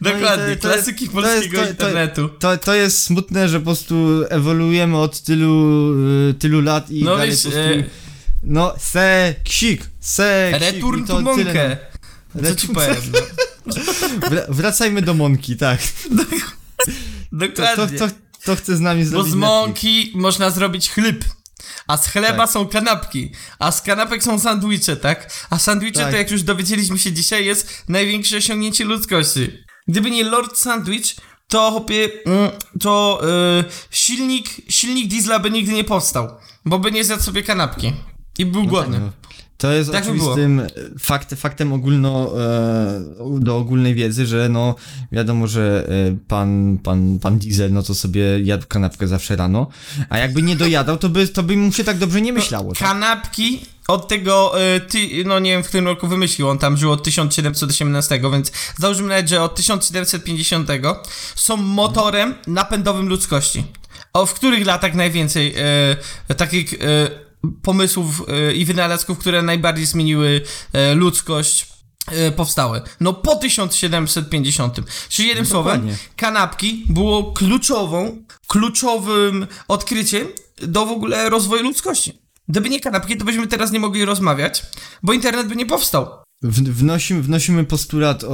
No 0.00 0.10
Dokładnie, 0.12 0.56
to- 0.56 0.62
to 0.68 0.74
klasyki 0.74 1.04
jest- 1.04 1.16
to 1.16 1.22
polskiego 1.22 1.56
jest- 1.60 1.70
to- 1.70 1.76
to- 1.84 1.88
internetu. 1.88 2.28
To, 2.28 2.56
to 2.58 2.74
jest 2.74 3.02
smutne, 3.02 3.48
że 3.48 3.58
po 3.60 3.64
prostu 3.64 4.22
ewoluujemy 4.28 4.96
od 4.98 5.20
tylu, 5.22 5.92
y, 6.30 6.34
tylu 6.34 6.60
lat 6.60 6.90
i 6.90 7.04
No 7.04 7.10
dalej 7.10 7.30
wiesz, 7.30 7.42
po 7.42 7.50
prostu... 7.50 7.60
e, 7.70 7.84
No, 8.42 8.74
seksik, 8.78 9.90
seksik. 10.00 10.62
Return 10.62 11.04
i 11.04 11.06
to 11.06 11.34
tyle, 11.34 11.76
no. 12.34 12.48
Co 12.48 12.54
ci 12.54 12.68
powiem? 12.68 12.96
No. 13.66 13.74
Wra- 14.30 14.46
wracajmy 14.48 15.02
do 15.02 15.14
Monki, 15.14 15.56
tak. 15.56 15.80
To, 15.82 16.24
to, 16.26 16.26
Dokładnie. 17.32 17.98
to, 17.98 18.08
to 18.44 18.56
chce 18.56 18.76
z 18.76 18.80
nami 18.80 19.04
Bo 19.04 19.10
zrobić 19.10 19.32
z 19.32 19.34
Netflix. 19.34 19.50
mąki 19.50 20.12
można 20.14 20.50
zrobić 20.50 20.90
chleb. 20.90 21.24
A 21.86 21.96
z 21.96 22.06
chleba 22.06 22.36
Tak. 22.44 22.50
są 22.50 22.68
kanapki, 22.68 23.32
a 23.58 23.72
z 23.72 23.82
kanapek 23.82 24.22
są 24.22 24.38
sandwicze, 24.38 24.96
tak? 24.96 25.30
A 25.50 25.58
sandwicze 25.58 26.00
Tak. 26.00 26.10
to 26.10 26.16
jak 26.16 26.30
już 26.30 26.42
dowiedzieliśmy 26.42 26.98
się 26.98 27.12
dzisiaj 27.12 27.46
jest 27.46 27.84
największe 27.88 28.36
osiągnięcie 28.36 28.84
ludzkości. 28.84 29.64
Gdyby 29.90 30.10
nie 30.10 30.24
Lord 30.24 30.58
Sandwich, 30.58 31.16
to 31.48 31.70
chłopie, 31.70 32.08
mm, 32.26 32.50
to 32.80 33.20
y, 33.60 33.64
silnik, 33.90 34.48
silnik 34.68 35.08
diesla 35.08 35.38
by 35.38 35.50
nigdy 35.50 35.72
nie 35.72 35.84
powstał, 35.84 36.28
bo 36.64 36.78
by 36.78 36.92
nie 36.92 37.04
zjadł 37.04 37.22
sobie 37.22 37.42
kanapki 37.42 37.92
i 38.38 38.46
był 38.46 38.64
głodny. 38.64 39.00
No, 39.00 39.10
To 39.60 39.72
jest 39.72 39.92
Tak 39.92 40.04
by 40.04 40.10
oczywistym 40.10 40.62
fakt, 40.98 41.34
faktem 41.34 41.72
ogólno, 41.72 42.32
e, 42.40 43.40
do 43.40 43.56
ogólnej 43.56 43.94
wiedzy, 43.94 44.26
że 44.26 44.48
no 44.48 44.74
wiadomo, 45.12 45.46
że 45.46 45.88
e, 45.88 46.16
pan, 46.28 46.78
pan, 46.82 47.18
pan 47.18 47.38
Diesel 47.38 47.72
no 47.72 47.82
to 47.82 47.94
sobie 47.94 48.40
jadł 48.40 48.66
kanapkę 48.68 49.08
zawsze 49.08 49.36
rano, 49.36 49.66
a 50.08 50.18
jakby 50.18 50.42
nie 50.42 50.56
dojadał, 50.56 50.96
to 50.96 51.08
by, 51.08 51.28
to 51.28 51.42
by 51.42 51.56
mu 51.56 51.72
się 51.72 51.84
tak 51.84 51.98
dobrze 51.98 52.20
nie 52.20 52.32
myślało. 52.32 52.72
Tak? 52.72 52.88
Kanapki 52.88 53.60
od 53.88 54.08
tego, 54.08 54.54
ty, 54.88 54.98
no 55.24 55.38
nie 55.38 55.50
wiem 55.50 55.62
w 55.62 55.68
którym 55.68 55.86
roku 55.86 56.08
wymyślił, 56.08 56.48
on 56.48 56.58
tam 56.58 56.76
żył 56.76 56.92
od 56.92 57.02
1718, 57.02 58.20
więc 58.32 58.52
załóżmy 58.78 59.08
nawet, 59.08 59.28
że 59.28 59.42
od 59.42 59.54
1750 59.54 60.68
są 61.34 61.56
motorem 61.56 62.34
napędowym 62.46 63.08
ludzkości. 63.08 63.64
O, 64.12 64.26
w 64.26 64.34
których 64.34 64.66
latach 64.66 64.94
najwięcej 64.94 65.54
y, 66.30 66.34
takich 66.34 66.72
y, 66.72 67.29
pomysłów 67.62 68.22
y, 68.50 68.54
i 68.54 68.64
wynalazków, 68.64 69.18
które 69.18 69.42
najbardziej 69.42 69.86
zmieniły 69.86 70.40
y, 70.92 70.94
ludzkość 70.94 71.68
y, 72.28 72.32
powstały? 72.32 72.82
No 73.00 73.12
po 73.12 73.36
1750. 73.36 74.80
Czyli 75.08 75.28
jednym 75.28 75.46
słowem, 75.46 75.74
dokładnie. 75.76 75.96
kanapki 76.16 76.84
było 76.88 77.32
kluczową, 77.32 78.24
kluczowym 78.46 79.46
odkryciem 79.68 80.26
do 80.62 80.86
w 80.86 80.90
ogóle 80.90 81.30
rozwoju 81.30 81.62
ludzkości. 81.62 82.20
Gdyby 82.48 82.68
nie 82.68 82.80
kanapki, 82.80 83.16
to 83.16 83.24
byśmy 83.24 83.46
teraz 83.46 83.72
nie 83.72 83.80
mogli 83.80 84.04
rozmawiać, 84.04 84.62
bo 85.02 85.12
internet 85.12 85.46
by 85.46 85.56
nie 85.56 85.66
powstał. 85.66 86.22
Wnosimy, 86.42 87.22
wnosimy 87.22 87.64
postulat 87.64 88.24
o, 88.24 88.28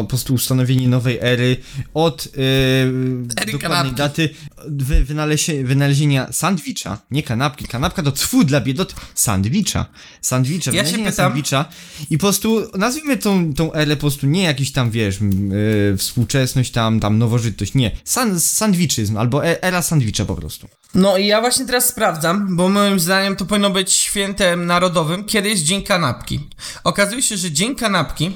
o 0.00 0.04
prostu 0.04 0.34
ustanowienie 0.34 0.88
nowej 0.88 1.18
ery 1.20 1.56
od 1.94 2.28
yy, 2.36 3.52
dokładnej 3.52 3.92
daty 3.92 4.28
wy, 4.68 5.04
wynalezie, 5.04 5.64
wynalezienia 5.64 6.32
sandwicha, 6.32 6.98
nie 7.10 7.22
kanapki, 7.22 7.64
kanapka 7.64 8.02
to 8.02 8.12
tfu 8.12 8.44
dla 8.44 8.60
biedot, 8.60 8.94
sandwicha, 9.14 9.86
sandwicha, 10.20 10.70
Ja 10.70 10.82
wynalezienia 10.82 11.10
pytam- 11.10 11.14
sandwicha 11.16 11.64
i 12.10 12.18
po 12.18 12.20
prostu 12.22 12.62
nazwijmy 12.78 13.16
tą, 13.16 13.54
tą 13.54 13.72
erę 13.74 13.96
po 13.96 14.00
prostu 14.00 14.26
nie 14.26 14.42
jakiś 14.42 14.72
tam, 14.72 14.90
wiesz, 14.90 15.18
yy, 15.20 15.96
współczesność, 15.96 16.70
tam, 16.70 17.00
tam 17.00 17.18
nowożytność, 17.18 17.74
nie, 17.74 17.90
San, 18.04 18.40
sandwiczyzm 18.40 19.16
albo 19.16 19.46
e, 19.46 19.62
era 19.62 19.82
sandwicha 19.82 20.24
po 20.24 20.34
prostu. 20.36 20.68
No 20.94 21.16
i 21.16 21.26
ja 21.26 21.40
właśnie 21.40 21.66
teraz 21.66 21.88
sprawdzam, 21.88 22.56
bo 22.56 22.68
moim 22.68 23.00
zdaniem 23.00 23.36
to 23.36 23.44
powinno 23.44 23.70
być 23.70 23.92
świętem 23.92 24.66
narodowym, 24.66 25.24
kiedy 25.24 25.48
jest 25.48 25.62
Dzień 25.62 25.82
Kanapki. 25.82 26.40
Okazuje 26.84 27.21
się, 27.22 27.36
że 27.36 27.50
Dzień 27.52 27.74
Kanapki 27.76 28.30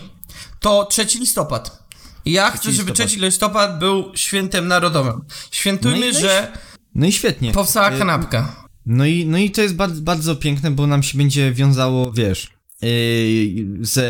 to 0.61 0.85
3 0.85 1.07
listopad. 1.21 1.87
I 2.25 2.33
Ja 2.33 2.51
chcę, 2.51 2.73
żeby 2.73 2.91
listopad. 2.91 3.11
3 3.13 3.21
listopad 3.21 3.79
był 3.79 4.13
świętem 4.15 4.69
narodowym. 4.69 5.21
Świętujmy, 5.51 6.07
No 6.07 6.13
no 6.13 6.21
że 6.21 6.53
No 6.95 7.07
i 7.07 7.13
świetnie. 7.13 7.53
powstała 7.53 7.91
Yy, 7.91 7.99
kanapka. 7.99 8.67
No 8.87 9.07
i, 9.07 9.27
no 9.27 9.39
i 9.39 9.51
to 9.51 9.63
jest 9.63 9.75
bardzo, 9.75 10.01
bardzo 10.03 10.37
piękne, 10.37 10.71
bo 10.71 10.87
nam 10.87 11.03
się 11.03 11.19
będzie 11.19 11.53
wiązało, 11.53 12.13
wiesz, 12.13 12.51
yy, 12.83 12.89
ze, 13.81 14.03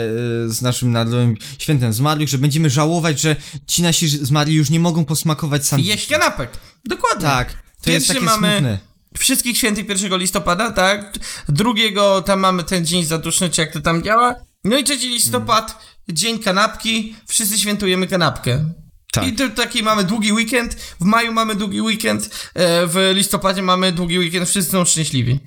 z 0.48 0.62
naszym 0.62 0.92
narodowym 0.92 1.36
świętem 1.58 1.92
zmarłych, 1.92 2.28
że 2.28 2.38
będziemy 2.38 2.70
żałować, 2.70 3.20
że 3.20 3.36
ci 3.66 3.82
nasi 3.82 4.08
zmarli 4.08 4.54
już 4.54 4.70
nie 4.70 4.80
mogą 4.80 5.04
posmakować 5.04 5.62
I 5.62 5.64
sandwicha. 5.64 5.94
jeść 5.94 6.06
kanapek. 6.08 6.50
Dokładnie. 6.84 7.22
Tak, 7.26 7.48
to 7.82 7.90
jest 7.90 8.06
Pierwszy 8.06 8.14
takie 8.14 8.24
mamy 8.24 8.48
smutne. 8.52 8.78
wszystkich 9.18 9.56
świętych 9.58 9.88
1 9.88 10.18
listopada, 10.18 10.70
tak? 10.70 11.18
Drugiego 11.48 12.22
tam 12.22 12.40
mamy 12.40 12.64
ten 12.64 12.86
dzień 12.86 13.04
zaduszny, 13.04 13.50
czy 13.50 13.60
jak 13.60 13.72
to 13.72 13.80
tam 13.80 14.02
działa. 14.02 14.34
No 14.66 14.78
i 14.78 14.84
3 14.84 14.96
listopad, 14.96 15.78
dzień 16.08 16.38
kanapki, 16.38 17.14
wszyscy 17.28 17.58
świętujemy 17.58 18.06
kanapkę. 18.06 18.70
Tak. 19.12 19.26
I 19.28 19.32
taki 19.50 19.82
mamy 19.82 20.04
długi 20.04 20.32
weekend, 20.32 20.74
w 21.00 21.04
maju 21.04 21.32
mamy 21.32 21.54
długi 21.54 21.80
weekend, 21.80 22.50
e, 22.54 22.86
w 22.86 23.12
listopadzie 23.14 23.62
mamy 23.62 23.92
długi 23.92 24.18
weekend, 24.18 24.48
wszyscy 24.48 24.72
są 24.72 24.84
szczęśliwi. 24.84 25.38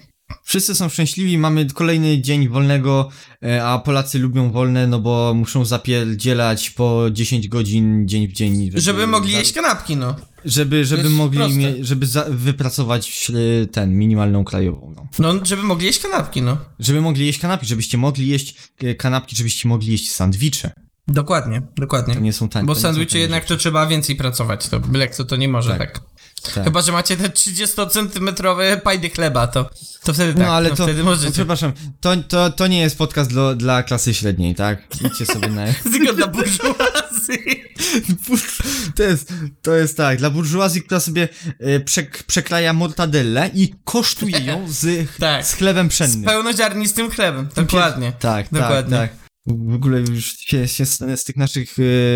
Wszyscy 0.44 0.76
są 0.76 0.90
szczęśliwi, 0.90 1.38
mamy 1.38 1.66
kolejny 1.66 2.22
dzień 2.22 2.50
wolnego, 2.50 3.10
e, 3.44 3.66
a 3.66 3.80
Polacy 3.80 4.20
lubią 4.20 4.52
wolne, 4.52 4.88
no 4.88 5.00
bo 5.00 5.34
muszą 5.34 5.66
zapierdzielać 5.66 6.70
po 6.70 7.06
10 7.12 7.48
godzin 7.48 8.08
dzień 8.08 8.28
w 8.28 8.32
dzień. 8.32 8.72
Żeby 8.76 9.08
mogli 9.08 9.32
za- 9.34 9.40
jeść 9.40 9.54
kanapki, 9.54 9.96
no. 9.96 10.16
Żeby, 10.46 10.86
żeby 10.86 11.10
mogli, 11.10 11.38
proste. 11.40 11.58
mie- 11.58 11.86
żeby 11.86 12.06
za, 12.06 12.26
wypracować 12.30 13.32
e, 13.64 13.66
ten, 13.68 13.98
minimalną 13.98 14.44
krajową. 14.44 14.94
No. 14.96 15.34
No, 15.34 15.46
żeby 15.46 15.64
mogli 15.64 15.86
jeść 15.86 16.00
kanapki, 16.00 16.42
no. 16.42 16.58
Żeby 16.80 17.02
mogli 17.02 17.26
jeść 17.26 17.40
kanapki, 17.40 17.68
żebyście 17.68 17.98
mogli 17.98 18.28
jeść 18.28 18.56
e, 18.84 18.96
kanapki, 18.96 19.36
żebyście 19.36 19.68
mogli 19.70 19.92
jeść 19.92 20.12
sandwicze. 20.12 20.72
Dokładnie, 21.08 21.62
dokładnie. 21.76 22.14
To 22.14 22.20
nie 22.20 22.34
są 22.34 22.50
tańsze. 22.50 22.68
Bo 22.68 22.74
to 22.74 22.78
nie 22.78 22.82
są 22.82 22.88
sandwicze 22.88 23.12
tanie 23.12 23.22
jednak 23.22 23.46
to 23.46 23.58
trzeba 23.58 23.88
więcej 23.88 24.16
pracować, 24.16 24.68
to 24.70 24.80
byle 24.80 25.08
kto 25.08 25.26
to 25.26 25.36
nie 25.36 25.48
może 25.50 25.78
tak. 25.78 25.80
Tak. 25.94 26.09
Tak. 26.42 26.64
Chyba, 26.64 26.82
że 26.82 26.92
macie 26.92 27.18
te 27.18 27.30
30-centymetrowe 27.30 28.82
pajdy 28.82 29.10
chleba, 29.10 29.48
to, 29.48 29.70
to 30.04 30.14
wtedy 30.14 30.34
tak, 30.34 30.42
No 30.48 30.54
ale 30.54 30.70
no, 30.70 30.76
to, 30.76 30.84
wtedy 30.84 31.00
no, 31.04 31.06
możecie. 31.10 31.32
przepraszam, 31.32 31.72
to, 32.02 32.18
to, 32.28 32.50
to 32.50 32.68
nie 32.68 32.80
jest 32.82 32.98
podcast 32.98 33.30
dla, 33.30 33.56
dla 33.56 33.84
klasy 33.84 34.14
średniej, 34.14 34.56
tak? 34.56 34.88
Idźcie 35.06 35.26
sobie 35.26 35.48
na... 35.50 35.66
Tylko 35.94 36.14
dla 36.14 36.28
burżuazji. 36.28 37.64
To 38.96 39.04
jest, 39.04 39.34
to 39.62 39.76
jest 39.76 39.98
tak, 39.98 40.18
dla 40.18 40.30
burżuazji, 40.30 40.82
która 40.82 41.00
sobie 41.00 41.28
e, 41.60 41.80
przek, 41.80 42.24
przekraja 42.24 42.74
mortadellę 42.74 43.50
i 43.54 43.74
kosztuje 43.84 44.40
ją 44.40 44.66
z, 44.70 45.08
Tak. 45.20 45.46
z 45.46 45.54
chlebem 45.54 45.90
pszennym. 45.90 46.24
Pełnoziarnistym 46.24 47.10
chlebem, 47.12 47.50
dokładnie. 47.56 48.12
Tak, 48.20 48.48
Dokładnie. 48.52 48.98
tak, 48.98 49.10
tak. 49.10 49.19
W 49.48 49.74
ogóle 49.76 50.00
już 50.00 50.38
się, 50.38 50.68
się 50.68 50.86
z, 50.86 50.98
z 50.98 51.24
tych 51.24 51.36
naszych 51.36 51.76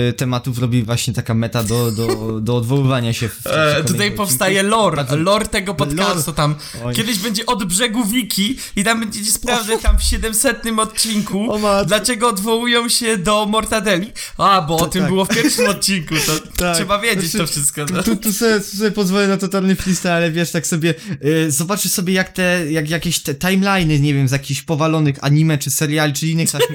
e, 0.09 0.13
tematów 0.13 0.59
robi 0.59 0.83
właśnie 0.83 1.13
taka 1.13 1.33
meta 1.33 1.63
do, 1.63 1.91
do, 1.91 2.39
do 2.41 2.55
odwoływania 2.55 3.13
się. 3.13 3.29
W, 3.29 3.41
w 3.41 3.47
E, 3.47 3.83
tutaj 3.83 4.11
powstaje 4.11 4.63
lore, 4.63 4.97
Bardzo- 4.97 5.15
lore 5.17 5.45
tego 5.45 5.75
podcastu 5.75 6.33
tam. 6.33 6.55
Oj. 6.85 6.95
Kiedyś 6.95 7.19
będzie 7.19 7.45
od 7.45 7.63
brzegu 7.63 8.05
wiki 8.05 8.57
i 8.75 8.83
tam 8.83 8.99
będziecie 8.99 9.31
sprawdzać 9.31 9.81
tam 9.81 9.97
w 9.97 10.03
700 10.03 10.61
odcinku, 10.77 11.49
dlaczego 11.85 12.29
odwołują 12.29 12.89
się 12.89 13.17
do 13.17 13.45
Mortadeli. 13.45 14.11
A, 14.37 14.61
bo 14.61 14.77
o 14.77 14.85
tym 14.85 15.01
tak. 15.01 15.11
było 15.11 15.25
w 15.25 15.29
pierwszym 15.29 15.67
odcinku, 15.67 16.15
to 16.25 16.39
Tak. 16.57 16.75
trzeba 16.75 16.99
wiedzieć 16.99 17.31
Znaczy, 17.31 17.37
to 17.37 17.47
wszystko. 17.47 17.85
No. 17.93 18.03
Tu, 18.03 18.15
tu, 18.15 18.33
sobie, 18.33 18.59
tu 18.59 18.77
sobie 18.77 18.91
pozwolę 18.91 19.27
na 19.27 19.37
totalny 19.37 19.75
freestyle, 19.75 20.13
ale 20.13 20.31
wiesz, 20.31 20.51
tak 20.51 20.67
sobie 20.67 20.93
y, 21.25 21.51
zobaczysz 21.51 21.91
sobie 21.91 22.13
jak 22.13 22.29
te, 22.29 22.71
jak 22.71 22.89
jakieś 22.89 23.19
te 23.19 23.35
timeliny, 23.35 23.99
nie 23.99 24.13
wiem, 24.13 24.27
z 24.27 24.31
jakichś 24.31 24.61
powalonych 24.61 25.15
anime, 25.21 25.57
czy 25.57 25.71
seriali, 25.71 26.13
czy 26.13 26.27
innych 26.27 26.51
taśm, 26.51 26.73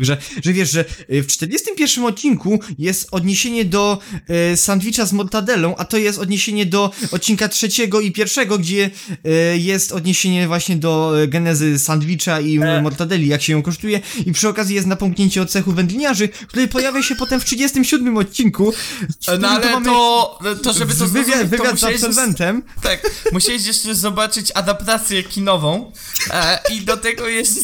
że, 0.00 0.16
że 0.44 0.52
wiesz, 0.52 0.70
że 0.70 0.84
y, 1.12 1.22
w 1.22 1.26
41 1.26 2.04
odcinku 2.04 2.60
jest 2.78 3.08
odniesienie 3.10 3.64
do 3.64 3.98
y, 4.52 4.56
sandwicha 4.56 5.06
z 5.06 5.12
mortadellą, 5.12 5.76
a 5.76 5.84
to 5.84 5.96
jest 5.96 6.18
odniesienie 6.18 6.66
do 6.66 6.90
odcinka 7.12 7.48
trzeciego 7.48 8.00
i 8.00 8.12
pierwszego, 8.12 8.58
gdzie 8.58 8.90
y, 9.54 9.58
jest 9.58 9.92
odniesienie 9.92 10.46
właśnie 10.46 10.76
do 10.76 11.12
genezy 11.28 11.78
sandwicha 11.78 12.40
i 12.40 12.58
E. 12.58 12.82
mortadelli, 12.82 13.28
jak 13.28 13.42
się 13.42 13.52
ją 13.52 13.62
kosztuje 13.62 14.00
i 14.26 14.32
przy 14.32 14.48
okazji 14.48 14.74
jest 14.74 14.86
napomknięcie 14.86 15.42
o 15.42 15.46
cechu 15.46 15.72
wędliniarzy, 15.72 16.28
który 16.28 16.68
pojawia 16.68 17.02
się 17.02 17.16
potem 17.16 17.40
w 17.40 17.44
37 17.44 18.16
odcinku, 18.16 18.72
No 19.40 19.48
ale 19.48 19.70
mamy 19.72 19.86
to, 19.86 20.38
to 20.62 20.72
żeby 20.72 20.94
to 20.94 21.06
wywiad, 21.06 21.26
zrozumieć, 21.26 21.50
to 21.50 21.56
wywiad 21.56 21.78
z 21.78 21.82
musiałeś- 21.82 21.94
absolwentem. 22.04 22.62
Tak, 22.82 23.10
musiałeś 23.32 23.66
jeszcze 23.66 23.94
zobaczyć 23.94 24.52
adaptację 24.54 25.22
kinową 25.22 25.92
e, 26.30 26.58
i 26.74 26.80
do 26.80 26.96
tego 26.96 27.28
jeszcze, 27.28 27.60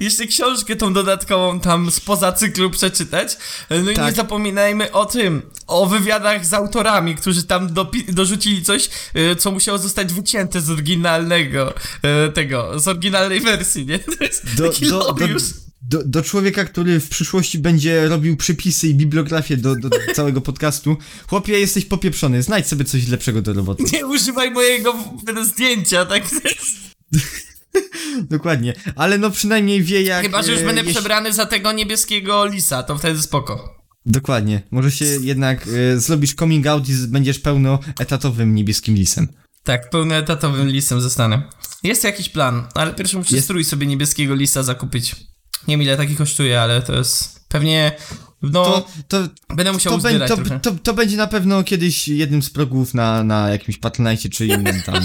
jeszcze 0.00 0.26
książkę 0.26 0.76
tą 0.76 0.92
dodatkową 0.92 1.43
tam 1.62 1.90
spoza 1.90 2.32
cyklu 2.32 2.70
przeczytać. 2.70 3.36
No 3.70 3.76
i 3.76 3.84
nie 3.84 3.94
Tak. 3.94 4.14
zapominajmy 4.14 4.92
o 4.92 5.06
tym, 5.06 5.42
o 5.66 5.86
wywiadach 5.86 6.46
z 6.46 6.52
autorami, 6.54 7.14
którzy 7.14 7.42
tam 7.42 7.74
dorzucili 8.08 8.62
coś, 8.62 8.88
e, 9.14 9.36
co 9.36 9.50
musiało 9.50 9.78
zostać 9.78 10.12
wycięte 10.12 10.60
z 10.60 10.70
oryginalnego 10.70 11.74
e, 12.02 12.28
tego, 12.28 12.80
z 12.80 12.88
oryginalnej 12.88 13.40
wersji, 13.40 13.86
nie? 13.86 13.98
To 13.98 14.24
jest 14.24 14.54
Do, 14.56 14.68
taki 14.68 14.86
do, 14.86 15.12
do, 15.12 15.26
do, 15.82 16.04
do 16.04 16.22
człowieka, 16.22 16.64
który 16.64 17.00
w 17.00 17.08
przyszłości 17.08 17.58
będzie 17.58 18.08
robił 18.08 18.36
przypisy 18.36 18.88
i 18.88 18.94
bibliografię 18.94 19.56
do, 19.56 19.76
do 19.76 19.90
całego 20.16 20.40
podcastu. 20.40 20.96
Chłopie, 21.28 21.60
jesteś 21.60 21.84
popieprzony, 21.84 22.42
znajdź 22.42 22.66
sobie 22.66 22.84
coś 22.84 23.08
lepszego 23.08 23.42
do 23.42 23.52
roboty. 23.52 23.84
Nie 23.92 24.06
używaj 24.06 24.50
mojego 24.50 24.94
zdjęcia, 25.44 26.06
tak? 26.06 26.22
Dokładnie. 28.22 28.74
Ale 28.96 29.18
no 29.18 29.30
przynajmniej 29.30 29.82
wie 29.82 30.02
jak... 30.02 30.22
Chyba, 30.22 30.42
że 30.42 30.52
już 30.52 30.60
e, 30.60 30.64
będę 30.64 30.80
jeśli- 30.80 30.94
przebrany 30.94 31.32
za 31.32 31.46
tego 31.46 31.72
niebieskiego 31.72 32.46
lisa, 32.46 32.82
to 32.82 32.98
wtedy 32.98 33.22
spoko. 33.22 33.74
Dokładnie. 34.06 34.62
Może 34.70 34.90
się 34.90 35.04
jednak 35.04 35.68
e, 35.68 35.98
zrobisz 36.00 36.34
coming 36.34 36.66
out 36.66 36.88
i 36.88 36.92
będziesz 37.08 37.38
pełnoetatowym 37.38 38.54
niebieskim 38.54 38.94
lisem. 38.94 39.28
Tak, 39.62 39.90
pełnoetatowym 39.90 40.68
lisem 40.68 41.00
zostanę. 41.00 41.42
Jest 41.82 42.04
jakiś 42.04 42.28
plan, 42.28 42.66
ale 42.74 42.94
pierwszy 42.94 43.16
muszę 43.18 43.34
Jest. 43.34 43.46
strój 43.46 43.64
sobie 43.64 43.86
niebieskiego 43.86 44.34
lisa 44.34 44.62
zakupić. 44.62 45.16
Nie 45.68 45.72
wiem 45.74 45.82
ile 45.82 45.96
taki 45.96 46.16
kosztuje, 46.16 46.60
ale 46.60 46.82
to 46.82 46.94
jest 46.94 47.40
pewnie... 47.48 47.92
No, 48.52 48.64
To, 48.64 48.88
to, 49.08 49.28
będę 49.54 49.72
musiał 49.72 49.92
to, 49.92 49.96
uzbierać 49.96 50.28
to, 50.28 50.36
trochę. 50.36 50.60
to, 50.60 50.70
to 50.82 50.94
będzie 50.94 51.16
na 51.16 51.26
pewno 51.26 51.64
kiedyś 51.64 52.08
jednym 52.08 52.42
z 52.42 52.50
progów 52.50 52.94
na, 52.94 53.24
na 53.24 53.50
jakimś 53.50 53.78
Patronite 53.78 54.28
czy 54.28 54.46
innym 54.46 54.82
tam... 54.82 54.94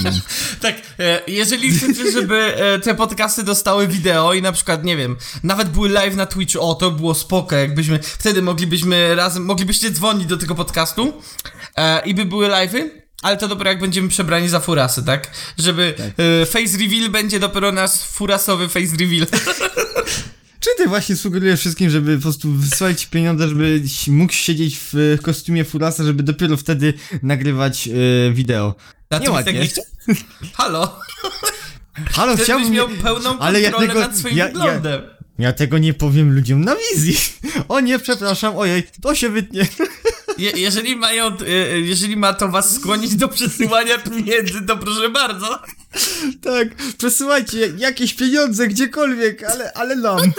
Tak, 0.60 0.74
e, 0.98 1.20
jeżeli 1.26 1.70
chcecie, 1.70 2.12
żeby 2.12 2.36
e, 2.56 2.78
te 2.78 2.94
podcasty 2.94 3.42
dostały 3.42 3.88
wideo 3.88 4.34
i 4.34 4.42
na 4.42 4.52
przykład, 4.52 4.84
nie 4.84 4.96
wiem, 4.96 5.16
nawet 5.42 5.68
były 5.68 5.88
live 5.88 6.16
na 6.16 6.26
Twitchu, 6.26 6.60
o, 6.60 6.74
to 6.74 6.90
było 6.90 7.14
spoko, 7.14 7.56
jakbyśmy, 7.56 7.98
wtedy 8.02 8.42
moglibyśmy 8.42 9.14
razem, 9.14 9.44
moglibyście 9.44 9.90
dzwonić 9.90 10.26
do 10.26 10.36
tego 10.36 10.54
podcastu 10.54 11.12
e, 11.76 12.06
i 12.06 12.14
by 12.14 12.24
były 12.24 12.48
live'y, 12.48 12.90
Ale 13.22 13.36
to 13.36 13.48
dopiero 13.48 13.70
jak 13.70 13.80
będziemy 13.80 14.08
przebrani 14.08 14.48
za 14.48 14.60
furasy, 14.60 15.02
tak? 15.02 15.30
Żeby 15.58 15.94
y, 16.42 16.46
face 16.46 16.78
reveal 16.78 17.10
będzie 17.10 17.40
dopiero 17.40 17.72
nasz 17.72 17.90
furasowy 17.90 18.68
face 18.68 18.96
reveal. 19.00 19.26
Czy 20.60 20.70
ty 20.76 20.88
właśnie 20.88 21.16
sugerujesz 21.16 21.60
wszystkim, 21.60 21.90
żeby 21.90 22.16
po 22.16 22.22
prostu 22.22 22.52
wysłać 22.52 23.06
pieniądze, 23.06 23.48
żeby 23.48 23.82
mógł 24.08 24.32
siedzieć 24.32 24.78
w 24.92 25.18
kostiumie 25.22 25.64
Furasa, 25.64 26.04
żeby 26.04 26.22
dopiero 26.22 26.56
wtedy 26.56 26.94
nagrywać 27.22 27.88
e, 27.88 28.32
wideo? 28.32 28.74
A 29.10 29.14
ty 29.14 29.20
byś 29.20 29.28
Nieładnie. 29.28 29.52
tak 29.52 29.62
nie 29.62 29.68
chciał? 29.68 29.84
Halo? 30.58 30.98
Halo, 32.10 32.32
Wtedy 32.32 32.44
chciałbym... 32.44 32.70
miał 32.70 32.88
pełną 32.88 33.38
ale 33.38 33.60
ja 33.60 33.70
kontrolę 33.70 33.88
tego- 33.88 34.00
nad 34.00 34.18
swoim 34.18 34.36
ja- 34.36 34.44
ja- 34.46 34.52
wyglądem. 34.52 35.02
Ja 35.38 35.52
tego 35.52 35.78
nie 35.78 35.94
powiem 35.94 36.34
ludziom 36.34 36.64
na 36.64 36.76
wizji. 36.76 37.16
O 37.68 37.80
nie, 37.80 37.98
przepraszam, 37.98 38.56
ojej, 38.56 38.82
to 39.02 39.14
się 39.14 39.28
wytnie. 39.28 39.66
Je, 40.38 40.50
jeżeli 40.50 40.96
mają, 40.96 41.36
y, 41.40 41.80
jeżeli 41.80 42.16
ma 42.16 42.34
to 42.34 42.48
was 42.48 42.74
skłonić 42.74 43.16
do 43.16 43.28
przesyłania 43.28 43.98
pieniędzy, 43.98 44.62
to 44.66 44.76
proszę 44.76 45.08
bardzo. 45.08 45.62
Tak, 46.42 46.68
przesyłajcie 46.98 47.72
jakieś 47.76 48.14
pieniądze 48.14 48.68
gdziekolwiek, 48.68 49.44
ale, 49.44 49.72
ale 49.72 49.96
nam. 49.96 50.32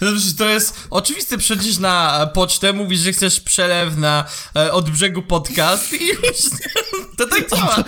No 0.00 0.12
przecież 0.12 0.36
to 0.36 0.48
jest 0.48 0.76
oczywiste 0.90 1.38
przecież 1.38 1.78
na 1.78 2.26
pocztę 2.34 2.72
mówisz, 2.72 3.00
że 3.00 3.12
chcesz 3.12 3.40
przelew 3.40 3.96
na 3.96 4.24
e, 4.56 4.72
od 4.72 4.90
brzegu 4.90 5.22
podcast 5.22 5.92
i 5.92 6.06
już 6.06 6.20
to 7.18 7.26
tak 7.26 7.50
działa. 7.50 7.84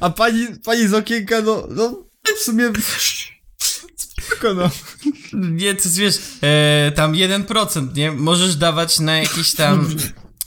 A 0.00 0.10
pani, 0.10 0.46
pani 0.64 0.88
z 0.88 0.94
okienka, 0.94 1.40
no, 1.40 1.66
no, 1.70 2.04
w 2.36 2.44
sumie... 2.44 2.72
Spoko, 4.30 4.54
no. 4.54 4.70
Nie, 5.32 5.74
to 5.74 5.88
wiesz, 5.92 6.18
e, 6.42 6.92
tam 6.92 7.12
1%, 7.12 7.94
nie? 7.96 8.12
Możesz 8.12 8.56
dawać 8.56 9.00
na 9.00 9.16
jakieś 9.16 9.54
tam 9.54 9.96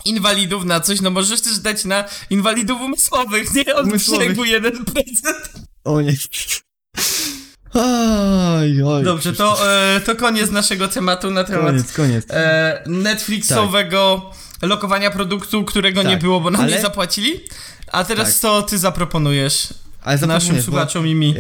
inwalidów, 0.06 0.66
na 0.66 0.80
coś, 0.80 1.02
no 1.02 1.12
możesz 1.12 1.42
też 1.42 1.58
dać 1.60 1.86
na 1.86 2.04
inwalidów 2.30 2.82
umysłowych, 2.82 3.54
nie? 3.54 3.76
Od 3.76 3.86
Umysłowych. 3.88 4.28
brzegu 4.34 4.44
1%. 4.44 4.84
O 5.84 6.02
nie. 6.02 6.16
Oj. 7.74 9.04
Dobrze, 9.04 9.34
to, 9.34 9.72
e, 9.74 10.02
to 10.06 10.16
koniec 10.16 10.52
naszego 10.52 10.88
tematu 10.88 11.32
na 11.32 11.44
temat 11.44 11.66
Koniec, 11.66 11.94
koniec. 11.94 12.26
e, 12.30 12.84
Netflixowego 12.88 14.32
lokowania 14.62 15.12
produktu, 15.12 15.64
którego 15.66 16.04
nie 16.04 16.10
Tak, 16.10 16.20
było, 16.22 16.40
bo 16.40 16.52
nam 16.52 16.62
ale- 16.62 16.72
nie 16.72 16.82
zapłacili. 16.82 17.40
A 17.92 18.04
teraz 18.04 18.28
Tak. 18.28 18.38
co 18.38 18.62
ty 18.62 18.78
zaproponujesz 18.78 19.68
Ale 20.04 20.18
naszym 20.18 20.30
zaproponuję, 20.30 20.60
bo- 20.62 20.66
słuchaczom 20.66 21.08
i 21.08 21.16
mi? 21.16 21.30
E, 21.30 21.36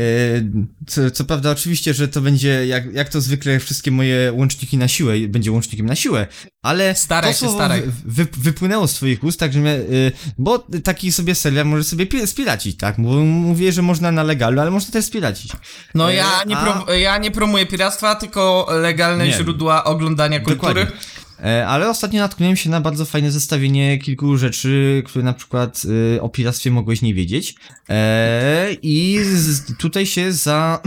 co, 0.88 1.12
co 1.12 1.26
prawda, 1.26 1.52
oczywiście, 1.52 1.94
że 1.94 2.08
to 2.08 2.22
będzie, 2.22 2.68
jak, 2.68 2.94
jak 2.94 3.10
to 3.10 3.22
zwykle, 3.22 3.60
wszystkie 3.60 3.92
moje 3.92 4.34
łączniki 4.34 4.78
na 4.78 4.88
siłę, 4.88 5.14
będzie 5.28 5.52
łącznikiem 5.52 5.86
na 5.86 5.96
siłę, 5.96 6.28
ale 6.64 6.96
Staraj 6.96 7.34
to 7.34 7.40
się, 7.40 7.52
staraj. 7.52 7.84
Wy, 8.06 8.28
wypłynęło 8.38 8.88
z 8.88 8.94
twoich 8.94 9.24
ust, 9.24 9.40
mnie, 9.56 9.72
y, 9.76 10.12
bo 10.38 10.60
taki 10.84 11.12
sobie 11.12 11.36
serial 11.36 11.66
może 11.66 11.84
sobie 11.84 12.06
pi- 12.06 12.28
spiracić, 12.28 12.78
tak? 12.78 12.96
Bo 12.98 13.10
mówię, 13.26 13.72
że 13.72 13.82
można 13.82 14.12
na 14.12 14.24
legalu, 14.24 14.62
ale 14.62 14.72
można 14.72 14.92
też 14.94 15.06
spiracić. 15.06 15.52
No 15.96 16.12
e, 16.12 16.16
ja 16.16 16.44
nie, 16.48 16.58
a- 16.58 16.94
ja 16.94 17.18
nie 17.18 17.32
promuję 17.32 17.66
piractwa, 17.66 18.16
tylko 18.16 18.68
legalne 18.82 19.28
Nie. 19.28 19.34
źródła 19.34 19.84
oglądania 19.84 20.40
kultury. 20.40 20.86
Dokładnie. 20.86 21.23
E, 21.44 21.68
Ale 21.68 21.90
ostatnio 21.90 22.22
natknąłem 22.22 22.56
się 22.56 22.70
na 22.70 22.82
bardzo 22.82 23.06
fajne 23.06 23.32
zestawienie 23.32 23.98
kilku 23.98 24.38
rzeczy, 24.38 25.04
które 25.06 25.26
na 25.26 25.34
przykład 25.34 25.82
y, 26.16 26.22
o 26.22 26.30
piractwie 26.30 26.72
mogłeś 26.72 27.02
nie 27.02 27.14
wiedzieć. 27.14 27.56
E, 27.90 28.68
I 28.82 29.20
tutaj 29.78 30.06
się 30.06 30.34
za 30.34 30.80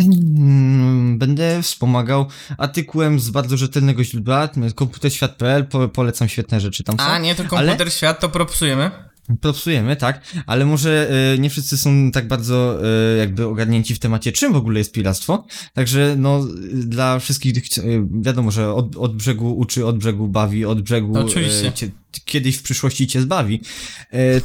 będę 1.23 1.63
wspomagał 1.63 2.27
artykułem 2.59 3.21
z 3.21 3.31
bardzo 3.31 3.57
rzetelnego 3.57 4.05
źródła, 4.05 4.49
komputerświat.pl, 4.75 5.67
po, 5.67 5.89
polecam 5.89 6.29
świetne 6.29 6.61
rzeczy 6.61 6.85
tam 6.85 6.97
są. 6.99 7.05
A 7.05 7.19
nie, 7.19 7.35
to 7.35 7.45
komputer 7.45 7.93
świat, 7.93 8.21
to 8.21 8.29
propsujemy. 8.29 8.91
Propsujemy, 9.41 9.97
tak, 9.97 10.21
ale 10.47 10.67
może 10.67 11.11
e, 11.35 11.39
nie 11.39 11.51
wszyscy 11.51 11.77
są 11.77 12.11
tak 12.11 12.29
bardzo 12.29 12.79
e, 13.15 13.17
jakby 13.17 13.47
ogarnięci 13.47 13.95
w 13.95 13.99
temacie, 13.99 14.33
czym 14.33 14.53
w 14.53 14.57
ogóle 14.57 14.79
jest 14.79 14.93
piractwo. 14.93 15.47
Także 15.75 16.15
no, 16.19 16.47
dla 16.73 17.19
wszystkich, 17.19 17.57
e, 17.79 17.83
wiadomo, 18.11 18.51
że 18.51 18.75
od, 18.75 18.97
od 18.97 19.17
brzegu 19.17 19.57
uczy, 19.57 19.87
od 19.87 19.99
brzegu 19.99 20.29
bawi, 20.29 20.65
od 20.65 20.83
brzegu 20.83 21.19
Oczywiście. 21.19 21.67
e, 21.67 21.73
cię, 21.73 21.91
kiedyś 22.25 22.57
w 22.57 22.63
przyszłości 22.63 23.07
cię 23.07 23.21
zbawi. 23.21 23.61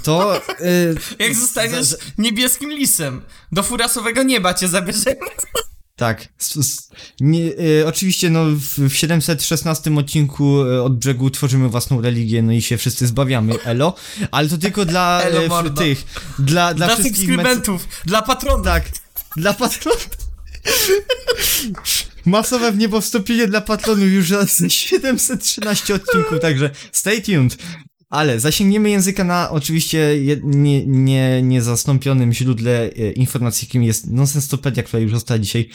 To 0.04 0.42
Jak 1.20 1.36
zostaniesz 1.36 1.86
za- 1.86 1.98
niebieskim 2.18 2.72
lisem, 2.72 3.22
do 3.52 3.64
furasowego 3.64 4.24
nieba 4.24 4.54
cię 4.54 4.68
zabierzemy. 4.68 5.16
Tak. 6.02 6.28
Nie, 7.20 7.52
e, 7.82 7.88
oczywiście, 7.88 8.30
no, 8.30 8.46
w, 8.46 8.90
w 8.90 8.96
716 8.96 9.96
odcinku 9.98 10.66
e, 10.66 10.84
od 10.84 10.98
brzegu 10.98 11.30
tworzymy 11.30 11.70
własną 11.70 12.02
religię, 12.02 12.42
no 12.42 12.52
i 12.52 12.62
się 12.62 12.78
wszyscy 12.78 13.08
zbawiamy, 13.08 13.64
elo. 13.64 13.96
Ale 14.32 14.50
to 14.50 14.58
tylko 14.58 14.86
dla 14.86 15.22
Elo, 15.24 15.44
e, 15.44 15.48
mordo. 15.48 15.82
tych, 15.82 16.06
dla, 16.40 16.74
dla, 16.74 16.88
Dla 16.88 16.96
wszystkich 16.96 17.14
mec- 17.14 17.20
subskrybentów, 17.20 17.88
dla 18.06 18.22
patronów. 18.22 18.66
Tak, 18.66 18.84
dla 19.38 19.54
patronów. 19.54 20.10
Masowe 22.26 22.72
w 22.72 22.78
niebo 22.78 23.02
wstąpienie 23.02 23.48
dla 23.48 23.62
patronów 23.62 24.10
już 24.10 24.30
za 24.30 24.48
713 24.68 25.96
odcinków, 25.96 26.40
także 26.40 26.70
stay 26.92 27.22
tuned. 27.22 27.58
Ale 28.12 28.40
zasięgniemy 28.40 28.90
języka 28.90 29.24
na 29.24 29.50
oczywiście 29.50 30.00
nie, 30.44 30.86
nie, 30.86 31.42
niezastąpionym 31.42 32.34
źródle 32.34 32.84
e, 32.84 33.12
informacji, 33.12 33.66
jakim 33.68 33.84
jest 33.84 34.08
Nonsenstopedia, 34.12 34.84
która 34.84 35.04
już 35.04 35.12
została 35.12 35.40
dzisiaj 35.40 35.70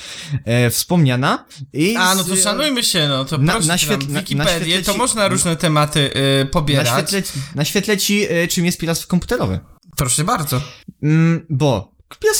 e, 0.44 0.70
wspomniana. 0.70 1.46
I 1.72 1.96
A, 1.96 2.14
no 2.14 2.24
to 2.24 2.36
szanujmy 2.36 2.84
się, 2.84 3.08
no 3.08 3.24
to 3.24 3.38
Na- 3.38 3.52
proszę 3.52 3.68
na 3.68 3.74
na- 3.74 4.20
Wikipedię, 4.20 4.34
naświetlę 4.36 4.82
to 4.92 4.98
można 4.98 5.28
różne 5.28 5.56
tematy 5.56 6.10
y, 6.42 6.46
pobierać. 6.46 6.86
Naświetlę, 7.12 7.42
naświetlę 7.54 7.96
ci, 7.96 8.26
e, 8.30 8.48
czym 8.48 8.64
jest 8.64 8.78
piractwo 8.78 9.08
komputerowe. 9.08 9.60
Proszę 9.96 10.24
bardzo. 10.24 10.62
Mm, 11.02 11.46
bo 11.50 11.95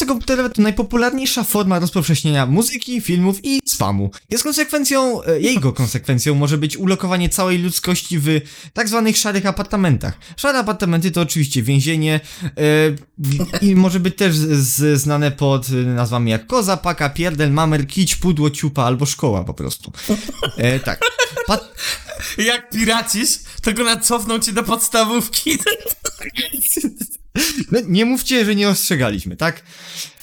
komputerowe 0.06 0.51
to 0.51 0.62
najpopularniejsza 0.62 1.44
forma 1.44 1.78
rozpowszechnienia 1.78 2.47
muzyki, 2.47 3.01
filmów 3.01 3.38
i 3.43 3.60
spamu. 3.66 4.10
Jest 4.30 4.44
konsekwencją, 4.44 5.22
e, 5.22 5.40
jego 5.40 5.72
konsekwencją 5.72 6.34
może 6.34 6.59
być 6.59 6.76
ulokowanie 6.76 7.28
całej 7.28 7.59
ludzkości 7.59 8.18
w 8.18 8.40
tak 8.72 8.88
zwanych 8.88 9.16
szarych 9.16 9.47
apartamentach. 9.47 10.18
Szare 10.36 10.59
apartamenty 10.59 11.10
to 11.10 11.20
oczywiście 11.20 11.62
więzienie 11.62 12.20
e, 12.44 13.66
i 13.66 13.74
może 13.74 14.01
być 14.01 14.16
też 14.16 14.36
z, 14.36 15.01
znane 15.01 15.30
pod 15.30 15.68
nazwami 15.70 16.30
jak 16.30 16.47
koza, 16.47 16.76
paka, 16.76 17.10
pierdel, 17.10 17.52
mamer, 17.52 17.86
kić, 17.86 18.16
pudło, 18.16 18.51
ciupa 18.51 18.82
albo 18.82 19.06
szkoła 19.06 19.44
po 19.44 19.55
prostu. 19.55 19.93
E, 20.56 20.80
tak. 20.80 21.01
Pat 21.47 21.74
Jak 22.38 22.70
piracisz, 22.70 23.38
to 23.62 23.72
go 23.72 23.84
nacofną 23.84 24.38
cię 24.38 24.52
do 24.52 24.62
podstawówki. 24.62 25.59
no, 27.73 27.79
nie 27.89 28.05
mówcie, 28.05 28.45
że 28.45 28.55
nie 28.55 28.69
ostrzegaliśmy, 28.69 29.37
tak? 29.37 29.63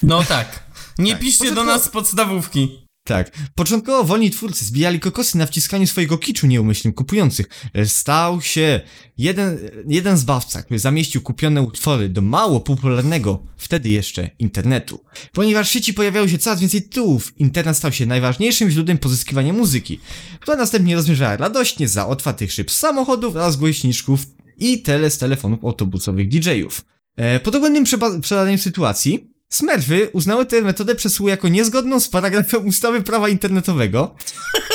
No 0.03 0.23
tak. 0.23 0.63
Nie 0.99 1.11
Tak. 1.11 1.21
piszcie 1.21 1.43
Poza 1.43 1.55
do 1.55 1.63
nas 1.63 1.83
z 1.83 1.89
podstawówki. 1.89 2.83
Tak. 3.05 3.31
Początkowo 3.55 4.03
wolni 4.03 4.31
twórcy 4.31 4.65
zbijali 4.65 4.99
kokosy 4.99 5.37
na 5.37 5.45
wciskaniu 5.45 5.87
swojego 5.87 6.17
kiczu 6.17 6.47
nieumyślnym 6.47 6.93
kupujących. 6.93 7.49
lecz 7.73 7.91
Stał 7.91 8.41
się 8.41 8.81
jeden, 9.17 9.59
jeden 9.87 10.17
zbawca, 10.17 10.63
który 10.63 10.79
zamieścił 10.79 11.21
kupione 11.21 11.61
utwory 11.61 12.09
do 12.09 12.21
mało 12.21 12.59
popularnego, 12.59 13.43
wtedy 13.57 13.89
jeszcze, 13.89 14.29
internetu. 14.39 15.03
Ponieważ 15.33 15.69
w 15.69 15.71
sieci 15.71 15.93
pojawiało 15.93 16.27
się 16.27 16.37
coraz 16.37 16.59
więcej 16.59 16.81
tytułów, 16.81 17.33
internet 17.37 17.77
stał 17.77 17.91
się 17.91 18.05
najważniejszym 18.05 18.69
źródłem 18.69 18.97
pozyskiwania 18.97 19.53
muzyki, 19.53 19.99
która 20.39 20.57
następnie 20.57 20.95
rozmierzała 20.95 21.37
radośnie 21.37 21.87
za 21.87 22.07
otwartych 22.07 22.51
szyb 22.51 22.71
samochodów 22.71 23.35
oraz 23.35 23.55
głośniczków 23.55 24.25
i 24.57 24.81
tele 24.81 25.09
z 25.09 25.17
telefonów 25.17 25.65
autobusowych 25.65 26.29
DJ-ów. 26.29 26.85
E, 27.17 27.39
po 27.39 27.51
dogłębnym 27.51 27.83
przeba- 27.83 28.19
przebadaniu 28.21 28.57
sytuacji, 28.57 29.33
Smurfy 29.49 30.09
uznały 30.13 30.45
tę 30.45 30.61
metodę 30.61 30.95
przesyłu 30.95 31.29
jako 31.29 31.47
niezgodną 31.47 31.99
z 31.99 32.07
paragrafem 32.07 32.67
ustawy 32.67 33.01
prawa 33.01 33.29
internetowego. 33.29 34.15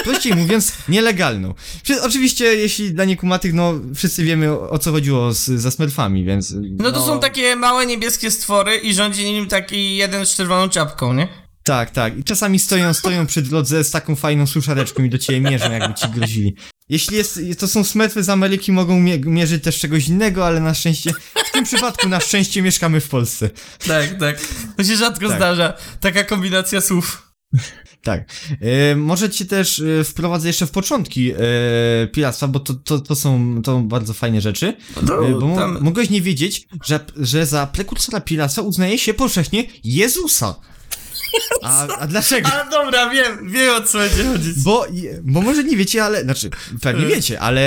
Prościej 0.05 0.35
mówiąc, 0.35 0.73
nielegalną. 0.89 1.55
Oczywiście, 2.03 2.45
jeśli 2.45 2.93
dla 2.93 3.05
niekumatych, 3.05 3.55
no 3.55 3.75
wszyscy 3.95 4.25
wiemy 4.25 4.53
o, 4.53 4.71
o 4.71 4.79
co 4.79 4.93
chodziło 4.93 5.33
z, 5.33 5.45
ze 5.45 5.71
Smurfami, 5.71 6.25
więc... 6.25 6.55
No 6.79 6.93
to 6.93 7.07
są 7.07 7.21
takie 7.21 7.57
małe 7.57 7.87
niebieskie 7.87 8.31
stwory 8.31 8.77
i 8.77 8.95
rządzi 8.95 9.25
nim 9.25 9.47
taki 9.47 9.97
jeden 9.97 10.27
z 10.27 10.35
czerwoną 10.37 10.69
czapką, 10.69 11.13
nie? 11.15 11.29
Tak, 11.63 11.91
tak. 11.91 12.19
I 12.19 12.25
czasami 12.25 12.59
stoją, 12.59 12.95
stoją 12.95 13.27
przy 13.27 13.43
drodze 13.43 13.85
z 13.85 13.91
taką 13.91 14.17
fajną 14.17 14.47
suszareczką 14.47 15.03
i 15.03 15.11
do 15.11 15.19
ciebie 15.19 15.41
mierzą, 15.51 15.73
jakby 15.73 15.95
ci 15.95 16.09
grozili. 16.09 16.55
Jeśli 16.89 17.17
jest, 17.17 17.41
to 17.59 17.69
są 17.69 17.85
smurfy 17.85 18.23
z 18.23 18.29
Ameryki, 18.29 18.73
mogą 18.73 19.01
mie- 19.01 19.19
mierzyć 19.19 19.65
też 19.65 19.79
czegoś 19.79 20.09
innego, 20.09 20.47
ale 20.47 20.61
na 20.61 20.75
szczęście, 20.75 21.13
w 21.49 21.53
tym 21.53 21.65
przypadku 21.65 22.09
na 22.09 22.21
szczęście 22.21 22.63
mieszkamy 22.63 23.01
w 23.01 23.09
Polsce. 23.09 23.51
Tak, 23.87 24.19
tak. 24.21 24.41
To 24.77 24.85
się 24.85 24.97
rzadko 24.97 25.29
Tak. 25.29 25.37
zdarza. 25.37 25.75
Taka 26.01 26.25
kombinacja 26.25 26.81
słów. 26.81 27.33
Tak. 28.03 28.25
E, 28.61 28.97
może 28.97 29.31
cię 29.31 29.45
też 29.45 29.81
e, 30.01 30.05
wprowadzę 30.05 30.49
jeszcze 30.49 30.67
w 30.67 30.71
początki 30.71 31.33
e, 31.33 31.37
piractwa, 32.13 32.49
bo 32.49 32.61
to, 32.61 32.75
to, 32.75 32.99
to 32.99 33.15
są 33.17 33.61
to 33.65 33.79
bardzo 33.79 34.15
fajne 34.15 34.41
rzeczy. 34.41 34.77
No, 35.03 35.29
E, 35.29 35.33
bo 35.33 35.57
tam- 35.57 35.79
mogłeś 35.81 36.11
nie 36.11 36.23
wiedzieć, 36.23 36.69
że, 36.85 37.01
że 37.17 37.47
za 37.47 37.67
prekursora 37.67 38.21
piractwa 38.21 38.63
uznaje 38.63 38.99
się 38.99 39.15
powszechnie 39.15 39.65
Jezusa. 39.85 40.55
A, 41.63 41.87
a 41.99 42.07
dlaczego? 42.07 42.49
A 42.53 42.71
dobra, 42.71 43.11
wiem, 43.11 43.51
wiem 43.51 43.75
o 43.75 43.81
co 43.87 43.99
będzie 43.99 44.25
chodzić. 44.25 44.59
Bo, 44.63 44.87
bo 45.23 45.41
może 45.41 45.65
nie 45.65 45.77
wiecie, 45.77 46.05
ale, 46.05 46.23
znaczy, 46.25 46.51
pewnie 46.81 47.07
E, 47.07 47.09
wiecie, 47.09 47.41
ale 47.41 47.61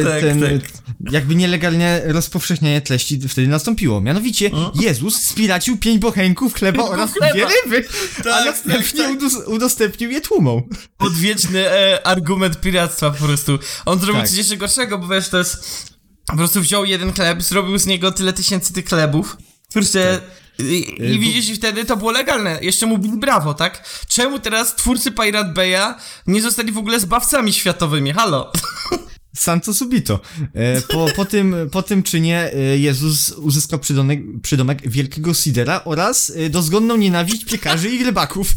e, 0.00 0.04
tak, 0.04 0.20
ten, 0.20 0.40
tak. 0.60 0.70
jakby 1.12 1.34
nielegalne 1.34 2.02
rozpowszechnianie 2.06 2.80
treści 2.80 3.20
wtedy 3.28 3.48
nastąpiło. 3.48 4.00
Mianowicie, 4.00 4.50
Jezus 4.74 5.22
spiracił 5.22 5.76
pięć 5.76 5.98
bochenków 5.98 6.54
chleba 6.54 6.82
oraz 6.82 7.12
chleba. 7.12 7.32
dwie 7.32 7.46
ryby, 7.64 7.88
a 8.18 8.22
Tak, 8.22 8.44
następnie 8.46 9.02
tak, 9.02 9.10
tak. 9.10 9.18
udos- 9.20 9.44
udostępnił 9.46 10.10
je 10.10 10.20
tłumom. 10.20 10.62
Odwieczny 10.98 11.70
e, 11.70 12.06
argument 12.06 12.60
piractwa 12.60 13.10
po 13.10 13.24
prostu. 13.26 13.58
On 13.86 13.98
zrobił 14.00 14.20
Tak. 14.20 14.28
coś 14.28 14.38
jeszcze 14.38 14.56
gorszego, 14.56 14.98
bo 14.98 15.08
wiesz, 15.08 15.28
to 15.28 15.38
jest... 15.38 15.88
Po 16.26 16.36
prostu 16.36 16.60
wziął 16.60 16.84
jeden 16.84 17.12
chleb, 17.12 17.42
zrobił 17.42 17.78
z 17.78 17.86
niego 17.86 18.12
tyle 18.12 18.32
tysięcy 18.32 18.72
tych 18.72 18.84
chlebów. 18.86 19.36
Kurczę... 19.72 20.20
I, 20.58 20.96
Y, 21.00 21.14
I 21.14 21.18
widzisz, 21.18 21.48
i 21.48 21.54
wtedy 21.54 21.84
to 21.84 21.96
było 21.96 22.10
legalne. 22.10 22.58
Jeszcze 22.62 22.86
mu 22.86 22.98
bili 22.98 23.18
brawo, 23.18 23.54
tak? 23.54 23.88
Czemu 24.08 24.38
teraz 24.38 24.76
twórcy 24.76 25.12
Pirate 25.12 25.52
Bay'a 25.52 25.94
nie 26.26 26.42
zostali 26.42 26.72
w 26.72 26.78
ogóle 26.78 27.00
zbawcami 27.00 27.52
światowymi? 27.52 28.12
Halo? 28.12 28.52
Santo 29.36 29.74
subito. 29.74 30.20
E, 30.54 30.80
po, 30.80 31.06
po, 31.16 31.24
tym, 31.24 31.56
po 31.72 31.82
tym 31.82 32.02
czynie 32.02 32.50
e, 32.54 32.78
Jezus 32.78 33.30
uzyskał 33.30 33.78
przydomek, 33.78 34.20
przydomek 34.42 34.88
wielkiego 34.90 35.34
sidera 35.34 35.84
oraz 35.84 36.32
e, 36.36 36.50
dozgonną 36.50 36.96
nienawiść 36.96 37.44
piekarzy 37.44 37.90
i 37.90 38.04
rybaków. 38.04 38.48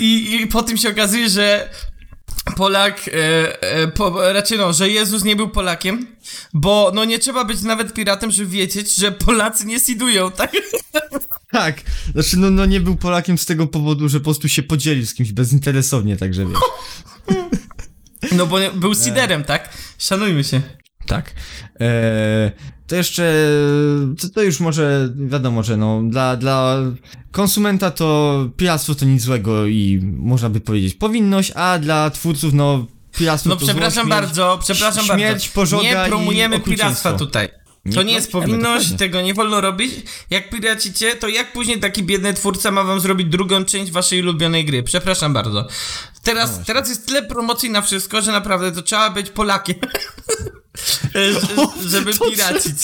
I, 0.00 0.40
I 0.42 0.46
po 0.46 0.62
tym 0.62 0.76
się 0.76 0.90
okazuje, 0.90 1.28
że 1.28 1.70
Polak, 2.56 3.08
e, 3.08 3.62
e, 3.62 3.88
po, 3.88 4.32
raczej 4.32 4.58
no, 4.58 4.72
że 4.72 4.88
Jezus 4.88 5.24
nie 5.24 5.36
był 5.36 5.48
Polakiem, 5.48 6.06
bo 6.54 6.92
no 6.94 7.04
nie 7.04 7.18
trzeba 7.18 7.44
być 7.44 7.62
nawet 7.62 7.94
piratem, 7.94 8.30
żeby 8.30 8.50
wiedzieć, 8.50 8.94
że 8.94 9.12
Polacy 9.12 9.66
nie 9.66 9.80
sidują, 9.80 10.30
tak? 10.30 10.52
Tak, 11.50 11.80
znaczy 12.12 12.36
no, 12.36 12.50
no 12.50 12.66
nie 12.66 12.80
był 12.80 12.96
Polakiem 12.96 13.38
z 13.38 13.46
tego 13.46 13.66
powodu, 13.66 14.08
że 14.08 14.20
po 14.20 14.24
prostu 14.24 14.48
się 14.48 14.62
podzielił 14.62 15.06
z 15.06 15.14
kimś 15.14 15.32
bezinteresownie, 15.32 16.16
także 16.16 16.46
wiesz. 16.46 16.58
No 18.32 18.46
bo 18.46 18.56
był 18.74 18.94
siderem, 18.94 19.44
tak? 19.44 19.68
Szanujmy 19.98 20.44
się. 20.44 20.60
Tak. 21.06 21.32
Eee, 21.80 22.50
to 22.86 22.96
jeszcze, 22.96 23.48
to, 24.20 24.28
to 24.28 24.42
już 24.42 24.60
może, 24.60 25.12
wiadomo, 25.16 25.62
że 25.62 25.76
no, 25.76 26.02
dla, 26.04 26.36
dla 26.36 26.76
konsumenta 27.32 27.90
to 27.90 28.48
piractwo 28.56 28.94
to 28.94 29.04
nic 29.04 29.22
złego 29.22 29.66
i 29.66 30.00
można 30.16 30.50
by 30.50 30.60
powiedzieć 30.60 30.94
powinność, 30.94 31.52
a 31.54 31.78
dla 31.78 32.10
twórców, 32.10 32.54
no, 32.54 32.86
piractwo 33.18 33.50
No 33.50 33.56
to 33.56 33.66
przepraszam 33.66 34.06
śmierć, 34.06 34.20
bardzo, 34.20 34.58
przepraszam 34.62 35.04
śmierć, 35.04 35.50
bardzo. 35.56 35.82
Nie 35.82 35.96
promujemy 36.06 36.60
piractwa 36.60 37.12
tutaj. 37.12 37.48
To 37.94 38.02
Nie 38.02 38.04
nie 38.04 38.14
jest 38.14 38.32
powinność, 38.32 38.84
dokładnie. 38.84 38.98
tego 38.98 39.22
nie 39.22 39.34
wolno 39.34 39.60
robić. 39.60 39.92
Jak 40.30 40.50
piracicie, 40.50 41.16
to 41.16 41.28
jak 41.28 41.52
później 41.52 41.80
taki 41.80 42.02
biedny 42.02 42.34
twórca 42.34 42.70
ma 42.70 42.84
wam 42.84 43.00
zrobić 43.00 43.28
drugą 43.28 43.64
część 43.64 43.92
waszej 43.92 44.22
ulubionej 44.22 44.64
gry? 44.64 44.82
Przepraszam 44.82 45.32
bardzo. 45.32 45.68
Teraz, 46.22 46.64
teraz 46.66 46.88
jest 46.88 47.06
tyle 47.06 47.22
promocji 47.22 47.70
na 47.70 47.82
wszystko, 47.82 48.22
że 48.22 48.32
naprawdę 48.32 48.72
to 48.72 48.82
trzeba 48.82 49.10
być 49.10 49.30
Polakiem. 49.30 49.76
E, 51.14 51.32
że- 51.32 51.40
żeby 51.90 52.14
piracić. 52.14 52.74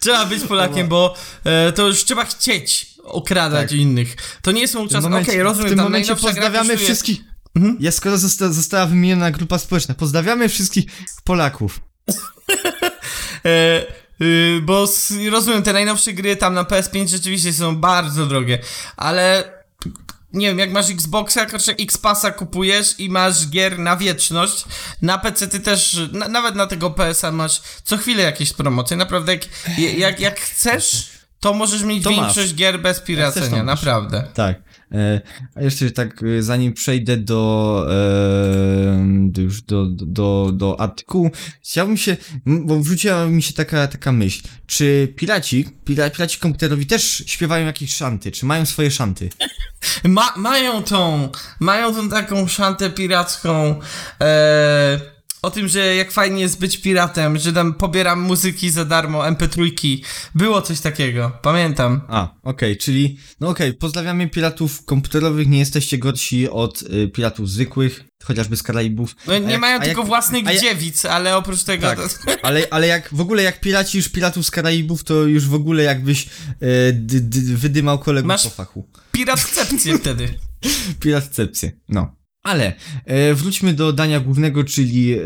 Trzeba 0.00 0.26
być 0.26 0.44
Polakiem, 0.44 0.88
bo 0.88 1.14
e, 1.44 1.72
to 1.72 1.86
już 1.86 2.04
trzeba 2.04 2.24
chcieć 2.24 2.86
okradać 3.04 3.68
Tak. 3.70 3.78
innych. 3.78 4.16
To 4.42 4.52
nie 4.52 4.68
są 4.68 4.84
czasy. 4.88 4.98
Okej, 4.98 5.10
momencie, 5.10 5.42
rozumiem, 5.42 5.66
w 5.72 5.74
tym 5.74 5.84
momencie 5.84 6.16
pozdrawiamy 6.16 6.76
wszystkich. 6.76 7.18
Mhm. 7.56 7.76
Ja 7.80 7.92
skoro 7.92 8.18
zosta 8.18 8.52
została 8.52 8.86
wymieniona 8.86 9.30
grupa 9.30 9.58
społeczna, 9.58 9.94
pozdrawiamy 9.94 10.48
wszystkich 10.48 10.84
Polaków. 11.24 11.80
E, 13.44 13.82
y, 14.22 14.60
bo 14.62 14.84
s- 14.84 15.12
rozumiem, 15.30 15.62
te 15.62 15.72
najnowsze 15.72 16.12
gry 16.12 16.36
tam 16.36 16.54
na 16.54 16.64
PS5 16.64 17.08
rzeczywiście 17.08 17.52
są 17.52 17.76
bardzo 17.76 18.26
drogie, 18.26 18.58
ale 18.96 19.52
nie 20.36 20.46
wiem, 20.46 20.58
jak 20.58 20.72
masz 20.72 20.90
Xboxa, 20.90 21.46
kurczę, 21.46 21.72
X-Passa 21.72 22.30
kupujesz 22.30 23.00
i 23.00 23.08
masz 23.10 23.48
gier 23.48 23.78
na 23.78 23.96
wieczność, 23.96 24.64
na 25.02 25.18
PC 25.18 25.48
ty 25.48 25.60
też, 25.60 26.00
na, 26.12 26.28
nawet 26.28 26.54
na 26.54 26.66
tego 26.66 26.90
PS-a 26.90 27.32
masz 27.32 27.60
co 27.84 27.96
chwilę 27.96 28.22
jakieś 28.22 28.52
promocje, 28.52 28.96
naprawdę 28.96 29.32
jak, 29.34 29.42
jak, 29.98 30.20
jak 30.20 30.40
chcesz, 30.40 31.08
to 31.40 31.54
możesz 31.54 31.82
mieć 31.82 32.04
To 32.04 32.10
masz. 32.10 32.20
większość 32.20 32.54
gier 32.54 32.80
bez 32.80 33.00
piracenia, 33.00 33.50
masz. 33.50 33.66
naprawdę. 33.66 34.24
Tak. 34.34 34.56
E, 34.92 35.20
a 35.54 35.62
jeszcze 35.62 35.90
tak, 35.90 36.22
e, 36.22 36.42
zanim 36.42 36.72
przejdę 36.72 37.16
do, 37.16 37.86
e, 39.36 39.42
już 39.42 39.62
do, 39.62 39.86
do, 39.86 40.50
do, 40.54 40.80
artykułu, 40.80 41.30
chciałbym 41.62 41.96
się, 41.96 42.16
bo 42.46 42.80
wrzuciła 42.80 43.26
mi 43.26 43.42
się 43.42 43.52
taka, 43.52 43.88
taka 43.88 44.12
myśl, 44.12 44.42
czy 44.66 45.12
piraci, 45.16 45.68
pira, 45.84 46.10
piraci 46.10 46.38
komputerowi 46.38 46.86
też 46.86 47.24
śpiewają 47.26 47.66
jakieś 47.66 47.94
szanty, 47.94 48.32
czy 48.32 48.46
mają 48.46 48.66
swoje 48.66 48.90
szanty? 48.90 49.30
Ma, 50.04 50.34
mają 50.36 50.82
tą, 50.82 51.28
mają 51.60 51.94
tą 51.94 52.08
taką 52.08 52.48
szantę 52.48 52.90
piracką, 52.90 53.80
e, 54.20 55.15
o 55.42 55.50
tym, 55.50 55.68
że 55.68 55.96
jak 55.96 56.12
fajnie 56.12 56.40
jest 56.40 56.60
być 56.60 56.78
piratem, 56.78 57.38
że 57.38 57.52
tam 57.52 57.74
pobieram 57.74 58.20
muzyki 58.20 58.70
za 58.70 58.84
darmo, 58.84 59.22
mp3. 59.22 59.98
Było 60.34 60.62
coś 60.62 60.80
takiego, 60.80 61.32
pamiętam. 61.42 62.00
A, 62.08 62.34
okej, 62.42 62.76
czyli, 62.76 63.18
no 63.40 63.48
okej, 63.48 63.74
pozdrawiamy 63.74 64.28
piratów 64.28 64.84
komputerowych, 64.84 65.48
nie 65.48 65.58
jesteście 65.58 65.98
gorsi 65.98 66.48
od 66.50 66.82
y, 66.82 67.08
piratów 67.08 67.50
zwykłych, 67.50 68.04
chociażby 68.24 68.56
z 68.56 68.62
Karaibów. 68.62 69.16
No 69.26 69.38
nie 69.38 69.50
jak- 69.52 69.60
mają 69.60 69.80
tylko 69.80 70.00
jak- 70.00 70.08
własnych 70.08 70.44
jak- 70.44 70.60
dziewic, 70.60 71.04
ale 71.04 71.36
oprócz 71.36 71.62
tego... 71.62 71.86
Tak, 71.86 71.98
To, 71.98 72.06
ale, 72.46 72.66
ale 72.70 72.86
jak 72.86 73.08
w 73.14 73.20
ogóle 73.20 73.42
jak 73.42 73.60
piraci 73.60 73.98
już 73.98 74.08
piratów 74.08 74.46
z 74.46 74.50
Karaibów, 74.50 75.04
to 75.04 75.14
już 75.14 75.46
w 75.48 75.54
ogóle 75.54 75.82
jakbyś 75.82 76.26
e, 76.26 76.28
d, 76.92 77.20
d, 77.20 77.40
wydymał 77.56 77.98
kolegów 77.98 78.28
Masz- 78.28 78.44
po 78.44 78.50
fachu. 78.50 78.88
piratcepcję 79.12 79.98
wtedy. 79.98 80.34
Piratcepcję, 81.00 81.72
no. 81.88 82.16
Ale 82.46 82.72
e, 83.04 83.34
wróćmy 83.34 83.72
do 83.72 83.92
dania 83.92 84.20
głównego, 84.20 84.64
czyli 84.64 85.12
e, 85.12 85.20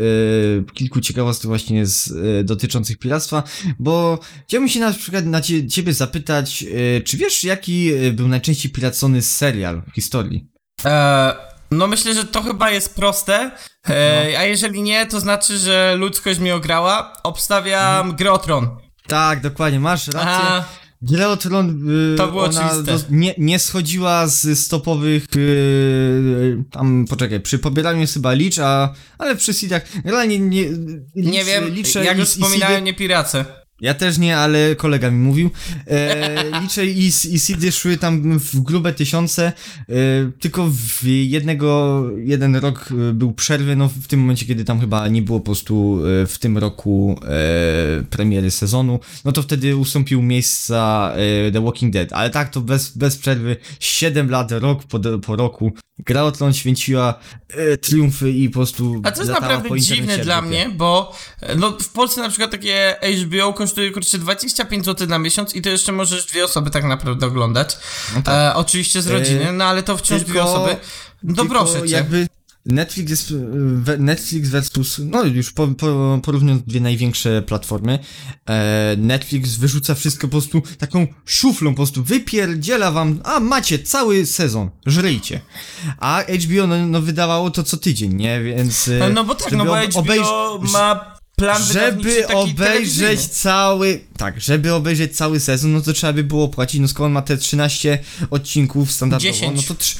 kilku 0.74 1.00
ciekawostek 1.00 1.46
właśnie 1.46 1.86
z, 1.86 2.10
e, 2.40 2.44
dotyczących 2.44 2.98
piractwa, 2.98 3.42
bo 3.78 4.18
chciałbym 4.48 4.68
się 4.68 4.80
na 4.80 4.92
przykład 4.92 5.26
na 5.26 5.40
cie, 5.40 5.66
ciebie 5.68 5.92
zapytać, 5.92 6.64
e, 6.96 7.00
czy 7.00 7.16
wiesz 7.16 7.44
jaki 7.44 7.92
e, 7.92 8.12
był 8.12 8.28
najczęściej 8.28 8.72
piracony 8.72 9.22
serial 9.22 9.82
w 9.92 9.94
historii? 9.94 10.46
E, 10.84 11.34
no 11.70 11.86
myślę, 11.86 12.14
że 12.14 12.24
to 12.24 12.42
chyba 12.42 12.70
jest 12.70 12.94
proste, 12.94 13.50
No. 13.88 13.94
a 14.38 14.44
jeżeli 14.44 14.82
nie, 14.82 15.06
to 15.06 15.20
znaczy, 15.20 15.58
że 15.58 15.94
ludzkość 15.96 16.40
mi 16.40 16.50
ograła. 16.52 17.12
Obstawiam 17.22 17.96
Mhm. 18.00 18.16
grę 18.16 18.32
o 18.32 18.38
Tron. 18.38 18.68
Tak, 19.06 19.40
dokładnie, 19.40 19.80
masz 19.80 20.06
rację. 20.06 20.48
A, 20.48 20.64
Gra 21.02 21.28
o 21.28 21.36
Tron, 21.36 21.90
y, 22.14 22.16
To 22.16 22.26
było 22.28 22.44
ona 22.44 22.82
dos- 22.82 23.04
nie, 23.10 23.34
nie 23.38 23.58
schodziła 23.58 24.26
z 24.26 24.58
stopowych, 24.58 25.24
y, 25.36 26.64
tam, 26.70 27.04
poczekaj, 27.08 27.40
przy 27.40 27.58
pobieraniu 27.58 28.00
jest 28.00 28.14
chyba 28.14 28.32
Licz, 28.32 28.58
a, 28.58 28.94
ale 29.18 29.36
przy 29.36 29.54
seedach, 29.54 29.82
realnie 30.04 30.38
nie, 30.38 30.70
nie 31.14 31.40
Licz- 31.42 31.46
wiem, 31.46 31.68
liczę 31.74 32.04
jak 32.04 32.18
już 32.18 32.28
wspominałem, 32.28 32.84
nie 32.84 32.94
pirace. 32.94 33.44
Ja 33.80 33.94
też 33.94 34.18
nie, 34.18 34.38
ale 34.38 34.76
kolega 34.76 35.10
mi 35.10 35.18
mówił. 35.18 35.50
E, 35.86 36.60
liczę 36.60 36.86
i, 36.86 37.06
i 37.06 37.38
seedy 37.38 37.72
szły 37.72 37.96
tam 37.96 38.38
w 38.38 38.60
grube 38.60 38.92
tysiące, 38.92 39.52
e, 39.88 39.92
tylko 40.40 40.70
w 40.70 41.04
jednego, 41.04 42.02
jeden 42.24 42.56
rok 42.56 42.88
e, 43.10 43.12
był 43.12 43.32
przerwy, 43.32 43.76
no 43.76 43.88
w 43.88 44.06
tym 44.06 44.20
momencie, 44.20 44.46
kiedy 44.46 44.64
tam 44.64 44.80
chyba 44.80 45.08
nie 45.08 45.22
było 45.22 45.40
po 45.40 45.44
prostu 45.44 46.00
e, 46.22 46.26
w 46.26 46.38
tym 46.38 46.58
roku 46.58 47.20
e, 47.22 48.02
premiery 48.10 48.50
sezonu, 48.50 49.00
no 49.24 49.32
to 49.32 49.42
wtedy 49.42 49.76
ustąpił 49.76 50.22
miejsca 50.22 51.12
e, 51.46 51.52
The 51.52 51.64
Walking 51.64 51.92
Dead, 51.92 52.12
ale 52.12 52.30
tak 52.30 52.48
to 52.48 52.60
bez, 52.60 52.96
bez 52.96 53.16
przerwy, 53.16 53.56
7 53.80 54.30
lat, 54.30 54.52
rok 54.52 54.84
po, 54.84 55.00
po 55.26 55.36
roku, 55.36 55.72
gra 56.06 56.22
o 56.22 56.32
Tron 56.32 56.52
święciła 56.52 57.14
e, 57.48 57.76
triumfy 57.76 58.30
i 58.30 58.48
po 58.48 58.54
prostu 58.54 59.00
A 59.04 59.12
to 59.12 59.20
jest 59.20 59.32
naprawdę 59.32 59.80
dziwne 59.80 60.18
dla 60.18 60.42
mnie, 60.42 60.70
bo 60.76 61.16
e, 61.40 61.54
no, 61.54 61.78
w 61.80 61.88
Polsce 61.88 62.20
na 62.20 62.28
przykład 62.28 62.50
takie 62.50 62.96
HBO 63.22 63.52
kosztuje 63.70 63.90
kurczę 63.90 64.18
25 64.18 64.84
zł 64.84 65.08
na 65.08 65.18
miesiąc 65.18 65.54
i 65.54 65.62
to 65.62 65.70
jeszcze 65.70 65.92
możesz 65.92 66.26
dwie 66.26 66.44
osoby 66.44 66.70
tak 66.70 66.84
naprawdę 66.84 67.26
oglądać. 67.26 67.76
No 68.16 68.22
tak. 68.22 68.34
E, 68.34 68.54
oczywiście 68.54 69.02
z 69.02 69.06
rodziny, 69.06 69.52
no 69.52 69.64
ale 69.64 69.82
to 69.82 69.96
wciąż 69.96 70.22
dwie 70.22 70.32
tylko- 70.32 70.52
osoby. 70.52 70.76
No 71.22 71.44
proszę 71.46 71.82
cię. 71.88 71.94
jakby 71.94 72.26
Netflix 72.66 73.10
jest, 73.10 73.32
e, 73.88 73.96
Netflix 73.98 74.48
versus, 74.48 75.00
no 75.04 75.24
już 75.24 75.52
po, 75.52 75.66
po, 75.68 76.20
porównując 76.22 76.62
dwie 76.62 76.80
największe 76.80 77.42
platformy, 77.42 77.98
e, 78.48 78.94
Netflix 78.98 79.56
wyrzuca 79.56 79.94
wszystko 79.94 80.28
po 80.28 80.30
prostu 80.30 80.62
taką 80.78 81.06
szuflą, 81.26 81.70
po 81.70 81.76
prostu 81.76 82.04
wypierdziela 82.04 82.90
wam, 82.90 83.20
a 83.24 83.40
macie 83.40 83.78
cały 83.78 84.26
sezon, 84.26 84.70
żryjcie. 84.86 85.40
A 85.98 86.22
HBO 86.22 86.66
no, 86.66 86.86
no 86.86 87.00
wydawało 87.02 87.50
to 87.50 87.62
co 87.62 87.76
tydzień, 87.76 88.14
nie, 88.14 88.42
więc... 88.42 88.88
e, 88.88 89.10
No 89.10 89.24
bo 89.24 89.34
tak, 89.34 89.52
no 89.52 89.64
bo 89.64 89.76
HBO 89.76 90.00
obejrz- 90.02 90.72
ma 90.72 91.19
plan 91.40 91.62
żeby 91.64 92.26
obejrzeć 92.28 92.56
telewizyjny. 92.56 93.18
cały, 93.28 94.00
tak, 94.16 94.40
żeby 94.40 94.74
obejrzeć 94.74 95.16
cały 95.16 95.40
sezon, 95.40 95.72
no 95.72 95.80
to 95.80 95.92
trzeba 95.92 96.12
by 96.12 96.24
było 96.24 96.48
płacić, 96.48 96.80
no 96.80 96.88
skoro 96.88 97.06
on 97.06 97.12
ma 97.12 97.22
te 97.22 97.36
13 97.36 97.98
odcinków 98.30 98.92
standardowo, 98.92 99.32
10. 99.32 99.56
no 99.56 99.62
to 99.62 99.74
trz- 99.74 99.96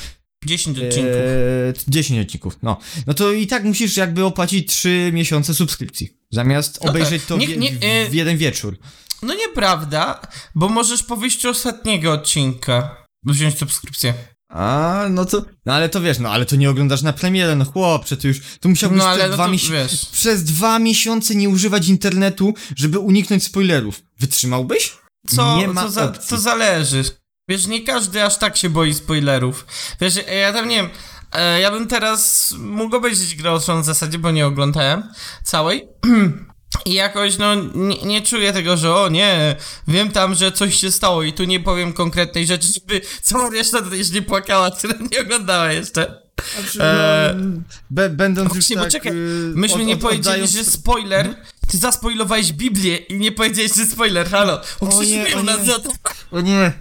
10 0.46 0.78
odcinków. 0.78 1.14
Eee, 1.16 1.74
10 1.88 2.20
odcinków, 2.26 2.58
no. 2.62 2.78
No 3.06 3.14
to 3.14 3.32
i 3.32 3.46
tak 3.46 3.64
musisz 3.64 3.96
jakby 3.96 4.24
opłacić 4.24 4.68
3 4.72 5.10
miesiące 5.14 5.54
subskrypcji. 5.54 6.16
Zamiast 6.30 6.78
No 6.84 6.90
obejrzeć 6.90 7.22
tak. 7.22 7.28
to 7.28 7.36
Nie- 7.36 7.48
w, 7.48 7.58
nie, 7.58 7.72
w, 7.72 7.78
e, 7.84 8.06
w 8.10 8.14
jeden 8.14 8.36
wieczór. 8.36 8.78
no 9.22 9.34
nieprawda, 9.34 10.20
bo 10.54 10.68
możesz 10.68 11.02
po 11.02 11.16
wyjściu 11.16 11.48
ostatniego 11.50 12.12
odcinka 12.12 13.04
wziąć 13.26 13.58
subskrypcję. 13.58 14.14
A, 14.50 15.04
no 15.10 15.24
to, 15.24 15.44
no 15.66 15.74
ale 15.74 15.88
to 15.88 16.00
wiesz, 16.00 16.18
no 16.18 16.30
ale 16.30 16.46
to 16.46 16.56
nie 16.56 16.70
oglądasz 16.70 17.02
na 17.02 17.12
premierę, 17.12 17.56
no 17.56 17.64
chłopcze, 17.64 18.16
to 18.16 18.28
już, 18.28 18.40
to 18.60 18.68
musiałbyś 18.68 18.98
No 18.98 19.08
ale 19.08 19.18
przez 19.18 19.30
no 19.30 19.34
dwa 19.36 19.44
to 19.46 19.52
miesiące, 19.52 19.74
wiesz. 19.82 20.06
przez 20.06 20.44
dwa 20.44 20.78
miesiące 20.78 21.34
nie 21.34 21.48
używać 21.48 21.88
internetu, 21.88 22.54
żeby 22.76 22.98
uniknąć 22.98 23.44
spoilerów. 23.44 24.02
Wytrzymałbyś? 24.18 24.92
Co, 25.28 25.56
nie 25.56 25.68
ma 25.68 25.82
to, 25.82 25.90
za, 25.90 26.04
opcji. 26.04 26.28
to 26.28 26.38
zależy. 26.38 27.04
Wiesz, 27.48 27.66
nie 27.66 27.82
każdy 27.84 28.24
aż 28.24 28.38
tak 28.38 28.56
się 28.56 28.70
boi 28.70 28.94
spoilerów. 28.94 29.66
Wiesz, 30.00 30.14
ja 30.40 30.52
tam 30.52 30.68
nie 30.68 30.76
wiem, 30.76 30.88
e, 31.32 31.60
ja 31.60 31.70
bym 31.70 31.86
teraz 31.86 32.54
mógł 32.58 32.96
obejrzeć 32.96 33.34
grę 33.34 33.52
o 33.52 33.58
Tron 33.60 33.82
w 33.82 33.86
zasadzie, 33.86 34.18
bo 34.18 34.30
nie 34.30 34.46
oglądałem 34.46 35.02
całej. 35.44 35.88
I 36.84 36.92
jakoś, 36.92 37.38
no, 37.38 37.54
nie, 37.74 37.96
nie 37.96 38.22
czuję 38.22 38.52
tego, 38.52 38.76
że 38.76 38.94
o 38.94 39.08
nie, 39.08 39.56
wiem 39.88 40.10
tam, 40.12 40.34
że 40.34 40.52
coś 40.52 40.76
się 40.76 40.92
stało 40.92 41.22
i 41.22 41.32
tu 41.32 41.44
nie 41.44 41.60
powiem 41.60 41.92
konkretnej 41.92 42.46
rzeczy, 42.46 42.68
żeby 42.74 43.00
cała 43.22 43.50
reszta 43.50 43.82
też 43.82 44.10
nie 44.10 44.22
płakała, 44.22 44.70
która 44.78 44.94
nie 45.12 45.20
oglądała 45.20 45.72
jeszcze. 45.72 46.22
Znaczy, 46.54 46.78
no, 46.78 47.64
be, 47.90 48.10
będąc 48.10 48.54
już 48.54 48.68
Właśnie, 48.68 48.76
tak, 48.76 48.84
bo 48.84 48.90
czekaj, 48.90 49.12
y, 49.12 49.16
myśmy 49.54 49.80
od- 49.80 49.86
nie 49.86 49.94
od- 49.94 50.00
powiedzieli, 50.00 50.42
oddając- 50.42 50.52
że 50.52 50.64
spoiler, 50.64 51.34
ty 51.70 51.78
zaspoilowałeś 51.78 52.52
Biblię 52.52 52.96
i 52.96 53.18
nie 53.18 53.32
powiedziałeś, 53.32 53.72
że 53.76 53.86
spoiler, 53.86 54.28
halo, 54.28 54.60
nie, 54.82 54.88
ukrzyżują 54.88 55.38
o 55.38 55.42
nas 55.42 55.60
nie. 55.60 55.66
za 55.66 55.78
to. 55.78 55.90
O 56.30 56.40
nie, 56.40 56.72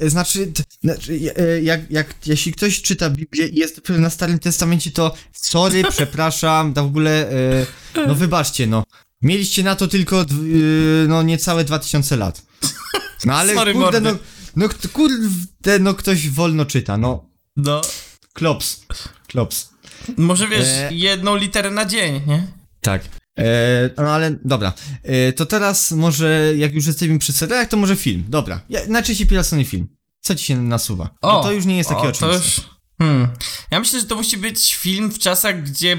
e, 0.00 0.10
znaczy, 0.10 0.52
znaczy 0.82 1.20
e, 1.36 1.62
jak, 1.62 1.90
jak, 1.90 2.14
jeśli 2.26 2.52
ktoś 2.52 2.82
czyta 2.82 3.10
Biblię 3.10 3.46
i 3.48 3.56
jest 3.58 3.88
na 3.88 4.10
Starym 4.10 4.38
Testamencie, 4.38 4.90
to 4.90 5.14
sorry, 5.32 5.82
przepraszam, 5.90 6.74
to 6.74 6.82
w 6.84 6.86
ogóle, 6.86 7.30
e, 7.30 7.66
no 8.06 8.14
wybaczcie, 8.14 8.66
no. 8.66 8.84
Mieliście 9.22 9.62
na 9.62 9.76
to 9.76 9.88
tylko, 9.88 10.24
d- 10.24 10.34
y, 10.34 11.06
no 11.08 11.22
niecałe 11.22 11.64
2000 11.64 12.16
lat. 12.16 12.42
No 13.24 13.34
ale 13.34 13.54
Sorry, 13.54 13.72
kurde, 13.72 14.00
no, 14.00 14.10
mordy. 14.10 14.24
no 14.56 14.68
kurde, 14.92 15.78
no 15.80 15.94
ktoś 15.94 16.28
wolno 16.30 16.64
czyta, 16.64 16.96
no. 16.98 17.24
No. 17.56 17.80
Klops, 18.32 18.86
klops. 19.26 19.68
Może 20.16 20.48
wiesz, 20.48 20.66
E. 20.68 20.88
jedną 20.92 21.36
literę 21.36 21.70
na 21.70 21.84
dzień, 21.84 22.20
nie? 22.26 22.46
Tak. 22.80 23.02
E, 23.38 23.44
no 23.96 24.10
ale 24.10 24.38
dobra. 24.44 24.72
E, 25.02 25.32
to 25.32 25.46
teraz 25.46 25.92
może, 25.92 26.52
jak 26.56 26.74
już 26.74 26.86
jesteśmy 26.86 27.18
przy 27.18 27.32
serialach, 27.32 27.68
to 27.68 27.76
może 27.76 27.96
film. 27.96 28.24
Dobra. 28.28 28.60
Ja, 28.68 28.80
najczęściej 28.88 29.26
piracony 29.26 29.64
film. 29.64 29.88
Co 30.20 30.34
ci 30.34 30.44
się 30.44 30.62
nasuwa? 30.62 31.10
Bo 31.22 31.42
to 31.42 31.52
już 31.52 31.64
nie 31.64 31.76
jest 31.76 31.88
takie 31.90 32.02
o, 32.02 32.08
oczywiste. 32.08 32.36
Już... 32.36 32.60
hmm. 32.98 33.28
Ja 33.70 33.80
myślę, 33.80 34.00
że 34.00 34.06
to 34.06 34.16
musi 34.16 34.36
być 34.36 34.74
film 34.74 35.10
w 35.12 35.18
czasach, 35.18 35.62
gdzie 35.62 35.98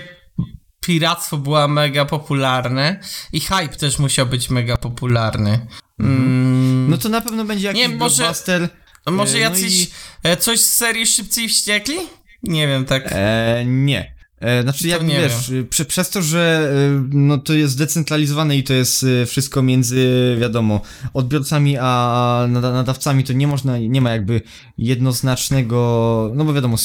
piractwo 0.82 1.38
było 1.38 1.68
mega 1.68 2.06
popularne 2.06 3.00
i 3.34 3.40
hype 3.40 3.68
też 3.68 4.00
musiał 4.00 4.26
być 4.26 4.50
mega 4.50 4.78
popularny. 4.78 5.68
Mm. 6.00 6.90
No 6.90 6.98
to 6.98 7.10
na 7.10 7.22
pewno 7.22 7.46
będzie 7.46 7.68
jakiś 7.68 7.82
Nie, 7.82 7.90
może- 7.90 8.16
blockbuster. 8.24 8.70
Może 9.08 9.34
no 9.34 9.40
jacyś... 9.40 9.82
i- 9.84 9.88
e, 10.24 10.38
Coś 10.38 10.60
z 10.60 10.74
serii 10.76 11.06
Szybcy 11.08 11.42
i 11.44 11.50
Wściekli? 11.50 11.98
Nie 12.44 12.68
wiem, 12.68 12.86
tak... 12.86 13.04
E, 13.12 13.64
nie. 13.66 14.19
E, 14.40 14.64
znaczy, 14.64 14.88
jak 14.88 15.06
wiesz, 15.06 15.52
prze, 15.70 15.86
przez 15.86 16.10
to, 16.10 16.22
że 16.22 16.72
y, 17.12 17.16
no, 17.18 17.38
to 17.38 17.54
jest 17.54 17.74
zdecentralizowane 17.74 18.58
i 18.58 18.64
to 18.64 18.74
jest 18.74 19.04
y, 19.04 19.26
wszystko 19.26 19.62
między, 19.62 20.36
wiadomo, 20.40 20.82
odbiorcami 21.14 21.78
a 21.80 22.46
nada- 22.50 22.74
nadawcami, 22.74 23.24
to 23.24 23.34
nie 23.34 23.48
można, 23.48 23.78
nie 23.78 24.02
ma 24.02 24.12
jakby 24.12 24.42
jednoznacznego, 24.78 26.32
no 26.36 26.46
bo 26.46 26.54
wiadomo, 26.54 26.78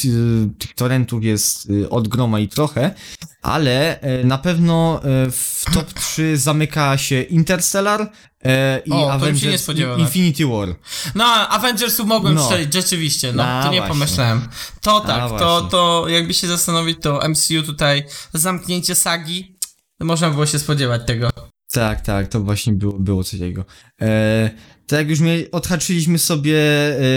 tych 0.59 0.75
torrentów 0.75 1.25
jest 1.25 1.69
od 1.91 2.09
groma 2.09 2.41
i 2.41 2.49
trochę, 2.49 2.95
ale 3.43 4.01
e, 4.01 4.25
na 4.25 4.39
pewno 4.39 5.01
e, 5.05 5.31
w 5.31 5.65
top 5.75 5.93
3 5.93 6.37
zamyka 6.37 6.99
się 6.99 7.23
Interstellar 7.23 8.11
e, 8.45 8.83
i 8.87 8.91
O, 8.93 8.95
to 9.13 9.19
bym 9.19 9.21
się 9.21 9.47
nie 9.47 9.49
Avengers 9.49 9.63
spodziewał, 9.63 9.99
Infinity 9.99 10.47
War. 10.47 10.69
No, 11.15 11.25
Avengersów 11.49 12.07
mogłem 12.07 12.35
No. 12.35 12.45
strzelić, 12.45 12.73
rzeczywiście, 12.75 13.33
no, 13.33 13.43
to 13.63 13.71
nie 13.71 13.79
właśnie. 13.79 13.89
pomyślałem. 13.95 14.49
To 14.81 15.01
tak, 15.01 15.29
to, 15.29 15.29
właśnie. 15.29 15.71
to 15.71 16.05
jakby 16.09 16.35
się 16.35 16.47
zastanowić, 16.47 16.99
to 17.03 17.29
MCU 17.29 17.63
tutaj, 17.67 18.05
zamknięcie 18.35 18.95
sagi, 18.95 19.57
można 20.01 20.31
było 20.31 20.47
się 20.47 20.59
spodziewać 20.59 21.03
tego. 21.07 21.31
Tak, 21.73 22.01
tak, 22.01 22.29
to 22.29 22.41
właśnie 22.41 22.73
było, 22.73 22.93
było 22.99 23.25
coś 23.25 23.41
takiego. 23.41 23.65
E, 24.03 24.51
to 24.87 24.97
jak 24.97 25.09
już 25.11 25.21
mieli, 25.21 25.51
odhaczyliśmy 25.51 26.19
sobie 26.19 26.59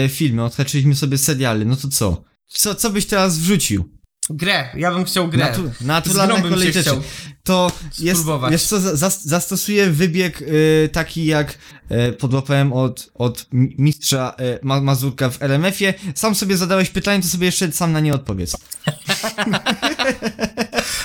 e, 0.04 0.08
filmy, 0.08 0.44
odhaczyliśmy 0.44 0.94
sobie 0.94 1.18
seriale, 1.18 1.64
no 1.64 1.76
to 1.76 1.88
co? 1.88 2.24
Co, 2.46 2.74
co 2.74 2.90
byś 2.90 3.06
teraz 3.06 3.38
wrzucił? 3.38 3.97
Grę, 4.30 4.68
ja 4.74 4.92
bym 4.94 5.04
chciał 5.04 5.28
grę. 5.28 5.38
Natu, 5.44 5.70
naturalna 5.80 6.32
grą 6.34 6.42
bym 6.42 6.50
kolej 6.52 6.66
się 6.66 6.72
rzeczy. 6.72 6.90
chciał 6.90 7.02
To 7.44 7.72
jest, 7.98 8.24
wiesz 8.50 8.62
co, 8.64 8.80
za- 8.80 8.96
zas, 8.96 9.24
zastosuję 9.26 9.90
wybieg 9.90 10.42
e, 10.42 10.88
taki 10.88 11.26
jak 11.26 11.58
e, 11.88 12.12
podłapałem 12.12 12.72
od, 12.72 13.10
od 13.14 13.46
mi- 13.52 13.74
mistrza 13.78 14.34
e, 14.38 14.58
Ma, 14.62 14.80
Mazurka 14.80 15.30
w 15.30 15.42
RMF-ie. 15.42 15.94
Sam 16.14 16.34
sobie 16.34 16.56
zadałeś 16.56 16.90
pytanie, 16.90 17.22
to 17.22 17.28
sobie 17.28 17.46
jeszcze 17.46 17.72
sam 17.72 17.92
na 17.92 18.00
nie 18.00 18.14
odpowiedz. 18.14 18.56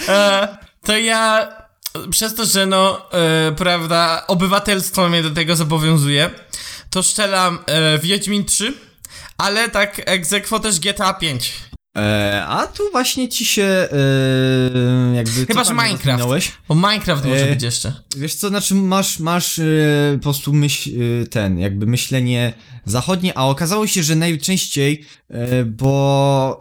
E, 0.07 0.47
to 0.85 0.97
ja, 0.97 1.47
przez 2.09 2.35
to, 2.35 2.45
że 2.45 2.65
no, 2.65 3.11
e, 3.13 3.51
prawda, 3.51 4.23
obywatelstwo 4.27 5.09
mnie 5.09 5.23
do 5.23 5.31
tego 5.31 5.55
zobowiązuje, 5.55 6.29
to 6.89 7.03
szczelam 7.03 7.59
e, 7.65 7.99
Wiedźmin 7.99 8.45
3, 8.45 8.73
ale 9.37 9.69
tak 9.69 10.01
egzekwo 10.05 10.59
też 10.59 10.79
GTA 10.79 11.13
5. 11.13 11.53
E, 11.97 12.45
a 12.47 12.67
tu 12.67 12.83
właśnie 12.91 13.29
ci 13.29 13.45
się 13.45 13.63
e, 13.63 15.15
jakby... 15.15 15.45
Chyba, 15.45 15.63
że 15.63 15.73
Minecraft. 15.73 16.05
rozwinąłeś. 16.05 16.51
Bo 16.67 16.75
Minecraft 16.75 17.25
może 17.25 17.47
E, 17.49 17.53
być 17.53 17.63
jeszcze. 17.63 17.93
Wiesz 18.17 18.35
co, 18.35 18.49
znaczy 18.49 18.75
masz, 18.75 19.19
masz 19.19 19.59
e, 19.59 19.63
po 20.13 20.23
prostu 20.23 20.53
myśl, 20.53 20.89
e, 21.21 21.27
ten, 21.27 21.59
jakby 21.59 21.85
myślenie 21.85 22.53
zachodnie, 22.85 23.37
a 23.37 23.45
okazało 23.45 23.87
się, 23.87 24.03
że 24.03 24.15
najczęściej, 24.15 25.05
e, 25.29 25.65
bo 25.65 26.59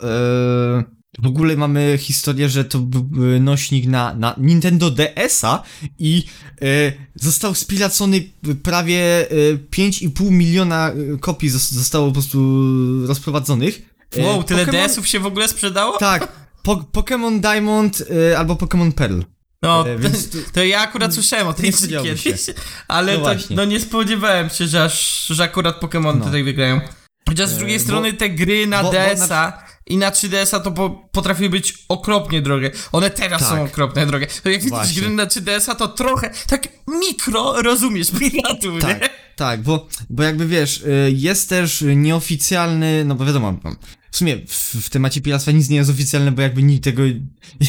w 1.18 1.26
ogóle 1.26 1.56
mamy 1.56 1.98
historię, 2.00 2.48
że 2.48 2.64
to 2.64 2.78
był 2.78 3.40
nośnik 3.40 3.86
na, 3.86 4.14
na 4.14 4.34
Nintendo 4.38 4.90
DS-a 4.90 5.62
i 5.98 6.24
e, 6.62 6.92
został 7.14 7.54
spilacony 7.54 8.24
prawie 8.62 9.30
e, 9.30 9.34
5,5 9.76 10.30
miliona 10.30 10.92
kopii 11.20 11.50
zos- 11.50 11.72
zostało 11.74 12.06
po 12.06 12.12
prostu 12.12 13.06
rozprowadzonych. 13.06 13.91
E, 14.16 14.22
Wow, 14.22 14.42
tyle 14.44 14.66
Pokémon- 14.66 14.70
DS-ów 14.72 15.08
się 15.08 15.20
w 15.20 15.26
ogóle 15.26 15.48
sprzedało? 15.48 15.98
Tak, 15.98 16.28
po, 16.62 16.76
Pokémon 16.76 17.40
Diamond 17.40 18.02
e, 18.32 18.38
albo 18.38 18.54
Pokémon 18.54 18.92
Pearl. 18.92 19.20
No, 19.62 19.88
E, 19.88 19.94
to, 19.94 19.98
więc 20.02 20.30
tu- 20.30 20.38
to 20.52 20.64
ja 20.64 20.80
akurat 20.80 21.14
słyszałem 21.14 21.46
o 21.48 21.52
tej 21.52 21.72
kiedyś, 22.02 22.22
się. 22.44 22.54
ale 22.88 23.18
No 23.18 23.24
to, 23.24 23.40
no 23.50 23.64
nie 23.64 23.80
spodziewałem 23.80 24.50
się, 24.50 24.66
że, 24.66 24.84
aż, 24.84 25.26
że 25.26 25.42
akurat 25.44 25.80
Pokémon 25.80 26.18
No. 26.18 26.24
tutaj 26.24 26.44
wygrają. 26.44 26.80
Chociaż 27.28 27.48
z 27.48 27.52
E, 27.52 27.58
drugiej 27.58 27.78
bo- 27.78 27.84
strony 27.84 28.12
te 28.12 28.30
gry 28.30 28.66
na 28.66 28.82
bo- 28.82 28.88
bo 28.88 28.92
DS-a 28.92 29.62
i 29.86 29.96
na 29.96 30.10
3DS-a 30.10 30.60
to 30.60 30.72
po, 30.72 30.90
potrafiły 31.12 31.50
być 31.50 31.74
okropnie 31.88 32.42
drogie. 32.42 32.70
One 32.92 33.10
teraz 33.10 33.40
Tak. 33.40 33.48
są 33.50 33.62
okropnie 33.64 34.06
drogie. 34.06 34.26
To 34.42 34.50
jak 34.50 34.58
widzisz 34.60 34.70
Właśnie. 34.70 35.00
gry 35.02 35.10
na 35.10 35.26
3DS-a, 35.26 35.74
to 35.74 35.88
trochę, 35.88 36.30
tak 36.46 36.68
mikro 37.00 37.62
rozumiesz 37.62 38.10
piratów, 38.20 38.80
Tak, 38.80 39.00
nie? 39.02 39.08
tak, 39.36 39.62
bo, 39.62 39.86
bo 40.10 40.22
jakby 40.22 40.46
wiesz, 40.46 40.80
y, 40.80 41.12
jest 41.16 41.48
też 41.48 41.84
nieoficjalny, 41.96 43.04
no 43.04 43.14
bo 43.14 43.24
wiadomo, 43.24 43.54
no, 43.64 43.70
w 44.12 44.16
sumie 44.16 44.38
w, 44.46 44.74
w 44.74 44.90
temacie 44.90 45.20
piractwa 45.20 45.52
nic 45.52 45.68
nie 45.68 45.76
jest 45.76 45.90
oficjalne, 45.90 46.32
bo 46.32 46.42
jakby 46.42 46.62
nikt 46.62 46.84
tego, 46.84 47.02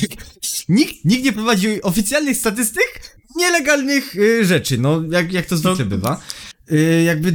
nikt, 0.70 1.06
nikt 1.06 1.24
nie 1.26 1.34
prowadzi 1.34 1.82
oficjalnych 1.82 2.38
statystyk 2.38 3.18
nielegalnych 3.36 4.15
y, 4.15 4.45
rzeczy, 4.45 4.78
no 4.78 5.02
jak, 5.11 5.34
jak 5.34 5.45
to 5.45 5.57
zwykle 5.57 5.86
bywa. 5.86 6.22
Y, 6.72 7.03
jakby 7.06 7.31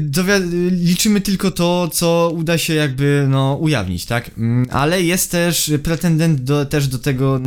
liczymy 0.70 1.20
tylko 1.20 1.50
to, 1.50 1.88
co 1.92 2.32
uda 2.34 2.58
się 2.58 2.74
jakby, 2.74 3.26
no, 3.28 3.54
ujawnić, 3.54 4.06
tak? 4.06 4.30
Mm, 4.38 4.66
Ale 4.70 5.02
jest 5.02 5.30
też 5.30 5.72
pretendent 5.82 6.40
do, 6.40 6.66
też 6.66 6.88
do 6.88 6.98
tego 6.98 7.40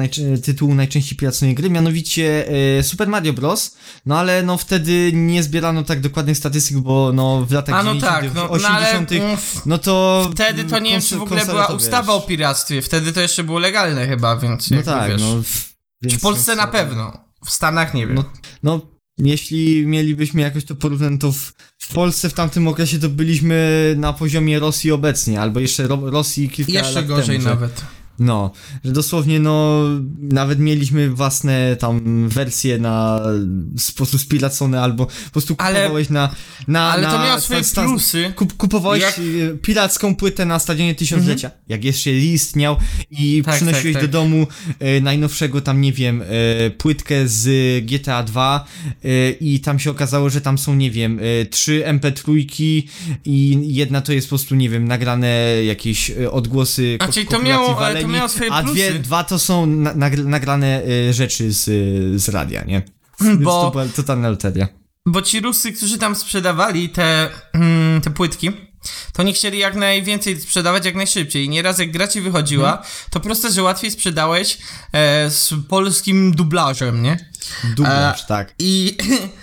tytułu 0.43 0.73
najczęściej 0.73 1.17
piraconej 1.17 1.55
gry, 1.55 1.69
mianowicie 1.69 2.45
y, 2.79 2.83
Super 2.83 3.07
Mario 3.07 3.33
Bros. 3.33 3.77
No 4.05 4.19
ale 4.19 4.43
no 4.43 4.57
wtedy 4.57 5.11
nie 5.13 5.43
zbierano 5.43 5.83
tak 5.83 6.01
dokładnych 6.01 6.37
statystyk, 6.37 6.77
bo 6.77 7.11
no 7.13 7.45
w 7.45 7.51
latach 7.51 7.75
A 7.75 7.83
no 7.83 7.95
90., 7.95 8.13
tak, 8.13 8.35
no, 8.35 8.57
no 8.61 8.67
ale 8.67 8.99
80., 8.99 9.11
mm, 9.11 9.37
no 9.65 9.77
to... 9.77 10.29
wtedy 10.33 10.63
to 10.63 10.79
nie 10.79 10.91
wiem, 10.91 11.01
czy 11.01 11.17
w 11.17 11.21
ogóle 11.21 11.45
była 11.45 11.67
ustawa 11.67 12.13
o 12.13 12.19
wiesz. 12.19 12.27
piractwie. 12.27 12.81
Wtedy 12.81 13.13
to 13.13 13.21
jeszcze 13.21 13.43
było 13.43 13.59
legalne 13.59 14.07
chyba, 14.07 14.37
więc 14.37 14.71
No 14.71 14.83
tak, 14.83 15.11
wiesz. 15.11 15.21
no... 15.21 15.41
Więc, 16.01 16.19
w 16.19 16.21
Polsce 16.21 16.55
na 16.55 16.67
pewno. 16.67 17.31
W 17.45 17.49
Stanach 17.51 17.93
nie 17.93 18.07
wiem. 18.07 18.15
No, 18.15 18.23
no, 18.63 18.90
jeśli 19.17 19.85
mielibyśmy 19.87 20.41
jakoś 20.41 20.65
to 20.65 20.75
porównać, 20.75 21.21
to 21.21 21.31
w, 21.31 21.53
w 21.77 21.93
Polsce 21.93 22.29
w 22.29 22.33
tamtym 22.33 22.67
okresie 22.67 22.99
to 22.99 23.09
byliśmy 23.09 23.93
na 23.97 24.13
poziomie 24.13 24.59
Rosji 24.59 24.91
obecnie, 24.91 25.41
albo 25.41 25.59
jeszcze 25.59 25.87
Ro 25.87 26.09
Rosji 26.09 26.49
kilka 26.49 26.71
Jeszcze 26.71 26.93
lat 26.95 27.07
gorzej 27.07 27.25
temu, 27.37 27.43
że- 27.43 27.49
nawet. 27.49 27.81
No, 28.21 28.51
że 28.85 28.91
dosłownie 28.91 29.39
no, 29.39 29.83
nawet 30.19 30.59
mieliśmy 30.59 31.09
własne 31.09 31.75
tam 31.75 32.29
wersje 32.29 32.77
na 32.77 33.21
sposób 33.77 34.21
spiracone 34.21 34.81
albo 34.81 35.05
po 35.05 35.31
prostu 35.31 35.55
Ale- 35.57 35.79
kupowałeś 35.79 36.09
na, 36.09 36.35
na 36.67 36.91
ale 36.91 37.07
to 37.07 37.17
na, 37.17 37.25
miało 37.25 37.41
swoje 37.41 37.63
sta- 37.63 37.83
plusy. 37.83 38.33
Kup, 38.35 38.57
kupowałeś 38.57 39.01
Jak- 39.01 39.19
y, 39.19 39.57
piracką 39.61 40.15
płytę 40.15 40.45
na 40.45 40.59
stadionie 40.59 40.95
tysiąclecia, 40.95 41.51
jak 41.67 41.83
jeszcze 41.83 42.11
istniał 42.11 42.75
i 43.11 43.41
Tak, 43.45 43.55
przynosiłeś 43.55 43.93
tak, 43.93 44.01
do 44.03 44.07
tak. 44.07 44.09
domu 44.11 44.47
y, 44.97 45.01
najnowszego 45.01 45.61
tam, 45.61 45.81
nie 45.81 45.93
wiem, 45.93 46.21
y, 46.21 46.25
płytkę 46.77 47.27
z 47.27 47.45
GTA 47.85 48.23
2 48.23 48.65
y, 49.05 49.37
i 49.41 49.59
tam 49.59 49.79
się 49.79 49.91
okazało, 49.91 50.29
że 50.29 50.41
tam 50.41 50.57
są, 50.57 50.75
nie 50.75 50.91
wiem, 50.91 51.19
y, 51.19 51.47
trzy 51.51 51.83
MP3 51.85 52.83
i 53.25 53.59
jedna 53.75 54.01
to 54.01 54.13
jest 54.13 54.27
po 54.27 54.29
prostu, 54.29 54.55
nie 54.55 54.69
wiem, 54.69 54.87
nagrane 54.87 55.27
jakieś 55.65 56.09
y, 56.09 56.31
odgłosy 56.31 56.97
A, 56.99 57.05
ko- 57.07 57.13
czyli 57.13 57.27
to 57.27 57.39
miało- 57.43 57.85
ale 57.85 58.01
to 58.01 58.07
miało 58.11 58.29
swoje 58.29 58.51
a 58.53 58.63
dwie, 58.63 58.91
dwa 58.93 59.23
to 59.23 59.39
są 59.39 59.65
na, 59.65 59.93
nagr- 59.95 60.25
nagrane 60.25 60.81
y, 61.09 61.13
rzeczy 61.13 61.51
z, 61.51 61.67
y, 61.67 62.19
z 62.19 62.29
radia, 62.29 62.63
nie? 62.63 62.81
Więc 63.21 63.43
Bo- 63.43 63.61
to 63.61 63.71
była 63.71 63.85
totalna 63.85 64.29
loteria. 64.29 64.67
Bo 65.05 65.21
ci 65.21 65.39
Rusy, 65.39 65.71
którzy 65.73 65.97
tam 65.97 66.15
sprzedawali 66.15 66.89
te, 66.89 67.29
mm, 67.53 68.01
te 68.01 68.09
płytki, 68.11 68.51
to 69.13 69.23
nie 69.23 69.33
chcieli 69.33 69.57
jak 69.59 69.75
najwięcej 69.75 70.41
sprzedawać 70.41 70.85
jak 70.85 70.95
najszybciej. 70.95 71.45
I 71.45 71.49
nieraz 71.49 71.79
jak 71.79 71.91
gra 71.91 72.07
ci 72.07 72.21
wychodziła, 72.21 72.69
Mhm. 72.71 72.87
to 73.09 73.19
proste, 73.19 73.51
że 73.51 73.63
łatwiej 73.63 73.91
sprzedałeś 73.91 74.57
e, 74.93 75.29
z 75.29 75.53
polskim 75.69 76.31
dublażem, 76.35 77.01
nie? 77.03 77.29
Dublaż, 77.75 78.25
tak. 78.25 78.53
I, 78.59 78.97
e, 78.99 79.41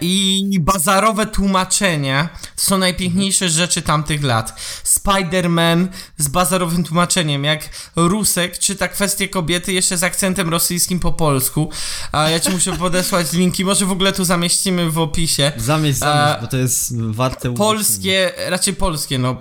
I 0.00 0.58
bazarowe 0.60 1.26
tłumaczenia 1.26 2.28
to 2.56 2.62
są 2.62 2.78
najpiękniejsze 2.78 3.48
rzeczy 3.48 3.82
tamtych 3.82 4.22
lat. 4.22 4.60
Spider-Man 4.84 5.86
z 6.16 6.28
bazarowym 6.28 6.84
tłumaczeniem, 6.84 7.44
jak 7.44 7.68
Rusek 7.96 8.58
czyta 8.58 8.88
kwestię 8.88 9.28
kobiety 9.28 9.72
jeszcze 9.72 9.96
z 9.96 10.02
akcentem 10.02 10.48
rosyjskim 10.48 11.00
po 11.00 11.12
polsku. 11.12 11.70
A 12.12 12.30
ja 12.30 12.40
ci 12.40 12.50
muszę 12.50 12.76
podesłać 12.76 13.32
linki, 13.40 13.64
może 13.64 13.86
w 13.86 13.92
ogóle 13.92 14.12
tu 14.12 14.24
zamieścimy 14.24 14.90
w 14.90 14.98
opisie. 14.98 15.52
Zamieść, 15.56 15.98
zamieść, 15.98 16.36
A, 16.38 16.40
bo 16.40 16.46
to 16.46 16.56
jest 16.56 17.00
warte. 17.00 17.54
Polskie, 17.54 18.32
raczej 18.48 18.74
polskie, 18.74 19.18
no, 19.18 19.36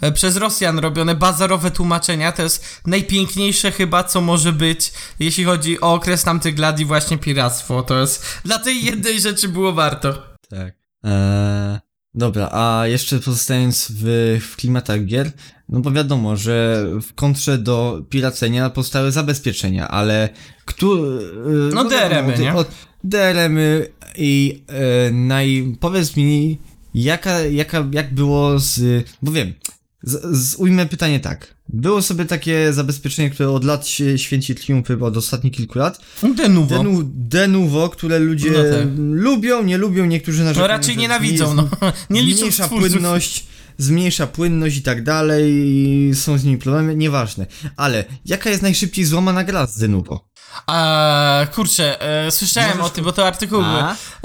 e, 0.00 0.12
przez 0.12 0.36
Rosjan 0.36 0.78
robione 0.78 1.14
bazarowe 1.14 1.70
tłumaczenia, 1.70 2.32
to 2.32 2.42
jest 2.42 2.64
najpiękniejsze 2.86 3.72
chyba, 3.72 4.04
co 4.04 4.20
może 4.20 4.52
być, 4.52 4.92
jeśli 5.18 5.44
chodzi 5.44 5.80
o 5.80 5.94
okres 5.94 6.24
tamtych 6.24 6.58
lat 6.58 6.80
i 6.80 6.84
właśnie 6.84 7.18
piractwo. 7.18 7.82
To 7.82 8.00
jest, 8.00 8.24
dla 8.44 8.58
tej 8.58 8.84
jednej 8.84 9.20
rzeczy 9.20 9.48
było 9.48 9.67
warto. 9.72 10.22
Tak. 10.50 10.74
Eee, 11.04 11.78
dobra, 12.14 12.48
a 12.52 12.86
jeszcze 12.86 13.18
pozostając 13.18 13.92
w, 13.94 14.04
w 14.50 14.56
klimatach 14.56 15.04
gier, 15.04 15.32
no 15.68 15.80
bo 15.80 15.90
wiadomo, 15.90 16.36
że 16.36 16.86
w 17.02 17.14
kontrze 17.14 17.58
do 17.58 18.02
piracenia 18.10 18.70
powstały 18.70 19.12
zabezpieczenia, 19.12 19.88
ale 19.88 20.28
kto... 20.64 20.86
e, 20.86 21.74
No, 21.74 21.84
DRM-y, 21.84 22.32
od- 22.34 22.40
nie? 22.40 22.54
od- 22.54 22.70
DRM-y 23.04 23.92
i 24.16 24.64
e, 24.68 25.10
naj... 25.10 25.76
powiedz 25.80 26.16
mi, 26.16 26.58
jaka, 26.94 27.40
jaka, 27.40 27.84
jak 27.92 28.14
było 28.14 28.58
z... 28.58 29.04
bo 29.22 29.32
wiem, 29.32 29.54
z, 30.02 30.36
z, 30.38 30.54
ujmę 30.56 30.86
pytanie 30.86 31.20
tak. 31.20 31.57
Było 31.68 32.02
sobie 32.02 32.24
takie 32.24 32.72
zabezpieczenie, 32.72 33.30
które 33.30 33.50
od 33.50 33.64
lat 33.64 33.86
święci 34.16 34.54
triumfy, 34.54 34.98
od 35.04 35.16
ostatnich 35.16 35.52
kilku 35.52 35.78
lat, 35.78 35.98
De 36.36 36.48
novo. 36.48 36.66
Denu, 36.76 37.02
denuvo, 37.04 37.88
które 37.88 38.18
ludzie 38.18 38.50
No 38.50 38.58
tak. 38.78 38.86
lubią, 38.96 39.62
nie 39.62 39.78
lubią, 39.78 40.04
niektórzy 40.06 40.44
narzekają. 40.44 40.68
No 40.68 40.76
raczej 40.76 40.96
nienawidzą, 40.96 41.54
no. 41.54 41.68
Nie 42.10 42.22
liczą 42.22 42.36
Zmniejsza 42.38 42.66
twórców. 42.66 42.90
płynność, 42.92 43.46
zmniejsza 43.78 44.26
płynność 44.26 44.76
i 44.76 44.82
tak 44.82 45.02
dalej, 45.04 45.52
i 45.54 46.10
są 46.14 46.38
z 46.38 46.44
nimi 46.44 46.58
problemy, 46.58 46.96
nieważne. 46.96 47.46
Ale 47.76 48.04
jaka 48.24 48.50
jest 48.50 48.62
najszybciej 48.62 49.04
złamana 49.04 49.44
gra 49.44 49.66
z 49.66 49.78
Denuvo? 49.78 50.28
A, 50.66 51.46
kurczę, 51.54 52.00
e, 52.26 52.30
słyszałem 52.30 52.70
Możesz 52.70 52.86
o 52.86 52.94
tym, 52.94 53.04
bo 53.04 53.12
to 53.12 53.26
artykuł 53.26 53.58
był. 53.62 53.76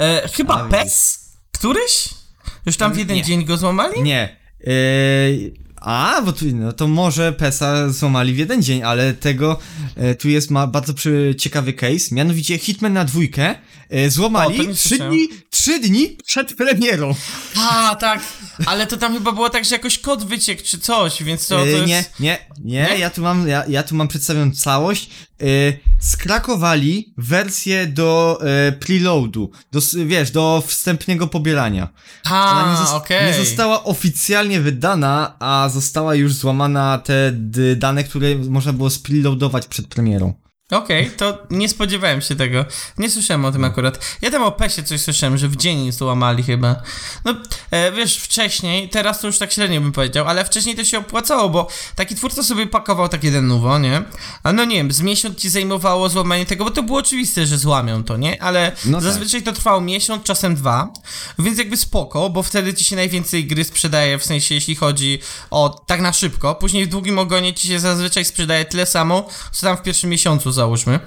E, 0.06 0.30
chyba 0.34 0.53
A. 0.65 0.70
PES? 0.70 1.20
Któryś? 1.52 2.10
Już 2.65 2.78
tam 2.78 2.94
w 2.94 2.98
jeden 2.98 3.18
Nie. 3.18 3.24
dzień 3.24 3.45
go 3.45 3.57
złamali? 3.57 4.03
Nie. 4.03 4.38
Yy, 4.60 5.62
a, 5.84 6.22
bo 6.26 6.34
tu, 6.34 6.45
no 6.53 6.73
to 6.73 6.88
może 6.88 7.34
PESA 7.34 7.89
złamali 7.89 8.34
w 8.34 8.38
jeden 8.38 8.64
dzień, 8.64 8.84
ale 8.84 9.14
tego, 9.14 9.60
e, 9.95 10.15
tu 10.15 10.30
jest 10.30 10.51
ma 10.51 10.68
bardzo 10.68 10.93
przy, 10.93 11.35
ciekawy 11.38 11.73
case, 11.73 12.15
mianowicie 12.15 12.57
Hitman 12.57 12.93
na 12.93 13.05
dwójkę 13.05 13.49
e, 13.49 13.55
O, 14.01 14.03
to 14.05 14.10
złamali 14.11 14.68
nie 14.68 14.73
trzy 14.73 14.97
dni, 14.97 15.30
trzy 15.49 15.80
dni 15.80 16.18
przed 16.26 16.55
premierą. 16.55 17.15
A, 17.57 17.95
tak, 17.95 18.19
ale 18.65 18.88
to 18.88 18.97
tam 18.97 19.14
chyba 19.14 19.31
było 19.31 19.49
tak, 19.49 19.65
że 19.65 19.76
jakoś 19.76 19.99
kod 19.99 20.23
wyciekł 20.26 20.61
czy 20.65 20.80
coś, 20.80 21.23
więc 21.23 21.47
to, 21.47 21.57
to 21.57 21.65
Yy, 21.65 21.72
jest... 21.72 21.88
nie, 21.88 22.03
nie, 22.19 22.39
nie, 22.64 22.88
Nie? 22.89 22.97
ja 22.97 23.10
tu 23.10 23.22
mam, 23.22 23.47
ja, 23.47 23.64
ja 23.68 23.84
tu 23.84 23.95
mam 23.95 24.07
przedstawioną 24.07 24.51
całość. 24.51 25.10
Yy, 25.44 25.80
skrakowali 25.99 27.14
wersję 27.18 27.88
do 27.88 28.40
yy, 28.65 28.72
preloadu, 28.72 29.52
do, 29.72 29.80
wiesz, 30.06 30.32
do 30.32 30.64
wstępnego 30.68 31.28
pobierania. 31.28 31.90
Ona 32.32 32.80
nie, 32.82 32.90
A, 32.90 32.95
okej. 32.95 33.26
nie 33.26 33.34
została 33.45 33.84
oficjalnie 33.84 34.61
wydana, 34.61 35.36
a 35.40 35.70
została 35.70 36.15
już 36.15 36.34
złamana 36.34 36.98
te 36.98 37.32
dane, 37.76 38.03
które 38.03 38.36
można 38.36 38.74
było 38.74 38.90
spreloadować 38.90 39.68
przed 39.68 39.88
premierą. 39.88 40.34
Okej, 40.74 41.12
to 41.18 41.38
nie 41.50 41.70
spodziewałem 41.70 42.22
się 42.22 42.36
tego. 42.36 42.66
Nie 42.98 43.10
słyszałem 43.10 43.45
o 43.45 43.52
tym 43.52 43.64
akurat. 43.64 44.06
Ja 44.22 44.32
tam 44.32 44.44
o 44.44 44.52
PESie 44.52 44.84
coś 44.84 45.02
słyszałem, 45.02 45.38
że 45.38 45.48
w 45.48 45.56
dzień 45.56 45.91
złamali 45.91 46.44
chyba. 46.44 46.76
No, 47.26 47.36
e, 47.72 47.91
wiesz, 47.91 48.18
wcześniej, 48.18 48.90
teraz 48.90 49.20
to 49.22 49.28
już 49.28 49.38
tak 49.38 49.52
średnio 49.52 49.82
bym 49.82 49.91
powiedział, 49.91 50.28
ale 50.28 50.45
wcześniej 50.45 50.76
to 50.76 50.84
się 50.86 51.00
opłacało, 51.00 51.50
bo 51.50 51.68
taki 51.95 52.16
twórca 52.16 52.44
sobie 52.44 52.68
pakował 52.68 53.10
takie 53.10 53.32
denuvo, 53.32 53.80
nie? 53.80 54.04
A 54.44 54.54
no 54.54 54.66
nie 54.66 54.76
wiem, 54.76 54.91
z 54.91 55.02
miesiąc 55.02 55.38
ci 55.38 55.50
zajmowało 55.50 56.10
złamanie 56.10 56.45
tego, 56.45 56.66
bo 56.66 56.72
to 56.72 56.84
było 56.84 57.00
oczywiste, 57.00 57.45
że 57.45 57.58
złamią 57.58 58.04
to, 58.04 58.18
nie? 58.18 58.44
Ale 58.44 58.72
No 58.86 58.98
tak. 58.98 59.04
zazwyczaj 59.04 59.44
to 59.44 59.52
trwało 59.52 59.82
miesiąc, 59.82 60.24
czasem 60.24 60.56
dwa, 60.56 60.94
więc 61.40 61.58
jakby 61.58 61.78
spoko, 61.78 62.30
bo 62.30 62.44
wtedy 62.44 62.74
ci 62.74 62.86
się 62.86 62.95
najwięcej 62.95 63.45
gry 63.48 63.64
sprzedaje, 63.64 64.18
w 64.18 64.26
sensie 64.26 64.56
jeśli 64.56 64.76
chodzi 64.76 65.20
o 65.52 65.84
tak 65.88 66.02
na 66.02 66.14
szybko. 66.14 66.56
Później 66.56 66.86
w 66.86 66.90
długim 66.90 67.20
ogonie 67.20 67.54
ci 67.54 67.68
się 67.68 67.80
zazwyczaj 67.80 68.26
sprzedaje 68.26 68.66
tyle 68.66 68.86
samo, 68.86 69.28
co 69.52 69.62
tam 69.68 69.78
w 69.78 69.82
pierwszym 69.82 70.10
miesiącu 70.10 70.52
załóżmy. 70.64 70.99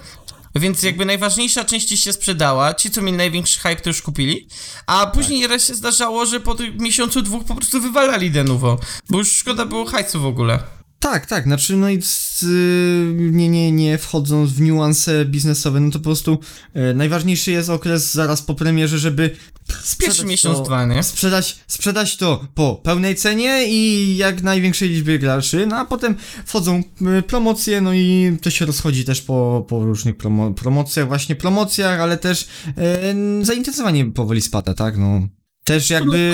Więc 0.55 0.83
jakby 0.83 1.05
najważniejsza 1.05 1.65
część 1.65 2.05
się 2.05 2.13
sprzedała, 2.13 2.75
ci 2.75 2.91
co 2.91 3.03
mieli 3.03 3.17
największy 3.17 3.61
hype 3.61 3.77
to 3.77 3.91
już 3.91 4.03
kupili, 4.03 4.49
a 4.87 5.07
później 5.07 5.43
Tak. 5.43 5.51
raz 5.51 5.67
się 5.67 5.75
zdarzało, 5.75 6.27
że 6.27 6.41
po 6.41 6.57
miesiącu, 6.79 7.23
dwóch 7.23 7.45
po 7.45 7.55
prostu 7.55 7.81
wywalali 7.81 8.31
denuvo, 8.31 8.79
bo 9.11 9.19
już 9.19 9.33
szkoda 9.33 9.67
było 9.67 9.85
hajsu 9.87 10.21
w 10.21 10.27
ogóle. 10.27 10.76
Tak, 11.01 11.27
tak, 11.27 11.45
znaczy 11.45 11.77
no 11.77 11.91
i 11.91 12.03
y, 12.43 13.17
nie, 13.33 13.49
nie, 13.49 13.73
nie 13.73 13.99
wchodząc 13.99 14.53
w 14.53 14.61
niuanse 14.61 15.25
biznesowe, 15.25 15.81
no 15.81 15.91
to 15.91 15.99
po 15.99 16.05
prostu 16.05 16.39
y, 16.91 16.95
najważniejszy 16.95 17.51
jest 17.51 17.71
okres 17.71 18.13
zaraz 18.13 18.43
po 18.43 18.55
premierze, 18.55 18.99
żeby 18.99 19.37
sprzedać 19.83 20.25
miesiąc, 20.25 20.59
to, 20.59 20.65
dwa, 20.65 20.85
nie? 20.85 21.03
Sprzedać, 21.03 21.59
sprzedać 21.67 22.17
to 22.17 22.47
po 22.55 22.75
pełnej 22.75 23.15
cenie 23.15 23.65
i 23.69 24.17
jak 24.17 24.43
największej 24.43 24.89
liczbie 24.89 25.19
graczy, 25.19 25.67
no 25.67 25.77
a 25.77 25.85
potem 25.85 26.17
wchodzą 26.47 26.83
y, 27.19 27.23
promocje, 27.23 27.81
no 27.81 27.95
i 27.95 28.37
to 28.43 28.51
się 28.51 28.67
rozchodzi 28.67 29.05
też 29.05 29.23
po, 29.23 29.67
po 29.69 29.85
różnych 29.85 30.17
promo 30.17 30.51
promocjach, 30.51 31.09
właśnie 31.09 31.37
promocjach, 31.37 32.01
ale 32.01 32.17
też 32.17 32.49
y, 33.43 33.45
zainteresowanie 33.45 34.05
powoli 34.05 34.43
spada, 34.43 34.75
tak, 34.75 34.99
no. 34.99 35.29
Też 35.67 35.91
jakby 35.91 36.33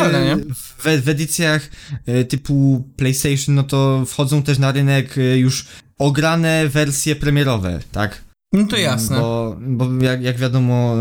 w, 0.79 1.03
w 1.03 1.09
edycjach 1.09 1.71
e, 2.07 2.25
typu 2.25 2.85
PlayStation, 2.97 3.55
no 3.55 3.63
to 3.63 4.05
wchodzą 4.07 4.43
też 4.43 4.59
na 4.59 4.73
rynek 4.73 5.19
e, 5.19 5.39
już 5.39 5.67
ograne 5.99 6.69
wersje 6.69 7.17
premierowe, 7.17 7.81
tak? 7.93 8.23
No 8.53 8.67
to 8.67 8.77
jasne. 8.77 9.17
Bo, 9.21 9.57
bo 9.61 10.05
jak, 10.05 10.23
jak 10.23 10.39
wiadomo, 10.39 10.95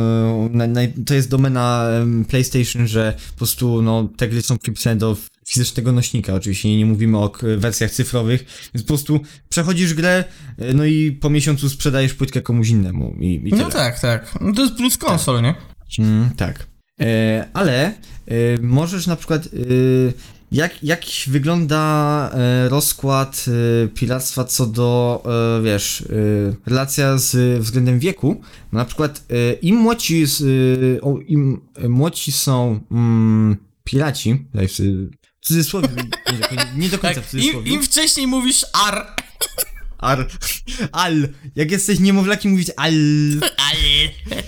e, 0.76 0.88
to 1.06 1.14
jest 1.14 1.30
domena 1.30 1.88
PlayStation, 2.28 2.88
że 2.88 3.14
po 3.32 3.38
prostu 3.38 3.82
no, 3.82 4.10
te 4.18 4.28
gry 4.28 4.42
są 4.42 4.58
przypisane 4.58 4.96
do 4.96 5.18
fizycznego 5.48 5.92
nośnika. 5.92 6.34
Oczywiście 6.34 6.70
nie, 6.70 6.78
nie 6.78 6.86
mówimy 6.86 7.18
o 7.18 7.32
wersjach 7.58 7.92
cyfrowych, 7.92 8.46
więc 8.74 8.84
po 8.84 8.88
prostu 8.88 9.20
przechodzisz 9.50 9.94
grę, 9.94 10.24
no 10.74 10.86
i 10.86 11.12
po 11.12 11.30
miesiącu 11.30 11.70
sprzedajesz 11.70 12.14
płytkę 12.14 12.42
komuś 12.42 12.70
innemu 12.70 13.16
i, 13.20 13.42
i. 13.46 13.54
No 13.54 13.70
tak, 13.70 14.00
tak. 14.00 14.36
No 14.42 14.54
to 14.54 14.62
jest 14.62 14.76
plus 14.76 14.98
konsol, 14.98 15.42
nie? 15.42 15.56
Mm, 16.00 16.30
tak. 16.38 16.72
E, 17.02 17.48
ale 17.54 17.86
e, 17.86 17.94
możesz 18.62 19.08
na 19.08 19.16
przykład. 19.16 19.46
E, 19.46 19.50
jak, 20.52 20.84
jak 20.84 21.02
wygląda 21.28 22.32
rozkład 22.70 23.46
piractwa 23.96 24.44
co 24.46 24.66
do, 24.68 25.24
wiesz, 25.64 26.04
relacja 26.66 27.18
z 27.18 27.60
względem 27.64 28.00
wieku? 28.00 28.42
Na 28.72 28.86
przykład 28.86 29.24
im 29.62 29.76
młodsi, 29.76 30.26
z, 30.26 30.44
im 31.28 31.62
młodsi 31.90 32.32
są 32.32 32.80
mm, 32.92 33.58
piraci, 33.84 34.46
w 35.42 35.46
cudzysłowie, 35.48 35.88
nie 36.32 36.38
do, 36.38 36.48
końca- 36.48 36.78
nie 36.78 36.90
do 36.90 37.00
końca 37.00 37.22
w 37.22 37.26
Tak, 37.26 37.34
im, 37.34 37.40
cudzysłowie. 37.42 37.72
im 37.72 37.84
wcześniej 37.84 38.28
mówisz 38.28 38.66
ar, 38.88 39.08
Ar, 39.98 40.28
al, 40.92 41.28
jak 41.56 41.72
jesteś 41.72 42.00
niemowlakiem 42.00 42.52
mówić 42.52 42.72
al. 42.78 42.94
Ale... 43.70 44.10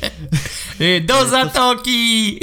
y, 0.81 1.01
do 1.01 1.29
zatoki! 1.29 2.39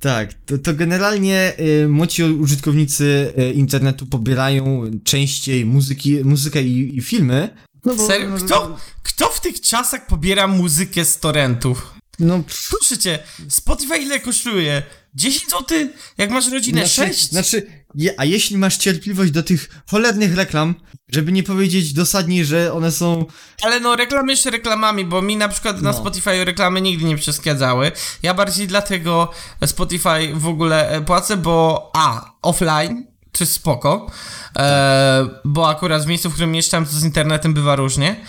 Tak, 0.00 0.34
to, 0.34 0.58
to 0.58 0.74
generalnie 0.74 1.52
y, 1.84 1.88
młodzi 1.88 2.22
użytkownicy 2.24 3.32
y, 3.38 3.52
internetu 3.52 4.06
pobierają 4.06 4.90
częściej 5.04 5.64
muzyki, 5.66 6.24
muzykę 6.24 6.62
i, 6.62 6.96
i 6.98 7.00
filmy 7.02 7.48
No 7.84 7.94
bo- 7.96 8.06
Serio? 8.06 8.36
Kto, 8.46 8.76
kto 9.02 9.28
w 9.28 9.40
tych 9.40 9.60
czasach 9.60 10.06
pobiera 10.06 10.46
muzykę 10.46 11.04
z 11.04 11.18
torrentów? 11.18 11.94
No, 12.18 12.38
pff, 12.42 12.68
Proszę 12.70 12.98
cię, 12.98 13.18
Spotify 13.48 13.96
ile 13.98 14.20
kosztuje? 14.20 14.82
10 15.14 15.50
zł? 15.50 15.88
Jak 16.18 16.30
masz 16.30 16.50
rodzinę? 16.52 16.86
znaczy, 16.86 17.12
6? 17.14 17.30
znaczy 17.30 17.66
je, 17.96 18.14
a 18.16 18.24
jeśli 18.24 18.58
masz 18.58 18.76
cierpliwość 18.76 19.32
do 19.32 19.42
tych 19.42 19.82
cholernych 19.90 20.36
reklam, 20.36 20.74
żeby 21.08 21.32
nie 21.32 21.42
powiedzieć 21.42 21.92
dosadniej, 21.92 22.44
że 22.44 22.72
one 22.72 22.92
są 22.92 23.24
Ale 23.62 23.80
no, 23.80 23.96
reklamy 23.96 24.32
jeszcze 24.32 24.50
reklamami, 24.50 25.04
bo 25.04 25.22
mi 25.22 25.36
na 25.36 25.48
przykład 25.48 25.82
na 25.82 25.92
No. 25.92 25.98
Spotify 25.98 26.44
reklamy 26.44 26.80
nigdy 26.80 27.04
nie 27.04 27.16
przeszkadzały. 27.16 27.92
Ja 28.22 28.34
bardziej 28.34 28.66
dlatego 28.66 29.30
Spotify 29.66 30.34
w 30.34 30.46
ogóle 30.46 30.90
e, 30.90 31.00
płacę, 31.00 31.36
bo 31.36 31.90
a, 31.94 32.32
offline, 32.42 33.06
jest 33.40 33.52
spoko, 33.52 34.10
e, 34.58 35.28
bo 35.44 35.68
akurat 35.68 36.04
w 36.04 36.06
miejscu, 36.06 36.30
w 36.30 36.32
którym 36.32 36.52
mieszkam, 36.52 36.86
to 36.86 36.92
z 36.92 37.04
internetem 37.04 37.54
bywa 37.54 37.76
różnie, 37.76 38.24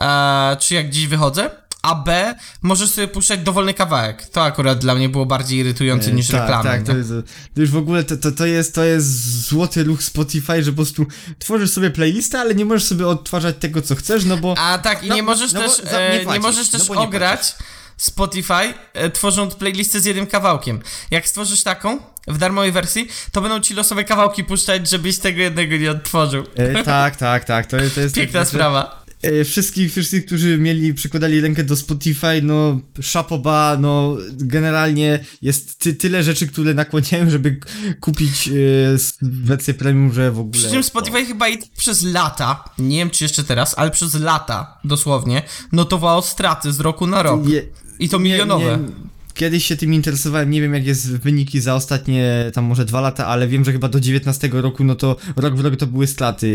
e, 0.00 0.56
czy 0.60 0.74
jak 0.74 0.88
gdzieś 0.88 1.06
wychodzę, 1.06 1.50
a 1.82 1.94
B, 1.94 2.34
możesz 2.62 2.90
sobie 2.90 3.08
puszczać 3.08 3.40
dowolny 3.40 3.74
kawałek. 3.74 4.28
To 4.28 4.42
akurat 4.42 4.78
dla 4.78 4.94
mnie 4.94 5.08
było 5.08 5.26
bardziej 5.26 5.58
irytujące 5.58 6.12
niż 6.12 6.28
tak, 6.28 6.40
reklamy. 6.40 6.64
Tak, 6.64 6.82
to, 6.82 6.96
jest, 6.96 7.10
to 7.54 7.60
już 7.60 7.70
w 7.70 7.76
ogóle 7.76 8.04
to, 8.04 8.16
to, 8.16 8.32
to, 8.32 8.46
jest, 8.46 8.74
to 8.74 8.84
jest 8.84 9.46
złoty 9.48 9.84
ruch 9.84 10.02
Spotify, 10.02 10.62
że 10.62 10.70
po 10.70 10.76
prostu 10.76 11.06
tworzysz 11.38 11.70
sobie 11.70 11.90
playlistę, 11.90 12.40
ale 12.40 12.54
nie 12.54 12.64
możesz 12.64 12.84
sobie 12.84 13.08
odtwarzać 13.08 13.56
tego, 13.60 13.82
co 13.82 13.94
chcesz, 13.94 14.24
no 14.24 14.36
bo... 14.36 14.54
A 14.58 14.78
tak, 14.78 15.04
i 15.04 15.08
No, 15.08 15.14
nie 15.14 15.22
możesz 15.22 15.52
no 15.52 15.60
też, 15.60 15.76
za- 15.76 15.90
nie 15.90 16.20
e, 16.20 16.26
nie, 16.26 16.40
możesz 16.40 16.72
no 16.72 16.78
też 16.78 16.88
nie 16.88 16.98
ograć 16.98 17.54
Spotify, 17.96 18.74
e, 18.94 19.10
tworząc 19.10 19.54
playlistę 19.54 20.00
z 20.00 20.04
jednym 20.04 20.26
kawałkiem. 20.26 20.80
Jak 21.10 21.28
stworzysz 21.28 21.62
taką 21.62 21.98
w 22.28 22.38
darmowej 22.38 22.72
wersji, 22.72 23.08
to 23.32 23.40
będą 23.40 23.60
ci 23.60 23.74
losowe 23.74 24.04
kawałki 24.04 24.44
puszczać, 24.44 24.90
żebyś 24.90 25.18
tego 25.18 25.40
jednego 25.40 25.76
nie 25.76 25.90
odtworzył. 25.90 26.44
E, 26.54 26.84
tak, 26.84 27.16
tak, 27.16 27.44
tak, 27.44 27.66
to, 27.66 27.76
to 27.94 28.00
jest... 28.00 28.14
Piękna 28.22 28.40
tak, 28.40 28.48
sprawa. 28.48 29.01
E, 29.22 29.44
wszystkich, 29.44 29.90
wszystkich, 29.92 30.26
którzy 30.26 30.58
mieli, 30.58 30.94
przykładali 30.94 31.40
rękę 31.40 31.64
do 31.64 31.76
Spotify, 31.76 32.42
no, 32.42 32.80
szapoba, 33.00 33.76
no, 33.80 34.16
generalnie 34.32 35.24
jest 35.42 35.78
ty, 35.78 35.94
tyle 35.94 36.22
rzeczy, 36.22 36.46
które 36.46 36.74
nakłaniają, 36.74 37.30
żeby 37.30 37.60
kupić 38.00 38.48
s- 38.94 39.18
wersję 39.22 39.74
premium, 39.74 40.12
że 40.12 40.30
w 40.32 40.38
ogóle... 40.38 40.62
Przy 40.62 40.70
czym 40.70 40.82
Spotify 40.82 41.24
chyba 41.26 41.48
i 41.48 41.58
przez 41.76 42.02
lata, 42.02 42.64
nie 42.78 42.96
wiem 42.98 43.10
czy 43.10 43.24
jeszcze 43.24 43.44
teraz, 43.44 43.74
ale 43.78 43.90
przez 43.90 44.14
lata 44.14 44.78
dosłownie, 44.84 45.42
notowało 45.72 46.22
straty 46.22 46.72
z 46.72 46.80
roku 46.80 47.06
na 47.06 47.22
rok. 47.22 47.46
Nie- 47.46 47.62
I 47.98 48.08
to 48.08 48.16
nie- 48.18 48.24
milionowe. 48.24 48.78
nie- 48.78 49.11
Kiedyś 49.34 49.64
się 49.66 49.76
tym 49.76 49.94
interesowałem, 49.94 50.50
nie 50.50 50.60
wiem 50.60 50.74
jak 50.74 50.86
jest 50.86 51.16
wyniki 51.16 51.60
za 51.60 51.74
ostatnie 51.74 52.50
tam 52.54 52.64
może 52.64 52.84
dwa 52.84 53.00
lata, 53.00 53.26
ale 53.26 53.48
wiem, 53.48 53.64
że 53.64 53.72
chyba 53.72 53.88
do 53.88 54.00
19 54.00 54.48
roku, 54.52 54.84
no 54.84 54.94
to 54.94 55.16
rok 55.36 55.56
w 55.56 55.60
rok 55.60 55.76
to 55.76 55.86
były 55.86 56.06
straty. 56.06 56.48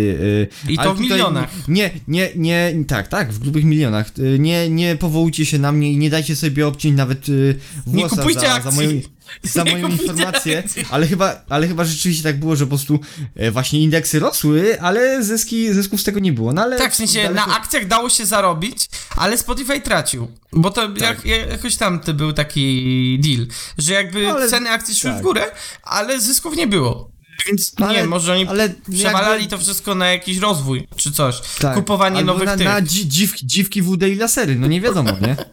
yy, 0.65 0.73
I 0.73 0.77
to 0.77 0.95
w 0.95 0.99
milionach. 0.99 1.49
Nie, 1.67 1.91
nie, 2.07 2.29
nie, 2.35 2.73
tak, 2.87 3.07
tak, 3.07 3.33
w 3.33 3.39
grubych 3.39 3.63
milionach. 3.63 4.17
Yy, 4.17 4.39
Nie, 4.39 4.69
nie 4.69 4.95
powołujcie 4.95 5.45
się 5.45 5.59
na 5.59 5.71
mnie 5.71 5.91
i 5.91 5.97
nie 5.97 6.09
dajcie 6.09 6.35
sobie 6.35 6.67
obciąć 6.67 6.95
nawet 6.97 7.27
yy, 7.27 7.55
Nie 7.87 7.93
włosa 7.93 8.15
kupujcie 8.15 8.39
za, 8.39 8.53
akcji. 8.53 8.71
za 8.71 8.75
moją, 8.75 9.01
za 9.43 9.65
moją 9.65 9.87
informację, 9.97 10.63
ale 10.89 11.07
chyba, 11.07 11.41
ale 11.49 11.67
chyba 11.67 11.85
rzeczywiście 11.85 12.23
tak 12.23 12.39
było, 12.39 12.55
że 12.55 12.65
po 12.65 12.69
prostu 12.69 12.99
e, 13.35 13.51
właśnie 13.51 13.79
indeksy 13.81 14.19
rosły, 14.19 14.81
ale 14.81 15.23
zyski, 15.23 15.73
zysków 15.73 16.01
z 16.01 16.03
tego 16.03 16.19
nie 16.19 16.33
było. 16.33 16.53
No, 16.53 16.61
ale 16.61 16.77
Tak, 16.77 16.93
w 16.93 16.95
sensie 16.95 17.19
daleko- 17.23 17.33
na 17.35 17.45
akcjach 17.57 17.87
dało 17.87 18.09
się 18.09 18.25
zarobić, 18.25 18.85
ale 19.15 19.37
Spotify 19.37 19.81
tracił. 19.81 20.27
Bo 20.53 20.71
to 20.71 20.81
jak, 20.97 21.25
jak, 21.25 21.49
jakoś 21.49 21.75
tam 21.75 21.99
to 21.99 22.13
był 22.13 22.33
taki 22.33 23.19
deal, 23.23 23.47
że 23.77 23.93
jakby 23.93 24.23
No, 24.23 24.29
ale- 24.29 24.49
ceny 24.49 24.69
akcji 24.69 24.95
szły 24.95 25.09
tak. 25.11 25.19
w 25.19 25.23
górę, 25.23 25.45
ale 25.83 26.19
zysków 26.21 26.55
nie 26.55 26.67
było. 26.67 27.16
Więc 27.47 27.73
No, 27.79 27.91
nie, 27.91 27.97
ale- 27.99 28.07
może 28.07 28.33
oni 28.33 28.47
ale 28.47 28.69
przewalali 28.93 29.41
jakby- 29.43 29.57
to 29.57 29.63
wszystko 29.63 29.95
na 29.95 30.07
jakiś 30.07 30.37
rozwój, 30.37 30.87
czy 30.95 31.11
coś. 31.11 31.41
Tak. 31.59 31.75
Kupowanie 31.75 32.23
nowych 32.23 32.45
na, 32.45 32.57
tych. 32.57 32.65
na 32.67 32.81
dzi, 32.81 33.07
dziwki, 33.07 33.47
dziwki 33.47 33.81
WD 33.81 34.03
i 34.09 34.15
lasery, 34.15 34.55
no 34.55 34.67
nie 34.67 34.81
wiadomo, 34.81 35.11
nie? 35.21 35.35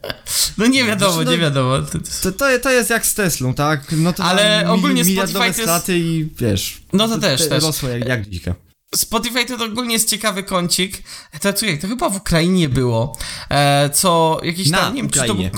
No 0.59 0.66
nie 0.66 0.85
wiadomo, 0.85 1.12
Znaczy, 1.12 1.24
no- 1.27 1.32
nie 1.32 1.39
wiadomo. 1.39 1.78
To- 1.78 1.98
to- 1.98 1.98
To, 2.23 2.32
to, 2.32 2.59
to 2.62 2.70
jest 2.70 2.90
jak 2.90 3.06
z 3.06 3.15
Teslą, 3.15 3.55
tak? 3.55 3.85
No 3.93 4.12
to 4.12 4.24
Ale 4.24 4.65
ogólnie 4.69 5.05
Spotify 5.05 5.32
to 5.39 5.44
jest- 5.44 5.61
straty 5.61 5.98
i 5.98 6.28
wiesz. 6.39 6.77
No 6.93 7.09
to 7.09 7.19
też, 7.19 7.48
też. 7.48 7.65
Rosło 7.65 7.89
jak, 7.89 8.09
jak 8.09 8.28
dzika. 8.28 8.55
Spotify 8.94 9.44
to 9.44 9.65
ogólnie 9.65 9.93
jest 9.93 10.09
ciekawy 10.11 10.43
kącik. 10.43 11.02
To, 11.40 11.52
czekaj, 11.52 11.78
to 11.78 11.89
chyba 11.89 12.11
w 12.11 12.16
Ukrainie 12.16 12.69
było. 12.69 13.19
E, 13.51 13.90
co 13.90 14.40
jakiś 14.43 14.70
Na 14.70 14.78
tam, 14.78 14.94
nie 14.94 15.02
wiem, 15.02 15.11
czy 15.11 15.19
to. 15.19 15.24
Ukrainie. 15.24 15.51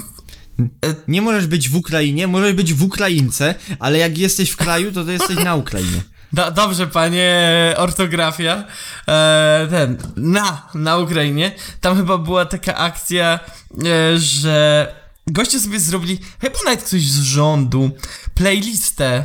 Nie 1.08 1.22
możesz 1.22 1.46
być 1.46 1.68
w 1.68 1.76
Ukrainie, 1.76 2.26
możesz 2.26 2.52
być 2.52 2.74
w 2.74 2.82
Ukraince, 2.82 3.54
ale 3.78 3.98
jak 3.98 4.18
jesteś 4.18 4.50
w 4.50 4.56
kraju, 4.56 4.92
to, 4.92 5.04
to 5.04 5.10
jesteś 5.10 5.36
na 5.36 5.54
Ukrainie. 5.54 6.02
Do, 6.32 6.50
dobrze, 6.50 6.86
panie, 6.86 7.74
ortografia. 7.76 8.64
E, 9.08 9.66
ten, 9.70 9.98
na, 10.16 10.68
na 10.74 10.96
Ukrainie. 10.96 11.52
Tam 11.80 11.96
chyba 11.96 12.18
była 12.18 12.44
taka 12.46 12.76
akcja, 12.76 13.40
e, 13.84 14.18
że 14.18 14.94
goście 15.26 15.60
sobie 15.60 15.80
zrobili, 15.80 16.18
chyba 16.40 16.58
nawet 16.64 16.82
ktoś 16.82 17.02
z 17.02 17.22
rządu, 17.22 17.90
playlistę 18.34 19.24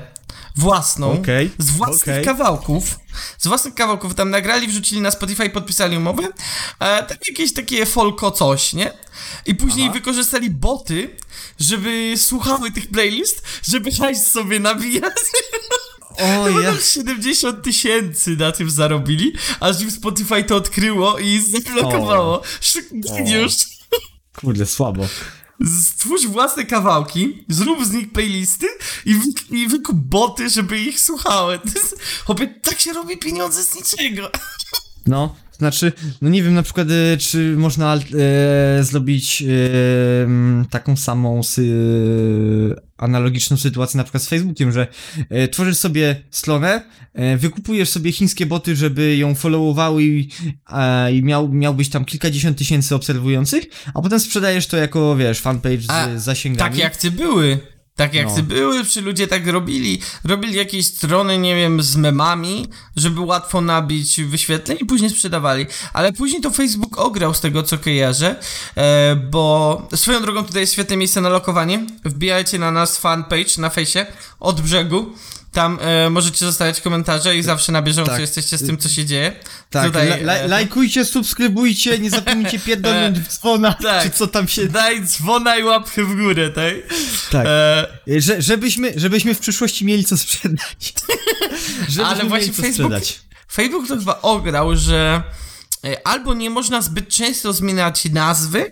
własną, 0.55 1.11
Okej, 1.11 1.51
z 1.57 1.69
własnych 1.69 2.15
okej. 2.15 2.25
kawałków. 2.25 2.99
Z 3.37 3.47
własnych 3.47 3.73
kawałków 3.73 4.15
tam 4.15 4.29
nagrali, 4.29 4.67
wrzucili 4.67 5.01
na 5.01 5.11
Spotify, 5.11 5.49
podpisali 5.49 5.97
umowę. 5.97 6.23
E, 6.79 7.03
tam 7.03 7.17
jakieś 7.29 7.53
takie 7.53 7.85
folko 7.85 8.31
coś, 8.31 8.73
nie? 8.73 8.91
I 9.45 9.55
później 9.55 9.91
wykorzystali 9.91 10.49
boty, 10.49 11.17
żeby 11.59 12.13
słuchały 12.17 12.71
tych 12.71 12.87
playlist, 12.87 13.43
żeby 13.63 13.91
hajs 13.99 14.31
sobie 14.31 14.59
nabijać. 14.59 15.13
O 16.17 16.43
Chyba 16.45 16.61
ja. 16.61 16.71
tam 16.71 16.81
70 16.81 17.63
tysięcy 17.63 18.35
na 18.37 18.51
tym 18.51 18.69
zarobili, 18.69 19.33
aż 19.59 19.81
im 19.81 19.91
Spotify 19.91 20.43
to 20.43 20.55
odkryło 20.55 21.19
i 21.19 21.39
zablokowało. 21.39 22.43
Sz- 22.61 22.85
Geniusz. 22.91 23.53
Kurde, 24.35 24.65
słabo. 24.65 25.07
Stwórz 25.81 26.27
własne 26.27 26.65
kawałki, 26.65 27.45
zrób 27.49 27.85
z 27.85 27.91
nich 27.91 28.11
playlisty 28.11 28.67
i, 29.05 29.13
wy- 29.15 29.57
i 29.57 29.67
wykup 29.67 29.95
boty, 29.97 30.49
żeby 30.49 30.79
ich 30.79 30.99
słuchały. 30.99 31.59
Chłopie, 32.25 32.47
tak 32.61 32.79
się 32.79 32.93
robi 32.93 33.17
pieniądze 33.17 33.63
z 33.63 33.75
niczego. 33.75 34.31
No, 35.07 35.35
znaczy, 35.57 35.91
no 36.21 36.29
nie 36.29 36.43
wiem 36.43 36.53
na 36.53 36.63
przykład, 36.63 36.87
e, 36.91 37.17
czy 37.17 37.55
można 37.57 37.95
e, 37.95 37.99
zrobić 38.83 39.41
e, 39.43 39.47
taką 40.69 40.97
samą 40.97 41.43
sy, 41.43 41.65
analogiczną 43.01 43.57
sytuację 43.57 43.97
na 43.97 44.03
przykład 44.03 44.23
z 44.23 44.27
Facebookiem, 44.27 44.71
że 44.71 44.87
e, 45.29 45.47
tworzysz 45.47 45.77
sobie 45.77 46.15
stronę, 46.31 46.81
e, 47.13 47.37
wykupujesz 47.37 47.89
sobie 47.89 48.11
chińskie 48.11 48.45
boty, 48.45 48.75
żeby 48.75 49.17
ją 49.17 49.35
followowały 49.35 50.03
i, 50.03 50.29
e, 50.69 51.13
i 51.13 51.23
miał, 51.23 51.49
miałbyś 51.49 51.89
tam 51.89 52.05
kilkadziesiąt 52.05 52.57
tysięcy 52.57 52.95
obserwujących, 52.95 53.65
a 53.93 54.01
potem 54.01 54.19
sprzedajesz 54.19 54.67
to 54.67 54.77
jako, 54.77 55.15
wiesz, 55.15 55.39
fanpage 55.39 55.81
z 55.81 55.89
A, 55.89 56.19
zasięgami. 56.19 56.71
Takie 56.71 56.85
akcje 56.85 57.11
były. 57.11 57.59
Takie 58.01 58.21
akcje 58.21 58.41
No. 58.41 58.47
były, 58.47 58.85
czy 58.85 59.01
ludzie 59.01 59.27
tak 59.27 59.47
robili. 59.47 60.01
Robili 60.23 60.55
jakieś 60.55 60.85
strony, 60.85 61.37
nie 61.37 61.55
wiem, 61.55 61.81
z 61.81 61.95
memami, 61.95 62.67
żeby 62.95 63.21
łatwo 63.21 63.61
nabić 63.61 64.21
wyświetleń 64.21 64.77
i 64.81 64.85
później 64.85 65.09
sprzedawali. 65.09 65.65
Ale 65.93 66.13
później 66.13 66.41
to 66.41 66.51
Facebook 66.51 66.97
ograł 66.97 67.33
z 67.33 67.41
tego, 67.41 67.63
co 67.63 67.77
kojarzę, 67.77 68.35
e, 68.77 69.15
bo 69.15 69.87
swoją 69.95 70.21
drogą 70.21 70.43
tutaj 70.45 70.61
jest 70.61 70.73
świetne 70.73 70.97
miejsce 70.97 71.21
na 71.21 71.29
lokowanie. 71.29 71.85
Wbijajcie 72.05 72.59
na 72.59 72.71
nas 72.71 72.97
fanpage 72.97 73.57
na 73.57 73.69
fejsie 73.69 74.05
od 74.39 74.61
brzegu. 74.61 75.13
Tam 75.51 75.79
e, 75.81 76.09
możecie 76.09 76.45
zostawiać 76.45 76.81
komentarze 76.81 77.35
i 77.37 77.43
zawsze 77.43 77.71
na 77.71 77.81
bieżąco 77.81 78.11
Tak. 78.11 78.21
jesteście 78.21 78.57
z 78.57 78.65
tym, 78.65 78.77
co 78.77 78.89
się 78.89 79.05
dzieje. 79.05 79.35
Tak, 79.69 79.85
Tutaj, 79.85 80.07
la, 80.07 80.15
la, 80.15 80.33
e, 80.33 80.47
lajkujcie, 80.47 81.05
subskrybujcie, 81.05 81.99
nie 81.99 82.09
zapomnijcie 82.09 82.59
pierdolnąć 82.65 83.19
w 83.19 83.27
dzwona, 83.27 83.73
tak. 83.83 84.03
czy 84.03 84.09
co 84.09 84.27
tam 84.27 84.47
się... 84.47 84.67
Daj 84.67 85.05
dzwona 85.05 85.57
i 85.57 85.63
łapkę 85.63 86.03
w 86.03 86.15
górę, 86.15 86.49
tak? 86.49 86.73
Tak. 87.31 87.45
E, 87.47 88.21
Że, 88.21 88.41
żebyśmy, 88.41 88.93
żebyśmy 88.95 89.35
w 89.35 89.39
przyszłości 89.39 89.85
mieli 89.85 90.03
co 90.05 90.17
sprzedać. 90.17 90.93
żebyśmy 91.89 92.05
Ale 92.05 92.23
właśnie 92.25 92.47
mieli 92.47 92.55
co 92.55 92.61
Facebook, 92.61 92.93
sprzedać. 92.93 93.19
Facebook 93.51 93.87
to 93.87 93.97
chyba 93.97 94.21
ograł, 94.21 94.75
że 94.75 95.23
e, 95.27 95.50
albo 96.03 96.33
nie 96.33 96.49
można 96.49 96.81
zbyt 96.81 97.07
często 97.07 97.53
zmieniać 97.53 98.05
nazwy, 98.05 98.71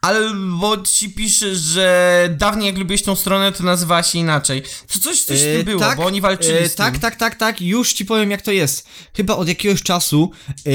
albo 0.00 0.76
ci 0.76 1.10
pisze, 1.10 1.56
że 1.56 2.28
dawniej 2.38 2.66
jak 2.66 2.78
lubiłeś 2.78 3.02
tą 3.02 3.16
stronę, 3.16 3.52
to 3.52 3.64
nazywała 3.64 4.02
się 4.02 4.18
inaczej. 4.18 4.62
To 4.92 4.98
coś, 4.98 5.22
coś 5.22 5.40
E, 5.40 5.64
było, 5.64 5.94
bo 5.96 6.04
oni 6.04 6.20
walczyli 6.20 6.58
e, 6.58 6.68
z 6.68 6.74
tym. 6.74 6.84
Tak, 6.84 6.98
tak, 6.98 7.16
tak, 7.16 7.34
tak, 7.34 7.62
już 7.62 7.92
ci 7.92 8.04
powiem 8.04 8.30
jak 8.30 8.42
to 8.42 8.52
jest. 8.52 8.86
Chyba 9.16 9.36
od 9.36 9.48
jakiegoś 9.48 9.82
czasu 9.82 10.30
e, 10.66 10.70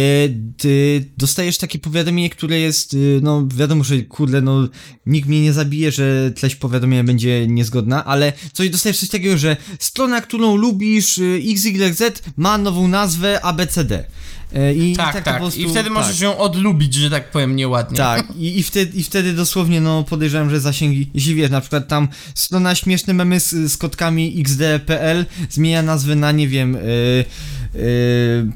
dostajesz 1.17 1.57
takie 1.57 1.79
powiadomienie, 1.79 2.29
które 2.29 2.59
jest, 2.59 2.93
e, 2.93 2.97
no 3.21 3.47
wiadomo, 3.47 3.83
że 3.83 4.01
kurde, 4.01 4.41
no 4.41 4.67
nikt 5.05 5.27
mnie 5.29 5.41
nie 5.41 5.53
zabije, 5.53 5.91
że 5.91 6.31
treść 6.31 6.55
powiadomienia 6.55 7.03
będzie 7.03 7.47
niezgodna, 7.47 8.05
ale 8.05 8.33
coś 8.53 8.69
dostajesz 8.69 8.99
coś 8.99 9.09
takiego, 9.09 9.37
że 9.37 9.57
strona, 9.79 10.21
którą 10.21 10.55
lubisz, 10.55 11.17
e, 11.17 11.23
XYZ 11.51 12.01
ma 12.37 12.57
nową 12.57 12.87
nazwę 12.87 13.41
ABCD. 13.45 14.05
E, 14.53 14.73
I 14.73 14.95
Tak, 14.95 15.13
tak, 15.13 15.23
tak. 15.23 15.37
prostu, 15.37 15.59
I 15.59 15.69
wtedy 15.69 15.83
tak. 15.83 15.93
możesz 15.93 16.19
ją 16.19 16.37
odlubić, 16.37 16.93
że 16.93 17.09
tak 17.09 17.31
powiem, 17.31 17.55
nieładnie. 17.55 17.97
Tak, 17.97 18.35
i, 18.35 18.59
i, 18.59 18.63
wtedy, 18.63 18.97
i 18.97 19.03
wtedy 19.03 19.33
dosłownie, 19.33 19.81
no 19.81 20.03
podejrzewam, 20.03 20.49
że 20.49 20.59
zasięgi, 20.59 21.09
jeśli 21.13 21.35
wiesz, 21.35 21.51
na 21.51 21.61
przykład 21.61 21.87
tam 21.87 22.07
strona 22.35 22.75
śmieszne 22.75 23.13
memy 23.13 23.39
z, 23.39 23.71
z 23.71 23.77
kotkami 23.77 24.39
xd.pl 24.39 25.25
zmienia 25.49 25.81
nazwę 25.81 26.15
na, 26.15 26.31
nie 26.31 26.47
wiem, 26.47 26.75
y, 26.75 26.79
y, 26.79 27.25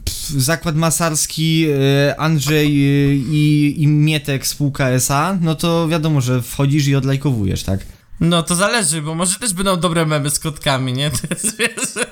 pff, 0.05 0.29
zakład 0.29 0.75
masarski, 0.75 1.65
e, 1.69 2.19
Andrzej 2.19 2.67
e, 2.67 3.15
i, 3.15 3.75
i 3.77 3.87
Mietek 3.87 4.47
spółka 4.47 4.89
SA, 4.89 5.37
no 5.41 5.55
to 5.55 5.87
wiadomo, 5.87 6.21
że 6.21 6.41
wchodzisz 6.41 6.87
i 6.87 6.95
odlajkowujesz, 6.95 7.63
tak? 7.63 7.79
No 8.19 8.43
to 8.43 8.55
zależy, 8.55 9.01
bo 9.01 9.15
może 9.15 9.39
też 9.39 9.53
będą 9.53 9.79
dobre 9.79 10.05
memy 10.05 10.29
z 10.29 10.39
kotkami, 10.39 10.93
nie? 10.93 11.11
To 11.11 11.17
jest, 11.29 11.57
wiesz... 11.57 12.05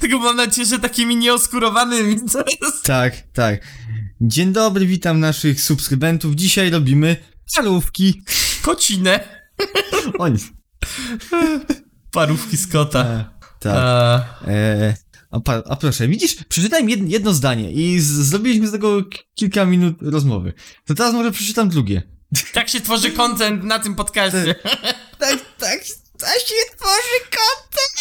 Tylko 0.00 0.18
mam 0.18 0.36
nadzieję, 0.36 0.68
że 0.68 0.78
takimi 0.78 1.16
nieoskurowanymi, 1.16 2.24
co 2.28 2.38
jest... 2.38 2.82
Tak, 2.82 3.14
tak. 3.32 3.60
Dzień 4.20 4.52
dobry, 4.52 4.86
witam 4.86 5.20
naszych 5.20 5.60
subskrybentów. 5.60 6.34
Dzisiaj 6.34 6.70
robimy 6.70 7.16
parówki. 7.56 8.22
Kocinę. 8.62 9.20
Oni. 10.18 10.38
Parówki 12.10 12.56
z 12.56 12.66
kota. 12.66 13.00
E, 13.04 13.24
tak. 13.60 13.72
A, 13.76 14.24
E, 14.46 14.94
a, 15.30 15.40
pa, 15.40 15.62
a 15.68 15.76
proszę, 15.76 16.08
widzisz, 16.08 16.36
przeczytałem 16.48 16.88
jed, 16.90 17.10
jedno 17.10 17.34
zdanie 17.34 17.72
i 17.72 18.00
z, 18.00 18.06
zrobiliśmy 18.06 18.68
z 18.68 18.72
tego 18.72 19.02
kilka 19.34 19.64
minut 19.64 19.96
rozmowy. 20.00 20.52
To 20.86 20.94
teraz 20.94 21.14
może 21.14 21.32
przeczytam 21.32 21.68
drugie. 21.68 22.02
tak 22.52 22.68
się 22.68 22.80
tworzy 22.80 23.10
content 23.10 23.64
na 23.64 23.78
tym 23.78 23.94
podcaście. 23.94 24.54
Tak, 25.18 25.38
tak, 25.58 25.80
tak 26.18 26.38
się 26.40 26.54
tworzy 26.76 27.18
kontent. 27.30 27.93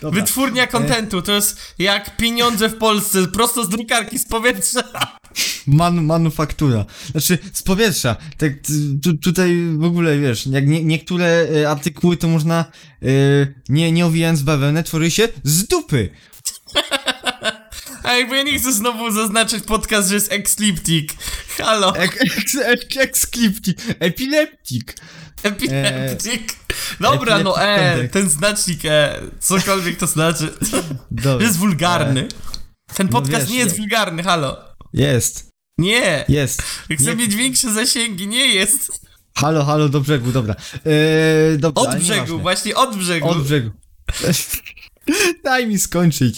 Dobra. 0.00 0.20
Wytwórnia 0.20 0.66
kontentu, 0.66 1.22
to 1.22 1.32
jest 1.32 1.74
jak 1.78 2.16
pieniądze 2.16 2.68
w 2.68 2.76
Polsce, 2.76 3.26
prosto 3.26 3.64
z 3.64 3.68
drukarki, 3.68 4.18
z 4.18 4.24
powietrza. 4.24 4.82
Man, 5.66 6.04
manufaktura. 6.04 6.84
Znaczy, 7.10 7.38
z 7.52 7.62
powietrza. 7.62 8.16
Tak, 8.36 8.52
tu, 9.02 9.14
tutaj 9.14 9.56
w 9.76 9.84
ogóle, 9.84 10.18
wiesz, 10.18 10.46
jak 10.46 10.66
nie, 10.66 10.84
niektóre 10.84 11.26
e, 11.26 11.70
artykuły 11.70 12.16
to 12.16 12.28
można, 12.28 12.64
e, 13.02 13.06
nie, 13.68 13.92
nie 13.92 14.06
owijając 14.06 14.42
bawełnę, 14.42 14.82
tworzy 14.82 15.10
się 15.10 15.28
z 15.42 15.64
dupy. 15.64 16.10
A 18.06 18.12
jakby 18.12 18.36
ja 18.36 18.42
nie 18.42 18.58
chcę 18.58 18.72
znowu 18.72 19.10
zaznaczyć 19.10 19.64
podcast, 19.64 20.08
że 20.08 20.14
jest 20.14 20.32
Exliptic. 20.32 21.10
Halo, 21.58 21.92
ekskliptik. 22.96 23.78
Epileptik. 23.98 24.94
Epileptic. 25.42 26.56
Dobra, 27.00 27.38
no 27.38 27.62
e, 27.62 28.08
ten 28.08 28.30
znacznik 28.30 28.80
e, 28.84 29.20
cokolwiek 29.40 29.96
to 29.96 30.06
znaczy. 30.06 30.54
Dobra. 31.10 31.46
Jest 31.46 31.58
wulgarny. 31.58 32.28
Ten 32.94 33.08
podcast 33.08 33.42
wiesz, 33.42 33.50
nie 33.50 33.58
jest 33.58 33.76
wulgarny, 33.76 34.22
halo. 34.22 34.56
Jest. 34.92 35.48
Nie. 35.78 36.24
Jest. 36.28 36.62
Jak 36.88 36.98
chcę 36.98 37.16
mieć 37.16 37.36
większe 37.36 37.72
zasięgi, 37.72 38.26
nie 38.26 38.46
jest. 38.46 39.00
Halo, 39.36 39.64
halo, 39.64 39.88
do 39.88 40.00
brzegu, 40.00 40.32
dobra. 40.32 40.54
Eee, 40.84 41.58
dobra 41.58 41.82
Od 41.82 41.96
brzegu, 41.98 42.38
właśnie 42.38 42.74
od 42.74 42.96
brzegu. 42.96 43.28
Od 43.28 43.42
brzegu. 43.42 43.70
Daj 45.44 45.66
mi 45.66 45.78
skończyć. 45.78 46.36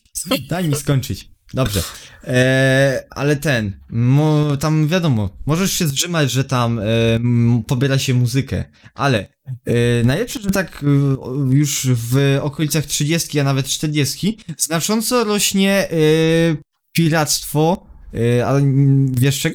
Daj 0.49 0.69
mi 0.69 0.77
skończyć. 0.77 1.38
Dobrze. 1.55 1.83
Eee, 2.25 2.99
ale 3.11 3.37
ten, 3.37 3.73
mo, 3.91 4.57
tam 4.57 4.89
wiadomo, 4.89 5.31
możesz 5.47 5.73
się 5.73 5.87
zrzymać, 5.89 6.31
że 6.31 6.45
tam 6.45 6.79
e, 6.79 6.83
m, 7.15 7.63
pobiera 7.67 7.99
się 7.99 8.15
muzykę, 8.15 8.65
ale 8.95 9.19
e, 9.65 9.73
najlepsze, 10.05 10.41
że 10.41 10.51
tak 10.51 10.85
e, 10.85 11.21
o- 11.21 11.35
już 11.51 11.87
w 11.91 12.39
okolicach 12.43 12.87
30, 12.87 13.41
a 13.41 13.45
nawet 13.45 13.67
40 13.67 14.39
znacząco 14.59 15.25
rośnie 15.25 15.91
e, 15.91 15.97
piractwo, 16.93 17.87
e, 18.15 18.47
ale 18.47 18.63
wiesz? 19.11 19.47
E, 19.47 19.53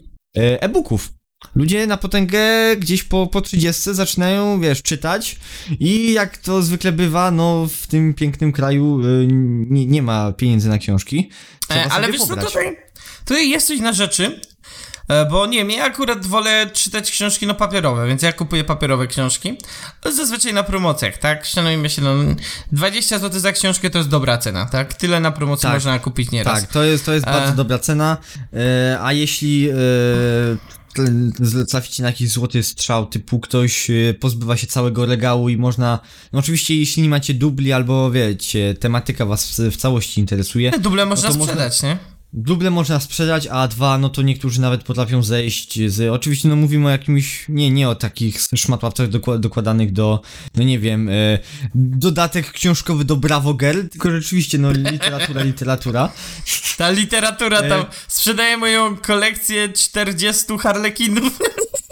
e-booków. 0.61 1.13
Ludzie 1.55 1.87
na 1.87 1.97
potęgę 1.97 2.39
gdzieś 2.77 3.03
po, 3.03 3.27
po 3.27 3.41
30 3.41 3.93
zaczynają, 3.93 4.59
wiesz, 4.59 4.81
czytać 4.81 5.37
i 5.79 6.13
jak 6.13 6.37
to 6.37 6.61
zwykle 6.61 6.91
bywa, 6.91 7.31
no 7.31 7.67
w 7.81 7.87
tym 7.87 8.13
pięknym 8.13 8.51
kraju 8.51 9.01
y, 9.05 9.27
nie, 9.69 9.85
nie 9.85 10.01
ma 10.01 10.31
pieniędzy 10.31 10.69
na 10.69 10.77
książki. 10.77 11.29
E, 11.71 11.91
ale 11.91 12.11
wiesz 12.11 12.21
co, 12.21 12.35
tutaj, 12.35 12.77
tutaj 13.25 13.49
jest 13.49 13.67
coś 13.67 13.79
na 13.79 13.93
rzeczy, 13.93 14.39
e, 15.07 15.25
bo 15.25 15.45
nie 15.45 15.57
wiem, 15.57 15.71
ja 15.71 15.83
akurat 15.83 16.25
wolę 16.25 16.69
czytać 16.73 17.11
książki 17.11 17.47
no 17.47 17.55
papierowe, 17.55 18.07
więc 18.07 18.21
ja 18.21 18.33
kupuję 18.33 18.63
papierowe 18.63 19.07
książki, 19.07 19.57
zazwyczaj 20.05 20.53
na 20.53 20.63
promocjach, 20.63 21.17
tak? 21.17 21.45
Szanujmy 21.45 21.89
się, 21.89 22.01
no 22.01 22.13
20 22.71 23.19
zł 23.19 23.39
za 23.39 23.51
książkę 23.51 23.89
to 23.89 23.97
jest 23.97 24.09
dobra 24.09 24.37
cena, 24.37 24.65
tak? 24.65 24.93
Tyle 24.93 25.19
na 25.19 25.31
promocji 25.31 25.63
Tak. 25.63 25.73
można 25.73 25.99
kupić 25.99 26.31
nieraz. 26.31 26.61
Tak, 26.61 26.71
to 26.71 26.83
jest, 26.83 27.05
to 27.05 27.13
jest 27.13 27.27
E. 27.27 27.31
bardzo 27.31 27.55
dobra 27.55 27.79
cena, 27.79 28.17
e, 28.53 28.97
a 29.01 29.13
jeśli 29.13 29.69
e, 29.69 29.73
tl- 30.97 31.65
traficie 31.65 32.03
na 32.03 32.09
jakiś 32.09 32.29
złoty 32.29 32.63
strzał, 32.63 33.05
typu 33.05 33.39
ktoś 33.39 33.89
e, 33.89 34.13
pozbywa 34.19 34.57
się 34.57 34.67
całego 34.67 35.05
regału 35.05 35.49
i 35.49 35.57
można, 35.57 35.99
no 36.33 36.39
oczywiście 36.39 36.75
jeśli 36.75 37.03
nie 37.03 37.09
macie 37.09 37.33
dubli 37.33 37.73
albo 37.73 38.11
wiecie, 38.11 38.73
tematyka 38.79 39.25
was 39.25 39.59
w, 39.59 39.71
w 39.71 39.77
całości 39.77 40.19
interesuje, 40.21 40.71
Te 40.71 40.79
duble 40.79 41.05
można 41.05 41.29
to 41.29 41.35
można- 41.37 41.53
sprzedać, 41.53 41.83
nie? 41.83 41.97
Duble 42.35 42.69
można 42.71 42.99
sprzedać, 42.99 43.47
a 43.47 43.67
dwa, 43.67 43.97
no 43.97 44.09
to 44.09 44.21
niektórzy 44.21 44.61
nawet 44.61 44.83
potrafią 44.83 45.23
zejść 45.23 45.79
z... 45.91 46.09
Oczywiście, 46.13 46.47
no 46.49 46.55
mówimy 46.55 46.87
o 46.87 46.89
jakimś... 46.89 47.45
Nie, 47.49 47.71
nie 47.71 47.89
o 47.89 47.95
takich 47.95 48.41
szmatławcach 48.55 49.09
dokła- 49.09 49.39
dokładanych 49.39 49.91
do... 49.93 50.21
No 50.55 50.63
nie 50.63 50.79
wiem... 50.79 51.09
E, 51.09 51.39
dodatek 51.75 52.51
książkowy 52.51 53.05
do 53.05 53.15
Bravo 53.15 53.53
Girl, 53.53 53.81
tylko 53.87 54.11
rzeczywiście, 54.11 54.57
no 54.57 54.71
literatura, 54.71 55.43
literatura. 55.53 56.11
Ta 56.77 56.89
literatura 56.89 57.61
tam, 57.61 57.81
E. 57.81 57.85
sprzedaje 58.07 58.57
moją 58.57 58.97
kolekcję 58.97 59.69
40 59.69 60.57
harlekinów. 60.59 61.39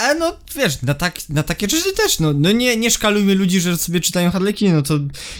A 0.00 0.14
no, 0.14 0.36
wiesz, 0.56 0.82
na, 0.82 0.94
tak, 0.94 1.28
na 1.28 1.42
takie 1.42 1.68
rzeczy 1.68 1.92
też, 1.92 2.18
no, 2.18 2.32
no 2.32 2.52
nie, 2.52 2.76
nie 2.76 2.90
szkalujmy 2.90 3.34
ludzi, 3.34 3.60
że 3.60 3.76
sobie 3.76 4.00
czytają 4.00 4.30
Harlekiny, 4.30 4.72
no 4.72 4.82
to 4.82 4.94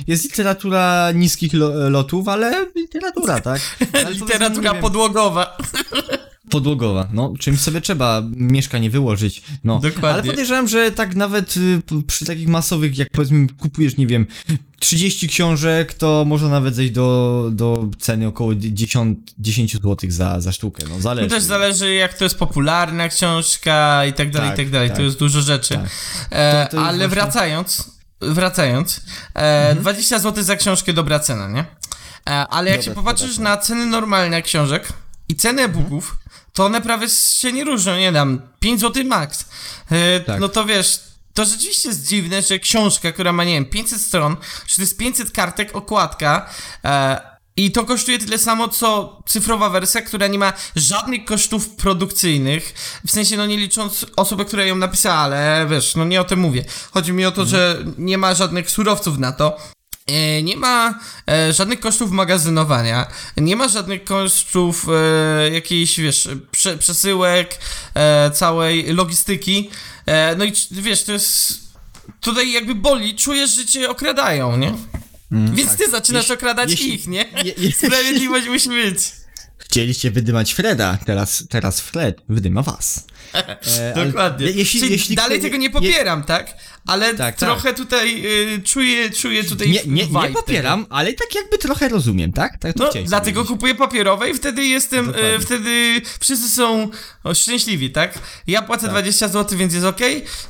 jest 0.07 0.25
literatura 0.25 1.13
niskich 1.15 1.55
lo, 1.55 1.91
lotów, 1.91 2.29
ale 2.29 2.67
literatura, 2.77 3.41
tak? 3.41 3.61
Ale 3.93 4.11
literatura 4.11 4.69
nie 4.69 4.75
wiem, 4.75 4.83
podłogowa. 4.83 5.57
Podłogowa, 6.51 7.09
no, 7.13 7.33
czymś 7.39 7.61
sobie 7.61 7.81
trzeba 7.81 8.23
mieszkanie 8.37 8.91
wyłożyć, 8.91 9.43
no. 9.65 9.79
Dokładnie. 9.79 10.09
Ale 10.11 10.23
podejrzewam, 10.23 10.69
że 10.69 10.91
tak 10.91 11.15
nawet 11.17 11.57
y, 11.57 11.81
przy 12.07 12.25
takich 12.25 12.49
masowych, 12.49 12.99
jak 12.99 13.11
powiedzmy 13.11 13.47
kupujesz, 13.59 13.97
nie 13.97 14.07
wiem, 14.07 14.27
30 14.79 15.29
książek, 15.29 15.95
to 15.95 16.25
można 16.27 16.49
nawet 16.49 16.75
zejść 16.75 16.93
do, 16.93 17.49
do 17.53 17.87
ceny 17.99 18.27
około 18.27 18.55
10, 18.55 19.19
10 19.39 19.73
zł 19.73 19.97
za, 20.09 20.41
za 20.41 20.53
sztukę, 20.53 20.83
no, 20.89 20.95
To 20.95 21.01
zależy. 21.01 21.29
też 21.29 21.43
zależy, 21.43 21.95
jak 21.95 22.15
to 22.15 22.25
jest 22.25 22.37
popularna 22.39 23.09
książka 23.09 24.05
i 24.07 24.13
tak 24.13 24.31
dalej, 24.31 24.49
Tak, 24.51 24.59
i 24.59 24.63
tak 24.63 24.71
dalej. 24.71 24.89
tak. 24.89 24.97
To 24.97 25.03
jest 25.03 25.19
dużo 25.19 25.41
rzeczy. 25.41 25.75
Tak. 25.75 25.87
E, 26.31 26.67
To- 26.71 26.77
to 26.77 26.83
ale 26.83 26.99
właśnie- 26.99 27.09
wracając, 27.09 27.91
wracając, 28.21 29.01
e, 29.35 29.75
20 29.75 30.19
zł 30.19 30.45
za 30.45 30.57
książkę 30.57 30.93
dobra 30.93 31.19
cena, 31.19 31.49
nie? 31.49 31.61
E, 31.61 32.33
ale 32.49 32.71
jak 32.71 32.83
się 32.83 32.91
popatrzysz 32.91 33.39
na 33.39 33.57
ceny 33.57 33.87
normalne 33.87 34.43
książek 34.43 34.89
i 35.29 35.37
ceny 35.37 35.63
e-booków, 35.63 36.17
to 36.61 36.67
one 36.67 36.81
prawie 36.81 37.09
się 37.09 37.53
nie 37.53 37.65
różnią, 37.65 37.97
nie 37.97 38.13
dam, 38.13 38.41
5 38.61 38.81
zł 38.81 39.05
max. 39.05 39.45
E, 39.91 40.21
Tak. 40.21 40.41
No 40.41 40.49
to 40.49 40.65
wiesz, 40.65 41.01
to 41.35 41.45
rzeczywiście 41.45 41.89
jest 41.89 42.07
dziwne, 42.07 42.43
że 42.43 42.59
książka, 42.59 43.13
która 43.13 43.33
ma, 43.33 43.45
nie 43.45 43.55
wiem, 43.55 43.65
500 43.67 44.01
stron, 44.01 44.37
czy 44.67 44.77
to 44.77 44.83
jest 44.83 44.97
500 44.97 45.31
kartek, 45.31 45.77
okładka, 45.77 46.51
e, 46.85 47.21
i 47.57 47.73
to 47.73 47.85
kosztuje 47.85 48.19
tyle 48.19 48.39
samo, 48.39 48.69
co 48.69 49.19
cyfrowa 49.27 49.71
wersja, 49.71 50.03
która 50.03 50.27
nie 50.27 50.39
ma 50.39 50.53
żadnych 50.77 51.25
kosztów 51.25 51.69
produkcyjnych. 51.69 52.75
W 53.07 53.11
sensie, 53.11 53.37
no 53.37 53.47
nie 53.47 53.57
licząc 53.57 54.07
osoby, 54.17 54.45
która 54.45 54.65
ją 54.65 54.77
napisała, 54.77 55.17
ale 55.17 55.67
wiesz, 55.71 55.95
no 55.95 56.05
nie 56.05 56.21
o 56.21 56.25
tym 56.25 56.39
mówię. 56.39 56.65
Chodzi 56.91 57.13
mi 57.13 57.25
o 57.25 57.33
to, 57.33 57.45
że 57.45 57.85
nie 57.99 58.19
ma 58.19 58.35
żadnych 58.35 58.71
surowców 58.71 59.19
na 59.19 59.33
to. 59.33 59.57
E, 60.07 60.43
Nie 60.43 60.57
ma 60.57 60.99
e, 61.31 61.53
żadnych 61.53 61.81
kosztów 61.81 62.11
magazynowania, 62.11 63.07
nie 63.37 63.57
ma 63.57 63.69
żadnych 63.69 64.05
kosztów 64.05 64.87
e, 64.89 65.51
jakiejś, 65.51 66.01
wiesz, 66.01 66.29
prze, 66.51 66.79
przesyłek, 66.79 67.59
e, 67.95 68.31
całej 68.31 68.93
logistyki. 68.95 69.71
E, 70.07 70.37
no 70.37 70.45
i 70.45 70.53
wiesz, 70.71 71.05
to 71.05 71.13
jest. 71.13 71.61
Tutaj 72.21 72.53
jakby 72.53 72.75
boli, 72.75 73.15
czujesz, 73.15 73.51
że 73.57 73.67
cię 73.67 73.91
okradają, 73.91 74.57
nie? 74.57 74.75
Więc 75.31 75.77
ty 75.77 75.91
zaczynasz 75.91 76.23
Jeśli- 76.23 76.35
okradać 76.35 76.71
jeśli- 76.71 76.95
ich, 76.95 77.07
nie? 77.07 77.25
je- 77.45 77.55
je- 77.59 77.73
Sprawiedliwość 77.87 78.47
musi 78.49 78.69
być. 78.69 78.99
Chcieliście 79.71 80.11
wydymać 80.11 80.53
Freda, 80.53 80.99
teraz, 81.07 81.45
teraz 81.51 81.81
Fred 81.81 82.21
wydyma 82.29 82.63
was. 82.63 83.05
E, 83.79 83.93
ale 83.97 84.07
Dokładnie. 84.07 84.47
je- 84.47 84.53
Jeśli, 84.53 84.81
Czyli 84.81 84.93
jeśli 84.93 85.17
dalej 85.17 85.39
kto- 85.39 85.47
tego 85.47 85.57
nie 85.57 85.67
je- 85.67 85.71
popieram, 85.73 86.23
tak? 86.25 86.53
Ale 86.87 87.15
Tak, 87.15 87.37
trochę 87.37 87.75
tutaj 87.75 88.23
y, 88.27 88.63
czuję, 88.63 89.11
czuję 89.11 89.45
tutaj 89.45 89.71
Nie, 89.71 89.81
nie, 89.87 90.07
nie 90.07 90.23
tego. 90.23 90.35
popieram, 90.41 90.87
ale 90.91 91.13
tak 91.13 91.35
jakby 91.35 91.59
trochę 91.59 91.89
rozumiem, 91.89 92.33
tak? 92.33 92.59
tak 92.59 92.75
to 92.77 92.85
No, 92.85 92.91
dlatego 93.05 93.41
powiedzieć. 93.41 93.49
kupuję 93.49 93.75
papierowe 93.75 94.31
i 94.31 94.35
wtedy 94.35 94.65
jestem, 94.65 95.13
e, 95.17 95.39
wtedy 95.41 96.01
wszyscy 96.21 96.49
są 96.49 96.89
o, 97.25 97.35
szczęśliwi, 97.35 97.91
tak? 97.91 98.19
Ja 98.47 98.63
płacę 98.63 98.89
20 98.89 99.29
zł, 99.29 99.59
więc 99.59 99.75
jest 99.75 99.87
ok. 99.87 100.01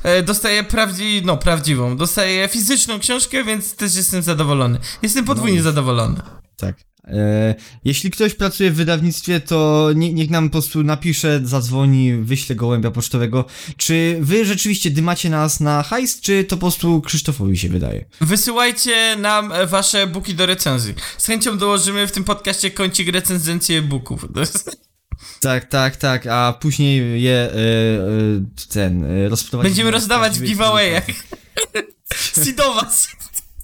E, 0.03 0.23
dostaję 0.23 0.63
prawdzi, 0.63 1.21
no 1.25 1.37
prawdziwą, 1.37 1.97
dostaję 1.97 2.47
fizyczną 2.47 2.99
książkę, 2.99 3.43
więc 3.43 3.75
też 3.75 3.95
jestem 3.95 4.21
zadowolony. 4.21 4.79
Jestem 5.01 5.25
podwójnie 5.25 5.57
No 5.57 5.63
zadowolony. 5.63 6.21
Tak. 6.57 6.75
E, 7.07 7.55
jeśli 7.85 8.11
ktoś 8.11 8.33
pracuje 8.33 8.71
w 8.71 8.75
wydawnictwie, 8.75 9.39
to 9.39 9.89
nie, 9.95 10.13
niech 10.13 10.29
nam 10.29 10.49
po 10.49 10.51
prostu 10.51 10.83
napisze, 10.83 11.41
zadzwoni, 11.43 12.13
wyśle 12.13 12.55
gołębia 12.55 12.91
pocztowego. 12.91 13.45
Czy 13.77 14.17
wy 14.21 14.45
rzeczywiście 14.45 14.91
dymacie 14.91 15.29
nas 15.29 15.59
na 15.59 15.83
hajs, 15.83 16.21
czy 16.21 16.43
to 16.43 16.55
po 16.55 16.61
prostu 16.61 17.01
Krzysztofowi 17.01 17.57
się 17.57 17.69
wydaje? 17.69 18.05
Wysyłajcie 18.21 19.15
nam 19.15 19.51
e, 19.51 19.67
wasze 19.67 20.01
e-booki 20.01 20.35
do 20.35 20.45
recenzji. 20.45 20.93
Z 21.17 21.27
chęcią 21.27 21.57
dołożymy 21.57 22.07
w 22.07 22.11
tym 22.11 22.23
podcaście 22.23 22.71
kącik 22.71 23.09
recenzjencji 23.09 23.75
e-booków. 23.75 24.25
Tak, 25.39 25.65
tak, 25.65 25.95
tak, 25.95 26.27
a 26.27 26.53
później 26.53 27.21
je 27.21 27.33
e, 27.33 27.53
e, 27.53 28.69
ten 28.73 29.05
rozprowadzimy. 29.29 29.69
Będziemy 29.69 29.91
rozdawać 29.91 30.39
w 30.39 30.43
giveawayach. 30.43 31.03
Sidowas. 32.43 33.07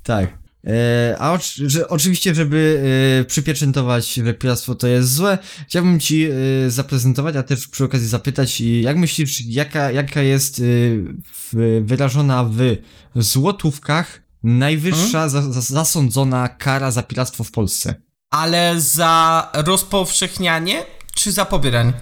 Tak. 0.04 0.47
E, 0.68 1.16
a 1.20 1.34
oczy, 1.34 1.70
że, 1.70 1.88
oczywiście, 1.88 2.36
żeby 2.36 2.84
e, 3.22 3.26
przypieczętować, 3.26 4.14
że 4.14 4.34
piractwo 4.34 4.76
to 4.76 4.88
jest 4.88 5.14
złe, 5.14 5.38
chciałbym 5.68 6.00
ci 6.00 6.26
e, 6.26 6.36
zaprezentować, 6.70 7.36
a 7.36 7.44
też 7.44 7.68
przy 7.68 7.84
okazji 7.84 8.08
zapytać, 8.08 8.62
jak 8.62 8.98
myślisz, 8.98 9.46
jaka, 9.46 9.92
jaka 9.92 10.22
jest 10.22 10.60
e, 10.60 10.64
w, 11.34 11.82
wyrażona 11.86 12.44
w 12.44 12.76
złotówkach 13.16 14.22
najwyższa 14.44 15.30
za, 15.30 15.42
za, 15.42 15.62
zasądzona 15.62 16.48
kara 16.50 16.92
za 16.92 17.04
piractwo 17.04 17.44
w 17.44 17.52
Polsce? 17.52 17.96
Ale 18.30 18.82
za 18.82 19.52
rozpowszechnianie, 19.54 20.84
czy 21.16 21.32
za 21.32 21.46
pobieranie? 21.46 21.94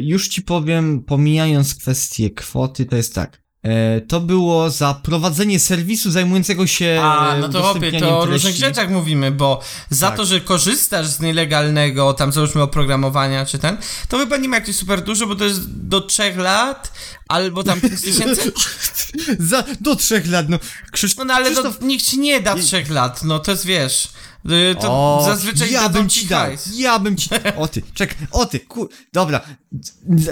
Już 0.00 0.28
ci 0.28 0.42
powiem, 0.42 1.02
pomijając 1.02 1.74
kwestię 1.74 2.30
kwoty, 2.30 2.86
to 2.86 2.96
jest 2.96 3.14
tak. 3.14 3.42
E, 3.62 4.00
to 4.00 4.20
było 4.20 4.70
za 4.70 4.94
prowadzenie 4.94 5.60
serwisu 5.60 6.10
zajmującego 6.10 6.66
się 6.66 7.00
A, 7.02 7.36
no 7.40 7.48
to 7.48 7.58
udostępnianiem 7.58 8.00
to 8.00 8.18
o 8.20 8.26
różnych 8.26 8.56
rzeczach 8.56 8.90
mówimy, 8.90 9.30
bo 9.30 9.60
za 9.90 10.08
Tak. 10.08 10.16
to, 10.16 10.26
że 10.26 10.40
korzystasz 10.40 11.06
z 11.06 11.20
nielegalnego, 11.20 12.14
tam 12.14 12.32
załóżmy 12.32 12.62
oprogramowania 12.62 13.46
czy 13.46 13.58
ten, 13.58 13.76
to 14.08 14.18
chyba 14.18 14.36
nie 14.36 14.48
ma 14.48 14.56
jakieś 14.56 14.76
super 14.76 15.02
dużo, 15.02 15.26
bo 15.26 15.34
to 15.36 15.44
jest 15.44 15.86
do 15.88 16.00
trzech 16.00 16.36
lat, 16.36 16.92
albo 17.28 17.62
tam 17.62 17.80
5 17.80 18.00
tysięcy. 18.00 18.52
Za, 19.38 19.64
do 19.80 19.96
trzech 19.96 20.26
lat, 20.26 20.48
no. 20.48 20.58
Krzysz... 20.92 21.16
No, 21.16 21.24
no 21.24 21.34
ale 21.34 21.50
to 21.50 21.62
Krzysztof... 21.62 21.82
nikt 21.82 22.04
ci 22.04 22.18
nie 22.18 22.40
da 22.40 22.54
trzech 22.54 22.90
lat, 22.90 23.24
no 23.24 23.38
to 23.38 23.50
jest 23.50 23.66
wiesz. 23.66 24.08
Y, 24.46 24.74
To 24.80 24.88
O, 24.90 25.22
zazwyczaj 25.26 25.72
ja 25.72 25.88
bym 25.88 26.08
ci 26.08 26.20
ci 26.20 26.26
dał, 26.26 26.40
hajs. 26.40 26.78
ja 26.78 26.98
bym 26.98 27.16
ci... 27.16 27.30
O 27.56 27.68
ty, 27.68 27.82
czek, 27.94 28.16
o 28.30 28.46
ty, 28.46 28.60
kur... 28.60 28.88
Dobra, 29.12 29.40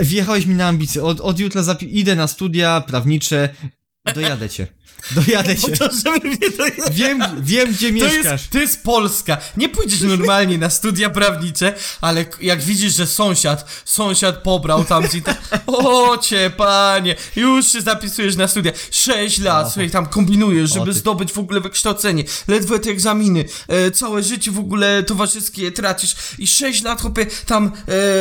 wjechałeś 0.00 0.46
mi 0.46 0.54
na 0.54 0.68
ambicje, 0.68 1.04
od, 1.04 1.20
od 1.20 1.38
jutra 1.38 1.62
zapi... 1.62 1.98
idę 1.98 2.16
na 2.16 2.26
studia 2.26 2.80
prawnicze, 2.80 3.48
dojadę 4.14 4.48
cię, 4.48 4.66
dojadę 5.10 5.56
cię. 5.56 5.76
To, 5.76 5.88
żeby 6.04 6.28
mnie 6.28 6.50
to 6.50 6.64
Wiem, 6.90 7.22
wiem 7.40 7.72
gdzie 7.72 7.88
To 7.88 7.94
mieszkasz. 7.94 8.24
jest, 8.24 8.50
to 8.50 8.58
jest 8.58 8.82
Polska. 8.82 9.38
Nie 9.56 9.68
pójdziesz 9.68 10.00
normalnie 10.16 10.58
na 10.58 10.70
studia 10.70 11.10
prawnicze, 11.10 11.74
ale 12.00 12.24
jak 12.40 12.62
widzisz, 12.62 12.94
że 12.94 13.06
sąsiad, 13.06 13.82
sąsiad 13.84 14.42
pobrał 14.42 14.84
tam 14.84 15.08
ci 15.08 15.22
o 15.66 16.18
cię 16.18 16.50
panie, 16.56 17.16
już 17.36 17.66
się 17.66 17.80
zapisujesz 17.80 18.36
na 18.36 18.48
studia. 18.48 18.72
Sześć 18.90 19.38
lat, 19.38 19.72
słuchaj, 19.72 19.90
tam 19.90 20.06
kombinujesz, 20.06 20.70
żeby 20.74 20.92
zdobyć 20.92 21.32
w 21.32 21.38
ogóle 21.38 21.60
wykształcenie. 21.60 22.24
Ledwo 22.48 22.78
te 22.78 22.90
egzaminy, 22.90 23.44
e, 23.68 23.90
całe 23.90 24.22
życie 24.22 24.50
w 24.50 24.58
ogóle 24.58 25.02
towarzyskie 25.02 25.72
tracisz 25.72 26.16
i 26.38 26.46
sześć 26.46 26.82
lat, 26.82 27.00
chłopie, 27.00 27.26
tam 27.46 27.72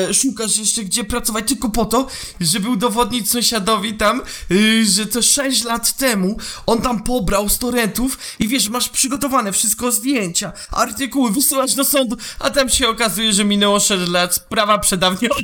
e, 0.10 0.14
szukasz 0.14 0.58
jeszcze 0.58 0.84
gdzie 0.84 1.04
pracować 1.04 1.48
tylko 1.48 1.70
po 1.70 1.86
to, 1.86 2.08
żeby 2.42 2.70
udowodnić 2.70 3.32
sąsiadowi 3.32 3.94
tam, 3.94 4.22
y, 4.52 4.86
że 4.86 5.06
to 5.06 5.22
sześć 5.22 5.64
lat 5.64 5.98
temu 5.98 6.38
on 6.68 6.82
tam 6.82 7.04
pobrał 7.04 7.50
z 7.50 7.58
torrentów 7.58 8.18
i 8.40 8.48
wiesz, 8.48 8.70
masz 8.70 8.90
przygotowane 8.90 9.52
wszystko, 9.52 9.92
zdjęcia, 9.92 10.54
artykuły, 10.72 11.32
wysyłasz 11.32 11.74
do 11.74 11.86
sądu, 11.86 12.18
a 12.40 12.50
tam 12.50 12.70
się 12.70 12.88
okazuje, 12.88 13.34
że 13.34 13.46
minęło 13.46 13.80
6 13.80 14.10
lat, 14.12 14.34
sprawa 14.36 14.78
przedawniona, 14.78 15.36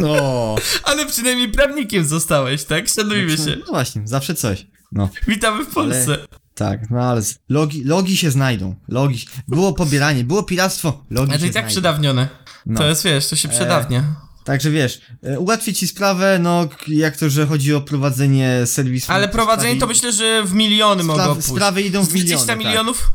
No. 0.00 0.54
ale 0.88 1.06
przynajmniej 1.06 1.48
prawnikiem 1.48 2.04
zostałeś, 2.04 2.64
tak? 2.64 2.88
Szanujmy 2.88 3.36
się. 3.36 3.56
No 3.58 3.66
właśnie, 3.68 4.02
zawsze 4.04 4.34
coś. 4.34 4.66
No. 4.92 5.08
Witamy 5.28 5.64
w 5.64 5.68
Polsce. 5.74 6.18
Tak, 6.54 6.90
no 6.90 7.00
ale 7.00 7.22
logi, 7.48 7.84
logi 7.84 8.16
się 8.16 8.30
znajdą. 8.30 8.74
Logi. 8.88 9.26
Było 9.48 9.72
pobieranie, 9.72 10.24
było 10.24 10.42
piractwo. 10.42 11.04
Logi 11.10 11.32
to 11.32 11.38
się 11.38 11.44
i 11.46 11.48
tak 11.48 11.52
znajdą. 11.52 11.68
przedawnione. 11.68 12.28
No. 12.66 12.78
To 12.80 12.86
jest, 12.88 13.04
wiesz, 13.04 13.28
to 13.28 13.36
się 13.36 13.48
przedawnia. 13.48 14.25
Także 14.46 14.70
wiesz, 14.70 15.00
e, 15.22 15.38
ułatwię 15.38 15.72
ci 15.72 15.88
sprawę, 15.88 16.38
no 16.42 16.68
jak 16.88 17.16
to, 17.16 17.30
że 17.30 17.46
chodzi 17.46 17.74
o 17.74 17.80
prowadzenie 17.80 18.66
serwisu. 18.66 19.12
Ale 19.12 19.28
prowadzenie 19.28 19.80
to 19.80 19.86
myślę, 19.86 20.12
że 20.12 20.42
w 20.44 20.52
miliony 20.52 21.02
mogą 21.02 21.20
Spraw, 21.20 21.36
pójść. 21.36 21.48
sprawy 21.48 21.82
idą 21.82 22.02
w 22.02 22.08
400 22.08 22.34
miliony. 22.34 22.46
Tak. 22.46 22.58
milionów? 22.58 23.10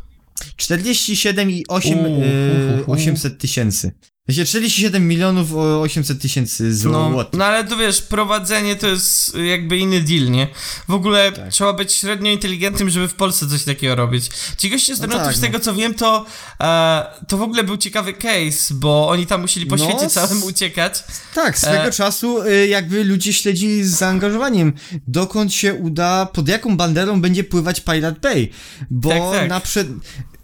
47 0.56 1.52
i 1.52 1.66
8, 1.68 2.00
U, 2.00 2.06
e, 2.06 2.10
hu, 2.10 2.78
hu, 2.78 2.84
hu. 2.86 2.92
800 2.92 3.38
tysięcy. 3.38 3.92
Wiecie, 4.28 4.46
47 4.46 5.08
milionów 5.08 5.54
o 5.56 5.82
800 5.82 6.22
tysięcy 6.22 6.64
No, 6.64 7.10
złotych. 7.12 7.40
no 7.40 7.46
ale 7.46 7.64
to 7.64 7.78
wiesz, 7.78 8.02
prowadzenie 8.02 8.76
to 8.76 8.88
jest 8.88 9.36
jakby 9.50 9.78
inny 9.78 10.02
deal, 10.02 10.32
nie? 10.32 10.48
W 10.88 10.94
ogóle 10.94 11.32
Tak. 11.32 11.50
trzeba 11.50 11.74
być 11.74 11.94
średnio 11.94 12.32
inteligentnym, 12.32 12.90
żeby 12.90 13.08
w 13.08 13.14
Polsce 13.14 13.48
coś 13.48 13.64
takiego 13.64 13.96
robić. 13.96 14.30
Ci 14.58 14.70
goście 14.70 14.96
z 14.96 15.00
No 15.02 15.08
tak, 15.08 15.34
z 15.36 15.42
no. 15.42 15.48
tego 15.48 15.60
co 15.60 15.74
wiem, 15.76 15.94
to 15.94 16.26
e, 16.62 17.06
to 17.28 17.38
w 17.38 17.42
ogóle 17.42 17.64
był 17.64 17.78
ciekawy 17.78 18.14
case, 18.14 18.74
bo 18.74 19.10
oni 19.10 19.28
tam 19.28 19.42
musieli 19.42 19.66
po 19.66 19.76
No, 19.76 19.86
świecie 19.90 20.08
całym 20.10 20.44
uciekać. 20.44 21.04
Tak, 21.36 21.60
swego 21.60 21.84
E- 21.84 21.92
czasu 21.92 22.42
y, 22.44 22.68
jakby 22.68 23.04
ludzie 23.04 23.34
śledzili 23.34 23.84
z 23.84 23.90
zaangażowaniem, 23.90 24.74
dokąd 25.08 25.54
się 25.54 25.74
uda, 25.74 26.26
pod 26.26 26.48
jaką 26.48 26.78
banderą 26.78 27.22
będzie 27.22 27.44
pływać 27.44 27.82
Pirate 27.82 28.20
Bay, 28.20 28.50
bo 28.90 29.10
Tak, 29.10 29.22
tak. 29.40 29.50
na 29.50 29.60
przed... 29.60 29.88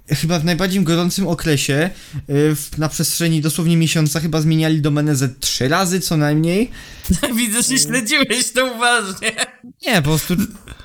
Chyba 0.10 0.40
w 0.40 0.46
najbardziej 0.46 0.84
gorącym 0.84 1.28
okresie, 1.28 1.90
y, 2.30 2.56
w, 2.56 2.78
na 2.78 2.90
przestrzeni 2.90 3.42
dosłownie 3.42 3.78
miesiąca, 3.78 4.20
chyba 4.20 4.42
zmieniali 4.42 4.82
domenę 4.82 5.16
ze 5.16 5.30
trzy 5.30 5.68
razy 5.68 6.00
co 6.00 6.18
najmniej. 6.18 6.72
Widzę, 7.38 7.64
że 7.64 7.80
śledziłeś 7.80 8.52
to 8.54 8.66
uważnie. 8.66 9.32
Nie, 9.88 9.96
po 9.96 10.02
prostu 10.02 10.36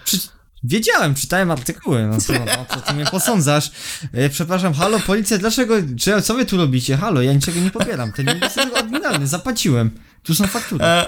czy, 0.05 0.19
wiedziałem, 0.65 1.15
czytałem 1.15 1.51
artykuły, 1.51 2.07
no 2.07 2.21
co, 2.21 2.33
no, 2.33 2.67
co 2.75 2.81
ty 2.81 2.93
mnie 2.93 3.05
posądzasz? 3.05 3.71
E, 4.13 4.29
przepraszam, 4.29 4.75
halo, 4.75 5.01
policja, 5.01 5.39
dlaczego, 5.39 5.75
co 6.23 6.35
wy 6.35 6.47
tu 6.47 6.57
robicie? 6.57 6.97
Halo, 6.97 7.23
ja 7.23 7.33
niczego 7.33 7.61
nie 7.61 7.71
pobieram, 7.71 8.13
ten 8.13 8.27
jest 8.43 8.59
oryginalny, 8.75 9.27
zapłaciłem, 9.27 9.91
tu 10.23 10.35
są 10.35 10.47
faktury. 10.47 10.85
E, 10.85 11.07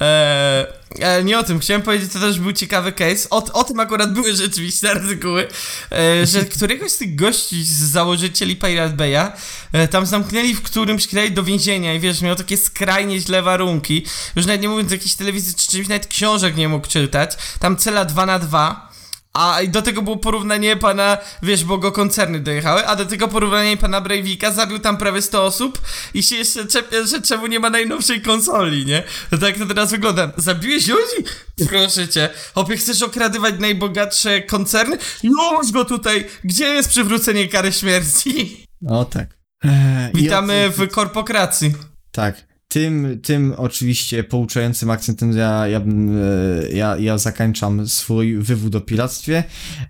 e, 0.00 0.66
e, 0.98 1.24
nie 1.24 1.38
o 1.38 1.42
tym, 1.42 1.58
chciałem 1.58 1.82
powiedzieć, 1.82 2.12
to 2.12 2.18
też 2.18 2.38
był 2.38 2.52
ciekawy 2.52 2.92
case. 2.92 3.30
O, 3.30 3.52
o 3.52 3.64
tym 3.64 3.80
akurat 3.80 4.12
były 4.12 4.34
rzeczywiście 4.34 4.90
artykuły, 4.90 5.48
e, 5.92 6.26
że 6.26 6.44
któregoś 6.56 6.92
z 6.92 6.98
tych 6.98 7.16
gości 7.16 7.64
z 7.64 7.78
założycieli 7.78 8.56
Pirate 8.56 8.96
Bay'a 8.96 9.32
e, 9.72 9.88
tam 9.88 10.06
zamknęli 10.06 10.54
w 10.54 10.62
którymś 10.62 11.08
kraju 11.08 11.30
do 11.30 11.42
więzienia 11.42 11.94
i 11.94 12.00
wiesz, 12.00 12.20
miał 12.20 12.36
takie 12.36 12.56
skrajnie 12.56 13.20
źle 13.20 13.42
warunki. 13.42 14.06
Już 14.36 14.46
nawet 14.46 14.62
nie 14.62 14.68
mówiąc 14.68 14.90
o 14.90 14.94
jakiejś 14.94 15.14
telewizji 15.14 15.54
czy 15.54 15.70
czymś, 15.70 15.88
nawet 15.88 16.06
książek 16.06 16.56
nie 16.56 16.68
mógł 16.68 16.86
czytać. 16.86 17.36
Tam 17.58 17.76
cela 17.76 18.04
2 18.04 18.26
na 18.26 18.38
2 18.38 18.91
a 19.32 19.58
do 19.68 19.82
tego 19.82 20.02
było 20.02 20.16
porównanie 20.16 20.76
pana, 20.76 21.18
wiesz, 21.42 21.64
bo 21.64 21.78
go 21.78 21.92
koncerny 21.92 22.40
dojechały, 22.40 22.86
a 22.86 22.96
do 22.96 23.04
tego 23.06 23.28
porównanie 23.28 23.76
pana 23.76 24.00
Breivika 24.00 24.50
zabił 24.52 24.78
tam 24.78 24.96
prawie 24.96 25.22
100 25.22 25.44
osób 25.44 25.80
i 26.14 26.22
się 26.22 26.36
jeszcze 26.36 26.66
czepia, 26.66 27.06
że 27.06 27.22
czemu 27.22 27.46
nie 27.46 27.60
ma 27.60 27.70
najnowszej 27.70 28.22
konsoli, 28.22 28.86
nie? 28.86 29.02
To 29.30 29.38
tak 29.38 29.58
to 29.58 29.66
teraz 29.66 29.90
wygląda. 29.90 30.30
Zabiłeś 30.36 30.86
ludzi? 30.86 31.24
Proszę 31.68 32.08
cię. 32.08 32.28
Opie, 32.54 32.76
chcesz 32.76 33.02
okradywać 33.02 33.54
najbogatsze 33.58 34.40
koncerny? 34.42 34.98
Już 35.22 35.72
go 35.72 35.84
tutaj! 35.84 36.24
Gdzie 36.44 36.64
jest 36.64 36.88
przywrócenie 36.88 37.48
kary 37.48 37.72
śmierci? 37.72 38.64
No 38.82 39.04
tak. 39.04 39.28
E, 39.64 40.10
i 40.14 40.16
Witamy 40.16 40.64
o- 40.68 40.70
w 40.72 40.88
korpokracji. 40.88 41.74
Tak. 42.12 42.51
Tym, 42.72 43.20
tym 43.22 43.54
oczywiście 43.56 44.24
pouczającym 44.24 44.90
akcentem 44.90 45.36
ja, 45.36 45.68
ja, 45.68 45.78
e, 45.78 46.72
ja, 46.72 46.96
ja 46.96 47.18
zakończam 47.18 47.88
swój 47.88 48.36
wywód 48.36 48.74
o 48.74 48.80
piractwie, 48.80 49.44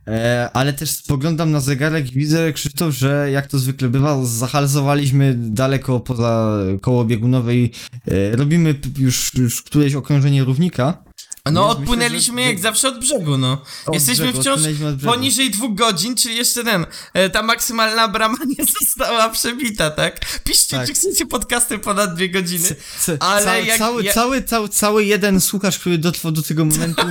e, 0.07 0.51
ale 0.53 0.73
też 0.73 0.91
spoglądam 0.91 1.51
na 1.51 1.61
zegarek 1.61 2.13
i 2.13 2.15
widzę, 2.15 2.53
Krzysztof, 2.53 2.95
że 2.95 3.31
jak 3.31 3.47
to 3.47 3.59
zwykle 3.59 3.89
bywa, 3.89 4.25
zahalzowaliśmy 4.25 5.35
daleko 5.39 6.01
poza 6.01 6.59
koło 6.81 7.05
biegunowej, 7.05 7.73
e, 8.07 8.37
robimy 8.37 8.75
już, 8.99 9.35
już 9.35 9.63
któreś 9.63 9.95
okrążenie 9.95 10.45
równika. 10.45 11.05
No, 11.51 11.69
odpłynęliśmy 11.69 12.35
myślę, 12.35 12.44
że- 12.47 12.51
jak 12.52 12.62
zawsze 12.62 12.89
od 12.89 12.98
brzegu, 13.01 13.39
no. 13.39 13.62
Od 13.86 13.94
Jesteśmy 13.94 14.24
brzegu, 14.24 14.40
wciąż 14.40 14.60
poniżej 15.05 15.51
dwóch 15.51 15.74
godzin, 15.74 16.16
czyli 16.16 16.36
jeszcze 16.36 16.64
ten, 16.64 16.86
e, 17.14 17.31
ta 17.31 17.43
maksymalna 17.43 18.09
brama 18.09 18.39
nie 18.59 18.64
została 18.81 19.28
przebita, 19.28 19.90
tak? 19.90 20.40
Piszcie, 20.44 20.77
Tak. 20.77 20.86
czy 20.86 20.94
chcecie 20.94 21.27
podcasty 21.27 21.78
ponad 21.78 22.14
dwie 22.14 22.28
godziny. 22.31 22.69
C- 23.01 23.16
Ale 23.20 23.44
ca- 23.44 23.59
jak- 23.59 23.78
cały, 23.78 24.02
ja- 24.05 24.12
cały, 24.12 24.43
cały, 24.43 24.69
cały 24.69 25.05
jeden 25.05 25.40
słuchacz, 25.40 25.78
który 25.78 25.98
dotrwał 25.98 26.32
do 26.32 26.43
tego 26.43 26.64
momentu, 26.64 27.02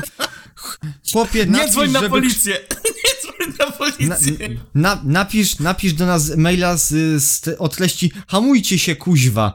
chłopie, 1.11 1.45
Nie 1.45 1.51
napisz, 1.51 1.71
dzwoń 1.71 1.91
na 1.91 1.99
żeby 1.99 2.09
policję! 2.09 2.53
Nie 2.85 3.21
dzwoń 3.21 3.53
na 3.59 3.65
Na, 3.65 3.71
policję! 3.71 4.49
na, 4.75 5.01
napisz, 5.03 5.59
napisz 5.59 5.93
do 5.93 6.05
nas 6.05 6.35
maila 6.37 6.77
z, 6.77 6.89
z 7.23 7.49
o 7.59 7.69
treści 7.69 8.11
hamujcie 8.27 8.79
się 8.79 8.95
kuźwa. 8.95 9.53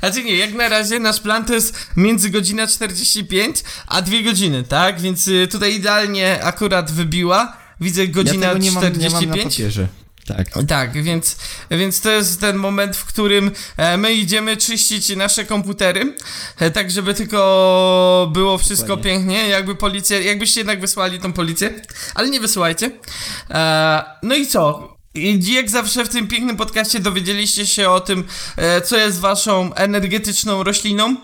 Znaczy 0.00 0.24
nie, 0.24 0.36
jak 0.36 0.54
na 0.54 0.68
razie 0.68 1.00
nasz 1.00 1.20
plan 1.20 1.44
to 1.44 1.54
jest 1.54 1.86
między 1.96 2.30
godzina 2.30 2.66
45 2.66 3.56
a 3.86 4.02
dwie 4.02 4.22
godziny, 4.22 4.62
tak? 4.62 5.00
Więc 5.00 5.28
y, 5.28 5.48
tutaj 5.50 5.74
idealnie 5.74 6.44
akurat 6.44 6.90
wybiła. 6.90 7.56
Widzę 7.80 8.04
Ja 8.04 8.10
godzina 8.10 8.46
tego 8.46 8.58
nie 8.58 8.70
mam, 8.70 8.82
nie 8.82 8.90
mam 8.90 9.12
na 9.12 9.20
45. 9.20 9.44
papierze. 9.44 9.88
Tak. 10.26 10.46
Tak, 10.68 11.02
więc, 11.02 11.36
więc 11.70 12.00
to 12.00 12.10
jest 12.10 12.40
ten 12.40 12.56
moment, 12.56 12.96
w 12.96 13.04
którym 13.04 13.50
e, 13.76 13.96
my 13.96 14.14
idziemy 14.14 14.56
czyścić 14.56 15.16
nasze 15.16 15.44
komputery, 15.44 16.16
e, 16.58 16.70
tak 16.70 16.90
żeby 16.90 17.14
tylko 17.14 18.30
było 18.32 18.58
wszystko 18.58 18.88
Dokładnie. 18.88 19.12
pięknie, 19.12 19.48
jakby 19.48 19.74
policja, 19.74 20.20
jakbyście 20.20 20.60
jednak 20.60 20.80
wysłali 20.80 21.18
tą 21.18 21.32
policję, 21.32 21.74
ale 22.14 22.30
nie 22.30 22.40
wysyłajcie. 22.40 22.90
E, 23.50 24.04
no 24.22 24.34
i 24.34 24.46
co? 24.46 24.95
I 25.16 25.52
jak 25.54 25.70
zawsze 25.70 26.04
w 26.04 26.08
tym 26.08 26.28
pięknym 26.28 26.56
podcaście 26.56 27.00
dowiedzieliście 27.00 27.66
się 27.66 27.90
o 27.90 28.00
tym, 28.00 28.24
e, 28.56 28.80
co 28.80 28.96
jest 28.96 29.20
waszą 29.20 29.74
energetyczną 29.74 30.62
rośliną, 30.62 31.16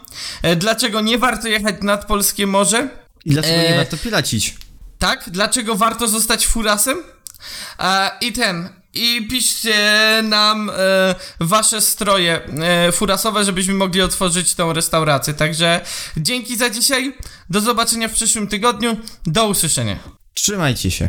e, 0.42 0.56
dlaczego 0.56 1.00
nie 1.00 1.18
warto 1.18 1.48
jechać 1.48 1.74
nad 1.82 2.04
polskie 2.06 2.46
morze, 2.46 2.88
I 3.24 3.30
dlaczego 3.30 3.56
nie 3.56 3.68
E, 3.74 3.76
warto 3.76 3.96
piracić? 3.96 4.54
tak? 4.98 5.24
Dlaczego 5.30 5.74
warto 5.74 6.08
zostać 6.08 6.46
furasem? 6.46 6.98
E, 7.78 8.10
I 8.20 8.32
ten. 8.32 8.68
I 8.94 9.28
piszcie 9.30 9.76
nam 10.22 10.70
e, 10.70 10.74
wasze 11.40 11.80
stroje 11.80 12.40
e, 12.88 12.92
furasowe, 12.92 13.44
żebyśmy 13.44 13.74
mogli 13.74 14.02
otworzyć 14.02 14.54
tą 14.54 14.72
restaurację. 14.72 15.34
Także 15.34 15.80
dzięki 16.16 16.56
za 16.56 16.70
dzisiaj. 16.70 17.14
Do 17.50 17.60
zobaczenia 17.60 18.08
w 18.08 18.12
przyszłym 18.12 18.46
tygodniu. 18.46 18.96
Do 19.26 19.46
usłyszenia. 19.48 19.98
Trzymajcie 20.34 20.90
się. 20.90 21.08